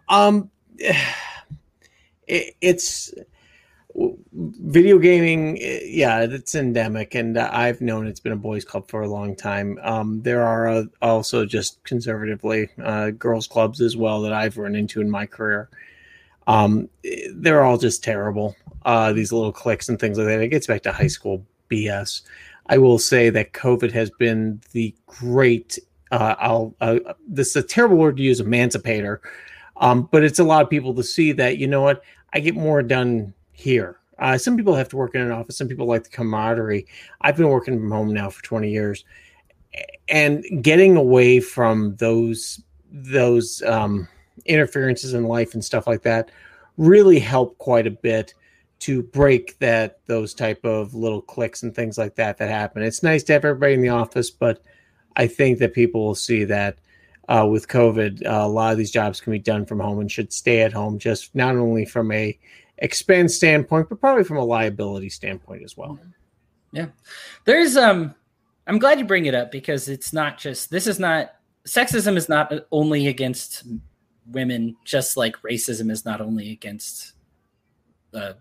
Um, 0.09 0.51
it, 0.79 2.57
it's 2.61 3.15
video 3.97 4.99
gaming 4.99 5.57
yeah 5.85 6.21
it's 6.23 6.57
endemic 6.57 7.15
and 7.15 7.39
i've 7.39 7.81
known 7.81 8.09
it's 8.09 8.19
been 8.19 8.33
a 8.33 8.37
boys 8.37 8.65
club 8.65 8.89
for 8.89 9.03
a 9.03 9.09
long 9.09 9.37
time. 9.37 9.79
Um, 9.83 10.21
there 10.23 10.43
are 10.43 10.67
uh, 10.67 10.85
also 11.01 11.47
just 11.47 11.83
conservatively 11.85 12.69
uh, 12.83 13.11
girls 13.11 13.47
clubs 13.47 13.81
as 13.81 13.97
well 13.97 14.21
that 14.23 14.33
i've 14.33 14.59
run 14.59 14.75
into 14.75 15.01
in 15.01 15.11
my 15.11 15.27
career. 15.27 15.69
Um, 16.47 16.89
they're 17.37 17.63
all 17.65 17.79
just 17.79 18.03
terrible 18.03 18.57
uh, 18.85 19.13
these 19.13 19.33
little 19.33 19.53
cliques 19.53 19.89
and 19.89 19.99
things 19.99 20.19
like 20.19 20.27
that. 20.27 20.41
It 20.41 20.49
gets 20.49 20.67
back 20.67 20.83
to 20.83 20.93
high 20.93 21.07
school 21.07 21.47
bs 21.71 22.23
i 22.67 22.77
will 22.77 22.99
say 22.99 23.31
that 23.31 23.53
covid 23.53 23.91
has 23.91 24.11
been 24.11 24.61
the 24.73 24.95
great 25.07 25.79
uh, 26.11 26.35
i'll 26.39 26.75
uh, 26.81 26.99
this 27.27 27.49
is 27.51 27.57
a 27.57 27.63
terrible 27.63 27.97
word 27.97 28.17
to 28.17 28.23
use 28.23 28.41
emancipator. 28.41 29.23
Um, 29.77 30.09
but 30.13 30.23
it's 30.23 30.39
a 30.39 30.45
lot 30.45 30.63
of 30.63 30.71
people 30.71 30.95
to 30.95 31.03
see 31.03 31.33
that 31.33 31.59
you 31.59 31.69
know 31.69 31.83
what 31.83 32.03
i 32.33 32.41
get 32.41 32.57
more 32.57 32.83
done 32.83 33.33
here. 33.55 33.99
Uh, 34.19 34.39
some 34.39 34.57
people 34.57 34.75
have 34.75 34.89
to 34.89 34.97
work 34.97 35.15
in 35.15 35.21
an 35.21 35.33
office. 35.33 35.57
Some 35.57 35.69
people 35.69 35.87
like 35.87 36.05
the 36.05 36.11
camaraderie. 36.11 36.87
I've 37.21 37.37
been 37.37 37.49
working 37.49 37.79
from 37.79 37.91
home 37.91 38.13
now 38.13 38.31
for 38.31 38.43
20 38.43 38.71
years, 38.71 39.05
and 40.09 40.45
getting 40.63 40.97
away 40.97 41.41
from 41.41 41.97
those 41.97 42.63
those 42.93 43.61
um, 43.63 44.07
interferences 44.47 45.15
in 45.15 45.25
life 45.25 45.55
and 45.55 45.65
stuff 45.65 45.87
like 45.87 46.03
that 46.03 46.31
really 46.77 47.19
helped 47.19 47.59
quite 47.59 47.87
a 47.87 47.91
bit 47.91 48.35
to 48.81 49.03
break 49.03 49.59
that 49.59 49.99
those 50.07 50.35
type 50.35 50.65
of 50.65 50.95
little 50.95 51.23
clicks 51.23 51.63
and 51.63 51.75
things 51.75 51.97
like 51.97 52.15
that 52.17 52.37
that 52.37 52.51
happen. 52.51 52.83
It's 52.83 53.03
nice 53.03 53.23
to 53.25 53.33
have 53.33 53.45
everybody 53.45 53.75
in 53.75 53.81
the 53.81 53.89
office, 53.89 54.31
but 54.31 54.63
I 55.17 55.27
think 55.27 55.59
that 55.59 55.73
people 55.73 56.05
will 56.05 56.15
see 56.15 56.45
that 56.45 56.79
uh, 57.29 57.47
with 57.51 57.69
COVID, 57.69 58.27
uh, 58.27 58.45
a 58.45 58.49
lot 58.49 58.73
of 58.73 58.79
these 58.79 58.91
jobs 58.91 59.21
can 59.21 59.33
be 59.33 59.39
done 59.39 59.65
from 59.65 59.81
home 59.81 60.01
and 60.01 60.11
should 60.11 60.33
stay 60.33 60.61
at 60.63 60.73
home, 60.73 60.99
just 60.99 61.35
not 61.35 61.57
only 61.57 61.85
from 61.85 62.13
a 62.13 62.39
expense 62.79 63.35
standpoint, 63.35 63.89
but 63.89 64.01
probably 64.01 64.25
from 64.25 64.39
a 64.39 64.45
liability 64.45 65.09
standpoint 65.09 65.63
as 65.63 65.77
well. 65.77 65.99
Yeah. 66.73 66.87
There's 67.45 67.77
um 67.77 68.15
I'm 68.67 68.79
glad 68.79 68.99
you 68.99 69.05
bring 69.05 69.27
it 69.27 69.35
up 69.35 69.53
because 69.53 69.89
it's 69.89 70.13
not 70.13 70.39
just 70.39 70.71
this 70.71 70.87
is 70.87 70.99
not 70.99 71.35
sexism 71.67 72.17
is 72.17 72.29
not 72.29 72.53
only 72.73 73.07
against 73.09 73.65
women, 74.27 74.77
just 74.85 75.17
like 75.17 75.37
racism 75.43 75.91
is 75.91 76.05
not 76.05 76.21
only 76.21 76.53
against 76.53 77.13
uh, 78.15 78.33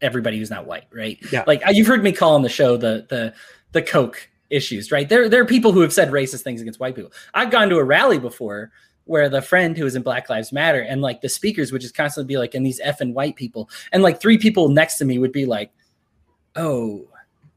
everybody 0.00 0.38
who's 0.38 0.50
not 0.50 0.66
white, 0.66 0.86
right? 0.92 1.18
Yeah. 1.30 1.44
Like 1.46 1.66
uh, 1.66 1.70
you've 1.70 1.86
heard 1.86 2.02
me 2.02 2.12
call 2.12 2.34
on 2.34 2.42
the 2.42 2.48
show 2.48 2.76
the 2.76 3.06
the 3.08 3.34
the 3.72 3.82
Coke 3.82 4.28
issues, 4.50 4.90
right? 4.90 5.08
There 5.08 5.28
there 5.28 5.42
are 5.42 5.46
people 5.46 5.72
who 5.72 5.80
have 5.80 5.92
said 5.92 6.10
racist 6.10 6.42
things 6.42 6.60
against 6.60 6.80
white 6.80 6.94
people. 6.94 7.12
I've 7.34 7.50
gone 7.50 7.68
to 7.68 7.76
a 7.76 7.84
rally 7.84 8.18
before 8.18 8.72
where 9.06 9.28
the 9.28 9.42
friend 9.42 9.76
who 9.76 9.84
was 9.84 9.96
in 9.96 10.02
Black 10.02 10.28
Lives 10.28 10.52
Matter 10.52 10.80
and 10.80 11.00
like 11.00 11.20
the 11.20 11.28
speakers 11.28 11.72
would 11.72 11.80
just 11.80 11.96
constantly 11.96 12.32
be 12.34 12.38
like, 12.38 12.54
and 12.54 12.66
these 12.66 12.80
effing 12.80 13.14
white 13.14 13.36
people, 13.36 13.70
and 13.92 14.02
like 14.02 14.20
three 14.20 14.38
people 14.38 14.68
next 14.68 14.98
to 14.98 15.04
me 15.04 15.18
would 15.18 15.32
be 15.32 15.46
like, 15.46 15.72
oh, 16.54 17.06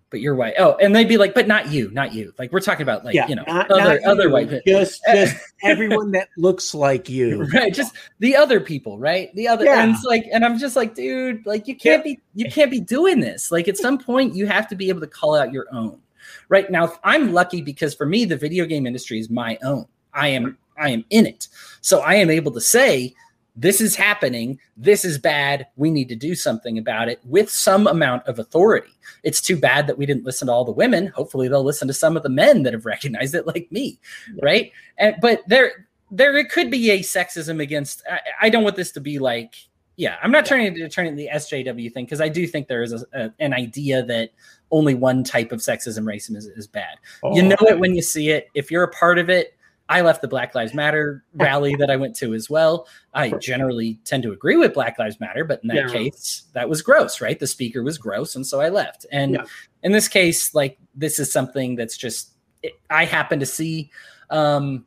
but 0.09 0.21
you're 0.21 0.35
white. 0.35 0.55
Oh, 0.57 0.75
and 0.81 0.95
they'd 0.95 1.07
be 1.07 1.17
like, 1.17 1.33
but 1.33 1.47
not 1.47 1.71
you, 1.71 1.91
not 1.91 2.13
you. 2.13 2.33
Like 2.39 2.51
we're 2.51 2.61
talking 2.61 2.81
about 2.83 3.05
like 3.05 3.13
yeah, 3.13 3.27
you 3.27 3.35
know 3.35 3.43
not, 3.47 3.69
other 3.69 3.99
not 3.99 4.11
other 4.11 4.23
you, 4.23 4.31
white 4.31 4.49
people. 4.49 4.61
Just 4.65 5.01
just 5.11 5.37
everyone 5.63 6.11
that 6.11 6.29
looks 6.37 6.73
like 6.73 7.09
you. 7.09 7.47
Right. 7.59 7.73
Just 7.73 7.95
the 8.19 8.35
other 8.35 8.59
people, 8.59 8.99
right? 8.99 9.33
The 9.35 9.47
other 9.47 9.65
yeah. 9.65 9.81
and 9.83 9.91
it's 9.91 10.03
like, 10.03 10.25
and 10.31 10.45
I'm 10.45 10.57
just 10.57 10.75
like, 10.75 10.93
dude, 10.93 11.45
like 11.45 11.67
you 11.67 11.75
can't 11.75 12.05
yeah. 12.05 12.13
be 12.13 12.19
you 12.35 12.51
can't 12.51 12.71
be 12.71 12.79
doing 12.79 13.19
this. 13.19 13.51
Like 13.51 13.67
at 13.67 13.77
some 13.77 13.97
point 13.97 14.35
you 14.35 14.45
have 14.47 14.67
to 14.69 14.75
be 14.75 14.89
able 14.89 15.01
to 15.01 15.07
call 15.07 15.35
out 15.35 15.51
your 15.51 15.65
own. 15.71 15.99
Right 16.47 16.69
now, 16.69 16.93
I'm 17.03 17.33
lucky 17.33 17.61
because 17.61 17.93
for 17.95 18.05
me, 18.05 18.25
the 18.25 18.37
video 18.37 18.65
game 18.65 18.85
industry 18.85 19.19
is 19.19 19.29
my 19.29 19.57
own. 19.63 19.87
I 20.13 20.29
am 20.29 20.57
I 20.79 20.89
am 20.89 21.05
in 21.09 21.25
it. 21.25 21.47
So 21.81 21.99
I 21.99 22.15
am 22.15 22.29
able 22.29 22.51
to 22.53 22.61
say, 22.61 23.13
this 23.55 23.81
is 23.81 23.95
happening. 23.95 24.57
This 24.77 25.03
is 25.03 25.17
bad. 25.17 25.67
We 25.75 25.91
need 25.91 26.07
to 26.09 26.15
do 26.15 26.33
something 26.33 26.77
about 26.77 27.09
it 27.09 27.19
with 27.25 27.49
some 27.49 27.87
amount 27.87 28.25
of 28.25 28.39
authority. 28.39 28.91
It's 29.23 29.41
too 29.41 29.57
bad 29.57 29.85
that 29.87 29.97
we 29.97 30.05
didn't 30.05 30.23
listen 30.23 30.47
to 30.47 30.53
all 30.53 30.63
the 30.63 30.71
women. 30.71 31.07
Hopefully, 31.07 31.49
they'll 31.49 31.63
listen 31.63 31.87
to 31.89 31.93
some 31.93 32.15
of 32.15 32.23
the 32.23 32.29
men 32.29 32.63
that 32.63 32.73
have 32.73 32.85
recognized 32.85 33.35
it, 33.35 33.45
like 33.45 33.69
me, 33.69 33.99
yeah. 34.33 34.39
right? 34.41 34.71
And 34.97 35.15
but 35.21 35.41
there, 35.47 35.87
there 36.09 36.37
it 36.37 36.49
could 36.49 36.71
be 36.71 36.89
a 36.91 36.99
sexism 36.99 37.61
against. 37.61 38.01
I, 38.09 38.19
I 38.43 38.49
don't 38.49 38.63
want 38.63 38.77
this 38.77 38.91
to 38.93 39.01
be 39.01 39.19
like, 39.19 39.55
yeah, 39.97 40.15
I'm 40.23 40.31
not 40.31 40.45
trying 40.45 40.73
to 40.73 40.87
turn 40.87 41.07
it 41.07 41.15
the 41.17 41.29
SJW 41.33 41.91
thing 41.91 42.05
because 42.05 42.21
I 42.21 42.29
do 42.29 42.47
think 42.47 42.69
there 42.69 42.83
is 42.83 42.93
a, 42.93 43.05
a, 43.13 43.33
an 43.39 43.53
idea 43.53 44.03
that 44.03 44.29
only 44.71 44.93
one 44.93 45.25
type 45.25 45.51
of 45.51 45.59
sexism, 45.59 46.03
racism 46.03 46.37
is, 46.37 46.45
is 46.45 46.67
bad. 46.67 46.97
Oh. 47.23 47.35
You 47.35 47.43
know 47.43 47.57
it 47.61 47.77
when 47.77 47.93
you 47.93 48.01
see 48.01 48.29
it. 48.29 48.47
If 48.53 48.71
you're 48.71 48.83
a 48.83 48.91
part 48.91 49.19
of 49.19 49.29
it, 49.29 49.57
I 49.89 50.01
left 50.01 50.21
the 50.21 50.27
Black 50.27 50.53
Lives 50.53 50.75
Matter 50.75 51.25
rally 51.33 51.75
that 51.75 51.89
I 51.89 51.95
went 51.95 52.15
to 52.17 52.35
as 52.35 52.47
well. 52.47 52.87
I 53.15 53.31
generally 53.31 53.99
tend 54.05 54.21
to 54.23 54.31
agree 54.31 54.55
with 54.55 54.75
Black 54.75 54.99
Lives 54.99 55.19
Matter, 55.19 55.43
but 55.43 55.61
in 55.63 55.69
that 55.69 55.87
yeah. 55.87 55.87
case, 55.87 56.43
that 56.53 56.69
was 56.69 56.83
gross, 56.83 57.19
right? 57.19 57.39
The 57.39 57.47
speaker 57.47 57.81
was 57.81 57.97
gross, 57.97 58.35
and 58.35 58.45
so 58.45 58.61
I 58.61 58.69
left. 58.69 59.07
And 59.11 59.33
yeah. 59.33 59.45
in 59.81 59.91
this 59.91 60.07
case, 60.07 60.53
like 60.53 60.77
this 60.93 61.17
is 61.17 61.31
something 61.31 61.75
that's 61.75 61.97
just 61.97 62.33
it, 62.61 62.79
I 62.91 63.05
happen 63.05 63.39
to 63.39 63.47
see 63.47 63.89
um, 64.29 64.85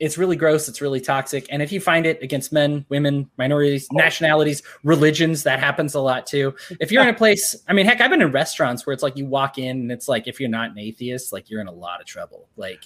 it's 0.00 0.16
really 0.16 0.34
gross. 0.34 0.66
It's 0.66 0.80
really 0.80 1.00
toxic. 1.00 1.46
And 1.50 1.60
if 1.60 1.70
you 1.70 1.78
find 1.78 2.06
it 2.06 2.20
against 2.22 2.52
men, 2.52 2.86
women, 2.88 3.30
minorities, 3.36 3.86
oh. 3.92 3.96
nationalities, 3.96 4.62
religions, 4.82 5.42
that 5.42 5.60
happens 5.60 5.94
a 5.94 6.00
lot 6.00 6.26
too. 6.26 6.54
If 6.80 6.90
you're 6.90 7.02
in 7.02 7.10
a 7.10 7.14
place, 7.18 7.54
I 7.68 7.74
mean, 7.74 7.84
heck, 7.84 8.00
I've 8.00 8.10
been 8.10 8.22
in 8.22 8.32
restaurants 8.32 8.86
where 8.86 8.94
it's 8.94 9.02
like 9.02 9.18
you 9.18 9.26
walk 9.26 9.58
in 9.58 9.76
and 9.76 9.92
it's 9.92 10.08
like, 10.08 10.26
if 10.26 10.40
you're 10.40 10.48
not 10.48 10.70
an 10.70 10.78
atheist, 10.78 11.34
like 11.34 11.50
you're 11.50 11.60
in 11.60 11.68
a 11.68 11.72
lot 11.72 12.00
of 12.00 12.06
trouble. 12.06 12.48
Like, 12.56 12.80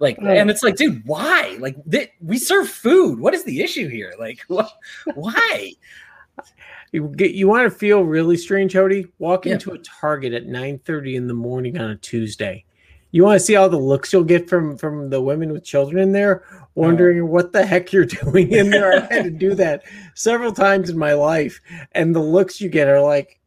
like, 0.00 0.18
and 0.18 0.50
it's 0.50 0.64
like, 0.64 0.74
dude, 0.74 1.06
why? 1.06 1.56
Like, 1.60 1.76
th- 1.88 2.10
we 2.20 2.36
serve 2.36 2.68
food. 2.68 3.20
What 3.20 3.32
is 3.32 3.44
the 3.44 3.62
issue 3.62 3.88
here? 3.88 4.12
Like, 4.18 4.44
wh- 4.50 4.68
why? 5.14 5.72
You, 6.92 7.12
get, 7.16 7.32
you 7.32 7.48
want 7.48 7.70
to 7.70 7.76
feel 7.76 8.02
really 8.02 8.36
strange, 8.36 8.72
Hody? 8.72 9.10
Walk 9.18 9.44
yeah. 9.44 9.54
into 9.54 9.72
a 9.72 9.78
Target 9.78 10.32
at 10.32 10.46
9 10.46 10.78
30 10.78 11.16
in 11.16 11.26
the 11.26 11.34
morning 11.34 11.76
on 11.78 11.90
a 11.90 11.96
Tuesday 11.96 12.64
you 13.10 13.24
want 13.24 13.38
to 13.38 13.44
see 13.44 13.56
all 13.56 13.68
the 13.68 13.78
looks 13.78 14.12
you'll 14.12 14.24
get 14.24 14.48
from 14.48 14.76
from 14.76 15.10
the 15.10 15.20
women 15.20 15.52
with 15.52 15.64
children 15.64 16.02
in 16.02 16.12
there? 16.12 16.44
Wondering 16.74 17.20
oh. 17.20 17.26
what 17.26 17.52
the 17.52 17.64
heck 17.64 17.92
you're 17.92 18.04
doing 18.22 18.50
in 18.52 18.70
there. 18.70 18.92
I 18.92 19.14
had 19.14 19.24
to 19.24 19.30
do 19.30 19.54
that 19.56 19.84
several 20.14 20.52
times 20.52 20.90
in 20.90 20.98
my 20.98 21.14
life 21.14 21.60
and 21.92 22.14
the 22.14 22.20
looks 22.20 22.60
you 22.60 22.68
get 22.68 22.88
are 22.88 23.00
like 23.00 23.40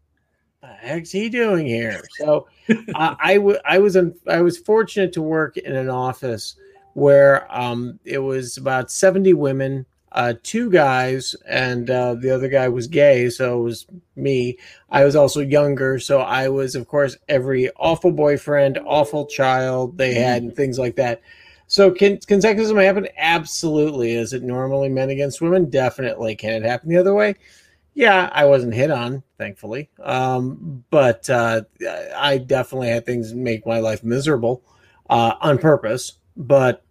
the 0.62 0.68
heck's 0.68 1.12
he 1.12 1.30
doing 1.30 1.66
here? 1.66 2.02
So 2.18 2.48
uh, 2.70 3.16
I, 3.20 3.36
w- 3.36 3.60
I 3.66 3.80
was 3.80 3.98
i 4.28 4.42
was 4.42 4.58
fortunate 4.58 5.14
to 5.14 5.22
work 5.22 5.58
in 5.58 5.76
an 5.76 5.90
office 5.90 6.56
where 6.94 7.48
um, 7.56 8.00
it 8.04 8.20
was 8.20 8.58
about 8.58 8.92
70 8.92 9.34
women 9.34 9.86
uh, 10.12 10.34
two 10.44 10.70
guys, 10.72 11.36
and 11.48 11.90
uh, 11.90 12.16
the 12.16 12.32
other 12.32 12.48
guy 12.48 12.68
was 12.70 12.88
gay, 12.88 13.30
so 13.30 13.60
it 13.60 13.64
was 13.64 13.88
me. 14.16 14.58
I 14.90 15.04
was 15.04 15.16
also 15.16 15.40
younger, 15.40 16.00
so 16.00 16.20
I 16.20 16.50
was, 16.50 16.76
of 16.76 16.88
course, 16.88 17.18
every 17.28 17.70
awful 17.78 18.12
boyfriend, 18.12 18.80
awful 18.86 19.26
child 19.28 19.98
they 19.98 20.14
had, 20.16 20.42
and 20.42 20.56
things 20.56 20.80
like 20.80 20.96
that. 20.96 21.22
So, 21.68 21.92
can, 21.92 22.18
can 22.18 22.40
sexism 22.40 22.84
happen? 22.84 23.08
Absolutely. 23.18 24.14
Is 24.14 24.34
it 24.34 24.42
normally 24.42 24.90
men 24.90 25.12
against 25.12 25.42
women? 25.42 25.70
Definitely. 25.70 26.36
Can 26.36 26.54
it 26.54 26.64
happen 26.64 26.90
the 26.90 26.98
other 26.98 27.14
way? 27.14 27.36
Yeah, 27.94 28.30
I 28.32 28.46
wasn't 28.46 28.74
hit 28.74 28.90
on, 28.90 29.22
thankfully. 29.38 29.90
Um, 30.02 30.84
but 30.90 31.30
uh, 31.30 31.62
I 32.16 32.40
definitely 32.40 32.88
had 32.88 33.06
things 33.06 33.34
make 33.34 33.68
my 33.68 33.80
life 33.80 34.04
miserable 34.04 34.64
uh, 35.10 35.34
on 35.42 35.60
purpose. 35.60 36.14
But 36.36 36.84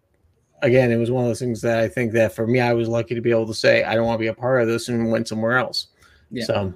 again, 0.63 0.91
it 0.91 0.97
was 0.97 1.11
one 1.11 1.25
of 1.25 1.31
those 1.31 1.39
things 1.39 1.61
that 1.63 1.79
I 1.81 1.89
think 1.89 2.13
that 2.13 2.35
for 2.35 2.47
me, 2.47 2.61
I 2.61 2.73
was 2.73 2.89
lucky 2.89 3.15
to 3.15 3.21
be 3.21 3.31
able 3.31 3.47
to 3.47 3.55
say, 3.55 3.85
I 3.85 3.95
don't 3.95 4.07
want 4.07 4.19
to 4.19 4.23
be 4.23 4.29
a 4.29 4.35
part 4.35 4.63
of 4.63 4.69
this 4.69 4.89
and 4.89 5.11
went 5.11 5.29
somewhere 5.29 5.59
else. 5.59 5.89
Yeah. 6.31 6.45
So, 6.45 6.75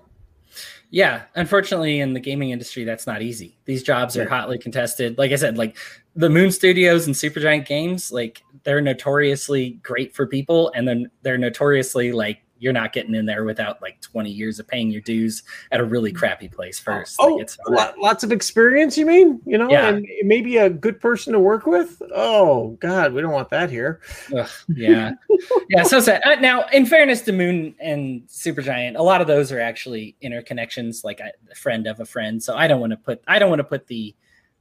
Yeah, 0.91 1.23
unfortunately, 1.35 2.01
in 2.01 2.13
the 2.13 2.21
gaming 2.21 2.51
industry, 2.51 2.85
that's 2.85 3.07
not 3.07 3.23
easy. 3.23 3.59
These 3.65 3.83
jobs 3.83 4.17
are 4.17 4.29
hotly 4.29 4.59
contested. 4.59 5.17
Like 5.19 5.33
I 5.33 5.37
said, 5.37 5.57
like 5.57 5.77
the 6.15 6.29
Moon 6.29 6.51
Studios 6.53 7.07
and 7.07 7.15
Supergiant 7.15 7.67
Games, 7.67 8.13
like 8.13 8.43
they're 8.65 8.81
notoriously 8.81 9.71
great 9.83 10.15
for 10.15 10.27
people, 10.27 10.71
and 10.75 10.87
then 10.87 11.11
they're 11.23 11.39
notoriously 11.39 12.13
like 12.13 12.43
you're 12.63 12.73
not 12.73 12.93
getting 12.93 13.13
in 13.17 13.27
there 13.27 13.45
without 13.45 13.83
like 13.83 14.01
20 14.01 14.31
years 14.31 14.61
of 14.61 14.69
paying 14.69 14.89
your 14.89 15.01
dues 15.01 15.43
at 15.73 15.81
a 15.81 15.85
really 15.85 16.13
crappy 16.13 16.47
place 16.47 16.79
first. 16.79 17.17
Oh, 17.19 17.35
like 17.35 17.51
lot, 17.69 17.99
lots 17.99 18.23
of 18.23 18.31
experience, 18.31 18.97
you 18.97 19.05
mean? 19.05 19.41
You 19.45 19.59
know, 19.59 19.69
yeah. 19.69 19.89
and 19.89 20.07
maybe 20.23 20.59
a 20.59 20.71
good 20.71 21.01
person 21.01 21.33
to 21.33 21.41
work 21.41 21.67
with. 21.67 22.01
Oh 22.15 22.71
God, 22.81 23.13
we 23.13 23.21
don't 23.21 23.33
want 23.33 23.51
that 23.51 23.69
here. 23.69 24.01
Ugh, 24.37 24.49
yeah, 24.69 25.15
yeah. 25.71 25.83
So 25.83 25.99
sad. 25.99 26.23
Uh, 26.25 26.37
now, 26.37 26.65
in 26.73 26.87
fairness 26.87 27.23
to 27.23 27.33
Moon 27.33 27.75
and 27.81 28.23
Supergiant, 28.29 28.97
a 28.97 29.03
lot 29.03 29.21
of 29.21 29.27
those 29.27 29.51
are 29.51 29.59
actually 29.59 30.15
interconnections, 30.23 31.03
like 31.03 31.19
a, 31.19 31.33
a 31.51 31.55
friend 31.57 31.89
of 31.89 31.99
a 31.99 32.07
friend. 32.07 32.41
So 32.41 32.55
I 32.55 32.69
don't 32.69 32.81
want 32.81 32.93
to 32.93 32.97
put 32.97 33.23
I 33.27 33.41
don't 33.41 33.51
want 33.51 33.59
to 33.59 33.65
put 33.65 33.89
the 33.89 34.15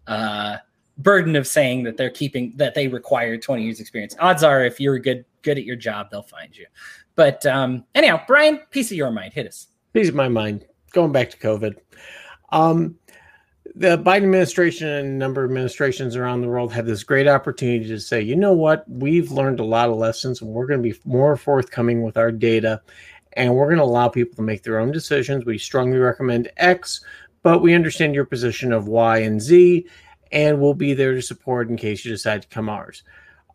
uh, 0.08 0.58
burden 0.98 1.36
of 1.36 1.46
saying 1.46 1.84
that 1.84 1.98
they're 1.98 2.10
keeping 2.10 2.54
that 2.56 2.74
they 2.74 2.88
require 2.88 3.38
20 3.38 3.64
years 3.64 3.80
experience. 3.80 4.16
Odds 4.20 4.44
are, 4.44 4.66
if 4.66 4.80
you're 4.80 4.98
good 4.98 5.24
good 5.44 5.60
at 5.60 5.66
your 5.66 5.76
job, 5.76 6.10
they'll 6.10 6.24
find 6.24 6.58
you. 6.58 6.66
But 7.22 7.46
um, 7.46 7.86
anyhow, 7.94 8.20
Brian, 8.26 8.58
piece 8.72 8.90
of 8.90 8.98
your 8.98 9.12
mind, 9.12 9.34
hit 9.34 9.46
us. 9.46 9.68
Piece 9.94 10.10
of 10.10 10.16
my 10.16 10.28
mind. 10.28 10.66
Going 10.92 11.12
back 11.12 11.30
to 11.30 11.38
COVID. 11.38 11.76
Um, 12.52 12.96
the 13.76 14.00
Biden 14.00 14.24
administration 14.24 14.88
and 14.88 15.08
a 15.08 15.12
number 15.12 15.44
of 15.44 15.52
administrations 15.52 16.16
around 16.16 16.42
the 16.42 16.48
world 16.48 16.74
have 16.74 16.88
this 16.88 17.04
great 17.04 17.28
opportunity 17.28 17.88
to 17.88 18.00
say, 18.00 18.22
you 18.22 18.36
know 18.36 18.54
what, 18.54 18.90
we've 18.90 19.32
learned 19.32 19.60
a 19.60 19.64
lot 19.64 19.90
of 19.90 19.98
lessons 19.98 20.42
and 20.42 20.50
we're 20.50 20.66
going 20.66 20.82
to 20.82 20.90
be 20.90 21.00
more 21.06 21.38
forthcoming 21.38 22.02
with 22.02 22.18
our 22.18 22.32
data 22.32 22.82
and 23.34 23.54
we're 23.54 23.68
going 23.68 23.78
to 23.78 23.84
allow 23.84 24.10
people 24.10 24.36
to 24.38 24.42
make 24.42 24.64
their 24.64 24.80
own 24.80 24.92
decisions. 24.92 25.46
We 25.46 25.60
strongly 25.60 26.00
recommend 26.00 26.50
X, 26.58 27.06
but 27.44 27.62
we 27.62 27.76
understand 27.76 28.16
your 28.16 28.26
position 28.26 28.74
of 28.74 28.88
Y 28.88 29.20
and 29.20 29.40
Z 29.40 29.86
and 30.32 30.60
we'll 30.60 30.74
be 30.74 30.96
there 30.96 31.14
to 31.14 31.22
support 31.22 31.70
in 31.70 31.78
case 31.78 32.04
you 32.04 32.10
decide 32.10 32.42
to 32.42 32.48
come 32.48 32.68
ours. 32.68 33.04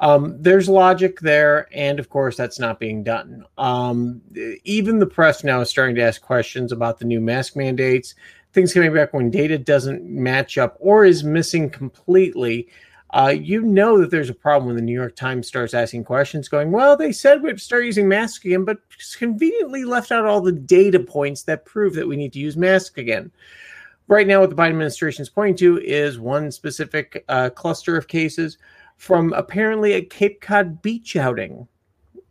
Um, 0.01 0.37
there's 0.41 0.69
logic 0.69 1.21
there, 1.21 1.69
and 1.75 1.99
of 1.99 2.11
course, 2.11 2.37
that's 2.37 2.59
not 2.59 2.79
being 2.79 3.03
done. 3.03 3.45
Um, 3.57 4.21
even 4.65 4.99
the 4.99 5.07
press 5.07 5.43
now 5.43 5.61
is 5.61 5.71
starting 5.71 5.97
to 5.97 6.03
ask 6.03 6.21
questions 6.21 6.73
about 6.73 6.99
the 6.99 7.07
new 7.07 7.21
mask 7.21 7.57
mandates, 7.57 8.15
things 8.53 8.75
coming 8.75 8.93
back 8.93 9.15
when 9.15 9.31
data 9.31 9.59
doesn't 9.59 10.05
match 10.05 10.59
up 10.59 10.77
or 10.81 11.05
is 11.05 11.25
missing 11.25 11.71
completely. 11.71 12.69
Uh, 13.11 13.29
you 13.29 13.63
know 13.63 13.99
that 13.99 14.11
there's 14.11 14.29
a 14.29 14.35
problem 14.35 14.67
when 14.67 14.77
the 14.77 14.83
New 14.83 14.93
York 14.93 15.17
Times 15.17 15.47
starts 15.47 15.73
asking 15.73 16.05
questions, 16.05 16.49
going, 16.49 16.73
Well, 16.73 16.97
they 16.97 17.13
said 17.13 17.43
we'd 17.43 17.61
start 17.61 17.85
using 17.85 18.09
masks 18.09 18.45
again, 18.45 18.65
but 18.65 18.79
conveniently 19.17 19.85
left 19.85 20.13
out 20.13 20.27
all 20.27 20.41
the 20.41 20.53
data 20.53 20.99
points 20.99 21.45
that 21.45 21.65
prove 21.65 21.95
that 21.95 22.09
we 22.09 22.17
need 22.17 22.33
to 22.33 22.39
use 22.39 22.57
masks 22.57 22.99
again. 22.99 23.31
Right 24.09 24.27
now, 24.27 24.41
what 24.41 24.51
the 24.51 24.57
Biden 24.57 24.71
administration 24.71 25.23
is 25.23 25.29
pointing 25.29 25.57
to 25.57 25.79
is 25.81 26.19
one 26.19 26.51
specific 26.51 27.25
uh, 27.29 27.51
cluster 27.51 27.97
of 27.97 28.09
cases 28.09 28.59
from 28.97 29.33
apparently 29.35 29.93
a 29.93 30.03
Cape 30.03 30.41
Cod 30.41 30.83
beach 30.83 31.17
outing 31.17 31.69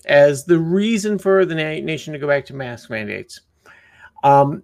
as 0.06 0.46
the 0.46 0.60
reason 0.60 1.18
for 1.18 1.46
the 1.46 1.56
na- 1.56 1.86
nation 1.86 2.14
to 2.14 2.20
go 2.20 2.28
back 2.28 2.46
to 2.46 2.54
mask 2.54 2.90
mandates. 2.90 3.42
Um, 4.24 4.64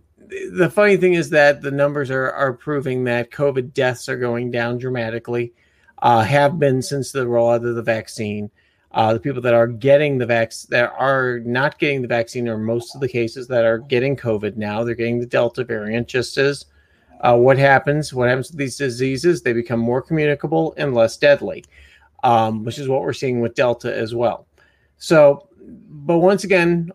the 0.52 0.70
funny 0.70 0.98
thing 0.98 1.14
is 1.14 1.30
that 1.32 1.62
the 1.62 1.72
numbers 1.72 2.10
are, 2.10 2.32
are 2.32 2.54
proving 2.54 3.04
that 3.04 3.32
COVID 3.32 3.74
deaths 3.74 4.08
are 4.08 4.18
going 4.18 4.52
down 4.52 4.78
dramatically, 4.78 5.54
uh, 6.02 6.24
have 6.24 6.58
been 6.58 6.82
since 6.82 7.12
the 7.12 7.26
rollout 7.26 7.68
of 7.68 7.76
the 7.76 7.84
vaccine. 7.84 8.50
Uh, 8.94 9.14
the 9.14 9.20
people 9.20 9.42
that 9.42 9.54
are 9.54 9.68
getting 9.68 10.18
the 10.18 10.26
vaccine, 10.26 10.68
that 10.70 10.92
are 10.98 11.40
not 11.40 11.80
getting 11.80 12.02
the 12.02 12.08
vaccine, 12.08 12.50
are 12.50 12.58
most 12.58 12.94
of 12.94 13.02
the 13.02 13.08
cases 13.08 13.48
that 13.48 13.64
are 13.64 13.78
getting 13.78 14.18
COVID 14.18 14.58
now. 14.58 14.84
They're 14.84 14.96
getting 14.96 15.20
the 15.20 15.26
Delta 15.26 15.64
variant, 15.64 16.10
just 16.10 16.38
as 16.38 16.66
uh, 17.22 17.38
what 17.38 17.58
happens. 17.58 18.14
What 18.14 18.28
happens 18.28 18.50
to 18.50 18.58
these 18.58 18.78
diseases? 18.78 19.42
They 19.42 19.54
become 19.54 19.80
more 19.80 20.02
communicable 20.02 20.74
and 20.76 20.94
less 20.94 21.16
deadly 21.16 21.64
um, 22.24 22.64
which 22.64 22.80
is 22.80 22.88
what 22.88 23.02
we're 23.02 23.14
seeing 23.14 23.42
with 23.42 23.56
Delta 23.56 23.96
as 23.96 24.14
well. 24.14 24.48
So, 24.98 25.48
but 25.60 26.20
once 26.20 26.44
again, 26.44 26.92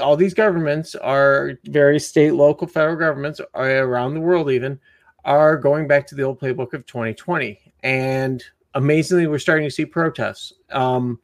all 0.00 0.16
these 0.16 0.34
governments 0.34 0.94
are 0.94 1.52
various 1.66 2.06
state, 2.06 2.32
local, 2.32 2.66
federal 2.66 2.96
governments 2.96 3.40
around 3.54 4.14
the 4.14 4.20
world, 4.20 4.50
even 4.50 4.78
are 5.24 5.56
going 5.56 5.86
back 5.86 6.06
to 6.08 6.14
the 6.14 6.22
old 6.22 6.40
playbook 6.40 6.72
of 6.74 6.86
2020. 6.86 7.58
And 7.82 8.42
amazingly, 8.74 9.26
we're 9.26 9.38
starting 9.38 9.66
to 9.66 9.70
see 9.70 9.86
protests. 9.86 10.52
Um, 10.70 11.20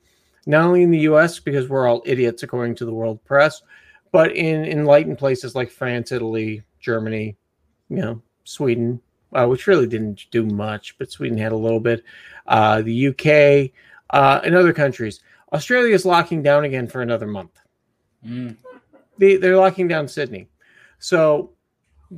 not 0.46 0.64
only 0.64 0.82
in 0.82 0.90
the 0.90 1.00
US, 1.00 1.38
because 1.38 1.68
we're 1.68 1.86
all 1.86 2.02
idiots 2.06 2.42
according 2.42 2.74
to 2.76 2.84
the 2.84 2.92
world 2.92 3.22
press, 3.24 3.62
but 4.12 4.34
in 4.34 4.64
enlightened 4.64 5.18
places 5.18 5.54
like 5.54 5.70
France, 5.70 6.12
Italy, 6.12 6.62
Germany, 6.80 7.36
you 7.88 7.96
know, 7.96 8.22
Sweden, 8.44 9.00
uh, 9.32 9.46
which 9.46 9.66
really 9.66 9.86
didn't 9.86 10.26
do 10.30 10.44
much, 10.44 10.96
but 10.98 11.10
Sweden 11.10 11.38
had 11.38 11.52
a 11.52 11.56
little 11.56 11.80
bit. 11.80 12.04
Uh, 12.46 12.82
the 12.82 13.08
UK 13.08 13.72
uh, 14.10 14.40
and 14.44 14.54
other 14.54 14.72
countries. 14.72 15.20
Australia 15.52 15.94
is 15.94 16.04
locking 16.04 16.42
down 16.42 16.64
again 16.64 16.86
for 16.86 17.02
another 17.02 17.26
month. 17.26 17.60
Mm. 18.26 18.56
They, 19.18 19.36
they're 19.36 19.56
locking 19.56 19.88
down 19.88 20.08
Sydney. 20.08 20.48
So 20.98 21.52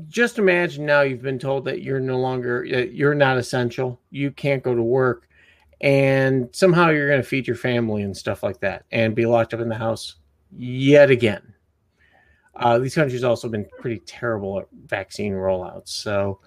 just 0.08 0.38
imagine 0.38 0.86
now 0.86 1.02
you've 1.02 1.22
been 1.22 1.38
told 1.38 1.64
that 1.66 1.82
you're 1.82 2.00
no 2.00 2.18
longer 2.18 2.64
you're 2.64 3.14
not 3.14 3.38
essential. 3.38 4.00
You 4.10 4.30
can't 4.30 4.62
go 4.62 4.74
to 4.74 4.82
work, 4.82 5.28
and 5.80 6.48
somehow 6.52 6.88
you're 6.88 7.08
going 7.08 7.22
to 7.22 7.28
feed 7.28 7.46
your 7.46 7.56
family 7.56 8.02
and 8.02 8.16
stuff 8.16 8.42
like 8.42 8.60
that, 8.60 8.84
and 8.90 9.14
be 9.14 9.26
locked 9.26 9.54
up 9.54 9.60
in 9.60 9.68
the 9.68 9.74
house 9.74 10.16
yet 10.56 11.10
again. 11.10 11.54
Uh, 12.54 12.78
these 12.78 12.94
countries 12.94 13.24
also 13.24 13.48
been 13.48 13.66
pretty 13.80 13.98
terrible 14.00 14.60
at 14.60 14.68
vaccine 14.86 15.32
rollouts, 15.32 15.88
so 15.88 16.40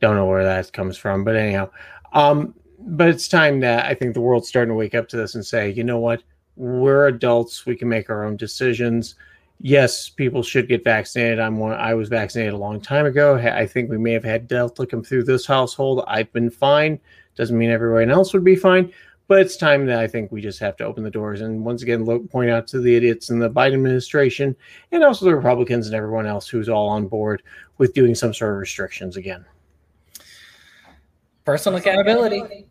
don't 0.00 0.16
know 0.16 0.26
where 0.26 0.44
that 0.44 0.72
comes 0.72 0.96
from, 0.96 1.24
but 1.24 1.36
anyhow, 1.36 1.70
um, 2.12 2.54
but 2.80 3.08
it's 3.08 3.28
time 3.28 3.60
that 3.60 3.86
I 3.86 3.94
think 3.94 4.14
the 4.14 4.20
world's 4.20 4.48
starting 4.48 4.70
to 4.70 4.74
wake 4.74 4.94
up 4.94 5.08
to 5.08 5.16
this 5.16 5.34
and 5.34 5.44
say, 5.44 5.70
you 5.70 5.84
know 5.84 5.98
what, 5.98 6.22
we're 6.56 7.06
adults, 7.06 7.66
we 7.66 7.76
can 7.76 7.88
make 7.88 8.10
our 8.10 8.24
own 8.24 8.36
decisions. 8.36 9.14
Yes, 9.60 10.08
people 10.08 10.42
should 10.42 10.68
get 10.68 10.84
vaccinated. 10.84 11.38
I'm 11.38 11.58
one. 11.58 11.72
I 11.72 11.92
was 11.92 12.08
vaccinated 12.08 12.54
a 12.54 12.58
long 12.58 12.80
time 12.80 13.04
ago. 13.04 13.36
I 13.36 13.66
think 13.66 13.90
we 13.90 13.98
may 13.98 14.12
have 14.12 14.24
had 14.24 14.48
Delta 14.48 14.86
come 14.86 15.02
through 15.02 15.24
this 15.24 15.44
household. 15.44 16.02
I've 16.06 16.32
been 16.32 16.48
fine. 16.48 16.98
Doesn't 17.36 17.58
mean 17.58 17.70
everyone 17.70 18.10
else 18.10 18.32
would 18.32 18.44
be 18.44 18.56
fine, 18.56 18.90
but 19.28 19.40
it's 19.40 19.58
time 19.58 19.84
that 19.86 19.98
I 19.98 20.06
think 20.06 20.32
we 20.32 20.40
just 20.40 20.58
have 20.60 20.78
to 20.78 20.84
open 20.84 21.04
the 21.04 21.10
doors 21.10 21.42
and 21.42 21.62
once 21.62 21.82
again 21.82 22.06
look, 22.06 22.28
point 22.30 22.50
out 22.50 22.66
to 22.68 22.80
the 22.80 22.96
idiots 22.96 23.28
in 23.28 23.38
the 23.38 23.50
Biden 23.50 23.74
administration 23.74 24.56
and 24.92 25.04
also 25.04 25.26
the 25.26 25.36
Republicans 25.36 25.86
and 25.86 25.94
everyone 25.94 26.26
else 26.26 26.48
who's 26.48 26.70
all 26.70 26.88
on 26.88 27.06
board 27.06 27.42
with 27.76 27.92
doing 27.92 28.14
some 28.14 28.32
sort 28.32 28.52
of 28.52 28.58
restrictions 28.58 29.16
again 29.16 29.44
personal 31.44 31.78
accountability. 31.78 32.66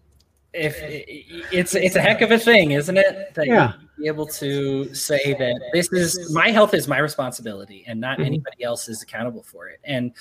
If 0.51 0.77
it's 0.81 1.75
it's 1.75 1.95
a 1.95 2.01
heck 2.01 2.21
of 2.21 2.31
a 2.31 2.39
thing, 2.39 2.71
isn't 2.71 2.97
it? 2.97 3.35
That 3.35 3.45
yeah. 3.47 3.73
be 3.99 4.07
able 4.07 4.25
to 4.27 4.93
say 4.95 5.35
that 5.37 5.61
this 5.73 5.91
is 5.93 6.33
my 6.33 6.49
health 6.49 6.73
is 6.73 6.87
my 6.87 6.97
responsibility 6.97 7.83
and 7.87 7.99
not 7.99 8.17
mm-hmm. 8.17 8.25
anybody 8.25 8.63
else 8.63 8.89
is 8.89 9.03
accountable 9.03 9.43
for 9.43 9.67
it. 9.67 9.79
And 9.83 10.11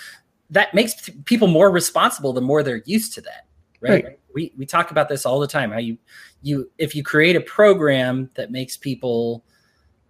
that 0.50 0.74
makes 0.74 1.08
people 1.24 1.48
more 1.48 1.70
responsible 1.70 2.34
the 2.34 2.42
more 2.42 2.62
they're 2.62 2.82
used 2.84 3.14
to 3.14 3.22
that. 3.22 3.46
Right? 3.80 4.04
right. 4.04 4.18
We 4.34 4.52
we 4.58 4.66
talk 4.66 4.90
about 4.90 5.08
this 5.08 5.24
all 5.24 5.40
the 5.40 5.46
time. 5.46 5.70
How 5.70 5.78
you 5.78 5.96
you 6.42 6.70
if 6.76 6.94
you 6.94 7.02
create 7.02 7.36
a 7.36 7.40
program 7.40 8.30
that 8.34 8.50
makes 8.50 8.76
people 8.76 9.44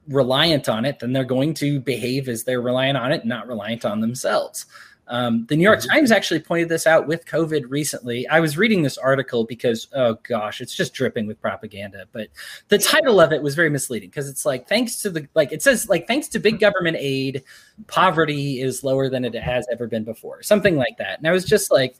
reliant 0.08 0.68
on 0.68 0.84
it, 0.84 0.98
then 0.98 1.12
they're 1.12 1.24
going 1.24 1.54
to 1.54 1.80
behave 1.80 2.28
as 2.28 2.44
they're 2.44 2.62
reliant 2.62 2.98
on 2.98 3.12
it, 3.12 3.24
not 3.24 3.46
reliant 3.46 3.84
on 3.84 4.00
themselves. 4.00 4.66
Um, 5.08 5.46
the 5.48 5.56
New 5.56 5.62
York 5.62 5.80
mm-hmm. 5.80 5.90
Times 5.90 6.12
actually 6.12 6.40
pointed 6.40 6.68
this 6.68 6.86
out 6.86 7.06
with 7.06 7.26
COVID 7.26 7.64
recently. 7.68 8.28
I 8.28 8.40
was 8.40 8.58
reading 8.58 8.82
this 8.82 8.98
article 8.98 9.44
because, 9.44 9.88
oh 9.94 10.18
gosh, 10.22 10.60
it's 10.60 10.74
just 10.74 10.94
dripping 10.94 11.26
with 11.26 11.40
propaganda. 11.40 12.06
But 12.12 12.28
the 12.68 12.78
title 12.78 13.20
of 13.20 13.32
it 13.32 13.42
was 13.42 13.54
very 13.54 13.70
misleading 13.70 14.10
because 14.10 14.28
it's 14.28 14.44
like, 14.44 14.68
thanks 14.68 15.00
to 15.02 15.10
the, 15.10 15.26
like, 15.34 15.52
it 15.52 15.62
says, 15.62 15.88
like, 15.88 16.06
thanks 16.06 16.28
to 16.28 16.38
big 16.38 16.60
government 16.60 16.98
aid, 17.00 17.42
poverty 17.86 18.60
is 18.60 18.84
lower 18.84 19.08
than 19.08 19.24
it 19.24 19.34
has 19.34 19.66
ever 19.72 19.86
been 19.86 20.04
before, 20.04 20.42
something 20.42 20.76
like 20.76 20.98
that. 20.98 21.18
And 21.18 21.26
I 21.26 21.32
was 21.32 21.44
just 21.44 21.70
like, 21.70 21.96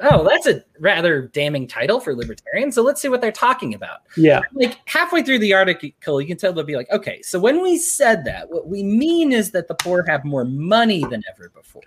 oh, 0.00 0.22
that's 0.28 0.46
a 0.46 0.62
rather 0.78 1.22
damning 1.22 1.66
title 1.66 1.98
for 1.98 2.14
libertarians. 2.14 2.76
So 2.76 2.82
let's 2.82 3.00
see 3.02 3.08
what 3.08 3.20
they're 3.20 3.32
talking 3.32 3.74
about. 3.74 4.02
Yeah. 4.16 4.42
Like 4.52 4.78
halfway 4.84 5.24
through 5.24 5.40
the 5.40 5.54
article, 5.54 6.20
you 6.20 6.26
can 6.28 6.36
tell 6.36 6.52
they'll 6.52 6.64
be 6.64 6.76
like, 6.76 6.90
okay, 6.92 7.20
so 7.22 7.40
when 7.40 7.62
we 7.62 7.78
said 7.78 8.24
that, 8.26 8.48
what 8.48 8.68
we 8.68 8.84
mean 8.84 9.32
is 9.32 9.50
that 9.50 9.66
the 9.66 9.74
poor 9.74 10.04
have 10.06 10.24
more 10.24 10.44
money 10.44 11.04
than 11.10 11.24
ever 11.28 11.48
before. 11.48 11.82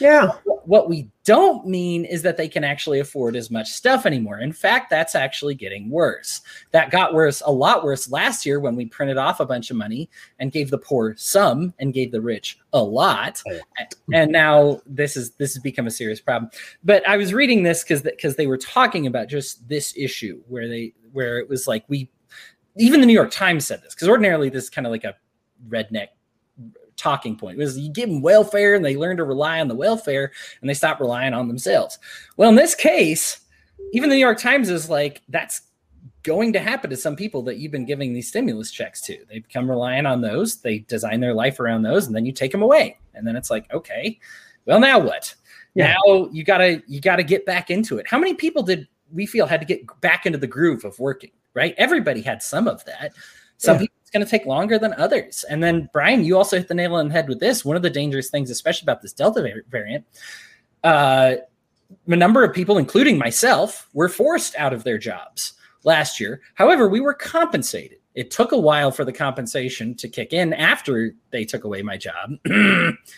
Yeah. 0.00 0.32
What 0.64 0.88
we 0.88 1.08
don't 1.24 1.66
mean 1.66 2.04
is 2.04 2.22
that 2.22 2.36
they 2.36 2.48
can 2.48 2.64
actually 2.64 3.00
afford 3.00 3.36
as 3.36 3.50
much 3.50 3.68
stuff 3.68 4.06
anymore. 4.06 4.40
In 4.40 4.52
fact, 4.52 4.90
that's 4.90 5.14
actually 5.14 5.54
getting 5.54 5.90
worse. 5.90 6.40
That 6.70 6.90
got 6.90 7.14
worse, 7.14 7.42
a 7.44 7.52
lot 7.52 7.84
worse 7.84 8.10
last 8.10 8.46
year 8.46 8.60
when 8.60 8.76
we 8.76 8.86
printed 8.86 9.18
off 9.18 9.40
a 9.40 9.46
bunch 9.46 9.70
of 9.70 9.76
money 9.76 10.08
and 10.38 10.52
gave 10.52 10.70
the 10.70 10.78
poor 10.78 11.14
some 11.16 11.74
and 11.78 11.92
gave 11.92 12.12
the 12.12 12.20
rich 12.20 12.58
a 12.72 12.82
lot. 12.82 13.42
And 14.12 14.32
now 14.32 14.80
this 14.86 15.16
is 15.16 15.32
this 15.32 15.54
has 15.54 15.62
become 15.62 15.86
a 15.86 15.90
serious 15.90 16.20
problem. 16.20 16.50
But 16.82 17.06
I 17.08 17.16
was 17.16 17.34
reading 17.34 17.62
this 17.62 17.82
because 17.82 18.02
because 18.02 18.36
they 18.36 18.46
were 18.46 18.58
talking 18.58 19.06
about 19.06 19.28
just 19.28 19.66
this 19.68 19.94
issue 19.96 20.42
where 20.48 20.68
they 20.68 20.94
where 21.12 21.38
it 21.38 21.48
was 21.48 21.66
like 21.66 21.84
we 21.88 22.10
even 22.76 23.00
the 23.00 23.06
New 23.06 23.12
York 23.12 23.30
Times 23.30 23.66
said 23.66 23.82
this 23.82 23.94
because 23.94 24.08
ordinarily 24.08 24.48
this 24.48 24.64
is 24.64 24.70
kind 24.70 24.86
of 24.86 24.90
like 24.90 25.04
a 25.04 25.14
redneck 25.68 26.08
talking 27.00 27.36
point 27.36 27.58
was 27.58 27.78
you 27.78 27.92
give 27.92 28.08
them 28.08 28.22
welfare 28.22 28.74
and 28.74 28.84
they 28.84 28.96
learn 28.96 29.16
to 29.16 29.24
rely 29.24 29.60
on 29.60 29.68
the 29.68 29.74
welfare 29.74 30.30
and 30.60 30.68
they 30.68 30.74
stop 30.74 31.00
relying 31.00 31.34
on 31.34 31.48
themselves. 31.48 31.98
Well, 32.36 32.50
in 32.50 32.56
this 32.56 32.74
case, 32.74 33.40
even 33.92 34.08
the 34.08 34.16
New 34.16 34.20
York 34.20 34.38
Times 34.38 34.68
is 34.68 34.88
like, 34.90 35.22
that's 35.28 35.62
going 36.22 36.52
to 36.52 36.60
happen 36.60 36.90
to 36.90 36.96
some 36.96 37.16
people 37.16 37.42
that 37.42 37.56
you've 37.56 37.72
been 37.72 37.86
giving 37.86 38.12
these 38.12 38.28
stimulus 38.28 38.70
checks 38.70 39.00
to. 39.02 39.18
They 39.28 39.40
become 39.40 39.70
reliant 39.70 40.06
on 40.06 40.20
those, 40.20 40.56
they 40.60 40.80
design 40.80 41.20
their 41.20 41.34
life 41.34 41.58
around 41.60 41.82
those, 41.82 42.06
and 42.06 42.14
then 42.14 42.26
you 42.26 42.32
take 42.32 42.52
them 42.52 42.62
away. 42.62 42.98
And 43.14 43.26
then 43.26 43.36
it's 43.36 43.50
like, 43.50 43.72
okay, 43.72 44.18
well, 44.66 44.80
now 44.80 44.98
what? 44.98 45.34
Yeah. 45.74 45.94
Now 45.94 46.28
you 46.32 46.44
gotta 46.44 46.82
you 46.86 47.00
gotta 47.00 47.22
get 47.22 47.46
back 47.46 47.70
into 47.70 47.98
it. 47.98 48.06
How 48.08 48.18
many 48.18 48.34
people 48.34 48.62
did 48.62 48.88
we 49.12 49.24
feel 49.24 49.46
had 49.46 49.60
to 49.60 49.66
get 49.66 50.00
back 50.00 50.26
into 50.26 50.38
the 50.38 50.46
groove 50.46 50.84
of 50.84 50.98
working? 50.98 51.30
Right? 51.54 51.74
Everybody 51.78 52.22
had 52.22 52.42
some 52.42 52.68
of 52.68 52.84
that. 52.84 53.12
Some 53.56 53.76
yeah. 53.76 53.80
people 53.82 53.96
it's 54.10 54.16
going 54.16 54.26
to 54.26 54.30
take 54.30 54.44
longer 54.44 54.76
than 54.76 54.92
others. 54.94 55.44
And 55.48 55.62
then 55.62 55.88
Brian, 55.92 56.24
you 56.24 56.36
also 56.36 56.56
hit 56.56 56.66
the 56.66 56.74
nail 56.74 56.96
on 56.96 57.06
the 57.08 57.14
head 57.14 57.28
with 57.28 57.38
this. 57.38 57.64
One 57.64 57.76
of 57.76 57.82
the 57.82 57.90
dangerous 57.90 58.28
things, 58.28 58.50
especially 58.50 58.84
about 58.84 59.02
this 59.02 59.12
Delta 59.12 59.62
variant, 59.68 60.04
uh, 60.82 61.36
a 62.08 62.16
number 62.16 62.42
of 62.42 62.52
people, 62.52 62.76
including 62.76 63.18
myself, 63.18 63.88
were 63.92 64.08
forced 64.08 64.56
out 64.56 64.72
of 64.72 64.82
their 64.82 64.98
jobs 64.98 65.52
last 65.84 66.18
year. 66.18 66.40
However, 66.54 66.88
we 66.88 66.98
were 66.98 67.14
compensated. 67.14 67.98
It 68.16 68.32
took 68.32 68.50
a 68.50 68.58
while 68.58 68.90
for 68.90 69.04
the 69.04 69.12
compensation 69.12 69.94
to 69.94 70.08
kick 70.08 70.32
in 70.32 70.54
after 70.54 71.14
they 71.30 71.44
took 71.44 71.62
away 71.62 71.82
my 71.82 71.96
job. 71.96 72.32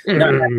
not, 0.06 0.50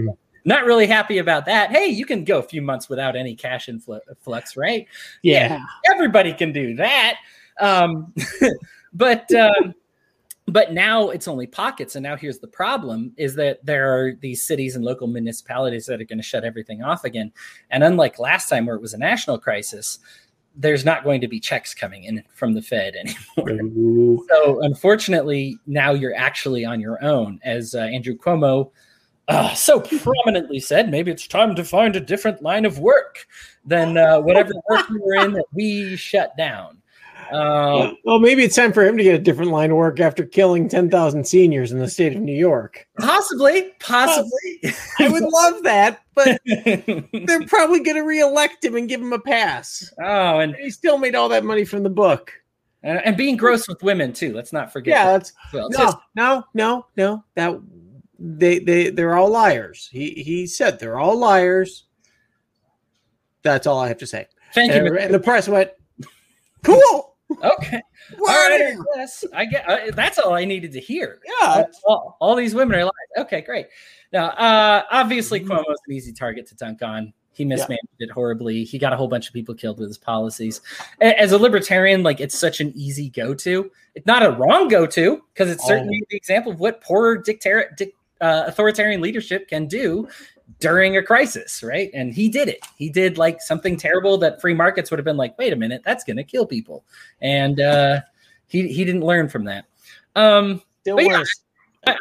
not, 0.45 0.65
really 0.65 0.87
happy 0.87 1.19
about 1.19 1.45
that. 1.45 1.69
Hey, 1.69 1.85
you 1.85 2.07
can 2.07 2.23
go 2.23 2.39
a 2.39 2.43
few 2.43 2.63
months 2.63 2.89
without 2.89 3.15
any 3.15 3.35
cash 3.35 3.69
influx, 3.69 4.57
right? 4.57 4.87
Yeah. 5.21 5.59
yeah 5.59 5.93
everybody 5.93 6.33
can 6.33 6.51
do 6.51 6.75
that. 6.77 7.17
Um, 7.59 8.11
but 8.93 9.31
um, 9.35 9.75
but 10.47 10.73
now 10.73 11.09
it's 11.09 11.27
only 11.27 11.47
pockets 11.47 11.95
and 11.95 12.03
now 12.03 12.17
here's 12.17 12.39
the 12.39 12.47
problem 12.47 13.13
is 13.17 13.35
that 13.35 13.65
there 13.65 13.95
are 13.97 14.13
these 14.21 14.45
cities 14.45 14.75
and 14.75 14.83
local 14.83 15.07
municipalities 15.07 15.85
that 15.85 16.01
are 16.01 16.05
going 16.05 16.19
to 16.19 16.23
shut 16.23 16.43
everything 16.43 16.83
off 16.83 17.05
again. 17.05 17.31
And 17.69 17.83
unlike 17.83 18.19
last 18.19 18.49
time 18.49 18.65
where 18.65 18.75
it 18.75 18.81
was 18.81 18.93
a 18.93 18.97
national 18.97 19.39
crisis 19.39 19.99
there's 20.55 20.85
not 20.85 21.03
going 21.03 21.21
to 21.21 21.27
be 21.27 21.39
checks 21.39 21.73
coming 21.73 22.03
in 22.03 22.23
from 22.33 22.53
the 22.53 22.61
fed 22.61 22.95
anymore. 22.95 23.65
Ooh. 23.75 24.25
so 24.29 24.61
unfortunately 24.61 25.57
now 25.65 25.93
you're 25.93 26.15
actually 26.15 26.63
on 26.63 26.79
your 26.79 27.03
own 27.03 27.39
as 27.43 27.73
uh, 27.75 27.79
andrew 27.79 28.15
cuomo 28.15 28.69
uh, 29.29 29.53
so 29.55 29.79
prominently 29.79 30.59
said 30.59 30.91
maybe 30.91 31.09
it's 31.11 31.27
time 31.27 31.55
to 31.55 31.63
find 31.63 31.95
a 31.95 31.99
different 31.99 32.41
line 32.41 32.65
of 32.65 32.79
work 32.79 33.25
than 33.65 33.97
uh, 33.97 34.19
whatever 34.19 34.51
work 34.69 34.87
you 34.89 35.01
were 35.01 35.15
in 35.25 35.33
that 35.33 35.45
we 35.53 35.95
shut 35.95 36.35
down 36.37 36.77
uh, 37.33 37.93
well, 38.05 38.19
maybe 38.19 38.43
it's 38.43 38.55
time 38.55 38.71
for 38.71 38.85
him 38.85 38.95
to 38.95 39.03
get 39.03 39.15
a 39.15 39.19
different 39.19 39.49
line 39.49 39.71
of 39.71 39.77
work 39.77 39.99
after 39.99 40.23
killing 40.23 40.69
10,000 40.69 41.25
seniors 41.25 41.71
in 41.71 41.79
the 41.79 41.89
state 41.89 42.15
of 42.15 42.21
New 42.21 42.35
York. 42.35 42.87
Possibly, 42.99 43.71
possibly. 43.79 44.61
I 44.99 45.09
would 45.09 45.23
love 45.23 45.63
that, 45.63 46.01
but 46.13 46.39
they're 46.45 47.47
probably 47.47 47.79
going 47.79 47.97
to 47.97 48.03
reelect 48.03 48.63
him 48.63 48.75
and 48.75 48.87
give 48.87 49.01
him 49.01 49.13
a 49.13 49.19
pass. 49.19 49.91
Oh, 49.99 50.39
and 50.39 50.55
he 50.57 50.69
still 50.69 50.99
made 50.99 51.15
all 51.15 51.27
that 51.29 51.43
money 51.43 51.65
from 51.65 51.81
the 51.81 51.89
book. 51.89 52.31
And, 52.83 52.99
and 53.03 53.17
being 53.17 53.37
gross 53.37 53.67
with 53.67 53.81
women 53.81 54.13
too. 54.13 54.33
Let's 54.33 54.53
not 54.53 54.71
forget. 54.71 54.91
Yeah, 54.91 55.05
that's 55.13 55.33
well, 55.53 55.69
no, 55.69 55.77
just, 55.77 55.97
no, 56.15 56.43
no, 56.53 56.85
no. 56.97 57.23
That 57.35 57.59
they 58.19 58.59
they 58.59 58.89
they're 58.89 59.15
all 59.15 59.29
liars. 59.29 59.87
He 59.89 60.11
he 60.11 60.45
said 60.45 60.79
they're 60.79 60.99
all 60.99 61.17
liars. 61.17 61.85
That's 63.41 63.67
all 63.67 63.79
I 63.79 63.87
have 63.87 63.99
to 63.99 64.07
say. 64.07 64.27
Thank 64.53 64.73
and, 64.73 64.85
you. 64.85 64.97
And 64.97 65.13
the 65.13 65.19
press 65.19 65.47
went, 65.47 65.71
cool. 66.61 67.12
Okay. 67.43 67.81
all 68.19 68.25
right. 68.25 68.75
Yes, 68.95 69.23
I 69.33 69.45
get. 69.45 69.67
Uh, 69.69 69.91
that's 69.93 70.19
all 70.19 70.33
I 70.33 70.45
needed 70.45 70.71
to 70.73 70.79
hear. 70.79 71.19
Yeah. 71.41 71.63
All, 71.85 72.17
all, 72.19 72.35
these 72.35 72.53
women 72.53 72.79
are 72.79 72.85
like, 72.85 72.93
okay, 73.17 73.41
great. 73.41 73.67
Now, 74.11 74.27
uh, 74.29 74.83
obviously, 74.91 75.39
mm-hmm. 75.39 75.51
Cuomo's 75.51 75.79
an 75.87 75.93
easy 75.93 76.13
target 76.13 76.47
to 76.47 76.55
dunk 76.55 76.81
on. 76.81 77.13
He 77.33 77.45
mismanaged 77.45 77.87
yeah. 77.97 78.05
it 78.05 78.11
horribly. 78.11 78.63
He 78.63 78.77
got 78.77 78.93
a 78.93 78.95
whole 78.95 79.07
bunch 79.07 79.27
of 79.27 79.33
people 79.33 79.55
killed 79.55 79.79
with 79.79 79.89
his 79.89 79.97
policies. 79.97 80.61
As 81.01 81.31
a 81.31 81.37
libertarian, 81.37 82.03
like 82.03 82.19
it's 82.19 82.37
such 82.37 82.59
an 82.59 82.71
easy 82.75 83.09
go-to. 83.09 83.71
It's 83.95 84.05
not 84.05 84.23
a 84.23 84.31
wrong 84.31 84.67
go-to 84.67 85.21
because 85.33 85.49
it's 85.49 85.65
certainly 85.65 85.99
oh. 86.03 86.05
the 86.09 86.17
example 86.17 86.51
of 86.51 86.59
what 86.59 86.81
poor 86.81 87.17
dictator, 87.17 87.73
dic, 87.75 87.95
uh, 88.21 88.43
authoritarian 88.47 89.01
leadership 89.01 89.47
can 89.47 89.67
do 89.67 90.07
during 90.59 90.97
a 90.97 91.03
crisis, 91.03 91.63
right? 91.63 91.89
And 91.93 92.13
he 92.13 92.29
did 92.29 92.47
it. 92.47 92.65
He 92.77 92.89
did 92.89 93.17
like 93.17 93.41
something 93.41 93.77
terrible 93.77 94.17
that 94.19 94.41
free 94.41 94.53
markets 94.53 94.91
would 94.91 94.97
have 94.97 95.05
been 95.05 95.17
like, 95.17 95.37
wait 95.37 95.53
a 95.53 95.55
minute, 95.55 95.81
that's 95.83 96.03
going 96.03 96.17
to 96.17 96.23
kill 96.23 96.45
people. 96.45 96.83
And 97.21 97.59
uh, 97.59 98.01
he 98.47 98.67
he 98.67 98.85
didn't 98.85 99.03
learn 99.03 99.29
from 99.29 99.45
that. 99.45 99.65
Um, 100.15 100.61
still 100.81 101.01
yeah, 101.01 101.23
I, 101.87 101.97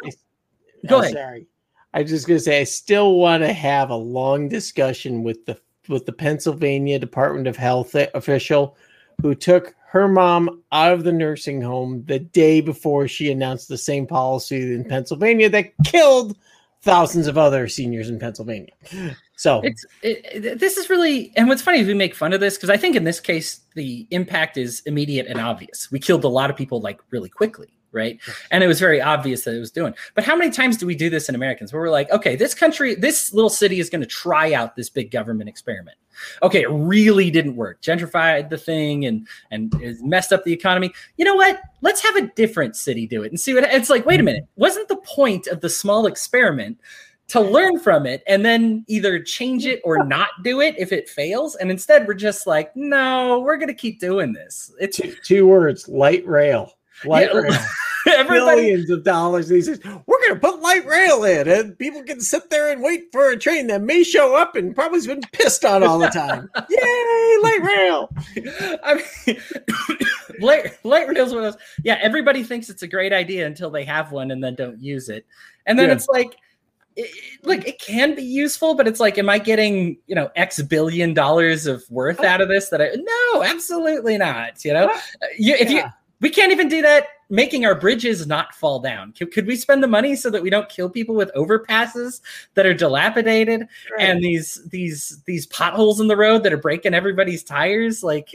go 0.87 0.99
ahead. 0.99 1.13
Sorry, 1.13 1.47
I 1.93 2.01
was 2.01 2.11
just 2.11 2.27
going 2.27 2.37
to 2.37 2.43
say 2.43 2.61
I 2.61 2.65
still 2.65 3.15
want 3.15 3.43
to 3.43 3.53
have 3.53 3.89
a 3.89 3.95
long 3.95 4.49
discussion 4.49 5.23
with 5.23 5.45
the 5.45 5.59
with 5.89 6.05
the 6.05 6.13
Pennsylvania 6.13 6.99
Department 6.99 7.47
of 7.47 7.57
Health 7.57 7.95
official 8.13 8.77
who 9.21 9.35
took 9.35 9.75
her 9.87 10.07
mom 10.07 10.63
out 10.71 10.91
of 10.91 11.03
the 11.03 11.11
nursing 11.11 11.61
home 11.61 12.03
the 12.07 12.19
day 12.19 12.61
before 12.61 13.07
she 13.07 13.31
announced 13.31 13.67
the 13.67 13.77
same 13.77 14.07
policy 14.07 14.73
in 14.73 14.83
Pennsylvania 14.83 15.49
that 15.49 15.71
killed 15.85 16.35
thousands 16.83 17.27
of 17.27 17.37
other 17.37 17.67
seniors 17.67 18.09
in 18.09 18.19
Pennsylvania. 18.19 18.73
So 19.35 19.61
it's 19.61 19.85
it, 20.03 20.59
this 20.59 20.77
is 20.77 20.89
really 20.89 21.33
and 21.35 21.47
what's 21.49 21.61
funny 21.61 21.79
is 21.79 21.87
we 21.87 21.93
make 21.93 22.13
fun 22.13 22.33
of 22.33 22.39
this 22.39 22.55
because 22.55 22.69
I 22.69 22.77
think 22.77 22.95
in 22.95 23.03
this 23.03 23.19
case 23.19 23.61
the 23.73 24.05
impact 24.11 24.57
is 24.57 24.81
immediate 24.85 25.27
and 25.27 25.39
obvious. 25.39 25.91
We 25.91 25.99
killed 25.99 26.23
a 26.23 26.29
lot 26.29 26.49
of 26.49 26.55
people 26.55 26.79
like 26.81 27.01
really 27.09 27.29
quickly 27.29 27.73
right? 27.93 28.19
And 28.51 28.63
it 28.63 28.67
was 28.67 28.79
very 28.79 28.99
obvious 29.01 29.43
that 29.43 29.55
it 29.55 29.59
was 29.59 29.71
doing. 29.71 29.93
But 30.15 30.23
how 30.23 30.35
many 30.35 30.49
times 30.49 30.77
do 30.77 30.87
we 30.87 30.95
do 30.95 31.09
this 31.09 31.29
in 31.29 31.35
Americans 31.35 31.71
where 31.71 31.81
we're 31.81 31.91
like, 31.91 32.09
okay, 32.09 32.35
this 32.35 32.55
country, 32.55 32.95
this 32.95 33.33
little 33.33 33.51
city 33.51 33.79
is 33.79 33.89
going 33.89 34.01
to 34.01 34.07
try 34.07 34.53
out 34.53 34.75
this 34.75 34.89
big 34.89 35.11
government 35.11 35.47
experiment. 35.47 35.97
Okay, 36.41 36.61
it 36.61 36.69
really 36.69 37.31
didn't 37.31 37.55
work. 37.55 37.81
Gentrified 37.81 38.49
the 38.49 38.57
thing 38.57 39.05
and 39.05 39.27
and 39.51 39.73
messed 40.01 40.33
up 40.33 40.43
the 40.43 40.53
economy. 40.53 40.93
You 41.17 41.25
know 41.25 41.35
what? 41.35 41.61
Let's 41.81 42.01
have 42.01 42.15
a 42.15 42.27
different 42.35 42.75
city 42.75 43.07
do 43.07 43.23
it 43.23 43.31
and 43.31 43.39
see 43.39 43.53
what 43.53 43.63
it's 43.63 43.89
like. 43.89 44.05
Wait 44.05 44.19
a 44.19 44.23
minute. 44.23 44.47
Wasn't 44.55 44.87
the 44.87 44.97
point 44.97 45.47
of 45.47 45.61
the 45.61 45.69
small 45.69 46.05
experiment 46.05 46.79
to 47.29 47.39
learn 47.39 47.79
from 47.79 48.05
it 48.05 48.21
and 48.27 48.45
then 48.45 48.83
either 48.87 49.19
change 49.19 49.65
it 49.65 49.81
or 49.83 50.05
not 50.05 50.29
do 50.43 50.61
it 50.61 50.75
if 50.77 50.91
it 50.91 51.09
fails. 51.09 51.55
And 51.55 51.71
instead, 51.71 52.07
we're 52.07 52.13
just 52.13 52.45
like, 52.45 52.75
no, 52.75 53.39
we're 53.39 53.57
going 53.57 53.69
to 53.69 53.73
keep 53.73 53.99
doing 53.99 54.33
this. 54.33 54.71
It's 54.79 54.97
two, 54.97 55.15
two 55.23 55.47
words 55.47 55.87
light 55.87 56.25
rail. 56.27 56.73
Light 57.05 57.29
yeah. 57.33 57.39
rail. 57.39 57.59
Everybody, 58.07 58.61
billions 58.61 58.89
of 58.89 59.03
dollars. 59.03 59.49
And 59.49 59.55
he 59.55 59.61
says, 59.63 59.79
"We're 60.23 60.35
going 60.35 60.41
to 60.41 60.47
put 60.47 60.61
light 60.61 60.85
rail 60.85 61.23
in, 61.23 61.47
and 61.47 61.77
people 61.77 62.03
can 62.03 62.21
sit 62.21 62.49
there 62.49 62.71
and 62.71 62.81
wait 62.81 63.11
for 63.11 63.29
a 63.29 63.37
train 63.37 63.67
that 63.67 63.81
may 63.81 64.03
show 64.03 64.35
up 64.35 64.55
and 64.55 64.75
probably's 64.75 65.07
been 65.07 65.21
pissed 65.31 65.65
on 65.65 65.83
all 65.83 65.99
the 65.99 66.09
time." 66.09 66.49
Yay, 66.69 67.37
light 67.43 67.59
rail! 67.61 68.09
I 68.83 69.03
mean, 69.27 69.37
light 70.39 70.77
light 70.83 71.07
rail's 71.07 71.33
one 71.33 71.43
of 71.43 71.53
those. 71.53 71.61
Yeah, 71.83 71.97
everybody 72.01 72.43
thinks 72.43 72.69
it's 72.69 72.83
a 72.83 72.87
great 72.87 73.13
idea 73.13 73.45
until 73.45 73.69
they 73.69 73.83
have 73.85 74.11
one 74.11 74.31
and 74.31 74.43
then 74.43 74.55
don't 74.55 74.81
use 74.81 75.09
it, 75.09 75.25
and 75.65 75.77
then 75.77 75.89
yeah. 75.89 75.95
it's 75.95 76.07
like. 76.07 76.35
It, 76.95 77.09
look, 77.41 77.67
it 77.67 77.81
can 77.81 78.13
be 78.13 78.21
useful, 78.21 78.75
but 78.75 78.87
it's 78.87 78.99
like, 78.99 79.17
am 79.17 79.27
I 79.27 79.39
getting 79.39 79.97
you 80.05 80.13
know 80.13 80.29
X 80.35 80.61
billion 80.61 81.15
dollars 81.15 81.65
of 81.65 81.83
worth 81.89 82.19
oh. 82.19 82.27
out 82.27 82.39
of 82.39 82.49
this? 82.49 82.69
That 82.69 82.83
I 82.83 82.89
no, 82.95 83.41
absolutely 83.41 84.15
not. 84.19 84.63
You 84.63 84.73
know, 84.73 84.93
you, 85.35 85.55
if 85.55 85.71
yeah. 85.71 85.85
you 85.85 85.91
we 86.23 86.29
can't 86.29 86.53
even 86.53 86.69
do 86.69 86.81
that 86.81 87.07
making 87.33 87.65
our 87.65 87.73
bridges 87.73 88.27
not 88.27 88.53
fall 88.53 88.79
down. 88.79 89.11
Could, 89.11 89.33
could, 89.33 89.47
we 89.47 89.55
spend 89.55 89.81
the 89.81 89.87
money 89.87 90.15
so 90.15 90.29
that 90.29 90.43
we 90.43 90.51
don't 90.51 90.69
kill 90.69 90.87
people 90.87 91.15
with 91.15 91.31
overpasses 91.35 92.21
that 92.53 92.67
are 92.67 92.75
dilapidated 92.75 93.61
right. 93.61 93.99
and 93.99 94.23
these 94.23 94.61
these 94.69 95.21
these 95.25 95.47
potholes 95.47 95.99
in 95.99 96.07
the 96.07 96.15
road 96.15 96.43
that 96.43 96.53
are 96.53 96.57
breaking 96.57 96.93
everybody's 96.93 97.43
tires? 97.43 98.03
Like 98.03 98.29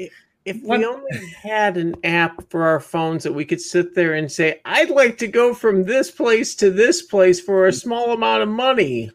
if 0.44 0.60
we 0.64 0.84
only 0.84 1.26
had 1.42 1.76
an 1.76 1.94
app 2.02 2.50
for 2.50 2.64
our 2.64 2.80
phones 2.80 3.22
that 3.22 3.32
we 3.32 3.44
could 3.44 3.60
sit 3.60 3.94
there 3.94 4.14
and 4.14 4.30
say, 4.30 4.60
I'd 4.64 4.90
like 4.90 5.16
to 5.18 5.28
go 5.28 5.54
from 5.54 5.84
this 5.84 6.10
place 6.10 6.56
to 6.56 6.70
this 6.70 7.02
place 7.02 7.40
for 7.40 7.66
a 7.66 7.72
small 7.72 8.12
amount 8.12 8.42
of 8.42 8.48
money. 8.48 9.12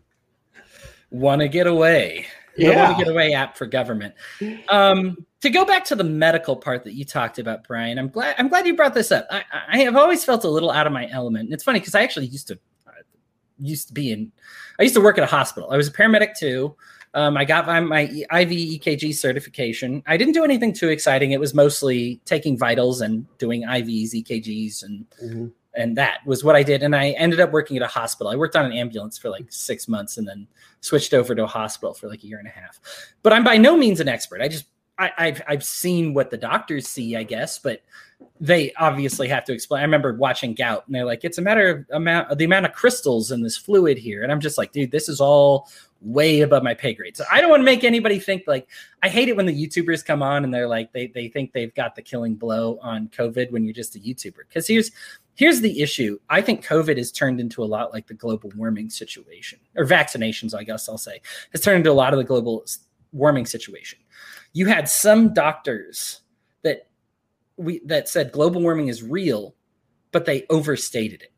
Want 1.12 1.42
to 1.42 1.50
get 1.50 1.68
away. 1.68 2.28
Yeah. 2.58 2.70
The 2.70 2.78
want 2.78 2.98
to 2.98 3.04
get 3.04 3.12
away 3.12 3.34
app 3.34 3.58
for 3.58 3.66
government. 3.66 4.14
Um, 4.70 5.18
to 5.42 5.50
go 5.50 5.66
back 5.66 5.84
to 5.86 5.96
the 5.96 6.04
medical 6.04 6.56
part 6.56 6.84
that 6.84 6.94
you 6.94 7.04
talked 7.06 7.40
about, 7.40 7.68
Brian, 7.68 7.98
I'm 7.98 8.10
glad 8.10 8.36
I'm 8.38 8.48
glad 8.48 8.66
you 8.66 8.76
brought 8.76 8.94
this 8.94 9.12
up. 9.12 9.28
I, 9.30 9.44
I 9.68 9.80
have 9.80 9.96
always 9.96 10.24
felt 10.24 10.44
a 10.44 10.50
little 10.50 10.72
out 10.72 10.88
of 10.88 10.94
my 10.94 11.10
element. 11.10 11.52
It's 11.52 11.64
funny 11.64 11.80
because 11.80 11.96
I 11.96 12.04
actually 12.04 12.28
used 12.28 12.48
to 12.48 12.60
uh, 12.88 12.92
used 13.60 13.88
to 13.88 13.94
be 13.94 14.12
in 14.12 14.32
I 14.80 14.84
used 14.84 14.96
to 14.96 15.02
work 15.02 15.18
at 15.18 15.24
a 15.24 15.28
hospital. 15.28 15.72
I 15.72 15.78
was 15.78 15.88
a 15.88 15.92
paramedic 15.92 16.38
too. 16.38 16.76
Um, 17.16 17.38
I 17.38 17.46
got 17.46 17.68
my, 17.68 17.80
my 17.80 18.02
IV 18.02 18.50
EKG 18.50 19.14
certification. 19.14 20.02
I 20.08 20.18
didn't 20.18 20.34
do 20.34 20.44
anything 20.44 20.74
too 20.74 20.90
exciting. 20.90 21.32
It 21.32 21.40
was 21.40 21.54
mostly 21.54 22.20
taking 22.26 22.58
vitals 22.58 23.02
and 23.02 23.26
doing 23.38 23.64
IVs, 23.64 24.14
EKGs, 24.14 24.84
and 24.84 25.06
mm-hmm. 25.24 25.48
And 25.76 25.98
that 25.98 26.20
was 26.26 26.44
what 26.44 26.56
I 26.56 26.64
did. 26.64 26.84
And 26.84 26.96
I 26.96 27.12
ended 27.12 27.40
up 27.40 27.52
working 27.52 27.78
at 27.78 27.84
a 27.84 27.88
hospital. 27.88 28.32
I 28.32 28.36
worked 28.36 28.56
on 28.56 28.66
an 28.66 28.74
ambulance 28.74 29.18
for 29.18 29.30
like 29.30 29.46
six 29.50 29.88
months, 29.88 30.18
and 30.18 30.28
then 30.28 30.48
switched 30.82 31.14
over 31.14 31.34
to 31.36 31.44
a 31.44 31.48
hospital 31.48 31.94
for 31.94 32.08
like 32.08 32.24
a 32.24 32.28
year 32.28 32.40
and 32.40 32.48
a 32.48 32.52
half. 32.52 32.80
But 33.24 33.34
I'm 33.34 33.44
by 33.44 33.58
no 33.58 33.78
means 33.78 34.00
an 34.00 34.08
expert. 34.08 34.42
I 34.42 34.48
just 34.48 34.66
I, 34.98 35.12
I've 35.18 35.42
I've 35.48 35.64
seen 35.64 36.14
what 36.14 36.30
the 36.30 36.38
doctors 36.38 36.88
see, 36.88 37.16
I 37.16 37.24
guess, 37.24 37.60
but 37.60 37.82
they 38.40 38.74
obviously 38.74 39.28
have 39.28 39.44
to 39.46 39.54
explain. 39.54 39.80
I 39.80 39.84
remember 39.84 40.14
watching 40.14 40.54
gout, 40.54 40.84
and 40.86 40.96
they're 40.96 41.06
like, 41.06 41.24
"It's 41.24 41.38
a 41.38 41.42
matter 41.42 41.70
of 41.70 41.86
amount 41.92 42.38
the 42.38 42.46
amount 42.46 42.66
of 42.66 42.74
crystals 42.74 43.32
in 43.32 43.42
this 43.42 43.58
fluid 43.58 43.98
here," 43.98 44.24
and 44.24 44.32
I'm 44.32 44.40
just 44.40 44.58
like, 44.58 44.72
"Dude, 44.72 44.92
this 44.92 45.10
is 45.10 45.20
all 45.20 45.70
way 46.02 46.42
above 46.42 46.64
my 46.64 46.74
pay 46.74 46.94
grade." 46.94 47.18
So 47.18 47.26
I 47.32 47.42
don't 47.42 47.50
want 47.50 47.62
to 47.62 47.66
make 47.66 47.84
anybody 47.84 48.20
think 48.20 48.44
like 48.46 48.68
I 49.02 49.10
hate 49.10 49.30
it 49.30 49.36
when 49.36 49.46
the 49.46 49.68
YouTubers 49.68 50.06
come 50.06 50.22
on 50.22 50.44
and 50.44 50.54
they're 50.54 50.68
like 50.68 50.92
they 50.94 51.08
they 51.08 51.28
think 51.28 51.54
they've 51.54 51.74
got 51.74 51.96
the 51.96 52.02
killing 52.02 52.36
blow 52.36 52.78
on 52.82 53.08
COVID 53.10 53.52
when 53.52 53.64
you're 53.64 53.74
just 53.74 53.96
a 53.96 54.00
YouTuber. 54.00 54.48
Because 54.48 54.68
here's 54.68 54.92
here's 55.36 55.62
the 55.62 55.82
issue. 55.82 56.20
I 56.30 56.42
think 56.42 56.66
COVID 56.66 56.98
has 56.98 57.12
turned 57.12 57.40
into 57.40 57.64
a 57.64 57.66
lot 57.66 57.94
like 57.94 58.08
the 58.08 58.14
global 58.14 58.52
warming 58.56 58.90
situation, 58.90 59.60
or 59.76 59.86
vaccinations, 59.86 60.54
I 60.54 60.64
guess 60.64 60.88
I'll 60.88 60.98
say, 60.98 61.22
has 61.52 61.62
turned 61.62 61.78
into 61.78 61.92
a 61.92 61.94
lot 61.94 62.14
of 62.14 62.20
the 62.20 62.26
global 62.26 62.64
warming 63.12 63.46
situation. 63.46 64.00
You 64.54 64.68
had 64.68 64.88
some 64.88 65.34
doctors 65.34 66.22
that 66.64 66.88
we 67.58 67.82
that 67.86 68.08
said 68.08 68.32
global 68.32 68.62
warming 68.62 68.88
is 68.88 69.04
real, 69.04 69.56
but 70.12 70.26
they 70.26 70.46
overstated 70.50 71.22
it. 71.24 71.34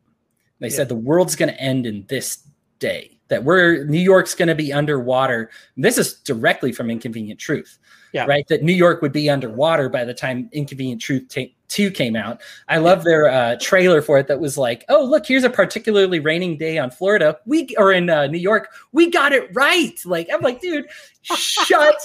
They 0.59 0.67
yeah. 0.67 0.75
said 0.75 0.89
the 0.89 0.95
world's 0.95 1.35
going 1.35 1.51
to 1.51 1.59
end 1.59 1.85
in 1.85 2.05
this 2.07 2.47
day. 2.79 3.19
That 3.27 3.43
we're 3.43 3.85
New 3.85 3.99
York's 3.99 4.35
going 4.35 4.49
to 4.49 4.55
be 4.55 4.71
underwater. 4.71 5.49
This 5.75 5.97
is 5.97 6.13
directly 6.21 6.71
from 6.71 6.91
Inconvenient 6.91 7.39
Truth, 7.39 7.79
yeah. 8.13 8.25
right? 8.25 8.47
That 8.49 8.61
New 8.61 8.73
York 8.73 9.01
would 9.01 9.11
be 9.11 9.31
underwater 9.31 9.89
by 9.89 10.05
the 10.05 10.13
time 10.13 10.47
Inconvenient 10.51 11.01
Truth 11.01 11.29
t- 11.29 11.55
2 11.69 11.89
came 11.89 12.15
out. 12.15 12.41
I 12.69 12.77
love 12.77 13.03
their 13.03 13.27
uh, 13.27 13.57
trailer 13.59 14.03
for 14.03 14.19
it 14.19 14.27
that 14.27 14.39
was 14.39 14.59
like, 14.59 14.85
oh, 14.89 15.03
look, 15.03 15.25
here's 15.25 15.43
a 15.43 15.49
particularly 15.49 16.19
raining 16.19 16.57
day 16.57 16.77
on 16.77 16.91
Florida. 16.91 17.39
We 17.47 17.75
or 17.79 17.91
in 17.91 18.11
uh, 18.11 18.27
New 18.27 18.37
York. 18.37 18.69
We 18.91 19.09
got 19.09 19.33
it 19.33 19.49
right. 19.53 19.99
Like, 20.05 20.29
I'm 20.31 20.41
like, 20.41 20.61
dude, 20.61 20.85
shut 21.23 21.97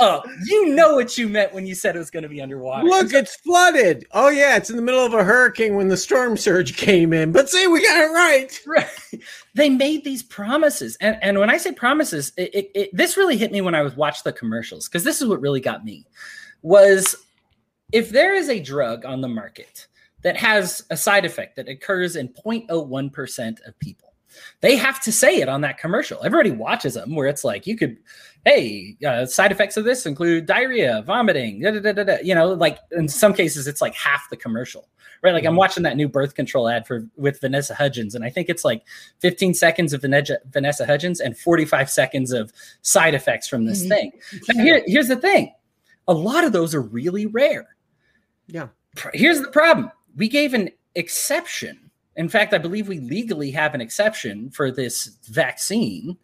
up. 0.00 0.26
You 0.44 0.74
know 0.74 0.94
what 0.94 1.18
you 1.18 1.28
meant 1.28 1.52
when 1.52 1.66
you 1.66 1.74
said 1.74 1.96
it 1.96 1.98
was 1.98 2.10
going 2.10 2.22
to 2.22 2.28
be 2.28 2.40
underwater. 2.40 2.84
Look, 2.86 3.12
it's 3.12 3.36
flooded. 3.36 4.06
Oh 4.12 4.28
yeah, 4.28 4.56
it's 4.56 4.70
in 4.70 4.76
the 4.76 4.82
middle 4.82 5.04
of 5.04 5.14
a 5.14 5.24
hurricane 5.24 5.74
when 5.74 5.88
the 5.88 5.96
storm 5.96 6.36
surge 6.36 6.76
came 6.76 7.12
in. 7.12 7.32
But 7.32 7.48
see, 7.48 7.66
we 7.66 7.82
got 7.84 8.00
it 8.00 8.12
right. 8.12 8.60
Right. 8.66 9.22
They 9.54 9.68
made 9.68 10.04
these 10.04 10.22
promises, 10.22 10.96
and 11.00 11.18
and 11.22 11.38
when 11.38 11.50
I 11.50 11.56
say 11.56 11.72
promises, 11.72 12.32
it, 12.36 12.54
it, 12.54 12.70
it 12.74 12.90
this 12.92 13.16
really 13.16 13.36
hit 13.36 13.50
me 13.50 13.60
when 13.60 13.74
I 13.74 13.82
was 13.82 13.96
watched 13.96 14.24
the 14.24 14.32
commercials 14.32 14.88
because 14.88 15.04
this 15.04 15.20
is 15.20 15.28
what 15.28 15.40
really 15.40 15.60
got 15.60 15.84
me 15.84 16.06
was 16.62 17.16
if 17.92 18.10
there 18.10 18.34
is 18.34 18.48
a 18.48 18.60
drug 18.60 19.04
on 19.04 19.20
the 19.20 19.28
market 19.28 19.86
that 20.22 20.36
has 20.36 20.84
a 20.90 20.96
side 20.96 21.24
effect 21.24 21.56
that 21.56 21.68
occurs 21.68 22.16
in 22.16 22.28
0.01% 22.28 23.66
of 23.66 23.78
people 23.78 24.08
they 24.60 24.76
have 24.76 25.00
to 25.02 25.12
say 25.12 25.40
it 25.40 25.48
on 25.48 25.60
that 25.62 25.78
commercial. 25.78 26.22
Everybody 26.24 26.50
watches 26.50 26.94
them 26.94 27.14
where 27.14 27.28
it's 27.28 27.44
like 27.44 27.66
you 27.66 27.76
could, 27.76 27.98
hey, 28.48 28.96
uh, 29.06 29.26
side 29.26 29.52
effects 29.52 29.76
of 29.76 29.84
this 29.84 30.06
include 30.06 30.46
diarrhea, 30.46 31.02
vomiting, 31.06 31.60
da, 31.60 31.70
da, 31.70 31.92
da, 31.92 32.16
you 32.22 32.34
know, 32.34 32.52
like 32.52 32.78
in 32.92 33.08
some 33.08 33.34
cases 33.34 33.66
it's 33.66 33.80
like 33.80 33.94
half 33.94 34.28
the 34.30 34.36
commercial, 34.36 34.88
right? 35.22 35.32
Like 35.32 35.44
I'm 35.44 35.50
mm-hmm. 35.50 35.58
watching 35.58 35.82
that 35.82 35.96
new 35.96 36.08
birth 36.08 36.34
control 36.34 36.68
ad 36.68 36.86
for 36.86 37.06
with 37.16 37.40
Vanessa 37.40 37.74
Hudgens, 37.74 38.14
and 38.14 38.24
I 38.24 38.30
think 38.30 38.48
it's 38.48 38.64
like 38.64 38.82
15 39.20 39.54
seconds 39.54 39.92
of 39.92 40.00
Vanessa, 40.00 40.38
Vanessa 40.50 40.86
Hudgens 40.86 41.20
and 41.20 41.36
45 41.36 41.90
seconds 41.90 42.32
of 42.32 42.52
side 42.82 43.14
effects 43.14 43.48
from 43.48 43.66
this 43.66 43.80
mm-hmm. 43.80 43.88
thing. 43.88 44.12
Now 44.48 44.64
here, 44.64 44.82
here's 44.86 45.08
the 45.08 45.16
thing: 45.16 45.52
a 46.06 46.14
lot 46.14 46.44
of 46.44 46.52
those 46.52 46.74
are 46.74 46.82
really 46.82 47.26
rare. 47.26 47.76
Yeah. 48.46 48.68
Here's 49.12 49.40
the 49.40 49.48
problem: 49.48 49.90
we 50.16 50.28
gave 50.28 50.54
an 50.54 50.70
exception 50.94 51.88
in 52.18 52.28
fact, 52.28 52.52
I 52.52 52.58
believe 52.58 52.88
we 52.88 52.98
legally 52.98 53.52
have 53.52 53.74
an 53.74 53.80
exception 53.80 54.50
for 54.50 54.72
this 54.72 55.16
vaccine. 55.30 56.16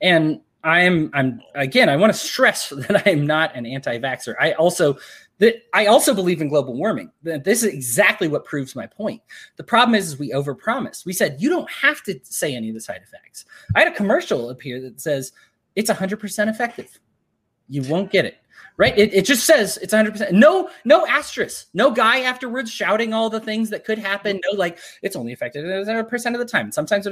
And 0.00 0.40
I 0.64 0.80
am 0.80 1.10
I'm 1.12 1.40
again, 1.54 1.88
I 1.88 1.96
want 1.96 2.12
to 2.12 2.18
stress 2.18 2.68
that 2.70 3.06
I 3.06 3.10
am 3.10 3.26
not 3.26 3.54
an 3.54 3.66
anti-vaxxer. 3.66 4.34
I 4.40 4.52
also 4.52 4.98
that 5.38 5.56
I 5.72 5.86
also 5.86 6.14
believe 6.14 6.40
in 6.40 6.48
global 6.48 6.74
warming. 6.74 7.10
This 7.22 7.62
is 7.62 7.72
exactly 7.72 8.28
what 8.28 8.44
proves 8.44 8.74
my 8.74 8.86
point. 8.86 9.20
The 9.56 9.64
problem 9.64 9.94
is, 9.94 10.08
is 10.08 10.18
we 10.18 10.30
overpromised. 10.30 11.04
We 11.04 11.12
said 11.12 11.36
you 11.40 11.50
don't 11.50 11.70
have 11.70 12.02
to 12.04 12.18
say 12.22 12.54
any 12.54 12.68
of 12.68 12.74
the 12.74 12.80
side 12.80 13.02
effects. 13.02 13.44
I 13.74 13.80
had 13.80 13.92
a 13.92 13.96
commercial 13.96 14.50
appear 14.50 14.80
that 14.80 15.00
says 15.00 15.32
it's 15.76 15.90
100% 15.90 16.48
effective. 16.48 16.98
You 17.68 17.82
won't 17.82 18.10
get 18.10 18.24
it 18.24 18.38
right? 18.76 18.96
It, 18.98 19.14
it 19.14 19.24
just 19.24 19.44
says 19.44 19.78
it's 19.78 19.94
100%. 19.94 20.32
No, 20.32 20.70
no 20.84 21.06
asterisk. 21.06 21.68
No 21.74 21.90
guy 21.90 22.20
afterwards 22.20 22.70
shouting 22.70 23.14
all 23.14 23.30
the 23.30 23.40
things 23.40 23.70
that 23.70 23.84
could 23.84 23.98
happen. 23.98 24.40
No, 24.50 24.58
like 24.58 24.78
it's 25.02 25.16
only 25.16 25.32
effective 25.32 25.64
100% 25.64 26.32
of 26.32 26.38
the 26.38 26.44
time. 26.44 26.72
Sometimes, 26.72 27.06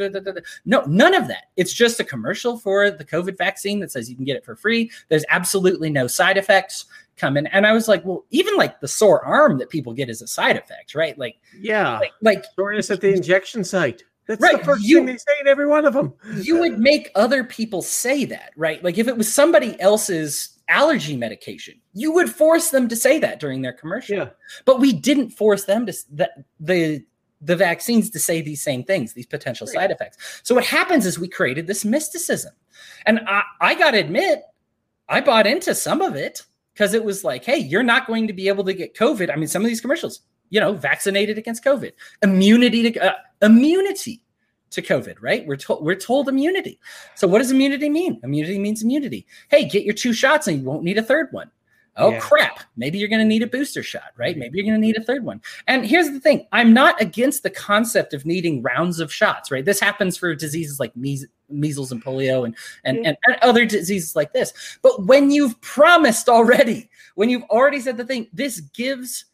no, 0.65 0.83
none 0.87 1.15
of 1.15 1.29
that. 1.29 1.45
It's 1.57 1.73
just 1.73 2.01
a 2.01 2.05
commercial 2.05 2.59
for 2.59 2.91
the 2.91 3.05
COVID 3.05 3.39
vaccine 3.39 3.81
that 3.81 3.93
says 3.93 4.11
you 4.11 4.17
can 4.17 4.25
get 4.25 4.37
it 4.37 4.45
for 4.45 4.57
free. 4.57 4.91
There's 5.09 5.25
absolutely 5.29 5.91
no 5.91 6.07
side 6.07 6.37
effects 6.37 6.87
coming. 7.17 7.47
And 7.49 7.67
I 7.67 7.73
was 7.73 7.89
like, 7.89 8.05
well, 8.05 8.25
even 8.31 8.57
like 8.57 8.81
the 8.81 8.89
sore 8.89 9.25
arm 9.25 9.59
that 9.59 9.71
people 9.71 9.93
get 9.93 10.09
is 10.09 10.23
a 10.23 10.27
side 10.27 10.57
effect, 10.57 10.95
right? 10.95 11.17
Like, 11.19 11.37
yeah, 11.59 11.99
like, 11.99 12.13
like 12.23 12.45
soreness 12.57 12.91
at 12.91 13.01
the 13.01 13.13
injection 13.13 13.65
site. 13.65 14.03
That's 14.27 14.41
right. 14.41 14.59
the 14.59 14.65
first 14.65 14.85
you, 14.85 14.99
thing 14.99 15.07
they 15.07 15.17
say 15.17 15.33
in 15.41 15.49
every 15.49 15.67
one 15.67 15.85
of 15.85 15.95
them. 15.95 16.15
You 16.37 16.61
would 16.61 16.79
make 16.79 17.11
other 17.15 17.43
people 17.43 17.83
say 17.83 18.25
that, 18.27 18.53
right? 18.57 18.83
Like 18.83 18.97
if 18.97 19.09
it 19.09 19.17
was 19.17 19.33
somebody 19.33 19.79
else's 19.81 20.52
allergy 20.69 21.17
medication. 21.17 21.81
You 21.93 22.13
would 22.13 22.31
force 22.31 22.71
them 22.71 22.89
to 22.89 22.97
say 22.97 23.19
that 23.19 23.41
during 23.41 23.63
their 23.63 23.73
commercial. 23.73 24.17
Yeah. 24.17 24.31
But 24.65 24.81
we 24.81 24.93
didn't 24.93 25.31
force 25.31 25.65
them 25.65 25.87
to 25.87 25.93
the 26.11 26.31
the 26.61 27.05
the 27.43 27.57
vaccines 27.57 28.09
to 28.11 28.19
say 28.21 28.41
these 28.41 28.63
same 28.63 28.85
things, 28.85 29.13
these 29.13 29.27
potential 29.27 29.67
right. 29.67 29.75
side 29.75 29.91
effects. 29.91 30.41
So 30.45 30.55
what 30.55 30.65
happens 30.65 31.05
is 31.05 31.19
we 31.19 31.29
created 31.29 31.67
this 31.67 31.85
mysticism. 31.85 32.53
And 33.05 33.21
I, 33.27 33.43
I 33.61 33.75
got 33.75 33.91
to 33.93 33.99
admit, 33.99 34.43
I 35.09 35.21
bought 35.21 35.47
into 35.47 35.75
some 35.75 36.01
of 36.01 36.15
it 36.15 36.43
because 36.73 36.95
it 36.95 37.05
was 37.05 37.25
like, 37.25 37.45
hey, 37.45 37.59
you're 37.59 37.83
not 37.83 38.07
going 38.07 38.29
to 38.29 38.33
be 38.33 38.47
able 38.49 38.65
to 38.65 38.73
get 38.73 38.95
COVID. 38.95 39.31
I 39.31 39.37
mean, 39.37 39.49
some 39.49 39.63
of 39.63 39.69
these 39.69 39.81
commercials, 39.81 40.21
you 40.51 40.61
know, 40.61 40.73
vaccinated 40.73 41.37
against 41.37 41.65
COVID, 41.65 41.93
immunity 42.23 42.93
to 42.93 43.01
uh, 43.01 43.15
immunity 43.43 44.23
to 44.73 44.83
COVID, 44.83 45.17
right? 45.21 45.47
We're 45.47 45.57
told 45.57 45.85
we're 45.85 45.95
told 45.95 46.29
immunity. 46.29 46.79
So 47.15 47.27
what 47.29 47.39
does 47.39 47.51
immunity 47.51 47.89
mean? 47.89 48.21
Immunity 48.23 48.59
means 48.59 48.83
immunity. 48.83 49.27
Hey, 49.49 49.69
get 49.69 49.85
your 49.85 49.95
two 49.95 50.13
shots 50.13 50.49
and 50.49 50.59
you 50.59 50.65
won't 50.65 50.83
need 50.83 50.99
a 50.99 51.03
third 51.03 51.29
one. 51.31 51.51
Oh 51.97 52.13
yeah. 52.13 52.21
crap. 52.21 52.61
Maybe 52.77 52.99
you're 52.99 53.09
going 53.09 53.21
to 53.21 53.27
need 53.27 53.43
a 53.43 53.47
booster 53.47 53.83
shot, 53.83 54.13
right? 54.17 54.33
Mm-hmm. 54.33 54.41
Maybe 54.41 54.59
you're 54.59 54.67
going 54.67 54.81
to 54.81 54.87
need 54.87 54.97
a 54.97 55.03
third 55.03 55.25
one. 55.25 55.43
And 55.67 55.85
here's 55.85 56.11
the 56.11 56.21
thing 56.21 56.47
I'm 56.51 56.73
not 56.73 57.01
against 57.03 57.43
the 57.43 57.51
concept 57.51 58.15
of 58.15 58.25
needing 58.25 58.63
rounds 58.63 58.99
of 58.99 59.13
shots, 59.13 59.51
right? 59.51 59.65
This 59.65 59.79
happens 59.79 60.17
for 60.17 60.35
diseases 60.35 60.81
like 60.81 60.97
measles 60.97 61.93
and 61.93 62.03
polio 62.03 62.47
and, 62.47 62.57
and, 62.85 62.99
and, 63.07 63.17
and 63.27 63.37
other 63.43 63.67
diseases 63.67 64.17
like 64.17 64.33
this. 64.33 64.55
But 64.81 65.05
when 65.05 65.31
you've 65.31 65.61
promised 65.61 66.31
already, 66.31 66.89
when 67.15 67.29
you've 67.29 67.45
already 67.45 67.81
said 67.81 67.99
the 67.99 68.07
thing, 68.07 68.29
this 68.33 68.61
gives 68.61 69.27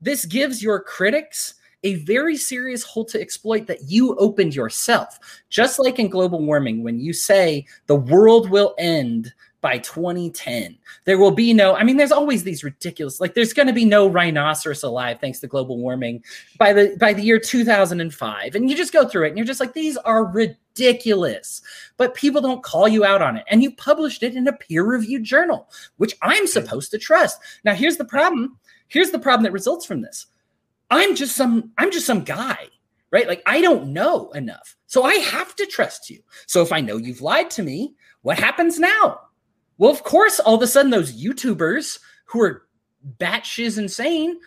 this 0.00 0.24
gives 0.24 0.62
your 0.62 0.80
critics 0.80 1.54
a 1.86 1.94
very 1.94 2.36
serious 2.36 2.82
hole 2.82 3.04
to 3.04 3.20
exploit 3.20 3.66
that 3.68 3.84
you 3.84 4.16
opened 4.16 4.54
yourself. 4.54 5.18
Just 5.48 5.78
like 5.78 6.00
in 6.00 6.08
global 6.08 6.44
warming, 6.44 6.82
when 6.82 6.98
you 6.98 7.12
say 7.12 7.64
the 7.86 7.94
world 7.94 8.50
will 8.50 8.74
end 8.76 9.32
by 9.60 9.78
2010. 9.78 10.76
There 11.06 11.18
will 11.18 11.30
be 11.30 11.52
no, 11.52 11.74
I 11.74 11.82
mean, 11.82 11.96
there's 11.96 12.12
always 12.12 12.44
these 12.44 12.62
ridiculous, 12.62 13.20
like 13.20 13.34
there's 13.34 13.52
going 13.52 13.66
to 13.66 13.72
be 13.72 13.84
no 13.84 14.06
rhinoceros 14.06 14.82
alive 14.82 15.18
thanks 15.20 15.40
to 15.40 15.46
global 15.46 15.78
warming 15.78 16.22
by 16.58 16.72
the 16.72 16.96
by 17.00 17.12
the 17.12 17.22
year 17.22 17.38
2005. 17.38 18.54
And 18.54 18.70
you 18.70 18.76
just 18.76 18.92
go 18.92 19.08
through 19.08 19.24
it 19.24 19.28
and 19.28 19.38
you're 19.38 19.46
just 19.46 19.60
like, 19.60 19.72
these 19.72 19.96
are 19.96 20.24
ridiculous. 20.24 21.62
But 21.96 22.14
people 22.14 22.40
don't 22.40 22.62
call 22.62 22.86
you 22.86 23.04
out 23.04 23.22
on 23.22 23.36
it. 23.36 23.44
And 23.48 23.62
you 23.62 23.74
published 23.74 24.22
it 24.22 24.36
in 24.36 24.46
a 24.46 24.52
peer-reviewed 24.52 25.24
journal, 25.24 25.68
which 25.96 26.14
I'm 26.22 26.46
supposed 26.46 26.90
to 26.92 26.98
trust. 26.98 27.40
Now, 27.64 27.74
here's 27.74 27.96
the 27.96 28.04
problem. 28.04 28.58
Here's 28.88 29.10
the 29.10 29.18
problem 29.18 29.42
that 29.44 29.52
results 29.52 29.86
from 29.86 30.00
this. 30.00 30.26
I'm 30.90 31.14
just 31.14 31.36
some 31.36 31.72
I'm 31.78 31.90
just 31.90 32.06
some 32.06 32.24
guy, 32.24 32.68
right? 33.10 33.26
Like 33.26 33.42
I 33.46 33.60
don't 33.60 33.92
know 33.92 34.30
enough. 34.32 34.76
So 34.86 35.02
I 35.04 35.14
have 35.14 35.54
to 35.56 35.66
trust 35.66 36.10
you. 36.10 36.20
So 36.46 36.62
if 36.62 36.72
I 36.72 36.80
know 36.80 36.96
you've 36.96 37.22
lied 37.22 37.50
to 37.50 37.62
me, 37.62 37.94
what 38.22 38.38
happens 38.38 38.78
now? 38.78 39.20
Well, 39.78 39.90
of 39.90 40.04
course, 40.04 40.40
all 40.40 40.54
of 40.54 40.62
a 40.62 40.66
sudden 40.66 40.90
those 40.90 41.22
YouTubers 41.22 41.98
who 42.26 42.40
are 42.42 42.66
batshit 43.18 43.78
insane, 43.78 44.38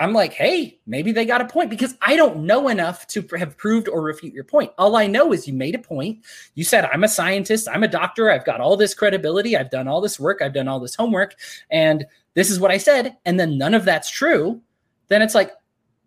I'm 0.00 0.14
like, 0.14 0.32
hey, 0.32 0.80
maybe 0.86 1.12
they 1.12 1.26
got 1.26 1.42
a 1.42 1.46
point 1.46 1.68
because 1.68 1.94
I 2.00 2.16
don't 2.16 2.44
know 2.44 2.68
enough 2.68 3.06
to 3.08 3.22
have 3.38 3.58
proved 3.58 3.86
or 3.86 4.00
refute 4.00 4.32
your 4.32 4.44
point. 4.44 4.72
All 4.78 4.96
I 4.96 5.06
know 5.06 5.32
is 5.34 5.46
you 5.46 5.52
made 5.52 5.74
a 5.74 5.78
point. 5.78 6.24
You 6.54 6.64
said, 6.64 6.86
I'm 6.86 7.04
a 7.04 7.08
scientist, 7.08 7.68
I'm 7.70 7.82
a 7.82 7.88
doctor, 7.88 8.30
I've 8.30 8.46
got 8.46 8.62
all 8.62 8.78
this 8.78 8.94
credibility, 8.94 9.58
I've 9.58 9.70
done 9.70 9.88
all 9.88 10.00
this 10.00 10.18
work, 10.18 10.40
I've 10.40 10.54
done 10.54 10.68
all 10.68 10.80
this 10.80 10.94
homework, 10.94 11.34
and 11.70 12.06
this 12.32 12.50
is 12.50 12.58
what 12.58 12.70
I 12.70 12.78
said. 12.78 13.18
And 13.26 13.38
then 13.38 13.58
none 13.58 13.74
of 13.74 13.84
that's 13.84 14.10
true. 14.10 14.62
Then 15.08 15.20
it's 15.20 15.34
like, 15.34 15.52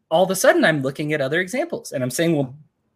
all 0.09 0.23
of 0.23 0.31
a 0.31 0.35
sudden 0.35 0.65
I'm 0.65 0.81
looking 0.81 1.13
at 1.13 1.21
other 1.21 1.39
examples 1.39 1.91
and 1.91 2.03
I'm 2.03 2.11
saying, 2.11 2.35
well, 2.35 2.55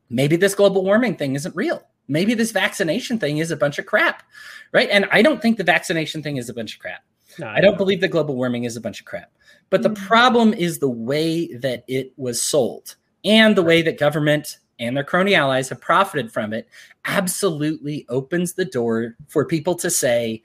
maybe 0.10 0.36
this 0.36 0.56
global 0.56 0.84
warming 0.84 1.16
thing 1.16 1.36
isn't 1.36 1.56
real. 1.56 1.84
Maybe 2.08 2.34
this 2.34 2.52
vaccination 2.52 3.20
thing 3.20 3.40
is 3.40 3.52
a 3.52 3.58
bunch 3.58 3.80
of 3.80 3.86
crap, 3.86 4.24
right? 4.72 4.90
And 4.90 5.08
I 5.12 5.22
don't 5.22 5.42
think 5.42 5.58
the 5.58 5.64
vaccination 5.64 6.24
thing 6.24 6.38
is 6.38 6.50
a 6.50 6.54
bunch 6.54 6.76
of 6.76 6.80
crap. 6.80 7.04
No, 7.40 7.48
I, 7.48 7.58
I 7.58 7.62
don't 7.62 7.78
believe 7.78 8.02
that 8.02 8.10
global 8.10 8.36
warming 8.36 8.64
is 8.64 8.78
a 8.78 8.82
bunch 8.82 9.00
of 9.00 9.06
crap. 9.06 9.32
But 9.70 9.84
the 9.84 9.90
mm-hmm. 9.90 10.06
problem 10.06 10.54
is 10.54 10.80
the 10.80 10.90
way 10.90 11.54
that 11.56 11.84
it 11.88 12.14
was 12.16 12.42
sold 12.42 12.96
and 13.26 13.56
the 13.56 13.64
way 13.64 13.82
that 13.82 14.00
government 14.00 14.60
and 14.80 14.96
their 14.96 15.04
crony 15.04 15.36
allies 15.36 15.70
have 15.70 15.82
profited 15.82 16.32
from 16.32 16.54
it 16.54 16.70
absolutely 17.06 18.06
opens 18.10 18.54
the 18.54 18.66
door 18.66 19.16
for 19.28 19.44
people 19.46 19.76
to 19.76 19.90
say, 19.90 20.44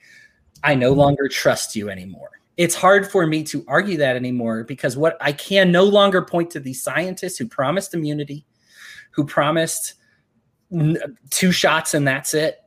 I 0.65 0.75
no 0.75 0.93
longer 0.93 1.29
trust 1.29 1.77
you 1.77 1.91
anymore 1.91 2.31
it's 2.57 2.75
hard 2.75 3.11
for 3.11 3.27
me 3.27 3.43
to 3.45 3.65
argue 3.67 3.97
that 3.99 4.17
anymore 4.17 4.65
because 4.65 4.97
what 4.97 5.17
I 5.21 5.33
can 5.33 5.73
no 5.73 5.85
longer 5.85 6.23
point 6.23 6.51
to 6.51 6.61
these 6.61 6.83
scientists 6.83 7.39
who 7.39 7.47
promised 7.47 7.95
immunity, 7.95 8.45
who 9.11 9.25
promised 9.25 9.95
two 11.31 11.53
shots 11.53 11.95
and 11.95 12.07
that's 12.07 12.35
it, 12.35 12.63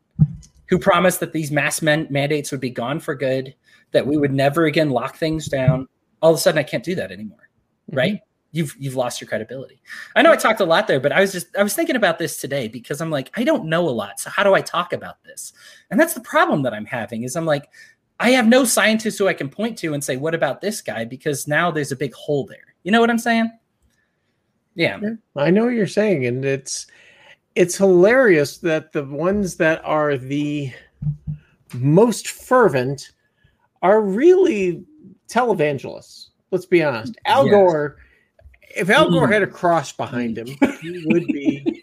who 0.68 0.80
promised 0.80 1.20
that 1.20 1.34
these 1.34 1.52
mass 1.52 1.82
man- 1.82 2.08
mandates 2.10 2.52
would 2.52 2.62
be 2.62 2.70
gone 2.70 3.00
for 3.00 3.16
good, 3.16 3.56
that 3.92 4.06
we 4.06 4.18
would 4.18 4.34
never 4.34 4.66
again 4.66 4.90
lock 4.90 5.16
things 5.16 5.48
down. 5.48 5.88
All 6.22 6.32
of 6.32 6.38
a 6.38 6.40
sudden, 6.40 6.60
I 6.60 6.64
can't 6.64 6.84
do 6.84 6.96
that 6.96 7.12
anymore, 7.12 7.50
mm-hmm. 7.90 7.98
right? 7.98 8.20
You've 8.52 8.74
you've 8.80 8.96
lost 8.96 9.20
your 9.20 9.28
credibility. 9.28 9.82
I 10.16 10.22
know 10.22 10.32
I 10.32 10.38
talked 10.38 10.62
a 10.62 10.66
lot 10.66 10.88
there, 10.88 11.02
but 11.02 11.12
I 11.12 11.20
was 11.20 11.34
just 11.34 11.48
I 11.58 11.64
was 11.64 11.74
thinking 11.74 11.98
about 11.98 12.20
this 12.20 12.40
today 12.40 12.70
because 12.70 13.02
I'm 13.02 13.12
like 13.12 13.30
I 13.36 13.44
don't 13.44 13.66
know 13.66 13.88
a 13.88 13.92
lot, 13.92 14.20
so 14.20 14.30
how 14.30 14.44
do 14.44 14.54
I 14.54 14.62
talk 14.62 14.94
about 14.94 15.22
this? 15.26 15.52
And 15.92 16.00
that's 16.00 16.14
the 16.14 16.22
problem 16.22 16.64
that 16.64 16.74
I'm 16.74 16.86
having 16.86 17.24
is 17.24 17.36
I'm 17.36 17.46
like 17.46 17.70
I 18.20 18.32
have 18.32 18.48
no 18.48 18.64
scientist 18.64 19.20
who 19.20 19.28
I 19.28 19.34
can 19.34 19.50
point 19.50 19.78
to 19.80 19.94
and 19.94 20.04
say, 20.04 20.18
what 20.18 20.34
about 20.34 20.62
this 20.62 20.82
guy? 20.82 21.06
Because 21.06 21.48
now 21.48 21.72
there's 21.72 21.92
a 21.92 21.98
big 21.98 22.14
hole 22.14 22.46
there. 22.46 22.76
You 22.84 22.92
know 22.92 23.02
what 23.02 23.10
I'm 23.10 23.20
saying? 23.20 23.52
Yeah. 24.76 25.00
I 25.36 25.52
know 25.52 25.66
what 25.66 25.74
you're 25.74 25.88
saying. 25.88 26.26
And 26.26 26.46
it's 26.46 26.88
it's 27.56 27.78
hilarious 27.78 28.58
that 28.60 28.92
the 28.92 29.04
ones 29.06 29.56
that 29.56 29.82
are 29.86 30.18
the 30.18 30.72
most 31.74 32.28
fervent 32.28 33.12
are 33.82 34.02
really 34.02 34.84
televangelists. 35.30 36.28
Let's 36.52 36.66
be 36.66 36.84
honest. 36.84 37.18
Al 37.26 37.46
yes. 37.46 37.52
Gore, 37.52 37.98
if 38.76 38.90
Al 38.90 39.10
Gore 39.10 39.28
had 39.28 39.44
a 39.44 39.48
cross 39.48 39.92
behind 39.92 40.38
mm. 40.38 40.62
him, 40.62 40.78
he 40.82 41.04
would 41.08 41.28
be 41.28 41.82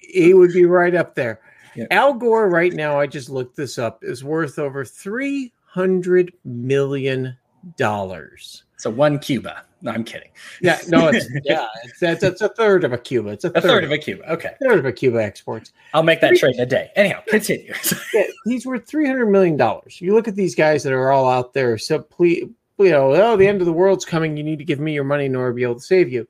he 0.00 0.34
would 0.34 0.52
be 0.52 0.64
right 0.64 0.94
up 0.94 1.14
there. 1.14 1.40
Yeah. 1.74 1.86
Al 1.90 2.14
Gore, 2.14 2.48
right 2.48 2.72
now, 2.72 2.98
I 2.98 3.06
just 3.06 3.30
looked 3.30 3.56
this 3.56 3.78
up, 3.78 4.02
is 4.02 4.22
worth 4.24 4.58
over 4.58 4.84
three 4.84 5.52
hundred 5.64 6.32
million 6.44 7.36
dollars. 7.76 8.64
So 8.76 8.90
one 8.90 9.18
Cuba. 9.18 9.64
No, 9.82 9.90
I'm 9.90 10.04
kidding. 10.04 10.30
Yeah, 10.60 10.78
no, 10.88 11.08
it's 11.08 11.28
yeah, 11.44 11.66
it's 11.84 11.98
that's, 11.98 12.20
that's 12.20 12.40
a 12.40 12.48
third 12.50 12.84
of 12.84 12.92
a 12.92 12.98
Cuba. 12.98 13.30
It's 13.30 13.44
a, 13.44 13.48
a 13.48 13.52
third, 13.52 13.62
third, 13.62 13.84
of 13.84 13.90
a 13.90 13.98
Cuba. 13.98 14.32
Okay, 14.32 14.54
third 14.62 14.78
of 14.78 14.84
a 14.84 14.92
Cuba 14.92 15.22
exports. 15.22 15.72
I'll 15.94 16.02
make 16.02 16.20
that 16.20 16.36
trade 16.36 16.54
in 16.54 16.60
a 16.60 16.66
day. 16.66 16.90
Anyhow, 16.94 17.22
continue. 17.26 17.74
yeah, 18.14 18.24
he's 18.44 18.64
worth 18.64 18.86
three 18.86 19.06
hundred 19.06 19.26
million 19.26 19.56
dollars. 19.56 20.00
You 20.00 20.14
look 20.14 20.28
at 20.28 20.36
these 20.36 20.54
guys 20.54 20.82
that 20.84 20.92
are 20.92 21.10
all 21.10 21.28
out 21.28 21.52
there. 21.52 21.78
So 21.78 22.00
please, 22.00 22.48
you 22.78 22.90
know, 22.90 23.12
oh, 23.14 23.36
the 23.36 23.46
end 23.46 23.60
of 23.60 23.66
the 23.66 23.72
world's 23.72 24.04
coming. 24.04 24.36
You 24.36 24.44
need 24.44 24.58
to 24.58 24.64
give 24.64 24.78
me 24.78 24.92
your 24.92 25.04
money 25.04 25.26
in 25.26 25.34
order 25.34 25.50
to 25.50 25.54
be 25.54 25.62
able 25.64 25.76
to 25.76 25.80
save 25.80 26.12
you. 26.12 26.28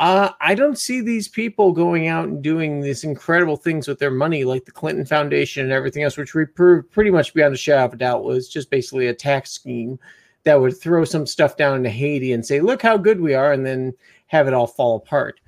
Uh, 0.00 0.32
I 0.40 0.54
don't 0.54 0.78
see 0.78 1.02
these 1.02 1.28
people 1.28 1.72
going 1.72 2.08
out 2.08 2.26
and 2.26 2.42
doing 2.42 2.80
these 2.80 3.04
incredible 3.04 3.58
things 3.58 3.86
with 3.86 3.98
their 3.98 4.10
money, 4.10 4.44
like 4.44 4.64
the 4.64 4.72
Clinton 4.72 5.04
Foundation 5.04 5.62
and 5.62 5.72
everything 5.74 6.04
else, 6.04 6.16
which 6.16 6.34
we 6.34 6.46
proved 6.46 6.90
pretty 6.90 7.10
much 7.10 7.34
beyond 7.34 7.54
a 7.54 7.58
shadow 7.58 7.84
of 7.84 7.92
a 7.92 7.96
doubt 7.96 8.24
was 8.24 8.48
just 8.48 8.70
basically 8.70 9.08
a 9.08 9.14
tax 9.14 9.50
scheme 9.50 9.98
that 10.44 10.58
would 10.58 10.80
throw 10.80 11.04
some 11.04 11.26
stuff 11.26 11.58
down 11.58 11.76
into 11.76 11.90
Haiti 11.90 12.32
and 12.32 12.44
say, 12.44 12.60
"Look 12.60 12.80
how 12.80 12.96
good 12.96 13.20
we 13.20 13.34
are," 13.34 13.52
and 13.52 13.64
then 13.64 13.92
have 14.28 14.48
it 14.48 14.54
all 14.54 14.66
fall 14.66 14.96
apart. 14.96 15.38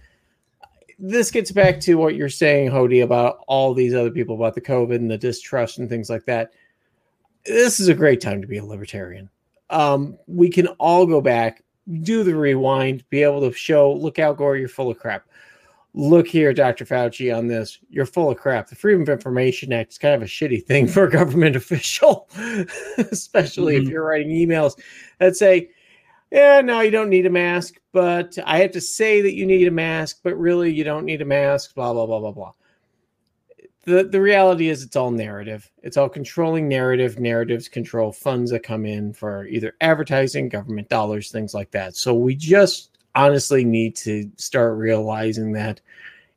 This 0.98 1.30
gets 1.30 1.50
back 1.50 1.80
to 1.80 1.94
what 1.94 2.14
you're 2.14 2.28
saying, 2.28 2.70
Hody, 2.70 3.02
about 3.02 3.38
all 3.48 3.72
these 3.72 3.94
other 3.94 4.10
people 4.10 4.34
about 4.34 4.54
the 4.54 4.60
COVID 4.60 4.96
and 4.96 5.10
the 5.10 5.16
distrust 5.16 5.78
and 5.78 5.88
things 5.88 6.10
like 6.10 6.26
that. 6.26 6.52
This 7.46 7.80
is 7.80 7.88
a 7.88 7.94
great 7.94 8.20
time 8.20 8.42
to 8.42 8.46
be 8.46 8.58
a 8.58 8.64
libertarian. 8.64 9.30
Um, 9.70 10.18
we 10.26 10.50
can 10.50 10.66
all 10.78 11.06
go 11.06 11.22
back 11.22 11.64
do 12.02 12.22
the 12.22 12.34
rewind, 12.34 13.08
be 13.10 13.22
able 13.22 13.40
to 13.40 13.52
show, 13.52 13.92
look 13.92 14.18
out, 14.18 14.36
Gore, 14.36 14.56
you're 14.56 14.68
full 14.68 14.90
of 14.90 14.98
crap. 14.98 15.26
Look 15.94 16.26
here, 16.26 16.54
Dr. 16.54 16.86
Fauci, 16.86 17.36
on 17.36 17.48
this. 17.48 17.78
You're 17.90 18.06
full 18.06 18.30
of 18.30 18.38
crap. 18.38 18.68
The 18.68 18.76
Freedom 18.76 19.02
of 19.02 19.08
Information 19.10 19.72
Act 19.72 19.92
is 19.92 19.98
kind 19.98 20.14
of 20.14 20.22
a 20.22 20.26
shitty 20.26 20.64
thing 20.64 20.88
for 20.88 21.04
a 21.04 21.10
government 21.10 21.56
official, 21.56 22.28
especially 22.98 23.74
mm-hmm. 23.74 23.84
if 23.84 23.90
you're 23.90 24.06
writing 24.06 24.30
emails 24.30 24.78
that 25.18 25.36
say, 25.36 25.70
yeah, 26.30 26.62
no, 26.62 26.80
you 26.80 26.90
don't 26.90 27.10
need 27.10 27.26
a 27.26 27.30
mask, 27.30 27.74
but 27.92 28.38
I 28.46 28.58
have 28.60 28.70
to 28.72 28.80
say 28.80 29.20
that 29.20 29.34
you 29.34 29.44
need 29.44 29.68
a 29.68 29.72
mask, 29.72 30.20
but 30.22 30.34
really 30.38 30.72
you 30.72 30.82
don't 30.82 31.04
need 31.04 31.20
a 31.20 31.26
mask, 31.26 31.74
blah, 31.74 31.92
blah, 31.92 32.06
blah, 32.06 32.20
blah, 32.20 32.32
blah 32.32 32.52
the 33.84 34.04
the 34.04 34.20
reality 34.20 34.68
is 34.68 34.82
it's 34.82 34.96
all 34.96 35.10
narrative. 35.10 35.70
It's 35.82 35.96
all 35.96 36.08
controlling 36.08 36.68
narrative. 36.68 37.18
Narratives 37.18 37.68
control 37.68 38.12
funds 38.12 38.50
that 38.52 38.62
come 38.62 38.86
in 38.86 39.12
for 39.12 39.46
either 39.46 39.74
advertising, 39.80 40.48
government 40.48 40.88
dollars, 40.88 41.30
things 41.30 41.52
like 41.52 41.70
that. 41.72 41.96
So 41.96 42.14
we 42.14 42.34
just 42.36 42.98
honestly 43.14 43.64
need 43.64 43.96
to 43.96 44.30
start 44.36 44.78
realizing 44.78 45.52
that 45.52 45.80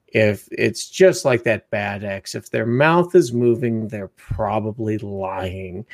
if 0.07 0.47
it's 0.51 0.89
just 0.89 1.25
like 1.25 1.43
that 1.43 1.69
bad 1.69 2.03
X, 2.03 2.35
if 2.35 2.49
their 2.49 2.65
mouth 2.65 3.13
is 3.15 3.33
moving, 3.33 3.87
they're 3.87 4.07
probably 4.09 4.97
lying. 4.97 5.85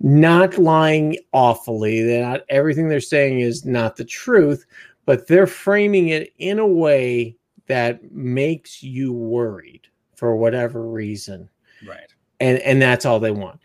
Not 0.00 0.58
lying 0.58 1.18
awfully. 1.32 2.02
They're 2.02 2.26
not 2.26 2.44
everything 2.48 2.88
they're 2.88 3.00
saying 3.00 3.40
is 3.40 3.64
not 3.64 3.96
the 3.96 4.04
truth, 4.04 4.66
but 5.06 5.28
they're 5.28 5.46
framing 5.46 6.08
it 6.08 6.32
in 6.38 6.58
a 6.58 6.66
way 6.66 7.36
that 7.68 8.10
makes 8.12 8.82
you 8.82 9.12
worried 9.12 9.89
for 10.20 10.36
whatever 10.36 10.86
reason. 10.86 11.48
Right. 11.86 12.12
And 12.38 12.58
and 12.58 12.80
that's 12.80 13.06
all 13.06 13.18
they 13.18 13.30
want. 13.30 13.58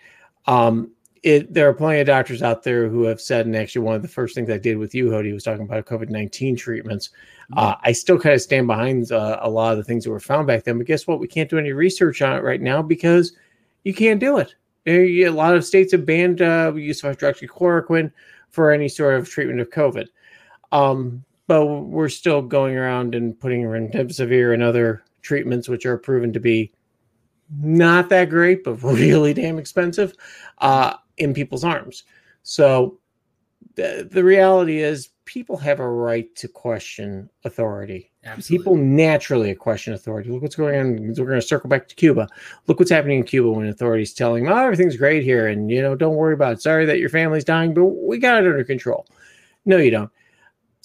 Um 0.47 0.91
it 1.21 1.53
there 1.53 1.67
are 1.67 1.73
plenty 1.73 1.99
of 1.99 2.07
doctors 2.07 2.43
out 2.43 2.63
there 2.63 2.87
who 2.87 3.03
have 3.03 3.19
said, 3.19 3.45
and 3.45 3.55
actually 3.55 3.81
one 3.81 3.95
of 3.95 4.03
the 4.03 4.07
first 4.07 4.35
things 4.35 4.49
I 4.49 4.59
did 4.59 4.77
with 4.77 4.93
you, 4.95 5.09
Hody, 5.09 5.33
was 5.33 5.43
talking 5.43 5.65
about 5.65 5.85
COVID 5.85 6.09
nineteen 6.09 6.55
treatments. 6.55 7.09
Mm-hmm. 7.51 7.59
Uh, 7.59 7.75
I 7.83 7.91
still 7.91 8.19
kind 8.19 8.35
of 8.35 8.41
stand 8.41 8.67
behind 8.67 9.11
uh, 9.11 9.39
a 9.41 9.49
lot 9.49 9.71
of 9.71 9.77
the 9.77 9.83
things 9.83 10.03
that 10.03 10.11
were 10.11 10.19
found 10.19 10.47
back 10.47 10.63
then, 10.63 10.77
but 10.77 10.87
guess 10.87 11.07
what? 11.07 11.19
We 11.19 11.27
can't 11.27 11.49
do 11.49 11.57
any 11.57 11.73
research 11.73 12.21
on 12.21 12.37
it 12.37 12.43
right 12.43 12.61
now 12.61 12.81
because 12.81 13.33
you 13.83 13.93
can't 13.93 14.19
do 14.19 14.37
it. 14.37 14.55
A 14.87 15.29
lot 15.29 15.55
of 15.55 15.65
states 15.65 15.91
have 15.93 16.05
banned 16.05 16.41
uh, 16.41 16.71
use 16.75 17.03
of 17.03 17.17
hydroxychloroquine 17.17 18.11
for 18.51 18.71
any 18.71 18.87
sort 18.87 19.15
of 19.15 19.27
treatment 19.27 19.59
of 19.59 19.71
COVID. 19.71 20.07
Um, 20.71 21.23
but 21.47 21.65
we're 21.65 22.09
still 22.09 22.41
going 22.41 22.75
around 22.75 23.15
and 23.15 23.39
putting 23.39 23.63
remdesivir 23.63 24.53
and 24.53 24.63
other 24.63 25.03
treatments, 25.25 25.67
which 25.67 25.85
are 25.85 25.97
proven 25.97 26.31
to 26.33 26.39
be 26.39 26.71
not 27.61 28.09
that 28.09 28.29
great, 28.29 28.63
but 28.63 28.75
really 28.83 29.33
damn 29.33 29.59
expensive, 29.59 30.13
uh, 30.59 30.93
in 31.17 31.33
people's 31.33 31.63
arms. 31.63 32.03
So 32.43 32.99
the, 33.75 34.07
the 34.09 34.23
reality 34.23 34.79
is 34.79 35.09
people 35.25 35.57
have 35.57 35.79
a 35.79 35.89
right 35.89 36.33
to 36.35 36.47
question 36.47 37.29
authority. 37.43 38.11
Absolutely. 38.23 38.57
People 38.57 38.75
naturally 38.77 39.53
question 39.55 39.93
authority. 39.93 40.29
Look 40.29 40.41
what's 40.41 40.55
going 40.55 40.79
on. 40.79 41.07
We're 41.07 41.25
going 41.25 41.41
to 41.41 41.41
circle 41.41 41.69
back 41.69 41.87
to 41.87 41.95
Cuba. 41.95 42.27
Look 42.67 42.79
what's 42.79 42.91
happening 42.91 43.19
in 43.19 43.25
Cuba 43.25 43.51
when 43.51 43.67
authorities 43.67 44.13
telling 44.13 44.45
them, 44.45 44.53
oh, 44.53 44.63
everything's 44.63 44.97
great 44.97 45.23
here. 45.23 45.47
And, 45.47 45.69
you 45.69 45.81
know, 45.81 45.95
don't 45.95 46.15
worry 46.15 46.33
about 46.33 46.53
it. 46.53 46.61
Sorry 46.61 46.85
that 46.85 46.99
your 46.99 47.09
family's 47.09 47.43
dying, 47.43 47.73
but 47.73 47.85
we 47.85 48.17
got 48.17 48.43
it 48.43 48.47
under 48.47 48.63
control. 48.63 49.07
No, 49.65 49.77
you 49.77 49.91
don't 49.91 50.11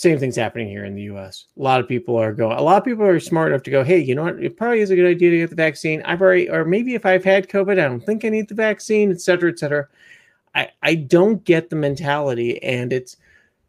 same 0.01 0.19
thing's 0.19 0.37
happening 0.37 0.67
here 0.67 0.87
in 0.87 0.95
the 0.95 1.03
US. 1.03 1.45
A 1.59 1.63
lot 1.63 1.79
of 1.79 1.87
people 1.87 2.17
are 2.17 2.33
going, 2.33 2.57
a 2.57 2.63
lot 2.63 2.79
of 2.79 2.85
people 2.85 3.05
are 3.05 3.21
smart 3.21 3.53
enough 3.53 3.63
to 3.65 3.71
go, 3.71 3.85
hey, 3.85 3.99
you 3.99 4.15
know 4.15 4.23
what? 4.23 4.43
It 4.43 4.57
probably 4.57 4.81
is 4.81 4.89
a 4.89 4.97
good 4.97 5.07
idea 5.11 5.31
to 5.31 5.37
get 5.37 5.51
the 5.51 5.57
vaccine. 5.57 6.01
I've 6.07 6.23
already, 6.23 6.49
or 6.49 6.65
maybe 6.65 6.95
if 6.95 7.05
I've 7.05 7.23
had 7.23 7.51
COVID, 7.51 7.73
I 7.73 7.87
don't 7.87 8.01
think 8.01 8.25
I 8.25 8.31
need 8.31 8.49
the 8.49 8.55
vaccine, 8.55 9.11
et 9.11 9.21
cetera, 9.21 9.51
et 9.51 9.59
cetera. 9.59 9.87
I, 10.55 10.71
I 10.83 10.95
don't 10.95 11.45
get 11.45 11.69
the 11.69 11.77
mentality, 11.77 12.63
and 12.63 12.95
it's 12.95 13.19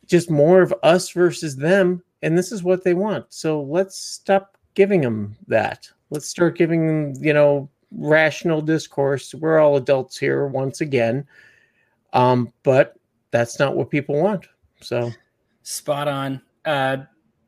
just 0.05 0.31
more 0.31 0.61
of 0.61 0.73
us 0.83 1.09
versus 1.09 1.57
them. 1.57 2.01
And 2.21 2.37
this 2.37 2.53
is 2.53 2.63
what 2.63 2.85
they 2.85 2.93
want. 2.93 3.25
So 3.27 3.63
let's 3.63 3.99
stop 3.99 4.57
giving 4.73 5.01
them 5.01 5.35
that. 5.47 5.89
Let's 6.11 6.29
start 6.29 6.57
giving 6.57 6.87
them, 6.87 7.21
you 7.21 7.33
know, 7.33 7.69
rational 7.91 8.61
discourse. 8.61 9.35
We're 9.35 9.59
all 9.59 9.75
adults 9.75 10.17
here 10.17 10.47
once 10.47 10.79
again. 10.79 11.27
Um, 12.13 12.53
but 12.63 12.95
that's 13.31 13.59
not 13.59 13.75
what 13.75 13.89
people 13.89 14.15
want. 14.15 14.47
So 14.79 15.11
Spot 15.63 16.07
on. 16.07 16.41
Uh, 16.65 16.97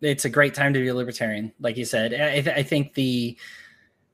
it's 0.02 0.26
a 0.26 0.30
great 0.30 0.54
time 0.54 0.74
to 0.74 0.80
be 0.80 0.88
a 0.90 0.96
libertarian, 0.96 1.52
like 1.60 1.78
you 1.78 1.86
said. 1.86 2.14
I, 2.14 2.42
th- 2.42 2.56
I 2.56 2.64
think 2.64 2.94
the 2.94 3.38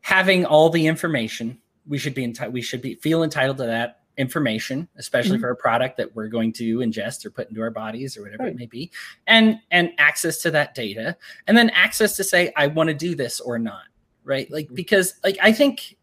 having 0.01 0.45
all 0.45 0.69
the 0.69 0.87
information, 0.87 1.59
we 1.87 1.97
should 1.97 2.13
be 2.13 2.23
entitled. 2.23 2.53
We 2.53 2.61
should 2.61 2.81
be 2.81 2.95
feel 2.95 3.23
entitled 3.23 3.57
to 3.57 3.65
that 3.65 4.01
information, 4.17 4.87
especially 4.97 5.37
mm-hmm. 5.37 5.41
for 5.41 5.51
a 5.51 5.55
product 5.55 5.97
that 5.97 6.15
we're 6.15 6.27
going 6.27 6.51
to 6.53 6.79
ingest 6.79 7.25
or 7.25 7.31
put 7.31 7.49
into 7.49 7.61
our 7.61 7.71
bodies 7.71 8.17
or 8.17 8.21
whatever 8.21 8.43
right. 8.43 8.51
it 8.51 8.57
may 8.57 8.67
be, 8.67 8.91
and 9.27 9.59
and 9.71 9.91
access 9.97 10.37
to 10.39 10.51
that 10.51 10.75
data, 10.75 11.17
and 11.47 11.57
then 11.57 11.69
access 11.71 12.15
to 12.17 12.23
say 12.23 12.53
I 12.55 12.67
want 12.67 12.89
to 12.89 12.93
do 12.93 13.15
this 13.15 13.39
or 13.39 13.57
not, 13.57 13.85
right? 14.23 14.49
Like 14.51 14.65
mm-hmm. 14.67 14.75
because 14.75 15.15
like 15.23 15.37
I 15.41 15.51
think, 15.51 15.97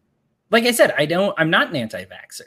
like 0.51 0.65
I 0.65 0.71
said, 0.71 0.93
I 0.97 1.05
don't. 1.05 1.33
I'm 1.37 1.49
not 1.49 1.69
an 1.69 1.75
anti-vaxer, 1.75 2.41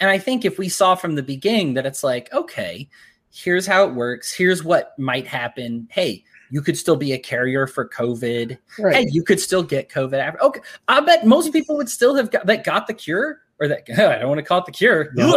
and 0.00 0.10
I 0.10 0.18
think 0.18 0.44
if 0.44 0.58
we 0.58 0.68
saw 0.68 0.94
from 0.94 1.14
the 1.14 1.22
beginning 1.22 1.74
that 1.74 1.86
it's 1.86 2.02
like 2.02 2.32
okay 2.32 2.88
here's 3.32 3.66
how 3.66 3.84
it 3.88 3.94
works. 3.94 4.32
Here's 4.32 4.62
what 4.62 4.96
might 4.98 5.26
happen. 5.26 5.88
Hey, 5.90 6.24
you 6.50 6.60
could 6.60 6.76
still 6.76 6.96
be 6.96 7.12
a 7.12 7.18
carrier 7.18 7.66
for 7.66 7.88
COVID. 7.88 8.58
Right. 8.78 8.94
Hey, 8.94 9.08
you 9.10 9.24
could 9.24 9.40
still 9.40 9.62
get 9.62 9.88
COVID. 9.88 10.18
After. 10.18 10.42
Okay, 10.42 10.60
I 10.86 11.00
bet 11.00 11.26
most 11.26 11.52
people 11.52 11.76
would 11.76 11.88
still 11.88 12.14
have 12.14 12.30
got 12.30 12.46
that 12.46 12.64
got 12.64 12.86
the 12.86 12.94
cure 12.94 13.40
or 13.58 13.68
that 13.68 13.88
I 13.98 14.18
don't 14.18 14.28
want 14.28 14.38
to 14.38 14.44
call 14.44 14.58
it 14.58 14.66
the 14.66 14.72
cure. 14.72 15.12
No, 15.14 15.36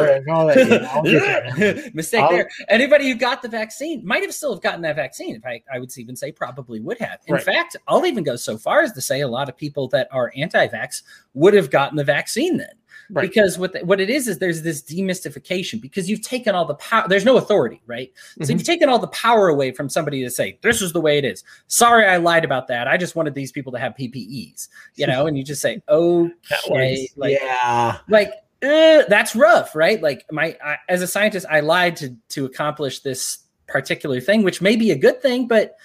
Mistake 1.93 2.22
I'll, 2.22 2.31
there. 2.31 2.49
Anybody 2.67 3.07
who 3.07 3.15
got 3.15 3.41
the 3.41 3.47
vaccine 3.47 4.05
might 4.05 4.23
have 4.23 4.34
still 4.34 4.53
have 4.53 4.61
gotten 4.61 4.81
that 4.81 4.95
vaccine. 4.95 5.35
If 5.35 5.45
I, 5.45 5.61
I 5.73 5.80
would 5.80 5.95
even 5.97 6.15
say 6.15 6.31
probably 6.31 6.80
would 6.80 6.97
have. 6.99 7.19
In 7.27 7.35
right. 7.35 7.43
fact, 7.43 7.77
I'll 7.88 8.05
even 8.05 8.23
go 8.23 8.35
so 8.35 8.57
far 8.57 8.81
as 8.81 8.91
to 8.93 9.01
say 9.01 9.22
a 9.22 9.27
lot 9.27 9.47
of 9.47 9.55
people 9.55 9.88
that 9.89 10.07
are 10.11 10.34
anti-vax 10.35 11.03
would 11.34 11.53
have 11.53 11.69
gotten 11.69 11.97
the 11.97 12.03
vaccine 12.03 12.57
then. 12.57 12.73
Right. 13.10 13.27
because 13.27 13.57
what 13.57 13.73
the, 13.73 13.80
what 13.80 13.99
it 13.99 14.10
is 14.10 14.27
is 14.27 14.40
there's 14.40 14.61
this 14.61 14.82
demystification 14.82 15.82
because 15.82 16.10
you've 16.10 16.22
taken 16.22 16.56
all 16.56 16.65
the 16.65 16.76
power. 16.76 17.07
There's 17.07 17.26
no 17.26 17.38
authority, 17.38 17.82
right? 17.86 18.11
Mm-hmm. 18.14 18.44
So 18.44 18.53
you've 18.53 18.64
taken 18.64 18.90
all 18.90 18.99
the 18.99 19.07
power 19.07 19.48
away 19.48 19.72
from 19.72 19.90
somebody 19.90 20.23
to 20.23 20.30
say 20.30 20.60
this 20.61 20.82
is 20.82 20.94
the 20.94 21.02
way 21.02 21.18
it 21.18 21.26
is. 21.26 21.44
Sorry, 21.68 22.06
I 22.06 22.18
lied 22.18 22.45
about 22.45 22.68
that. 22.68 22.88
I 22.88 22.98
just 22.98 23.15
wanted 23.15 23.34
these 23.34 23.52
people 23.52 23.72
to 23.73 23.80
have 23.80 23.94
PPEs, 23.95 24.68
you 24.95 25.07
know. 25.07 25.27
and 25.27 25.38
you 25.38 25.44
just 25.44 25.61
say, 25.61 25.82
okay, 25.90 27.10
like, 27.15 27.38
yeah, 27.40 27.98
like 28.10 28.32
uh, 28.64 29.03
that's 29.07 29.36
rough, 29.36 29.76
right? 29.76 30.02
Like 30.02 30.26
my 30.32 30.57
I, 30.64 30.77
as 30.90 31.02
a 31.02 31.07
scientist, 31.07 31.45
I 31.49 31.60
lied 31.60 31.95
to 31.98 32.15
to 32.30 32.45
accomplish 32.45 32.99
this 32.99 33.40
particular 33.68 34.19
thing, 34.19 34.44
which 34.44 34.61
may 34.61 34.76
be 34.76 34.91
a 34.91 34.98
good 34.98 35.22
thing, 35.22 35.48
but 35.48 35.77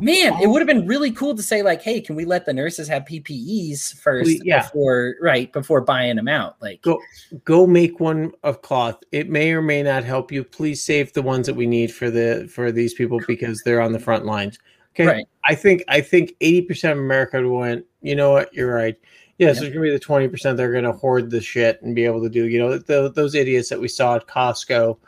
man, 0.00 0.34
it 0.34 0.46
oh. 0.46 0.50
would 0.50 0.60
have 0.60 0.66
been 0.66 0.86
really 0.86 1.10
cool 1.10 1.34
to 1.34 1.42
say 1.42 1.62
like, 1.62 1.82
hey, 1.82 2.00
can 2.00 2.16
we 2.16 2.24
let 2.24 2.46
the 2.46 2.52
nurses 2.52 2.88
have 2.88 3.04
PPEs 3.04 3.94
first 3.94 4.26
we, 4.26 4.40
yeah. 4.44 4.62
before 4.62 5.16
right 5.20 5.52
before 5.52 5.80
buying 5.80 6.16
them 6.16 6.28
out? 6.28 6.56
Like 6.60 6.82
go 6.82 7.00
go 7.44 7.66
make 7.66 8.00
one 8.00 8.32
of 8.42 8.62
cloth. 8.62 8.98
It 9.12 9.28
may 9.28 9.52
or 9.52 9.62
may 9.62 9.82
not 9.82 10.04
help 10.04 10.32
you. 10.32 10.44
Please 10.44 10.82
save 10.82 11.12
the 11.12 11.22
ones 11.22 11.46
that 11.46 11.54
we 11.54 11.66
need 11.66 11.92
for 11.92 12.10
the 12.10 12.50
for 12.52 12.72
these 12.72 12.94
people 12.94 13.20
because 13.26 13.62
they're 13.64 13.80
on 13.80 13.92
the 13.92 14.00
front 14.00 14.26
lines. 14.26 14.58
Okay. 14.94 15.06
Right. 15.06 15.26
I 15.46 15.54
think 15.54 15.84
I 15.88 16.00
think 16.00 16.34
80% 16.40 16.92
of 16.92 16.98
America 16.98 17.48
went, 17.48 17.84
you 18.02 18.14
know 18.16 18.32
what, 18.32 18.52
you're 18.52 18.74
right. 18.74 18.96
Yes, 19.38 19.56
yeah. 19.56 19.60
there's 19.62 19.72
gonna 19.72 19.86
be 19.86 19.90
the 19.90 20.00
20% 20.00 20.42
that 20.42 20.60
are 20.60 20.72
gonna 20.72 20.92
hoard 20.92 21.30
the 21.30 21.40
shit 21.40 21.80
and 21.82 21.94
be 21.94 22.04
able 22.04 22.22
to 22.22 22.28
do, 22.28 22.46
you 22.46 22.58
know, 22.58 22.76
the, 22.76 23.10
those 23.10 23.34
idiots 23.34 23.70
that 23.70 23.80
we 23.80 23.88
saw 23.88 24.16
at 24.16 24.26
Costco 24.26 24.98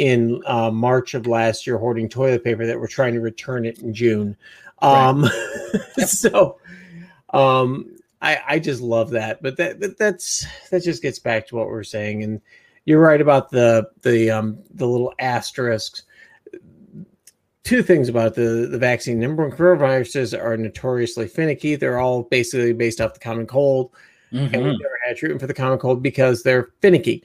in 0.00 0.42
uh, 0.46 0.70
March 0.70 1.12
of 1.12 1.26
last 1.26 1.66
year 1.66 1.76
hoarding 1.76 2.08
toilet 2.08 2.42
paper 2.42 2.64
that 2.64 2.80
were 2.80 2.88
trying 2.88 3.12
to 3.12 3.20
return 3.20 3.66
it 3.66 3.80
in 3.80 3.92
June. 3.92 4.34
Um, 4.80 5.24
right. 5.24 5.82
so 6.08 6.58
um, 7.34 7.98
I, 8.22 8.38
I 8.48 8.58
just 8.60 8.80
love 8.80 9.10
that. 9.10 9.42
But 9.42 9.58
that, 9.58 9.78
that 9.80 9.98
that's 9.98 10.46
that 10.70 10.82
just 10.82 11.02
gets 11.02 11.18
back 11.18 11.46
to 11.48 11.56
what 11.56 11.66
we 11.66 11.74
are 11.74 11.84
saying. 11.84 12.22
And 12.22 12.40
you're 12.86 12.98
right 12.98 13.20
about 13.20 13.50
the 13.50 13.90
the 14.00 14.30
um, 14.30 14.58
the 14.70 14.88
little 14.88 15.12
asterisks. 15.18 16.04
Two 17.62 17.82
things 17.82 18.08
about 18.08 18.34
the, 18.34 18.68
the 18.70 18.78
vaccine. 18.78 19.20
Number 19.20 19.46
one, 19.46 19.54
coronaviruses 19.54 20.36
are 20.36 20.56
notoriously 20.56 21.28
finicky. 21.28 21.76
They're 21.76 21.98
all 21.98 22.22
basically 22.22 22.72
based 22.72 23.02
off 23.02 23.12
the 23.12 23.20
common 23.20 23.46
cold. 23.46 23.92
Mm-hmm. 24.32 24.54
And 24.54 24.64
we 24.64 24.70
never 24.70 24.98
had 25.06 25.18
treatment 25.18 25.42
for 25.42 25.46
the 25.46 25.52
common 25.52 25.78
cold 25.78 26.02
because 26.02 26.42
they're 26.42 26.70
finicky. 26.80 27.22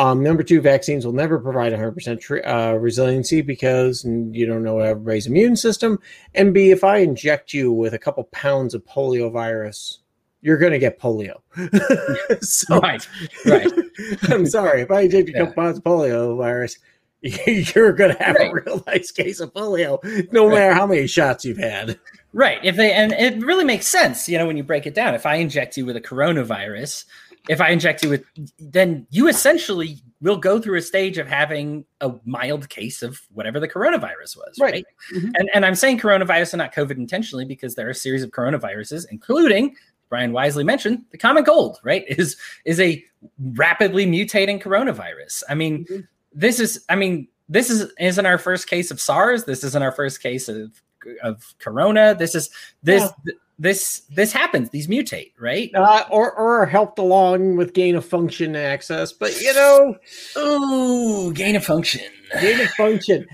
Um, 0.00 0.22
number 0.22 0.42
two, 0.42 0.62
vaccines 0.62 1.04
will 1.04 1.12
never 1.12 1.38
provide 1.38 1.74
100% 1.74 2.20
tr- 2.20 2.46
uh, 2.46 2.72
resiliency 2.72 3.42
because 3.42 4.02
you 4.02 4.46
don't 4.46 4.62
know 4.62 4.78
everybody's 4.78 5.26
immune 5.26 5.56
system. 5.56 5.98
And 6.34 6.54
B, 6.54 6.70
if 6.70 6.84
I 6.84 6.98
inject 6.98 7.52
you 7.52 7.70
with 7.70 7.92
a 7.92 7.98
couple 7.98 8.24
pounds 8.24 8.72
of 8.72 8.82
polio 8.86 9.30
virus, 9.30 9.98
you're 10.40 10.56
going 10.56 10.72
to 10.72 10.78
get 10.78 10.98
polio. 10.98 11.34
so, 12.42 12.78
right, 12.80 13.06
right. 13.44 13.70
I'm 14.30 14.46
sorry. 14.46 14.80
If 14.80 14.90
I 14.90 15.02
inject 15.02 15.28
you 15.28 15.34
a 15.34 15.38
couple 15.40 15.62
pounds 15.62 15.76
of 15.76 15.84
polio 15.84 16.34
virus, 16.34 16.78
you're 17.20 17.92
going 17.92 18.16
to 18.16 18.22
have 18.22 18.36
right. 18.36 18.50
a 18.50 18.54
real 18.54 18.82
nice 18.86 19.10
case 19.10 19.38
of 19.38 19.52
polio, 19.52 20.02
no 20.32 20.46
right. 20.46 20.54
matter 20.54 20.72
how 20.72 20.86
many 20.86 21.06
shots 21.08 21.44
you've 21.44 21.58
had. 21.58 22.00
Right. 22.32 22.58
If 22.64 22.76
they 22.76 22.94
and 22.94 23.12
it 23.12 23.44
really 23.44 23.64
makes 23.64 23.86
sense, 23.86 24.30
you 24.30 24.38
know, 24.38 24.46
when 24.46 24.56
you 24.56 24.62
break 24.62 24.86
it 24.86 24.94
down. 24.94 25.14
If 25.14 25.26
I 25.26 25.34
inject 25.34 25.76
you 25.76 25.84
with 25.84 25.96
a 25.96 26.00
coronavirus, 26.00 27.04
if 27.48 27.60
I 27.60 27.70
inject 27.70 28.02
you 28.02 28.10
with, 28.10 28.24
then 28.58 29.06
you 29.10 29.28
essentially 29.28 30.02
will 30.20 30.36
go 30.36 30.60
through 30.60 30.78
a 30.78 30.82
stage 30.82 31.18
of 31.18 31.26
having 31.26 31.84
a 32.00 32.12
mild 32.24 32.68
case 32.68 33.02
of 33.02 33.20
whatever 33.32 33.58
the 33.58 33.68
coronavirus 33.68 34.36
was, 34.36 34.58
right? 34.60 34.72
right? 34.74 34.86
Mm-hmm. 35.14 35.30
And 35.34 35.50
and 35.54 35.66
I'm 35.66 35.74
saying 35.74 35.98
coronavirus 35.98 36.54
and 36.54 36.58
not 36.58 36.74
COVID 36.74 36.92
intentionally 36.92 37.44
because 37.44 37.74
there 37.74 37.86
are 37.86 37.90
a 37.90 37.94
series 37.94 38.22
of 38.22 38.30
coronaviruses, 38.30 39.06
including 39.10 39.74
Brian 40.08 40.32
wisely 40.32 40.64
mentioned 40.64 41.04
the 41.12 41.18
common 41.18 41.44
cold, 41.44 41.78
right? 41.82 42.04
Is 42.08 42.36
is 42.64 42.80
a 42.80 43.02
rapidly 43.38 44.06
mutating 44.06 44.62
coronavirus. 44.62 45.42
I 45.48 45.54
mean, 45.54 45.84
mm-hmm. 45.84 46.00
this 46.32 46.58
is, 46.58 46.84
I 46.88 46.96
mean, 46.96 47.28
this 47.48 47.70
is 47.70 47.92
isn't 47.98 48.26
our 48.26 48.38
first 48.38 48.68
case 48.68 48.90
of 48.90 49.00
SARS. 49.00 49.44
This 49.44 49.64
isn't 49.64 49.82
our 49.82 49.92
first 49.92 50.22
case 50.22 50.48
of 50.48 50.80
of 51.22 51.54
corona. 51.58 52.14
This 52.14 52.34
is 52.34 52.50
this. 52.82 53.02
Yeah 53.02 53.32
this 53.60 54.00
this 54.08 54.32
happens. 54.32 54.70
These 54.70 54.88
mutate, 54.88 55.32
right? 55.38 55.70
Uh, 55.74 56.04
or 56.10 56.32
or 56.32 56.64
helped 56.64 56.98
along 56.98 57.56
with 57.56 57.74
gain 57.74 57.94
of 57.94 58.06
function 58.06 58.56
access, 58.56 59.12
but 59.12 59.38
you 59.38 59.52
know, 59.52 59.96
ooh, 60.38 61.32
gain 61.34 61.54
of 61.56 61.64
function, 61.64 62.00
gain 62.40 62.58
of 62.58 62.70
function. 62.70 63.26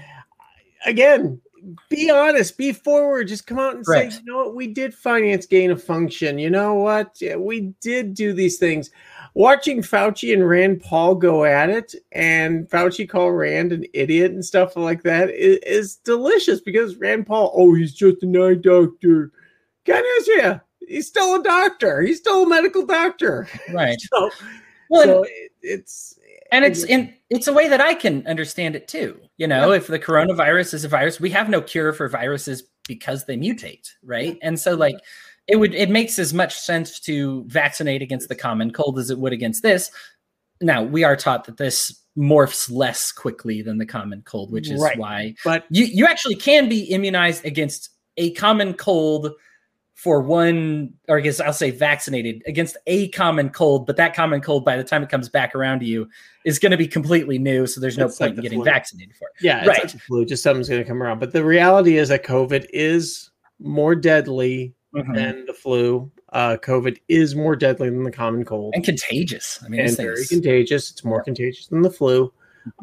Again, 0.84 1.40
be 1.88 2.10
honest, 2.10 2.58
be 2.58 2.72
forward. 2.72 3.28
Just 3.28 3.46
come 3.46 3.60
out 3.60 3.76
and 3.76 3.84
right. 3.86 4.12
say, 4.12 4.18
you 4.18 4.32
know 4.32 4.38
what, 4.38 4.56
we 4.56 4.66
did 4.66 4.94
finance 4.94 5.46
gain 5.46 5.70
of 5.70 5.82
function. 5.82 6.40
You 6.40 6.50
know 6.50 6.74
what, 6.74 7.16
yeah, 7.20 7.36
we 7.36 7.72
did 7.80 8.14
do 8.14 8.32
these 8.32 8.58
things. 8.58 8.90
Watching 9.34 9.80
Fauci 9.80 10.32
and 10.32 10.48
Rand 10.48 10.80
Paul 10.80 11.14
go 11.14 11.44
at 11.44 11.70
it, 11.70 11.94
and 12.10 12.68
Fauci 12.68 13.08
call 13.08 13.30
Rand 13.30 13.70
an 13.70 13.84
idiot 13.94 14.32
and 14.32 14.44
stuff 14.44 14.76
like 14.76 15.04
that 15.04 15.30
is, 15.30 15.58
is 15.58 15.96
delicious 15.96 16.60
because 16.60 16.96
Rand 16.96 17.28
Paul, 17.28 17.52
oh, 17.54 17.74
he's 17.74 17.94
just 17.94 18.24
an 18.24 18.36
eye 18.36 18.54
doctor 18.54 19.30
yeah, 19.86 20.60
he's 20.86 21.06
still 21.06 21.36
a 21.36 21.42
doctor. 21.42 22.02
He's 22.02 22.18
still 22.18 22.44
a 22.44 22.48
medical 22.48 22.86
doctor. 22.86 23.48
Right. 23.72 24.00
so, 24.12 24.30
well, 24.90 25.04
so 25.04 25.22
it, 25.24 25.52
it's 25.62 26.18
and 26.52 26.64
it's 26.64 26.84
in 26.84 27.12
it's 27.30 27.48
a 27.48 27.52
way 27.52 27.68
that 27.68 27.80
I 27.80 27.94
can 27.94 28.26
understand 28.26 28.76
it 28.76 28.88
too. 28.88 29.20
You 29.36 29.46
know, 29.46 29.70
yeah. 29.70 29.78
if 29.78 29.86
the 29.86 29.98
coronavirus 29.98 30.74
is 30.74 30.84
a 30.84 30.88
virus, 30.88 31.20
we 31.20 31.30
have 31.30 31.48
no 31.48 31.60
cure 31.60 31.92
for 31.92 32.08
viruses 32.08 32.64
because 32.86 33.24
they 33.24 33.36
mutate, 33.36 33.90
right? 34.02 34.38
And 34.42 34.58
so 34.58 34.74
like 34.74 34.96
it 35.48 35.56
would 35.56 35.74
it 35.74 35.90
makes 35.90 36.18
as 36.18 36.32
much 36.32 36.56
sense 36.58 37.00
to 37.00 37.44
vaccinate 37.46 38.02
against 38.02 38.28
the 38.28 38.34
common 38.34 38.72
cold 38.72 38.98
as 38.98 39.10
it 39.10 39.18
would 39.18 39.32
against 39.32 39.62
this. 39.62 39.90
Now, 40.60 40.82
we 40.82 41.04
are 41.04 41.16
taught 41.16 41.44
that 41.44 41.58
this 41.58 42.02
morphs 42.16 42.70
less 42.70 43.12
quickly 43.12 43.60
than 43.60 43.76
the 43.76 43.84
common 43.84 44.22
cold, 44.22 44.50
which 44.50 44.70
is 44.70 44.80
right. 44.80 44.96
why 44.98 45.34
but 45.44 45.66
you, 45.68 45.84
you 45.84 46.06
actually 46.06 46.34
can 46.34 46.66
be 46.66 46.84
immunized 46.84 47.44
against 47.44 47.90
a 48.16 48.32
common 48.32 48.72
cold 48.72 49.32
for 49.96 50.20
one, 50.20 50.92
or 51.08 51.16
I 51.16 51.20
guess 51.22 51.40
I'll 51.40 51.54
say 51.54 51.70
vaccinated 51.70 52.42
against 52.46 52.76
a 52.86 53.08
common 53.08 53.48
cold, 53.48 53.86
but 53.86 53.96
that 53.96 54.14
common 54.14 54.42
cold, 54.42 54.62
by 54.62 54.76
the 54.76 54.84
time 54.84 55.02
it 55.02 55.08
comes 55.08 55.30
back 55.30 55.54
around 55.54 55.80
to 55.80 55.86
you, 55.86 56.06
is 56.44 56.58
going 56.58 56.70
to 56.70 56.76
be 56.76 56.86
completely 56.86 57.38
new. 57.38 57.66
So 57.66 57.80
there's 57.80 57.96
no 57.96 58.04
it's 58.04 58.18
point 58.18 58.32
like 58.32 58.36
in 58.36 58.42
getting 58.42 58.58
flu. 58.58 58.64
vaccinated 58.66 59.16
for 59.16 59.28
it. 59.28 59.42
Yeah, 59.42 59.64
right. 59.66 59.84
Like 59.84 60.00
flu, 60.02 60.26
just 60.26 60.42
something's 60.42 60.68
going 60.68 60.82
to 60.82 60.86
come 60.86 61.02
around. 61.02 61.18
But 61.18 61.32
the 61.32 61.42
reality 61.42 61.96
is 61.96 62.10
that 62.10 62.24
COVID 62.24 62.66
is 62.74 63.30
more 63.58 63.94
deadly 63.94 64.74
mm-hmm. 64.94 65.14
than 65.14 65.46
the 65.46 65.54
flu. 65.54 66.12
Uh, 66.30 66.58
COVID 66.58 66.98
is 67.08 67.34
more 67.34 67.56
deadly 67.56 67.88
than 67.88 68.04
the 68.04 68.12
common 68.12 68.44
cold 68.44 68.74
and 68.76 68.84
contagious. 68.84 69.58
I 69.64 69.68
mean, 69.68 69.80
and 69.80 69.96
very 69.96 70.26
contagious. 70.26 70.90
It's 70.90 71.04
more 71.04 71.22
contagious 71.22 71.68
than 71.68 71.80
the 71.80 71.90
flu. 71.90 72.30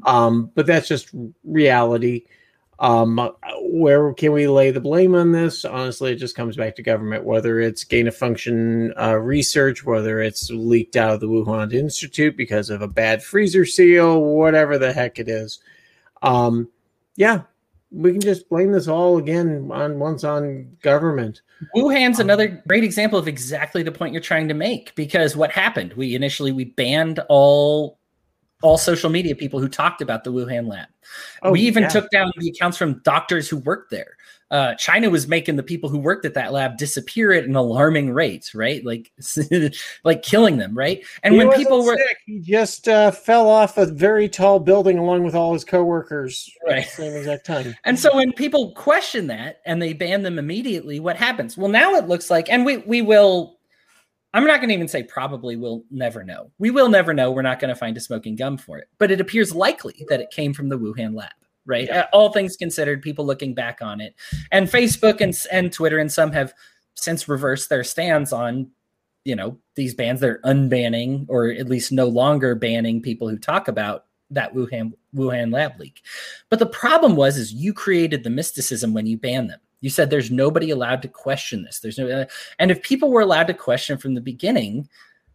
Um, 0.08 0.50
but 0.56 0.66
that's 0.66 0.88
just 0.88 1.10
reality. 1.44 2.26
Um, 2.84 3.32
where 3.62 4.14
can 4.14 4.34
we 4.34 4.46
lay 4.46 4.70
the 4.70 4.82
blame 4.82 5.16
on 5.16 5.32
this? 5.32 5.64
Honestly, 5.64 6.12
it 6.12 6.18
just 6.18 6.36
comes 6.36 6.58
back 6.58 6.76
to 6.76 6.84
government, 6.84 7.24
whether 7.24 7.62
it's 7.62 7.86
gain 7.86 8.10
of 8.10 8.16
function 8.16 8.94
uh, 9.00 9.16
research, 9.16 9.86
whether 9.86 10.20
it's 10.20 10.50
leaked 10.50 10.98
out 10.98 11.14
of 11.14 11.20
the 11.22 11.30
Wuhan 11.30 11.72
Institute 11.72 12.36
because 12.36 12.70
of 12.70 12.82
a 12.82 12.88
bad 12.90 13.24
freezer 13.24 13.66
seal, 13.66 14.22
whatever 14.22 14.78
the 14.78 14.92
heck 14.92 15.18
it 15.18 15.30
is. 15.30 15.60
Um, 16.24 16.68
yeah, 17.16 17.44
we 17.90 18.12
can 18.12 18.20
just 18.20 18.50
blame 18.50 18.74
this 18.74 18.90
all 18.90 19.18
again 19.18 19.70
on 19.72 19.98
once 19.98 20.26
on 20.26 20.76
government. 20.82 21.42
Wuhan's 21.78 22.20
um, 22.20 22.26
another 22.26 22.62
great 22.68 22.84
example 22.84 23.18
of 23.18 23.30
exactly 23.30 23.82
the 23.84 23.94
point 23.94 24.12
you're 24.12 24.22
trying 24.22 24.50
to 24.50 24.54
make 24.54 24.94
because 24.96 25.38
what 25.38 25.52
happened? 25.52 25.94
We 25.94 26.16
initially 26.16 26.52
we 26.52 26.66
banned 26.66 27.22
all 27.30 27.98
all 28.64 28.78
social 28.78 29.10
media 29.10 29.36
people 29.36 29.60
who 29.60 29.68
talked 29.68 30.02
about 30.02 30.24
the 30.24 30.32
Wuhan 30.32 30.68
lab. 30.68 30.88
Oh, 31.44 31.52
we 31.52 31.60
even 31.62 31.84
yeah. 31.84 31.90
took 31.90 32.10
down 32.10 32.32
the 32.38 32.50
accounts 32.50 32.78
from 32.78 33.02
doctors 33.04 33.50
who 33.50 33.58
worked 33.58 33.92
there. 33.92 34.18
Uh, 34.50 34.74
China 34.76 35.10
was 35.10 35.28
making 35.28 35.56
the 35.56 35.64
people 35.64 35.90
who 35.90 35.98
worked 35.98 36.26
at 36.26 36.36
that 36.36 36.54
lab 36.54 36.78
disappear 36.78 37.34
at 37.34 37.44
an 37.44 37.56
alarming 37.56 38.12
rate, 38.12 38.52
right? 38.54 38.86
Like, 38.86 39.12
like 40.04 40.22
killing 40.22 40.58
them, 40.58 40.78
right? 40.78 41.04
And 41.24 41.34
he 41.34 41.40
when 41.40 41.52
people 41.58 41.84
were, 41.84 41.98
sick. 41.98 42.18
he 42.26 42.40
just 42.40 42.88
uh, 42.88 43.12
fell 43.12 43.50
off 43.50 43.78
a 43.78 43.88
very 43.88 44.30
tall 44.30 44.60
building 44.60 44.98
along 44.98 45.24
with 45.24 45.36
all 45.36 45.54
his 45.54 45.66
coworkers, 45.66 46.50
right? 46.68 46.86
same 46.86 47.16
exact 47.16 47.46
time. 47.46 47.76
And 47.84 48.00
so 48.00 48.16
when 48.16 48.32
people 48.32 48.72
question 48.74 49.28
that 49.28 49.62
and 49.66 49.82
they 49.82 49.92
ban 49.94 50.22
them 50.22 50.40
immediately, 50.40 51.00
what 51.00 51.18
happens? 51.18 51.58
Well, 51.58 51.70
now 51.70 51.96
it 51.96 52.08
looks 52.08 52.30
like, 52.30 52.50
and 52.50 52.66
we 52.66 52.78
we 52.78 53.02
will 53.02 53.58
I'm 54.34 54.46
not 54.46 54.60
going 54.60 54.70
to 54.70 54.76
even 54.76 54.88
say 54.88 55.04
probably 55.04 55.56
we'll 55.56 55.84
never 55.92 56.24
know. 56.24 56.52
We 56.58 56.72
will 56.72 56.90
never 56.90 57.14
know. 57.14 57.32
We're 57.32 57.44
not 57.44 57.60
going 57.60 57.74
to 57.74 57.80
find 57.80 57.96
a 57.98 58.00
smoking 58.02 58.36
gun 58.36 58.58
for 58.58 58.80
it, 58.80 58.88
but 58.98 59.12
it 59.12 59.22
appears 59.22 59.54
likely 59.54 60.06
that 60.10 60.22
it 60.22 60.32
came 60.32 60.54
from 60.54 60.70
the 60.70 60.80
Wuhan 60.80 61.16
lab, 61.16 61.32
right? 61.66 61.88
Yeah. 61.88 62.08
All 62.12 62.32
things 62.32 62.56
considered, 62.56 63.02
people 63.02 63.26
looking 63.26 63.54
back 63.54 63.80
on 63.82 64.02
it, 64.02 64.16
and 64.52 64.68
Facebook 64.68 65.22
and 65.22 65.38
and 65.52 65.72
Twitter 65.72 66.00
and 66.00 66.12
some 66.12 66.32
have 66.32 66.54
since 66.96 67.28
reversed 67.28 67.70
their 67.70 67.84
stance 67.84 68.34
on, 68.34 68.72
you 69.24 69.36
know, 69.36 69.58
these 69.76 69.94
bans. 69.94 70.20
They're 70.20 70.42
unbanning 70.46 71.26
or 71.30 71.50
at 71.50 71.70
least 71.70 71.92
no 71.92 72.08
longer 72.08 72.56
banning 72.56 73.02
people 73.02 73.30
who 73.30 73.38
talk 73.38 73.68
about 73.68 74.06
that 74.32 74.56
Wuhan 74.56 74.94
Wuhan 75.16 75.54
lab 75.54 75.80
leak. 75.80 76.02
But 76.50 76.60
the 76.60 76.66
problem 76.66 77.16
was 77.16 77.38
is 77.38 77.54
you 77.54 77.72
created 77.72 78.24
the 78.24 78.30
mysticism 78.30 78.94
when 78.94 79.06
you 79.06 79.18
banned 79.18 79.50
them. 79.50 79.60
You 79.84 79.90
said 79.90 80.10
there's 80.10 80.32
nobody 80.32 80.70
allowed 80.70 81.02
to 81.02 81.10
question 81.10 81.64
this. 81.66 81.82
There's 81.82 81.98
no, 81.98 82.26
and 82.58 82.72
if 82.72 82.82
people 82.82 83.12
were 83.12 83.20
allowed 83.20 83.48
to 83.48 83.54
question 83.54 83.98
from 83.98 84.14
the 84.16 84.22
beginning, 84.22 84.88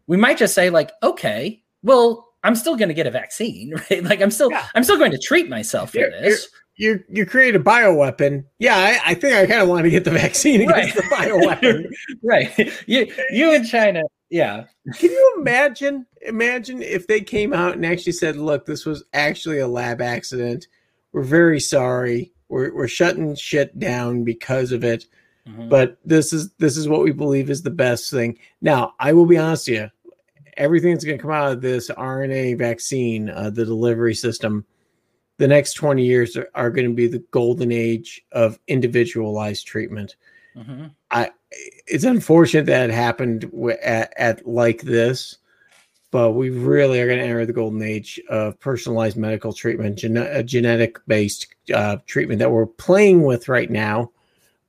we 0.07 0.17
might 0.17 0.39
just 0.39 0.55
say 0.55 0.71
like, 0.71 0.91
okay, 1.03 1.63
well, 1.83 2.27
I'm 2.45 2.55
still 2.55 2.75
going 2.75 2.89
to 2.89 2.95
get 2.95 3.07
a 3.07 3.11
vaccine, 3.11 3.75
right? 3.91 4.03
Like 4.03 4.23
I'm 4.23 4.31
still, 4.31 4.51
Yeah. 4.51 4.65
I'm 4.75 4.85
still 4.85 4.97
going 4.97 5.11
to 5.13 5.19
treat 5.19 5.51
myself 5.51 5.91
for 5.93 5.99
You're- 5.99 6.19
this. 6.21 6.49
You 6.81 7.03
you 7.11 7.27
create 7.27 7.57
a 7.57 7.61
bioweapon. 7.61 8.45
Yeah, 8.61 8.77
I, 8.77 9.11
I 9.11 9.15
think 9.15 9.35
I 9.35 9.47
kind 9.47 9.61
of 9.63 9.69
want 9.69 9.83
to 9.83 9.91
get 9.91 10.05
the 10.05 10.13
vaccine 10.13 10.61
against 10.61 10.97
Right. 11.11 11.29
the 11.29 11.33
bioweapon. 11.33 11.91
right. 12.23 12.73
You, 12.87 13.13
you 13.33 13.53
in 13.53 13.65
China. 13.65 14.03
Yeah. 14.31 14.65
Can 14.97 15.11
you 15.11 15.35
imagine? 15.39 16.07
Imagine 16.23 16.81
if 16.81 17.09
they 17.09 17.21
came 17.21 17.53
out 17.53 17.75
and 17.75 17.85
actually 17.85 18.13
said, 18.13 18.37
"Look, 18.37 18.65
this 18.65 18.87
was 18.87 19.03
actually 19.13 19.59
a 19.59 19.67
lab 19.67 20.01
accident. 20.01 20.69
We're 21.13 21.25
very 21.25 21.59
sorry. 21.59 22.33
We're 22.49 22.75
we're 22.75 22.89
shutting 22.89 23.35
shit 23.35 23.79
down 23.79 24.25
because 24.25 24.73
of 24.73 24.85
it. 24.85 25.07
Mhm. 25.49 25.69
But 25.69 25.99
this 26.05 26.33
is 26.33 26.51
this 26.59 26.77
is 26.77 26.89
what 26.89 27.03
we 27.03 27.13
believe 27.13 27.51
is 27.51 27.63
the 27.63 27.71
best 27.71 28.11
thing." 28.11 28.39
Now, 28.61 28.95
I 29.01 29.13
will 29.13 29.27
be 29.27 29.39
honest 29.39 29.69
with 29.69 29.79
you. 29.79 29.91
Everything 30.57 30.93
that's 30.93 31.05
going 31.05 31.19
to 31.19 31.23
come 31.23 31.31
out 31.31 31.53
of 31.53 31.61
this 31.61 31.89
RNA 31.91 32.55
vaccine, 32.59 33.31
uh, 33.31 33.49
the 33.51 33.65
delivery 33.65 34.15
system, 34.15 34.65
the 35.39 35.47
next 35.47 35.75
20 35.75 36.05
years 36.05 36.37
are, 36.37 36.49
are 36.55 36.71
going 36.71 36.89
to 36.89 36.95
be 36.95 37.07
the 37.07 37.23
golden 37.31 37.71
age 37.71 38.25
of 38.33 38.59
individualized 38.67 39.67
treatment 39.67 40.17
Mhm. 40.57 40.91
it's 41.87 42.03
unfortunate 42.05 42.67
that 42.67 42.91
it 42.91 42.95
happened 42.95 43.43
w- 43.53 43.77
at, 43.81 44.13
at 44.17 44.47
like 44.49 44.83
this, 44.83 45.39
but 46.11 46.33
we 46.33 46.51
really 46.51 47.01
are 47.01 47.07
going 47.07 47.19
to 47.19 47.25
enter 47.25 47.45
the 47.45 47.53
golden 47.53 47.83
age 47.83 48.21
of 48.31 48.59
personalized 48.61 49.17
medical 49.17 49.53
treatment, 49.53 49.99
gene- 49.99 50.47
genetic 50.47 50.99
based 51.07 51.55
uh, 51.75 51.99
treatment 52.07 52.39
that 52.39 52.51
we're 52.51 52.67
playing 52.67 53.23
with 53.23 53.49
right 53.49 53.71
now, 53.71 54.11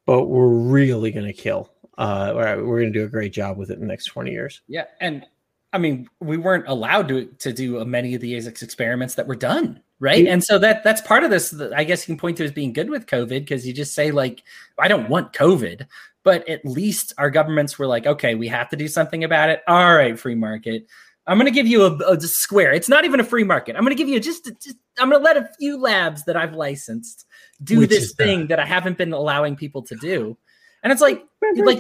but 0.06 0.26
we're 0.26 0.50
really 0.50 1.12
going 1.12 1.26
to 1.26 1.34
kill. 1.34 1.72
Uh, 1.98 2.34
we're 2.36 2.64
we're 2.66 2.80
going 2.80 2.94
to 2.94 3.00
do 3.00 3.06
a 3.06 3.10
great 3.10 3.34
job 3.34 3.58
with 3.58 3.72
it 3.72 3.76
in 3.76 3.82
the 3.82 3.88
next 3.88 4.06
20 4.06 4.32
years. 4.32 4.62
Yeah. 4.68 4.86
And 5.00 5.26
I 5.72 5.78
mean, 5.78 6.10
we 6.20 6.38
weren't 6.38 6.68
allowed 6.68 7.08
to, 7.10 7.26
to 7.26 7.54
do 7.54 7.84
many 7.86 8.16
of 8.16 8.22
the 8.22 8.34
these 8.34 8.48
experiments 8.48 9.16
that 9.16 9.28
were 9.28 9.36
done. 9.36 9.82
Right. 10.02 10.24
Yeah. 10.24 10.32
And 10.32 10.44
so 10.44 10.58
that 10.60 10.84
that's 10.84 11.02
part 11.02 11.26
of 11.26 11.30
this, 11.30 11.52
that 11.52 11.74
I 11.74 11.84
guess 11.84 12.08
you 12.08 12.14
can 12.16 12.20
point 12.20 12.38
to 12.38 12.46
as 12.46 12.54
being 12.54 12.72
good 12.72 12.90
with 12.90 13.06
COVID 13.06 13.28
because 13.28 13.68
you 13.68 13.74
just 13.74 13.94
say, 13.94 14.12
like, 14.12 14.44
I 14.78 14.88
don't 14.88 15.10
want 15.10 15.34
COVID, 15.34 15.86
but 16.24 16.48
at 16.48 16.66
least 16.66 17.12
our 17.18 17.30
governments 17.30 17.78
were 17.78 17.88
like, 17.88 18.08
okay, 18.08 18.36
we 18.36 18.48
have 18.48 18.70
to 18.70 18.78
do 18.78 18.88
something 18.88 19.26
about 19.26 19.50
it. 19.50 19.62
All 19.68 19.94
right, 19.94 20.18
free 20.18 20.36
market. 20.36 20.88
I'm 21.30 21.38
going 21.38 21.46
to 21.46 21.52
give 21.52 21.68
you 21.68 21.84
a, 21.86 21.96
a 22.12 22.20
square. 22.22 22.74
It's 22.74 22.90
not 22.90 23.06
even 23.06 23.20
a 23.20 23.24
free 23.24 23.44
market. 23.44 23.76
I'm 23.76 23.84
going 23.84 23.96
to 23.96 24.02
give 24.02 24.10
you 24.10 24.20
just, 24.20 24.46
just 24.62 24.78
I'm 24.98 25.10
going 25.10 25.22
to 25.22 25.24
let 25.24 25.38
a 25.38 25.50
few 25.60 25.78
labs 25.80 26.26
that 26.26 26.36
I've 26.36 26.56
licensed 26.56 27.26
do 27.64 27.80
Which 27.80 27.90
this 27.92 28.14
thing 28.14 28.48
that 28.48 28.60
I 28.60 28.66
haven't 28.66 28.98
been 28.98 29.14
allowing 29.14 29.56
people 29.56 29.82
to 29.84 29.96
do. 29.96 30.38
And 30.84 30.92
it's 30.92 31.02
like, 31.02 31.26
like 31.64 31.80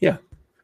Yeah. 0.00 0.16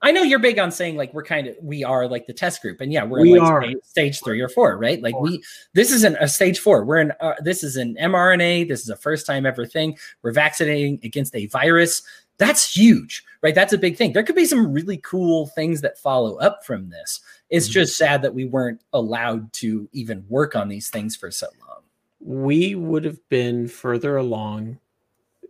I 0.03 0.13
know 0.13 0.23
you're 0.23 0.39
big 0.39 0.59
on 0.59 0.71
saying 0.73 0.97
like 0.97 1.13
we're 1.13 1.23
kind 1.25 1.47
of 1.47 1.57
we 1.63 1.85
are 1.85 2.09
like 2.09 2.27
the 2.27 2.33
test 2.33 2.63
group, 2.63 2.81
and 2.81 2.91
yeah, 2.91 3.05
we're 3.05 3.21
We 3.21 3.35
in 3.35 3.39
like 3.41 3.53
are. 3.53 3.63
stage, 3.63 3.77
stage 3.85 4.21
three 4.25 4.41
or 4.41 4.49
four, 4.49 4.79
right? 4.79 5.01
Like 5.03 5.13
Four. 5.13 5.23
we 5.25 5.43
this 5.75 5.93
isn't 5.93 6.17
a 6.19 6.27
stage 6.27 6.59
four. 6.59 6.85
We're 6.87 7.01
in 7.01 7.13
uh, 7.21 7.35
this 7.45 7.63
is 7.63 7.77
an 7.77 7.97
mRNA. 8.01 8.69
This 8.69 8.81
is 8.81 8.89
a 8.89 8.97
first 8.97 9.27
time 9.27 9.45
ever 9.45 9.67
thing. 9.67 9.99
We're 10.23 10.33
vaccinating 10.33 11.01
against 11.05 11.37
a 11.37 11.47
virus. 11.49 12.03
That's 12.39 12.75
huge, 12.75 13.23
right? 13.43 13.55
That's 13.55 13.75
a 13.75 13.79
big 13.79 13.99
thing. 13.99 14.15
There 14.15 14.23
could 14.23 14.37
be 14.37 14.47
some 14.47 14.73
really 14.73 14.97
cool 14.97 15.49
things 15.49 15.83
that 15.83 15.99
follow 15.99 16.37
up 16.39 16.65
from 16.65 16.89
this. 16.89 17.21
It's 17.51 17.69
Mhm. 17.69 17.73
just 17.73 17.97
sad 17.97 18.23
that 18.23 18.35
we 18.35 18.45
weren't 18.45 18.81
allowed 18.93 19.53
to 19.55 19.89
even 19.93 20.25
work 20.29 20.55
on 20.57 20.69
these 20.69 20.89
things 20.89 21.17
for 21.17 21.31
so 21.31 21.47
long. 21.61 21.67
we 22.23 22.75
would 22.75 23.03
have 23.05 23.27
been 23.31 23.67
further 23.67 24.17
along. 24.19 24.79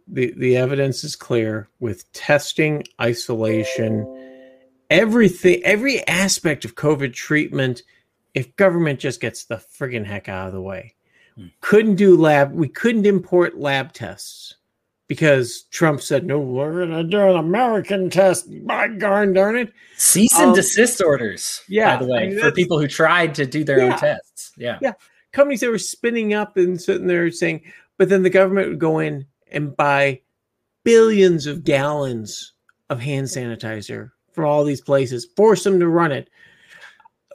The 0.06 0.32
the 0.36 0.56
evidence 0.56 1.02
is 1.02 1.16
clear 1.16 1.68
with 1.80 2.10
testing, 2.12 2.84
isolation, 3.00 4.06
everything, 4.88 5.60
every 5.64 6.06
aspect 6.06 6.64
of 6.64 6.76
COVID 6.76 7.12
treatment. 7.12 7.82
If 8.34 8.54
government 8.54 9.00
just 9.00 9.20
gets 9.20 9.44
the 9.44 9.56
friggin' 9.56 10.04
heck 10.06 10.28
out 10.28 10.46
of 10.46 10.52
the 10.52 10.62
way, 10.62 10.94
Hmm. 11.36 11.46
couldn't 11.60 11.96
do 11.96 12.16
lab. 12.16 12.52
We 12.52 12.68
couldn't 12.68 13.04
import 13.06 13.58
lab 13.58 13.92
tests 13.92 14.54
because 15.10 15.62
Trump 15.72 16.00
said 16.00 16.24
no. 16.24 16.38
We're 16.38 16.86
gonna 16.86 17.02
do 17.02 17.18
an 17.18 17.34
American 17.36 18.10
test. 18.10 18.46
By 18.64 18.86
darn 18.86 19.32
darn 19.32 19.56
it! 19.56 19.72
Cease 19.96 20.32
and 20.38 20.50
Um, 20.50 20.54
desist 20.54 21.02
orders, 21.02 21.62
yeah, 21.68 21.96
by 21.98 22.04
the 22.06 22.12
I 22.12 22.16
way, 22.16 22.28
mean, 22.28 22.38
for 22.38 22.52
people 22.52 22.78
who 22.78 22.86
tried 22.86 23.34
to 23.34 23.44
do 23.44 23.64
their 23.64 23.80
own 23.80 23.90
Yeah. 23.90 23.96
tests. 23.96 24.52
Yeah. 24.56 24.92
companies 25.32 25.60
that 25.60 25.70
were 25.70 25.78
spinning 25.78 26.32
up 26.32 26.56
and 26.56 26.80
sitting 26.80 27.08
there 27.08 27.28
saying, 27.32 27.60
but 27.98 28.08
then 28.08 28.22
the 28.22 28.30
government 28.30 28.68
would 28.68 28.78
go 28.78 29.00
in 29.00 29.26
and 29.50 29.76
buy 29.76 30.20
billions 30.84 31.46
of 31.46 31.64
gallons 31.64 32.52
of 32.88 33.00
hand 33.00 33.26
sanitizer 33.26 34.12
from 34.32 34.44
all 34.44 34.62
these 34.64 34.80
places, 34.80 35.26
force 35.36 35.64
them 35.64 35.80
to 35.80 35.88
run 35.88 36.12
it. 36.12 36.30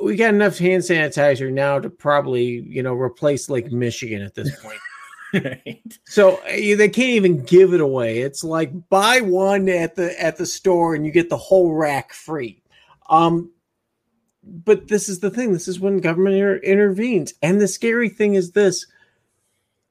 We 0.02 0.16
got 0.16 0.34
enough 0.34 0.58
hand 0.58 0.84
sanitizer 0.84 1.52
now 1.52 1.80
to 1.80 1.90
probably, 1.90 2.64
you 2.68 2.84
know, 2.84 2.94
replace 2.94 3.50
Lake 3.50 3.70
Michigan 3.72 4.22
at 4.22 4.34
this 4.34 4.54
point. 4.62 4.80
Right. 5.44 6.00
So 6.06 6.38
uh, 6.38 6.78
they 6.78 6.90
can't 6.90 7.10
even 7.10 7.44
give 7.44 7.74
it 7.74 7.82
away. 7.82 8.20
It's 8.20 8.44
like 8.44 8.72
buy 8.90 9.22
one 9.22 9.68
at 9.68 9.96
the 9.96 10.22
at 10.22 10.38
the 10.38 10.46
store 10.46 10.96
and 10.96 11.06
you 11.06 11.12
get 11.12 11.30
the 11.30 11.38
whole 11.38 11.74
rack 11.74 12.14
free. 12.14 12.62
Um, 13.10 13.52
but 14.44 14.88
this 14.88 15.10
is 15.10 15.20
the 15.20 15.30
thing. 15.30 15.52
This 15.52 15.68
is 15.68 15.80
when 15.80 16.00
government 16.00 16.36
inter- 16.36 16.58
intervenes, 16.58 17.34
and 17.42 17.60
the 17.60 17.68
scary 17.68 18.10
thing 18.10 18.36
is 18.36 18.52
this: 18.52 18.86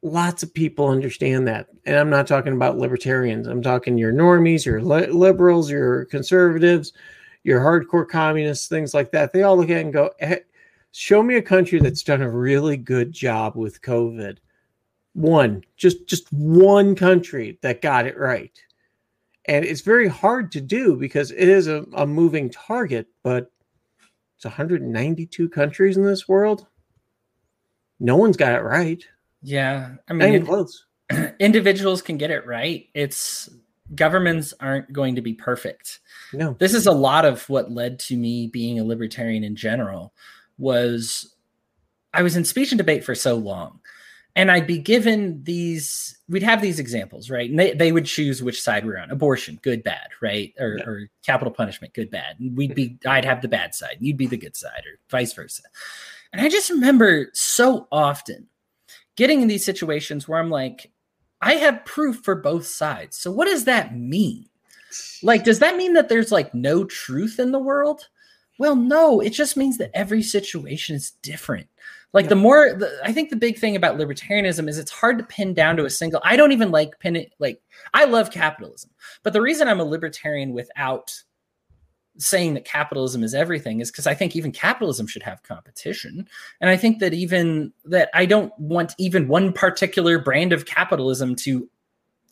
lots 0.03 0.43
of 0.43 0.55
people 0.55 0.89
understand 0.89 1.47
that, 1.49 1.69
and 1.85 1.97
I'm 1.97 2.11
not 2.11 2.27
talking 2.27 2.53
about 2.55 2.79
libertarians. 2.79 3.47
I'm 3.47 3.63
talking 3.63 3.99
your 3.99 4.13
normies, 4.13 4.65
your 4.65 4.81
li- 4.81 5.09
liberals, 5.09 5.71
your 5.71 6.05
conservatives, 6.07 6.93
your 7.43 7.61
hardcore 7.61 8.09
communists, 8.09 8.69
things 8.69 8.95
like 8.95 9.11
that. 9.13 9.33
They 9.33 9.43
all 9.43 9.57
look 9.57 9.71
at 9.71 9.79
it 9.79 9.85
and 9.85 9.93
go, 9.93 10.11
eh, 10.21 10.39
"Show 10.93 11.23
me 11.23 11.37
a 11.37 11.43
country 11.43 11.81
that's 11.81 12.03
done 12.03 12.23
a 12.23 12.31
really 12.31 12.77
good 12.77 13.13
job 13.13 13.57
with 13.57 13.83
COVID." 13.83 14.39
One 15.15 15.65
just 15.77 16.07
just 16.07 16.31
one 16.33 16.95
country 16.95 17.59
that 17.63 17.81
got 17.81 18.07
it 18.07 18.19
right 18.19 18.53
and 19.47 19.65
it's 19.65 19.81
very 19.81 20.09
hard 20.09 20.51
to 20.53 20.61
do 20.61 20.97
because 20.97 21.31
it 21.31 21.49
is 21.49 21.67
a, 21.69 21.85
a 21.95 22.07
moving 22.07 22.51
target 22.51 23.07
but 23.23 23.51
it's 24.37 24.45
192 24.45 25.49
countries 25.49 25.97
in 25.97 26.05
this 26.05 26.29
world 26.29 26.67
no 28.01 28.17
one's 28.17 28.37
got 28.37 28.53
it 28.55 28.63
right 28.63 29.05
Yeah. 29.43 29.95
I 30.09 30.13
mean, 30.15 30.35
it- 30.35 30.47
close 30.47 30.85
individuals 31.39 32.01
can 32.03 32.17
get 32.17 32.31
it 32.31 32.47
right. 32.47 32.89
It's 32.95 33.51
governments 33.95 34.55
aren't 34.59 34.91
going 34.93 35.15
to 35.17 35.21
be 35.21 35.35
perfect. 35.35 36.01
no 36.33 36.57
This 36.59 36.73
is 36.75 36.87
a 36.87 36.93
lot 36.93 37.25
of 37.27 37.47
what 37.51 37.71
led 37.71 37.99
to 38.01 38.17
me 38.17 38.47
being 38.49 38.81
a 38.81 38.85
libertarian 38.85 39.45
in 39.45 39.55
general 39.55 40.13
was 40.59 41.35
I 42.15 42.23
was 42.23 42.37
in 42.37 42.45
speech 42.45 42.73
and 42.73 42.79
debate 42.79 43.05
for 43.05 43.15
so 43.15 43.35
long. 43.37 43.81
And 44.37 44.51
I'd 44.51 44.67
be 44.67 44.79
given 44.79 45.45
these, 45.45 46.19
we'd 46.29 46.43
have 46.43 46.61
these 46.61 46.81
examples, 46.81 47.31
right? 47.31 47.49
And 47.49 47.59
they, 47.59 47.73
they 47.73 47.93
would 47.93 48.07
choose 48.07 48.43
which 48.43 48.61
side 48.61 48.85
we're 48.85 48.99
on 48.99 49.11
abortion, 49.13 49.61
good, 49.63 49.85
bad, 49.85 50.09
right? 50.21 50.53
Or, 50.59 50.77
Yeah. 50.79 50.85
or 50.85 51.09
capital 51.25 51.53
punishment, 51.53 51.95
good, 51.95 52.11
bad. 52.11 52.41
And 52.41 52.57
we'd 52.57 52.75
be, 52.75 52.99
I'd 53.07 53.25
have 53.25 53.43
the 53.43 53.49
bad 53.49 53.75
side, 53.77 53.97
and 53.99 54.07
you'd 54.07 54.17
be 54.17 54.27
the 54.27 54.37
good 54.37 54.57
side, 54.57 54.83
or 54.87 54.99
vice 55.09 55.33
versa. 55.33 55.63
And 56.33 56.43
I 56.43 56.49
just 56.49 56.69
remember 56.69 57.29
so 57.33 57.87
often 57.93 58.49
getting 59.17 59.41
in 59.41 59.47
these 59.47 59.65
situations 59.65 60.27
where 60.27 60.41
I'm 60.41 60.51
like, 60.51 60.91
I 61.41 61.55
have 61.55 61.85
proof 61.85 62.17
for 62.25 62.35
both 62.35 62.67
sides. 62.67 63.17
So 63.17 63.31
what 63.31 63.47
does 63.47 63.65
that 63.67 63.97
mean? 63.97 64.47
Like, 65.23 65.45
does 65.45 65.61
that 65.61 65.77
mean 65.77 65.93
that 65.93 66.09
there's 66.09 66.33
like 66.33 66.53
no 66.55 66.85
truth 66.85 67.39
in 67.39 67.53
the 67.53 67.59
world? 67.61 68.09
Well, 68.59 68.75
no, 68.77 69.21
it 69.21 69.31
just 69.31 69.57
means 69.57 69.79
that 69.79 69.91
every 69.95 70.23
situation 70.23 70.97
is 70.97 71.11
different. 71.23 71.69
Like, 72.15 72.29
the 72.29 72.37
more, 72.37 72.73
the, 72.73 72.99
I 73.05 73.13
think 73.13 73.29
the 73.29 73.37
big 73.37 73.59
thing 73.59 73.77
about 73.77 73.99
libertarianism 73.99 74.69
is 74.69 74.79
it's 74.79 74.91
hard 74.91 75.19
to 75.19 75.25
pin 75.25 75.53
down 75.53 75.77
to 75.77 75.85
a 75.85 75.91
single. 75.91 76.23
I 76.25 76.37
don't 76.37 76.53
even 76.53 76.71
like 76.71 76.99
pin 77.01 77.17
it, 77.17 77.35
like, 77.39 77.61
I 77.93 78.07
love 78.07 78.31
capitalism. 78.31 78.91
But 79.23 79.35
the 79.35 79.43
reason 79.43 79.69
I'm 79.69 79.81
a 79.81 79.85
libertarian 79.85 80.55
without 80.55 81.13
saying 82.19 82.55
that 82.55 82.65
capitalism 82.65 83.23
is 83.25 83.35
everything 83.35 83.81
is 83.81 83.91
because 83.91 84.07
I 84.07 84.15
think 84.15 84.37
even 84.37 84.53
capitalism 84.53 85.07
should 85.07 85.23
have 85.23 85.43
competition. 85.43 86.29
And 86.61 86.71
I 86.71 86.77
think 86.77 87.01
that 87.01 87.13
even 87.13 87.73
that 87.87 88.11
I 88.15 88.27
don't 88.27 88.57
want 88.59 88.95
even 88.99 89.29
one 89.29 89.53
particular 89.53 90.19
brand 90.19 90.53
of 90.53 90.67
capitalism 90.67 91.35
to 91.37 91.69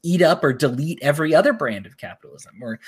eat 0.03 0.23
up 0.23 0.45
or 0.45 0.53
delete 0.53 1.01
every 1.03 1.35
other 1.35 1.53
brand 1.53 1.87
of 1.87 1.97
capitalism 1.97 2.63
or 2.63 2.79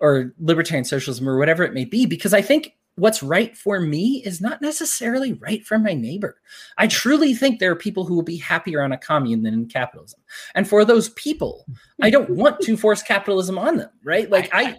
or 0.00 0.32
libertarian 0.38 0.84
socialism 0.84 1.28
or 1.28 1.38
whatever 1.38 1.64
it 1.64 1.74
may 1.74 1.84
be 1.84 2.06
because 2.06 2.32
I 2.32 2.42
think 2.42 2.74
what's 2.98 3.22
right 3.22 3.56
for 3.56 3.80
me 3.80 4.22
is 4.26 4.40
not 4.40 4.60
necessarily 4.60 5.32
right 5.34 5.64
for 5.66 5.78
my 5.78 5.94
neighbor. 5.94 6.40
I 6.76 6.86
truly 6.86 7.34
think 7.34 7.58
there 7.60 7.70
are 7.72 7.76
people 7.76 8.04
who 8.04 8.14
will 8.14 8.22
be 8.22 8.36
happier 8.36 8.82
on 8.82 8.92
a 8.92 8.98
commune 8.98 9.42
than 9.42 9.54
in 9.54 9.66
capitalism. 9.66 10.20
And 10.54 10.68
for 10.68 10.84
those 10.84 11.08
people, 11.10 11.64
I 12.02 12.10
don't 12.10 12.30
want 12.36 12.60
to 12.60 12.76
force 12.76 13.02
capitalism 13.02 13.58
on 13.58 13.76
them, 13.76 13.90
right? 14.04 14.28
Like 14.30 14.50
I 14.52 14.76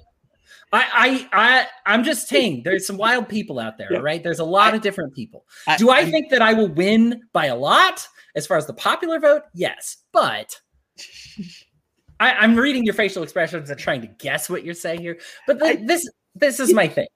I 0.71 0.83
I 0.93 1.27
I 1.33 1.67
I'm 1.85 2.03
just 2.03 2.27
saying 2.27 2.61
there's 2.63 2.85
some 2.85 2.97
wild 2.97 3.27
people 3.27 3.59
out 3.59 3.77
there, 3.77 3.87
Yeah. 3.91 3.99
right? 3.99 4.21
There's 4.21 4.39
a 4.39 4.45
lot 4.45 4.75
of 4.75 4.81
different 4.81 5.15
people. 5.15 5.45
I- 5.67 5.77
Do 5.77 5.89
I 5.89 5.99
I- 5.99 6.11
think 6.11 6.29
that 6.31 6.41
I 6.41 6.53
will 6.53 6.69
win 6.69 7.21
by 7.33 7.45
a 7.45 7.55
lot 7.55 8.07
as 8.35 8.45
far 8.45 8.57
as 8.57 8.67
the 8.67 8.73
popular 8.73 9.19
vote? 9.19 9.43
Yes, 9.55 9.97
but 10.11 10.59
I, 12.19 12.33
I'm 12.33 12.55
reading 12.57 12.83
your 12.83 12.93
facial 12.93 13.23
expressions 13.23 13.69
and 13.69 13.79
trying 13.79 14.01
to 14.01 14.07
guess 14.07 14.49
what 14.49 14.65
you're 14.65 14.73
saying 14.73 14.99
here. 15.01 15.17
But 15.47 15.59
the, 15.59 15.65
I- 15.65 15.75
this 15.85 16.07
this 16.35 16.59
is 16.59 16.73
my 16.73 16.87
thing. 16.87 17.07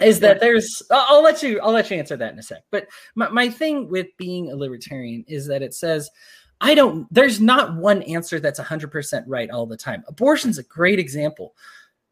Is 0.00 0.20
that 0.20 0.40
there's 0.40 0.82
I'll 0.90 1.22
let 1.22 1.42
you 1.42 1.60
I'll 1.60 1.72
let 1.72 1.90
you 1.90 1.96
answer 1.96 2.16
that 2.16 2.32
in 2.32 2.38
a 2.38 2.42
sec. 2.42 2.62
But 2.70 2.88
my, 3.14 3.28
my 3.28 3.48
thing 3.48 3.88
with 3.88 4.06
being 4.16 4.50
a 4.50 4.56
libertarian 4.56 5.24
is 5.28 5.46
that 5.46 5.62
it 5.62 5.74
says 5.74 6.10
I 6.60 6.74
don't 6.74 7.06
there's 7.12 7.40
not 7.40 7.76
one 7.76 8.02
answer 8.02 8.40
that's 8.40 8.60
100% 8.60 9.24
right 9.26 9.50
all 9.50 9.66
the 9.66 9.76
time. 9.76 10.04
Abortion's 10.08 10.58
a 10.58 10.64
great 10.64 10.98
example. 10.98 11.54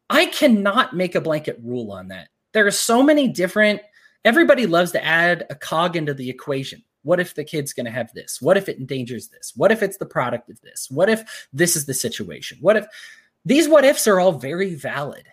I 0.09 0.27
cannot 0.27 0.95
make 0.95 1.15
a 1.15 1.21
blanket 1.21 1.59
rule 1.61 1.91
on 1.91 2.07
that. 2.09 2.29
There 2.53 2.65
are 2.65 2.71
so 2.71 3.03
many 3.03 3.27
different 3.27 3.81
everybody 4.25 4.65
loves 4.65 4.91
to 4.91 5.03
add 5.03 5.45
a 5.49 5.55
cog 5.55 5.95
into 5.95 6.13
the 6.13 6.29
equation. 6.29 6.83
What 7.03 7.19
if 7.19 7.35
the 7.35 7.43
kid's 7.43 7.73
going 7.73 7.85
to 7.85 7.91
have 7.91 8.13
this? 8.13 8.41
What 8.41 8.57
if 8.57 8.67
it 8.67 8.79
endangers 8.79 9.29
this? 9.29 9.53
What 9.55 9.71
if 9.71 9.81
it's 9.81 9.97
the 9.97 10.05
product 10.05 10.49
of 10.49 10.59
this? 10.61 10.89
What 10.91 11.09
if 11.09 11.47
this 11.53 11.75
is 11.77 11.85
the 11.85 11.93
situation? 11.93 12.57
What 12.59 12.75
if 12.75 12.85
these 13.45 13.69
what 13.69 13.85
ifs 13.85 14.07
are 14.07 14.19
all 14.19 14.33
very 14.33 14.75
valid? 14.75 15.25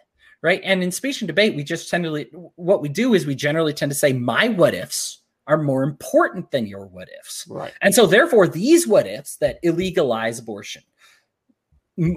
Right? 0.44 0.60
And 0.62 0.82
in 0.82 0.92
speech 0.92 1.22
and 1.22 1.26
debate, 1.26 1.56
we 1.56 1.64
just 1.64 1.88
tend 1.88 2.04
to 2.04 2.52
what 2.56 2.82
we 2.82 2.90
do 2.90 3.14
is 3.14 3.26
we 3.26 3.34
generally 3.34 3.72
tend 3.72 3.90
to 3.90 3.96
say 3.96 4.12
my 4.12 4.50
what 4.50 4.74
ifs 4.74 5.22
are 5.46 5.56
more 5.56 5.82
important 5.82 6.50
than 6.50 6.66
your 6.66 6.86
what 6.86 7.08
ifs. 7.18 7.46
Right. 7.48 7.72
And 7.80 7.94
so 7.94 8.06
therefore 8.06 8.46
these 8.46 8.86
what 8.86 9.06
ifs 9.06 9.36
that 9.38 9.62
illegalize 9.64 10.40
abortion 10.40 10.82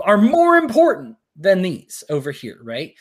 are 0.03 0.17
more 0.17 0.57
important 0.57 1.15
than 1.37 1.61
these 1.61 2.03
over 2.09 2.31
here, 2.31 2.59
right? 2.63 2.93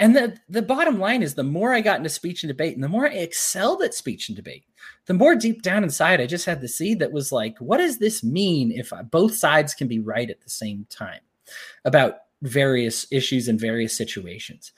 And 0.00 0.16
the 0.16 0.36
the 0.48 0.62
bottom 0.62 0.98
line 0.98 1.22
is 1.22 1.34
the 1.34 1.44
more 1.44 1.72
I 1.72 1.80
got 1.80 1.98
into 1.98 2.10
speech 2.10 2.42
and 2.42 2.48
debate 2.48 2.74
and 2.74 2.82
the 2.82 2.88
more 2.88 3.06
I 3.06 3.14
excelled 3.14 3.82
at 3.82 3.94
speech 3.94 4.28
and 4.28 4.34
debate, 4.34 4.64
the 5.06 5.14
more 5.14 5.36
deep 5.36 5.62
down 5.62 5.84
inside 5.84 6.20
I 6.20 6.26
just 6.26 6.44
had 6.44 6.60
the 6.60 6.68
seed 6.68 6.98
that 6.98 7.12
was 7.12 7.30
like, 7.30 7.56
what 7.60 7.78
does 7.78 7.98
this 7.98 8.24
mean 8.24 8.72
if 8.72 8.92
I, 8.92 9.02
both 9.02 9.36
sides 9.36 9.74
can 9.74 9.86
be 9.86 10.00
right 10.00 10.28
at 10.28 10.40
the 10.40 10.50
same 10.50 10.86
time 10.90 11.20
about 11.84 12.16
various 12.42 13.06
issues 13.10 13.48
in 13.48 13.58
various 13.58 13.96
situations. 13.96 14.72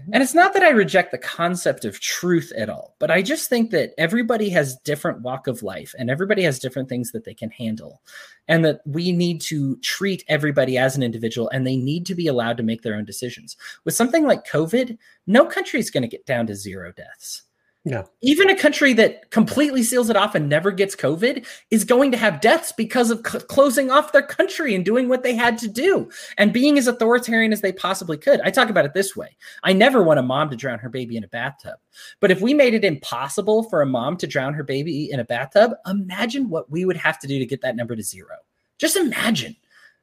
Mm-hmm. 0.00 0.10
And 0.14 0.22
it's 0.22 0.34
not 0.34 0.54
that 0.54 0.62
I 0.62 0.70
reject 0.70 1.12
the 1.12 1.18
concept 1.18 1.84
of 1.84 2.00
truth 2.00 2.52
at 2.56 2.68
all, 2.68 2.96
but 2.98 3.10
I 3.10 3.22
just 3.22 3.48
think 3.48 3.70
that 3.70 3.92
everybody 3.96 4.50
has 4.50 4.76
different 4.78 5.20
walk 5.20 5.46
of 5.46 5.62
life 5.62 5.94
and 5.98 6.10
everybody 6.10 6.42
has 6.42 6.58
different 6.58 6.88
things 6.88 7.12
that 7.12 7.24
they 7.24 7.34
can 7.34 7.50
handle. 7.50 8.00
And 8.48 8.64
that 8.64 8.80
we 8.84 9.12
need 9.12 9.40
to 9.42 9.76
treat 9.76 10.24
everybody 10.28 10.76
as 10.76 10.96
an 10.96 11.02
individual 11.02 11.48
and 11.50 11.66
they 11.66 11.76
need 11.76 12.04
to 12.06 12.14
be 12.14 12.26
allowed 12.26 12.56
to 12.58 12.62
make 12.62 12.82
their 12.82 12.96
own 12.96 13.04
decisions. 13.04 13.56
With 13.84 13.94
something 13.94 14.26
like 14.26 14.46
COVID, 14.46 14.98
no 15.26 15.46
country 15.46 15.80
is 15.80 15.90
going 15.90 16.02
to 16.02 16.08
get 16.08 16.26
down 16.26 16.46
to 16.48 16.54
zero 16.54 16.92
deaths. 16.92 17.42
No. 17.86 18.08
Even 18.22 18.48
a 18.48 18.56
country 18.56 18.94
that 18.94 19.30
completely 19.30 19.82
seals 19.82 20.08
it 20.08 20.16
off 20.16 20.34
and 20.34 20.48
never 20.48 20.70
gets 20.70 20.96
COVID 20.96 21.46
is 21.70 21.84
going 21.84 22.10
to 22.12 22.16
have 22.16 22.40
deaths 22.40 22.72
because 22.72 23.10
of 23.10 23.22
closing 23.22 23.90
off 23.90 24.12
their 24.12 24.22
country 24.22 24.74
and 24.74 24.86
doing 24.86 25.06
what 25.06 25.22
they 25.22 25.34
had 25.34 25.58
to 25.58 25.68
do 25.68 26.10
and 26.38 26.50
being 26.50 26.78
as 26.78 26.86
authoritarian 26.86 27.52
as 27.52 27.60
they 27.60 27.72
possibly 27.72 28.16
could. 28.16 28.40
I 28.40 28.50
talk 28.50 28.70
about 28.70 28.86
it 28.86 28.94
this 28.94 29.14
way 29.14 29.36
I 29.64 29.74
never 29.74 30.02
want 30.02 30.18
a 30.18 30.22
mom 30.22 30.48
to 30.48 30.56
drown 30.56 30.78
her 30.78 30.88
baby 30.88 31.18
in 31.18 31.24
a 31.24 31.28
bathtub. 31.28 31.78
But 32.20 32.30
if 32.30 32.40
we 32.40 32.54
made 32.54 32.72
it 32.72 32.86
impossible 32.86 33.64
for 33.64 33.82
a 33.82 33.86
mom 33.86 34.16
to 34.16 34.26
drown 34.26 34.54
her 34.54 34.64
baby 34.64 35.10
in 35.10 35.20
a 35.20 35.24
bathtub, 35.24 35.72
imagine 35.86 36.48
what 36.48 36.70
we 36.70 36.86
would 36.86 36.96
have 36.96 37.18
to 37.18 37.26
do 37.26 37.38
to 37.38 37.46
get 37.46 37.60
that 37.60 37.76
number 37.76 37.94
to 37.94 38.02
zero. 38.02 38.36
Just 38.78 38.96
imagine 38.96 39.56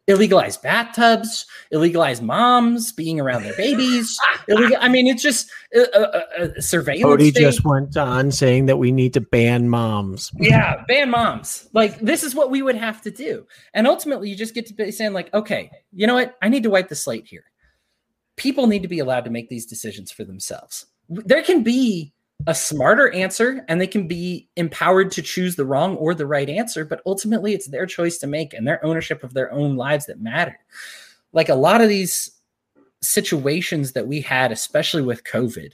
illegalize 0.07 0.61
bathtubs, 0.61 1.45
illegalize 1.73 2.21
moms 2.21 2.91
being 2.91 3.19
around 3.19 3.43
their 3.43 3.55
babies. 3.55 4.17
illegal, 4.47 4.77
I 4.79 4.89
mean, 4.89 5.07
it's 5.07 5.21
just 5.21 5.49
a, 5.73 5.79
a, 5.79 6.43
a 6.57 6.61
surveillance. 6.61 7.03
Cody 7.03 7.31
state. 7.31 7.41
just 7.41 7.63
went 7.63 7.95
on 7.97 8.31
saying 8.31 8.65
that 8.65 8.77
we 8.77 8.91
need 8.91 9.13
to 9.13 9.21
ban 9.21 9.69
moms. 9.69 10.31
Yeah, 10.41 10.83
ban 10.87 11.11
moms. 11.11 11.69
Like 11.71 11.99
this 11.99 12.23
is 12.23 12.35
what 12.35 12.49
we 12.49 12.61
would 12.61 12.75
have 12.75 13.01
to 13.03 13.11
do, 13.11 13.45
and 13.73 13.87
ultimately, 13.87 14.29
you 14.29 14.35
just 14.35 14.53
get 14.53 14.65
to 14.67 14.73
be 14.73 14.91
saying 14.91 15.13
like, 15.13 15.33
okay, 15.33 15.69
you 15.93 16.07
know 16.07 16.15
what? 16.15 16.35
I 16.41 16.49
need 16.49 16.63
to 16.63 16.69
wipe 16.69 16.89
the 16.89 16.95
slate 16.95 17.27
here. 17.27 17.43
People 18.37 18.67
need 18.67 18.81
to 18.81 18.87
be 18.87 18.99
allowed 18.99 19.25
to 19.25 19.29
make 19.29 19.49
these 19.49 19.65
decisions 19.65 20.11
for 20.11 20.23
themselves. 20.23 20.87
There 21.09 21.43
can 21.43 21.63
be 21.63 22.13
a 22.47 22.55
smarter 22.55 23.11
answer 23.11 23.63
and 23.67 23.79
they 23.79 23.87
can 23.87 24.07
be 24.07 24.47
empowered 24.55 25.11
to 25.11 25.21
choose 25.21 25.55
the 25.55 25.65
wrong 25.65 25.95
or 25.97 26.13
the 26.13 26.25
right 26.25 26.49
answer 26.49 26.85
but 26.85 27.01
ultimately 27.05 27.53
it's 27.53 27.67
their 27.67 27.85
choice 27.85 28.17
to 28.17 28.27
make 28.27 28.53
and 28.53 28.67
their 28.67 28.83
ownership 28.85 29.23
of 29.23 29.33
their 29.33 29.51
own 29.51 29.75
lives 29.75 30.05
that 30.05 30.21
matter. 30.21 30.57
Like 31.33 31.49
a 31.49 31.55
lot 31.55 31.81
of 31.81 31.89
these 31.89 32.31
situations 33.01 33.93
that 33.93 34.07
we 34.07 34.21
had 34.21 34.51
especially 34.51 35.01
with 35.01 35.23
covid 35.23 35.71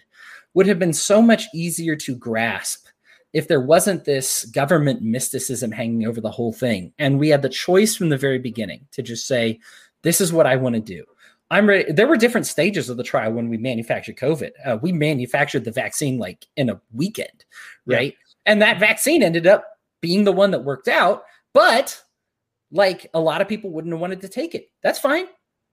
would 0.53 0.65
have 0.67 0.79
been 0.79 0.93
so 0.93 1.21
much 1.21 1.45
easier 1.53 1.95
to 1.95 2.15
grasp 2.15 2.87
if 3.33 3.47
there 3.47 3.61
wasn't 3.61 4.05
this 4.05 4.45
government 4.45 5.01
mysticism 5.01 5.71
hanging 5.71 6.07
over 6.07 6.21
the 6.21 6.31
whole 6.31 6.53
thing. 6.53 6.93
And 6.97 7.19
we 7.19 7.27
had 7.27 7.41
the 7.41 7.49
choice 7.49 7.95
from 7.95 8.09
the 8.09 8.17
very 8.17 8.39
beginning 8.39 8.87
to 8.93 9.01
just 9.01 9.27
say 9.27 9.59
this 10.03 10.21
is 10.21 10.31
what 10.31 10.47
i 10.47 10.55
want 10.55 10.75
to 10.75 10.81
do 10.81 11.03
I'm 11.49 11.67
ready. 11.67 11.91
There 11.91 12.07
were 12.07 12.17
different 12.17 12.47
stages 12.47 12.89
of 12.89 12.97
the 12.97 13.03
trial 13.03 13.31
when 13.31 13.49
we 13.49 13.57
manufactured 13.57 14.17
COVID. 14.17 14.51
Uh, 14.65 14.77
we 14.81 14.91
manufactured 14.91 15.63
the 15.63 15.71
vaccine 15.71 16.17
like 16.17 16.45
in 16.57 16.69
a 16.69 16.81
weekend, 16.93 17.45
right? 17.85 18.13
Yeah. 18.13 18.51
And 18.51 18.61
that 18.61 18.79
vaccine 18.79 19.23
ended 19.23 19.47
up 19.47 19.65
being 20.01 20.23
the 20.23 20.31
one 20.31 20.51
that 20.51 20.65
worked 20.65 20.87
out. 20.87 21.23
But 21.53 22.01
like 22.71 23.09
a 23.13 23.19
lot 23.19 23.41
of 23.41 23.47
people 23.47 23.71
wouldn't 23.71 23.93
have 23.93 24.01
wanted 24.01 24.21
to 24.21 24.29
take 24.29 24.55
it. 24.55 24.69
That's 24.83 24.99
fine. 24.99 25.25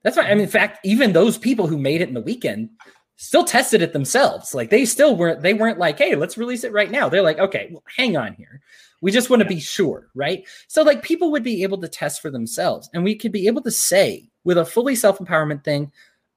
That's 0.05 0.17
fine. 0.17 0.27
I 0.27 0.35
mean, 0.35 0.45
in 0.45 0.49
fact, 0.49 0.79
even 0.85 1.13
those 1.13 1.39
people 1.39 1.67
who 1.67 1.79
made 1.79 2.01
it 2.01 2.09
in 2.09 2.15
the 2.15 2.21
weekend 2.21 2.71
still 3.17 3.45
tested 3.45 3.83
it 3.83 3.93
themselves. 3.93 4.55
Like 4.55 4.71
they 4.71 4.85
still 4.85 5.17
weren't, 5.17 5.43
they 5.43 5.55
weren't 5.55 5.79
like, 5.79 5.99
hey, 5.99 6.15
let's 6.15 6.39
release 6.39 6.63
it 6.63 6.73
right 6.73 6.91
now. 6.91 7.09
They're 7.09 7.23
like, 7.23 7.39
okay, 7.39 7.69
well, 7.73 7.83
hang 7.97 8.17
on 8.17 8.35
here. 8.35 8.61
We 9.01 9.11
just 9.11 9.29
want 9.29 9.43
to 9.43 9.49
be 9.49 9.61
sure, 9.61 10.09
right? 10.15 10.47
So, 10.67 10.83
like, 10.83 11.03
people 11.03 11.31
would 11.33 11.43
be 11.43 11.63
able 11.63 11.77
to 11.83 11.89
test 11.89 12.23
for 12.23 12.31
themselves, 12.31 12.89
and 12.95 13.05
we 13.05 13.15
could 13.15 13.33
be 13.33 13.47
able 13.47 13.61
to 13.61 13.71
say 13.71 14.31
with 14.45 14.59
a 14.59 14.65
fully 14.65 14.95
self 14.95 15.19
empowerment 15.19 15.65
thing, 15.65 15.91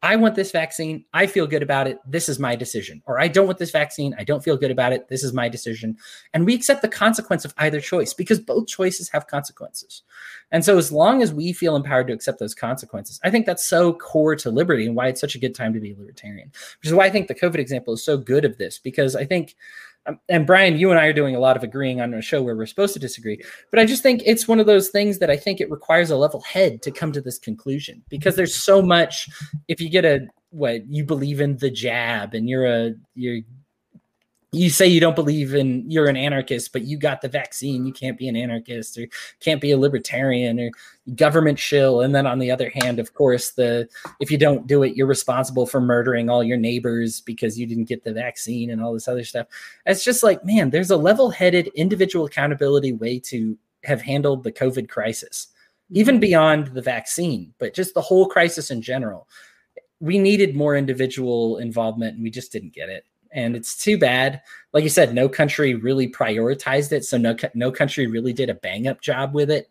I 0.04 0.16
want 0.16 0.36
this 0.36 0.52
vaccine. 0.52 1.06
I 1.12 1.26
feel 1.26 1.48
good 1.48 1.64
about 1.64 1.88
it. 1.88 2.00
This 2.06 2.30
is 2.30 2.38
my 2.38 2.56
decision. 2.56 3.02
Or 3.08 3.20
I 3.20 3.28
don't 3.28 3.48
want 3.48 3.58
this 3.58 3.72
vaccine. 3.72 4.16
I 4.20 4.24
don't 4.24 4.44
feel 4.44 4.56
good 4.56 4.70
about 4.70 4.94
it. 4.94 5.10
This 5.10 5.24
is 5.24 5.34
my 5.34 5.50
decision. 5.50 5.98
And 6.36 6.46
we 6.46 6.54
accept 6.54 6.84
the 6.84 6.88
consequence 6.88 7.46
of 7.46 7.54
either 7.58 7.82
choice 7.82 8.14
because 8.14 8.40
both 8.40 8.68
choices 8.68 9.10
have 9.10 9.26
consequences. 9.26 10.04
And 10.52 10.64
so, 10.64 10.78
as 10.78 10.92
long 10.92 11.24
as 11.24 11.34
we 11.34 11.52
feel 11.52 11.76
empowered 11.76 12.08
to 12.08 12.14
accept 12.14 12.38
those 12.38 12.54
consequences, 12.54 13.20
I 13.24 13.32
think 13.32 13.48
that's 13.48 13.66
so 13.66 13.94
core 13.94 14.36
to 14.36 14.52
liberty 14.52 14.86
and 14.86 14.96
why 14.96 15.08
it's 15.08 15.22
such 15.22 15.36
a 15.36 15.40
good 15.40 15.56
time 15.56 15.74
to 15.74 15.80
be 15.80 15.96
libertarian, 15.96 16.52
which 16.80 16.88
is 16.88 16.94
why 16.94 17.06
I 17.06 17.10
think 17.10 17.28
the 17.28 17.36
COVID 17.36 17.58
example 17.58 17.96
is 17.96 18.04
so 18.04 18.18
good 18.18 18.46
of 18.46 18.60
this 18.60 18.78
because 18.78 19.16
I 19.16 19.26
think 19.26 19.56
Um, 20.08 20.20
and 20.30 20.48
Brian, 20.48 20.78
you 20.78 20.90
and 20.90 21.00
I 21.00 21.06
are 21.06 21.14
doing 21.14 21.36
a 21.36 21.40
lot 21.40 21.58
of 21.58 21.64
agreeing 21.64 22.02
on 22.02 22.14
a 22.14 22.22
show 22.22 22.42
where 22.42 22.56
we're 22.56 22.66
supposed 22.66 22.94
to 22.94 23.00
disagree. 23.00 23.42
But 23.72 23.80
I 23.80 23.86
just 23.86 24.04
think 24.04 24.22
it's 24.26 24.48
one 24.48 24.60
of 24.60 24.66
those 24.66 24.90
things 24.90 25.20
that 25.20 25.30
I 25.30 25.38
think 25.38 25.60
it 25.60 25.70
requires 25.70 26.10
a 26.10 26.18
level 26.18 26.42
head 26.42 26.82
to 26.84 26.92
come 26.92 27.12
to 27.12 27.22
this 27.22 27.38
conclusion 27.38 28.04
because 28.10 28.36
there's 28.36 28.56
so 28.56 28.82
much. 28.82 29.30
If 29.68 29.82
you 29.82 29.90
get 29.90 30.06
a 30.06 30.28
what 30.52 30.88
you 30.90 31.04
believe 31.04 31.42
in 31.42 31.58
the 31.58 31.70
jab 31.70 32.34
and 32.34 32.50
you're 32.50 32.66
a 32.66 32.94
you're 33.16 33.42
you 34.53 34.69
say 34.69 34.88
you 34.88 35.02
don't 35.02 35.15
believe 35.15 35.53
in 35.53 35.90
you're 35.91 36.07
an 36.07 36.15
anarchist 36.15 36.72
but 36.72 36.84
you 36.84 36.98
got 36.98 37.22
the 37.22 37.28
vaccine 37.28 37.86
you 37.86 37.91
can't 37.91 38.18
be 38.18 38.30
an 38.30 38.36
anarchist 38.38 38.98
or 38.98 39.06
can't 39.41 39.60
be 39.60 39.72
a 39.72 39.78
libertarian 39.78 40.60
or 40.60 40.72
government 41.15 41.57
shill. 41.57 42.02
And 42.02 42.14
then 42.14 42.26
on 42.26 42.40
the 42.40 42.52
other 42.52 42.72
hand 42.82 42.99
of 42.99 43.14
course 43.14 43.52
the 43.52 43.90
if 44.19 44.32
you 44.32 44.38
don't 44.38 44.65
do 44.65 44.84
it 44.84 44.95
you're 44.95 45.07
responsible 45.07 45.65
for 45.65 45.82
murdering 45.82 46.30
all 46.30 46.44
your 46.44 46.57
neighbors 46.57 47.19
because 47.22 47.60
you 47.60 47.65
didn't 47.65 47.86
get 47.90 48.03
the 48.03 48.14
vaccine 48.14 48.69
and 48.69 48.82
all 48.82 48.94
this 48.94 49.07
other 49.07 49.24
stuff. 49.26 49.48
It's 49.86 50.03
just 50.03 50.24
like 50.24 50.45
man 50.45 50.69
there's 50.69 50.91
a 50.91 50.98
level-headed 50.98 51.68
individual 51.76 52.26
accountability 52.26 52.94
way 52.94 53.19
to 53.19 53.57
have 53.84 54.02
handled 54.02 54.44
the 54.44 54.52
covid 54.52 54.90
crisis 54.90 55.48
even 55.91 56.15
mm-hmm. 56.15 56.22
beyond 56.22 56.68
the 56.68 56.82
vaccine 56.82 57.53
but 57.60 57.74
just 57.74 57.94
the 57.94 58.02
whole 58.02 58.28
crisis 58.28 58.72
in 58.72 58.82
general. 58.82 59.28
We 59.99 60.19
needed 60.19 60.56
more 60.56 60.78
individual 60.78 61.57
involvement 61.57 62.15
and 62.15 62.24
we 62.24 62.30
just 62.30 62.52
didn't 62.52 62.74
get 62.74 62.88
it 62.88 63.03
and 63.32 63.56
it's 63.56 63.78
too 63.78 63.98
bad. 63.98 64.41
Like 64.74 64.84
you 64.84 64.90
said, 64.90 65.14
no 65.14 65.28
country 65.30 65.74
really 65.74 66.10
prioritized 66.10 66.91
it, 66.91 67.06
so 67.06 67.18
no 67.18 67.36
no 67.54 67.72
country 67.72 68.08
really 68.08 68.34
did 68.34 68.49
a 68.49 68.56
bang 68.56 68.88
up 68.88 69.02
job 69.02 69.34
with 69.34 69.49
it. 69.49 69.70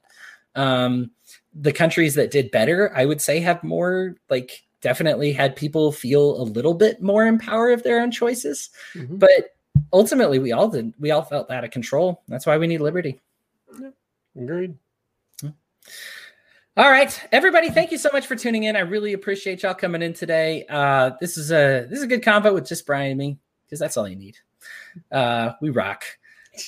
Um, 0.55 1.11
the 1.55 1.73
countries 1.73 2.15
that 2.15 2.31
did 2.31 2.51
better, 2.51 2.93
I 2.95 3.05
would 3.05 3.20
say, 3.20 3.41
have 3.41 3.62
more 3.62 4.16
like 4.31 4.62
definitely 4.81 5.33
had 5.33 5.57
people 5.57 5.93
feel 5.93 6.41
a 6.41 6.45
little 6.45 6.74
bit 6.74 7.03
more 7.03 7.27
in 7.27 7.39
power 7.39 7.70
of 7.70 7.83
their 7.83 8.01
own 8.01 8.11
choices. 8.11 8.70
Mm-hmm. 8.95 9.16
But 9.16 9.57
ultimately, 9.93 10.39
we 10.39 10.53
all 10.53 10.69
did. 10.69 10.95
We 10.99 11.11
all 11.11 11.23
felt 11.23 11.51
out 11.51 11.65
of 11.65 11.70
control. 11.70 12.23
That's 12.28 12.47
why 12.47 12.59
we 12.59 12.66
need 12.66 12.81
liberty. 12.81 13.20
Agreed. 14.37 14.77
All 16.78 16.91
right, 16.91 17.19
everybody, 17.33 17.70
thank 17.70 17.91
you 17.91 17.97
so 17.97 18.11
much 18.12 18.27
for 18.27 18.37
tuning 18.37 18.65
in. 18.65 18.77
I 18.77 18.81
really 18.81 19.15
appreciate 19.15 19.62
y'all 19.62 19.73
coming 19.73 20.03
in 20.03 20.12
today. 20.12 20.66
Uh, 20.69 21.12
this 21.23 21.39
is 21.39 21.51
a 21.51 21.87
this 21.89 22.01
is 22.01 22.03
a 22.03 22.07
good 22.07 22.23
convo 22.23 22.53
with 22.53 22.66
just 22.66 22.85
Brian 22.85 23.12
and 23.12 23.19
me 23.19 23.39
because 23.66 23.78
that's 23.78 23.97
all 23.97 24.09
you 24.09 24.16
need. 24.16 24.36
Uh, 25.12 25.52
we 25.60 25.70
rock. 25.70 26.05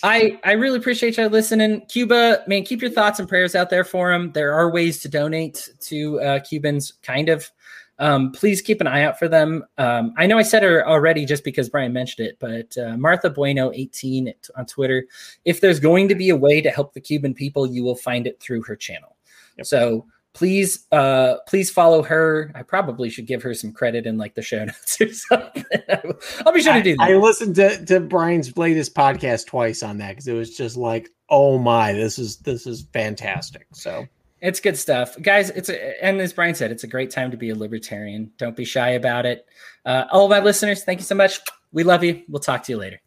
I 0.03 0.39
I 0.45 0.53
really 0.53 0.79
appreciate 0.79 1.17
you 1.17 1.27
listening. 1.29 1.87
Cuba, 1.87 2.45
man, 2.47 2.65
keep 2.65 2.83
your 2.83 2.91
thoughts 2.91 3.19
and 3.19 3.29
prayers 3.29 3.55
out 3.55 3.71
there 3.71 3.85
for 3.85 4.13
him. 4.13 4.33
There 4.33 4.53
are 4.53 4.71
ways 4.71 4.99
to 5.01 5.09
donate 5.09 5.69
to 5.81 6.21
uh, 6.21 6.41
Cubans, 6.41 6.95
kind 7.03 7.29
of. 7.29 7.51
Um, 8.01 8.31
please 8.31 8.63
keep 8.63 8.81
an 8.81 8.87
eye 8.87 9.03
out 9.03 9.19
for 9.19 9.27
them. 9.27 9.65
Um, 9.77 10.15
I 10.17 10.27
know 10.27 10.39
I 10.39 10.43
said 10.43 10.63
her 10.63 10.87
already 10.87 11.25
just 11.25 11.43
because 11.43 11.69
Brian 11.69 11.93
mentioned 11.93 12.29
it, 12.29 12.37
but 12.39 12.79
uh, 12.79 12.97
Martha 12.97 13.29
Bueno 13.29 13.73
18 13.75 14.33
on 14.57 14.67
Twitter. 14.67 15.07
If 15.45 15.61
there's 15.61 15.81
going 15.81 16.07
to 16.09 16.15
be 16.15 16.29
a 16.29 16.37
way 16.37 16.61
to 16.61 16.71
help 16.71 16.93
the 16.93 17.01
Cuban 17.01 17.35
people, 17.35 17.67
you 17.67 17.83
will 17.83 17.97
find 17.97 18.29
it 18.29 18.39
through 18.41 18.63
her 18.63 18.77
channel. 18.77 19.17
Yep. 19.57 19.67
So 19.67 20.07
please 20.39 20.87
uh 20.93 21.35
please 21.49 21.69
follow 21.69 22.01
her. 22.01 22.53
I 22.55 22.63
probably 22.63 23.11
should 23.11 23.27
give 23.27 23.43
her 23.43 23.55
some 23.55 23.73
credit 23.73 24.07
in 24.07 24.17
like 24.17 24.37
the 24.37 24.43
show 24.43 24.65
notes 24.65 25.01
or 25.01 25.13
something. 25.13 25.65
I'll 26.47 26.53
be 26.53 26.63
sure 26.63 26.75
to 26.75 26.83
do 26.83 26.97
that. 26.97 27.03
I, 27.03 27.15
I 27.15 27.17
listened 27.17 27.57
to, 27.57 27.85
to 27.87 27.99
Brian's 27.99 28.57
latest 28.57 28.95
podcast 28.95 29.47
twice 29.47 29.83
on 29.83 29.99
that 29.99 30.11
because 30.11 30.29
it 30.29 30.35
was 30.35 30.57
just 30.57 30.77
like, 30.77 31.11
oh 31.29 31.59
my, 31.59 31.93
this 31.93 32.21
is 32.21 32.37
this 32.39 32.69
is 32.69 32.87
fantastic. 32.93 33.67
So 33.73 34.07
it's 34.41 34.61
good 34.61 34.79
stuff. 34.79 35.21
Guys 35.21 35.51
it's 35.51 35.71
a, 35.71 36.05
and 36.05 36.21
as 36.21 36.33
brian 36.33 36.55
said 36.55 36.71
it's 36.71 36.85
a 36.85 36.89
great 36.89 37.11
time 37.11 37.33
to 37.33 37.37
be 37.37 37.51
a 37.51 37.57
libertarian. 37.57 38.31
Don't 38.39 38.55
be 38.55 38.65
shy 38.65 38.91
about 38.91 39.27
it. 39.27 39.45
Uh, 39.85 40.05
all 40.13 40.25
of 40.25 40.31
my 40.31 40.39
listeners 40.39 40.85
thank 40.85 41.01
you 41.01 41.05
so 41.05 41.17
much. 41.17 41.41
We 41.73 41.83
love 41.83 42.05
you. 42.05 42.23
We'll 42.29 42.41
talk 42.41 42.63
to 42.63 42.73
you 42.73 42.79
later 42.79 43.01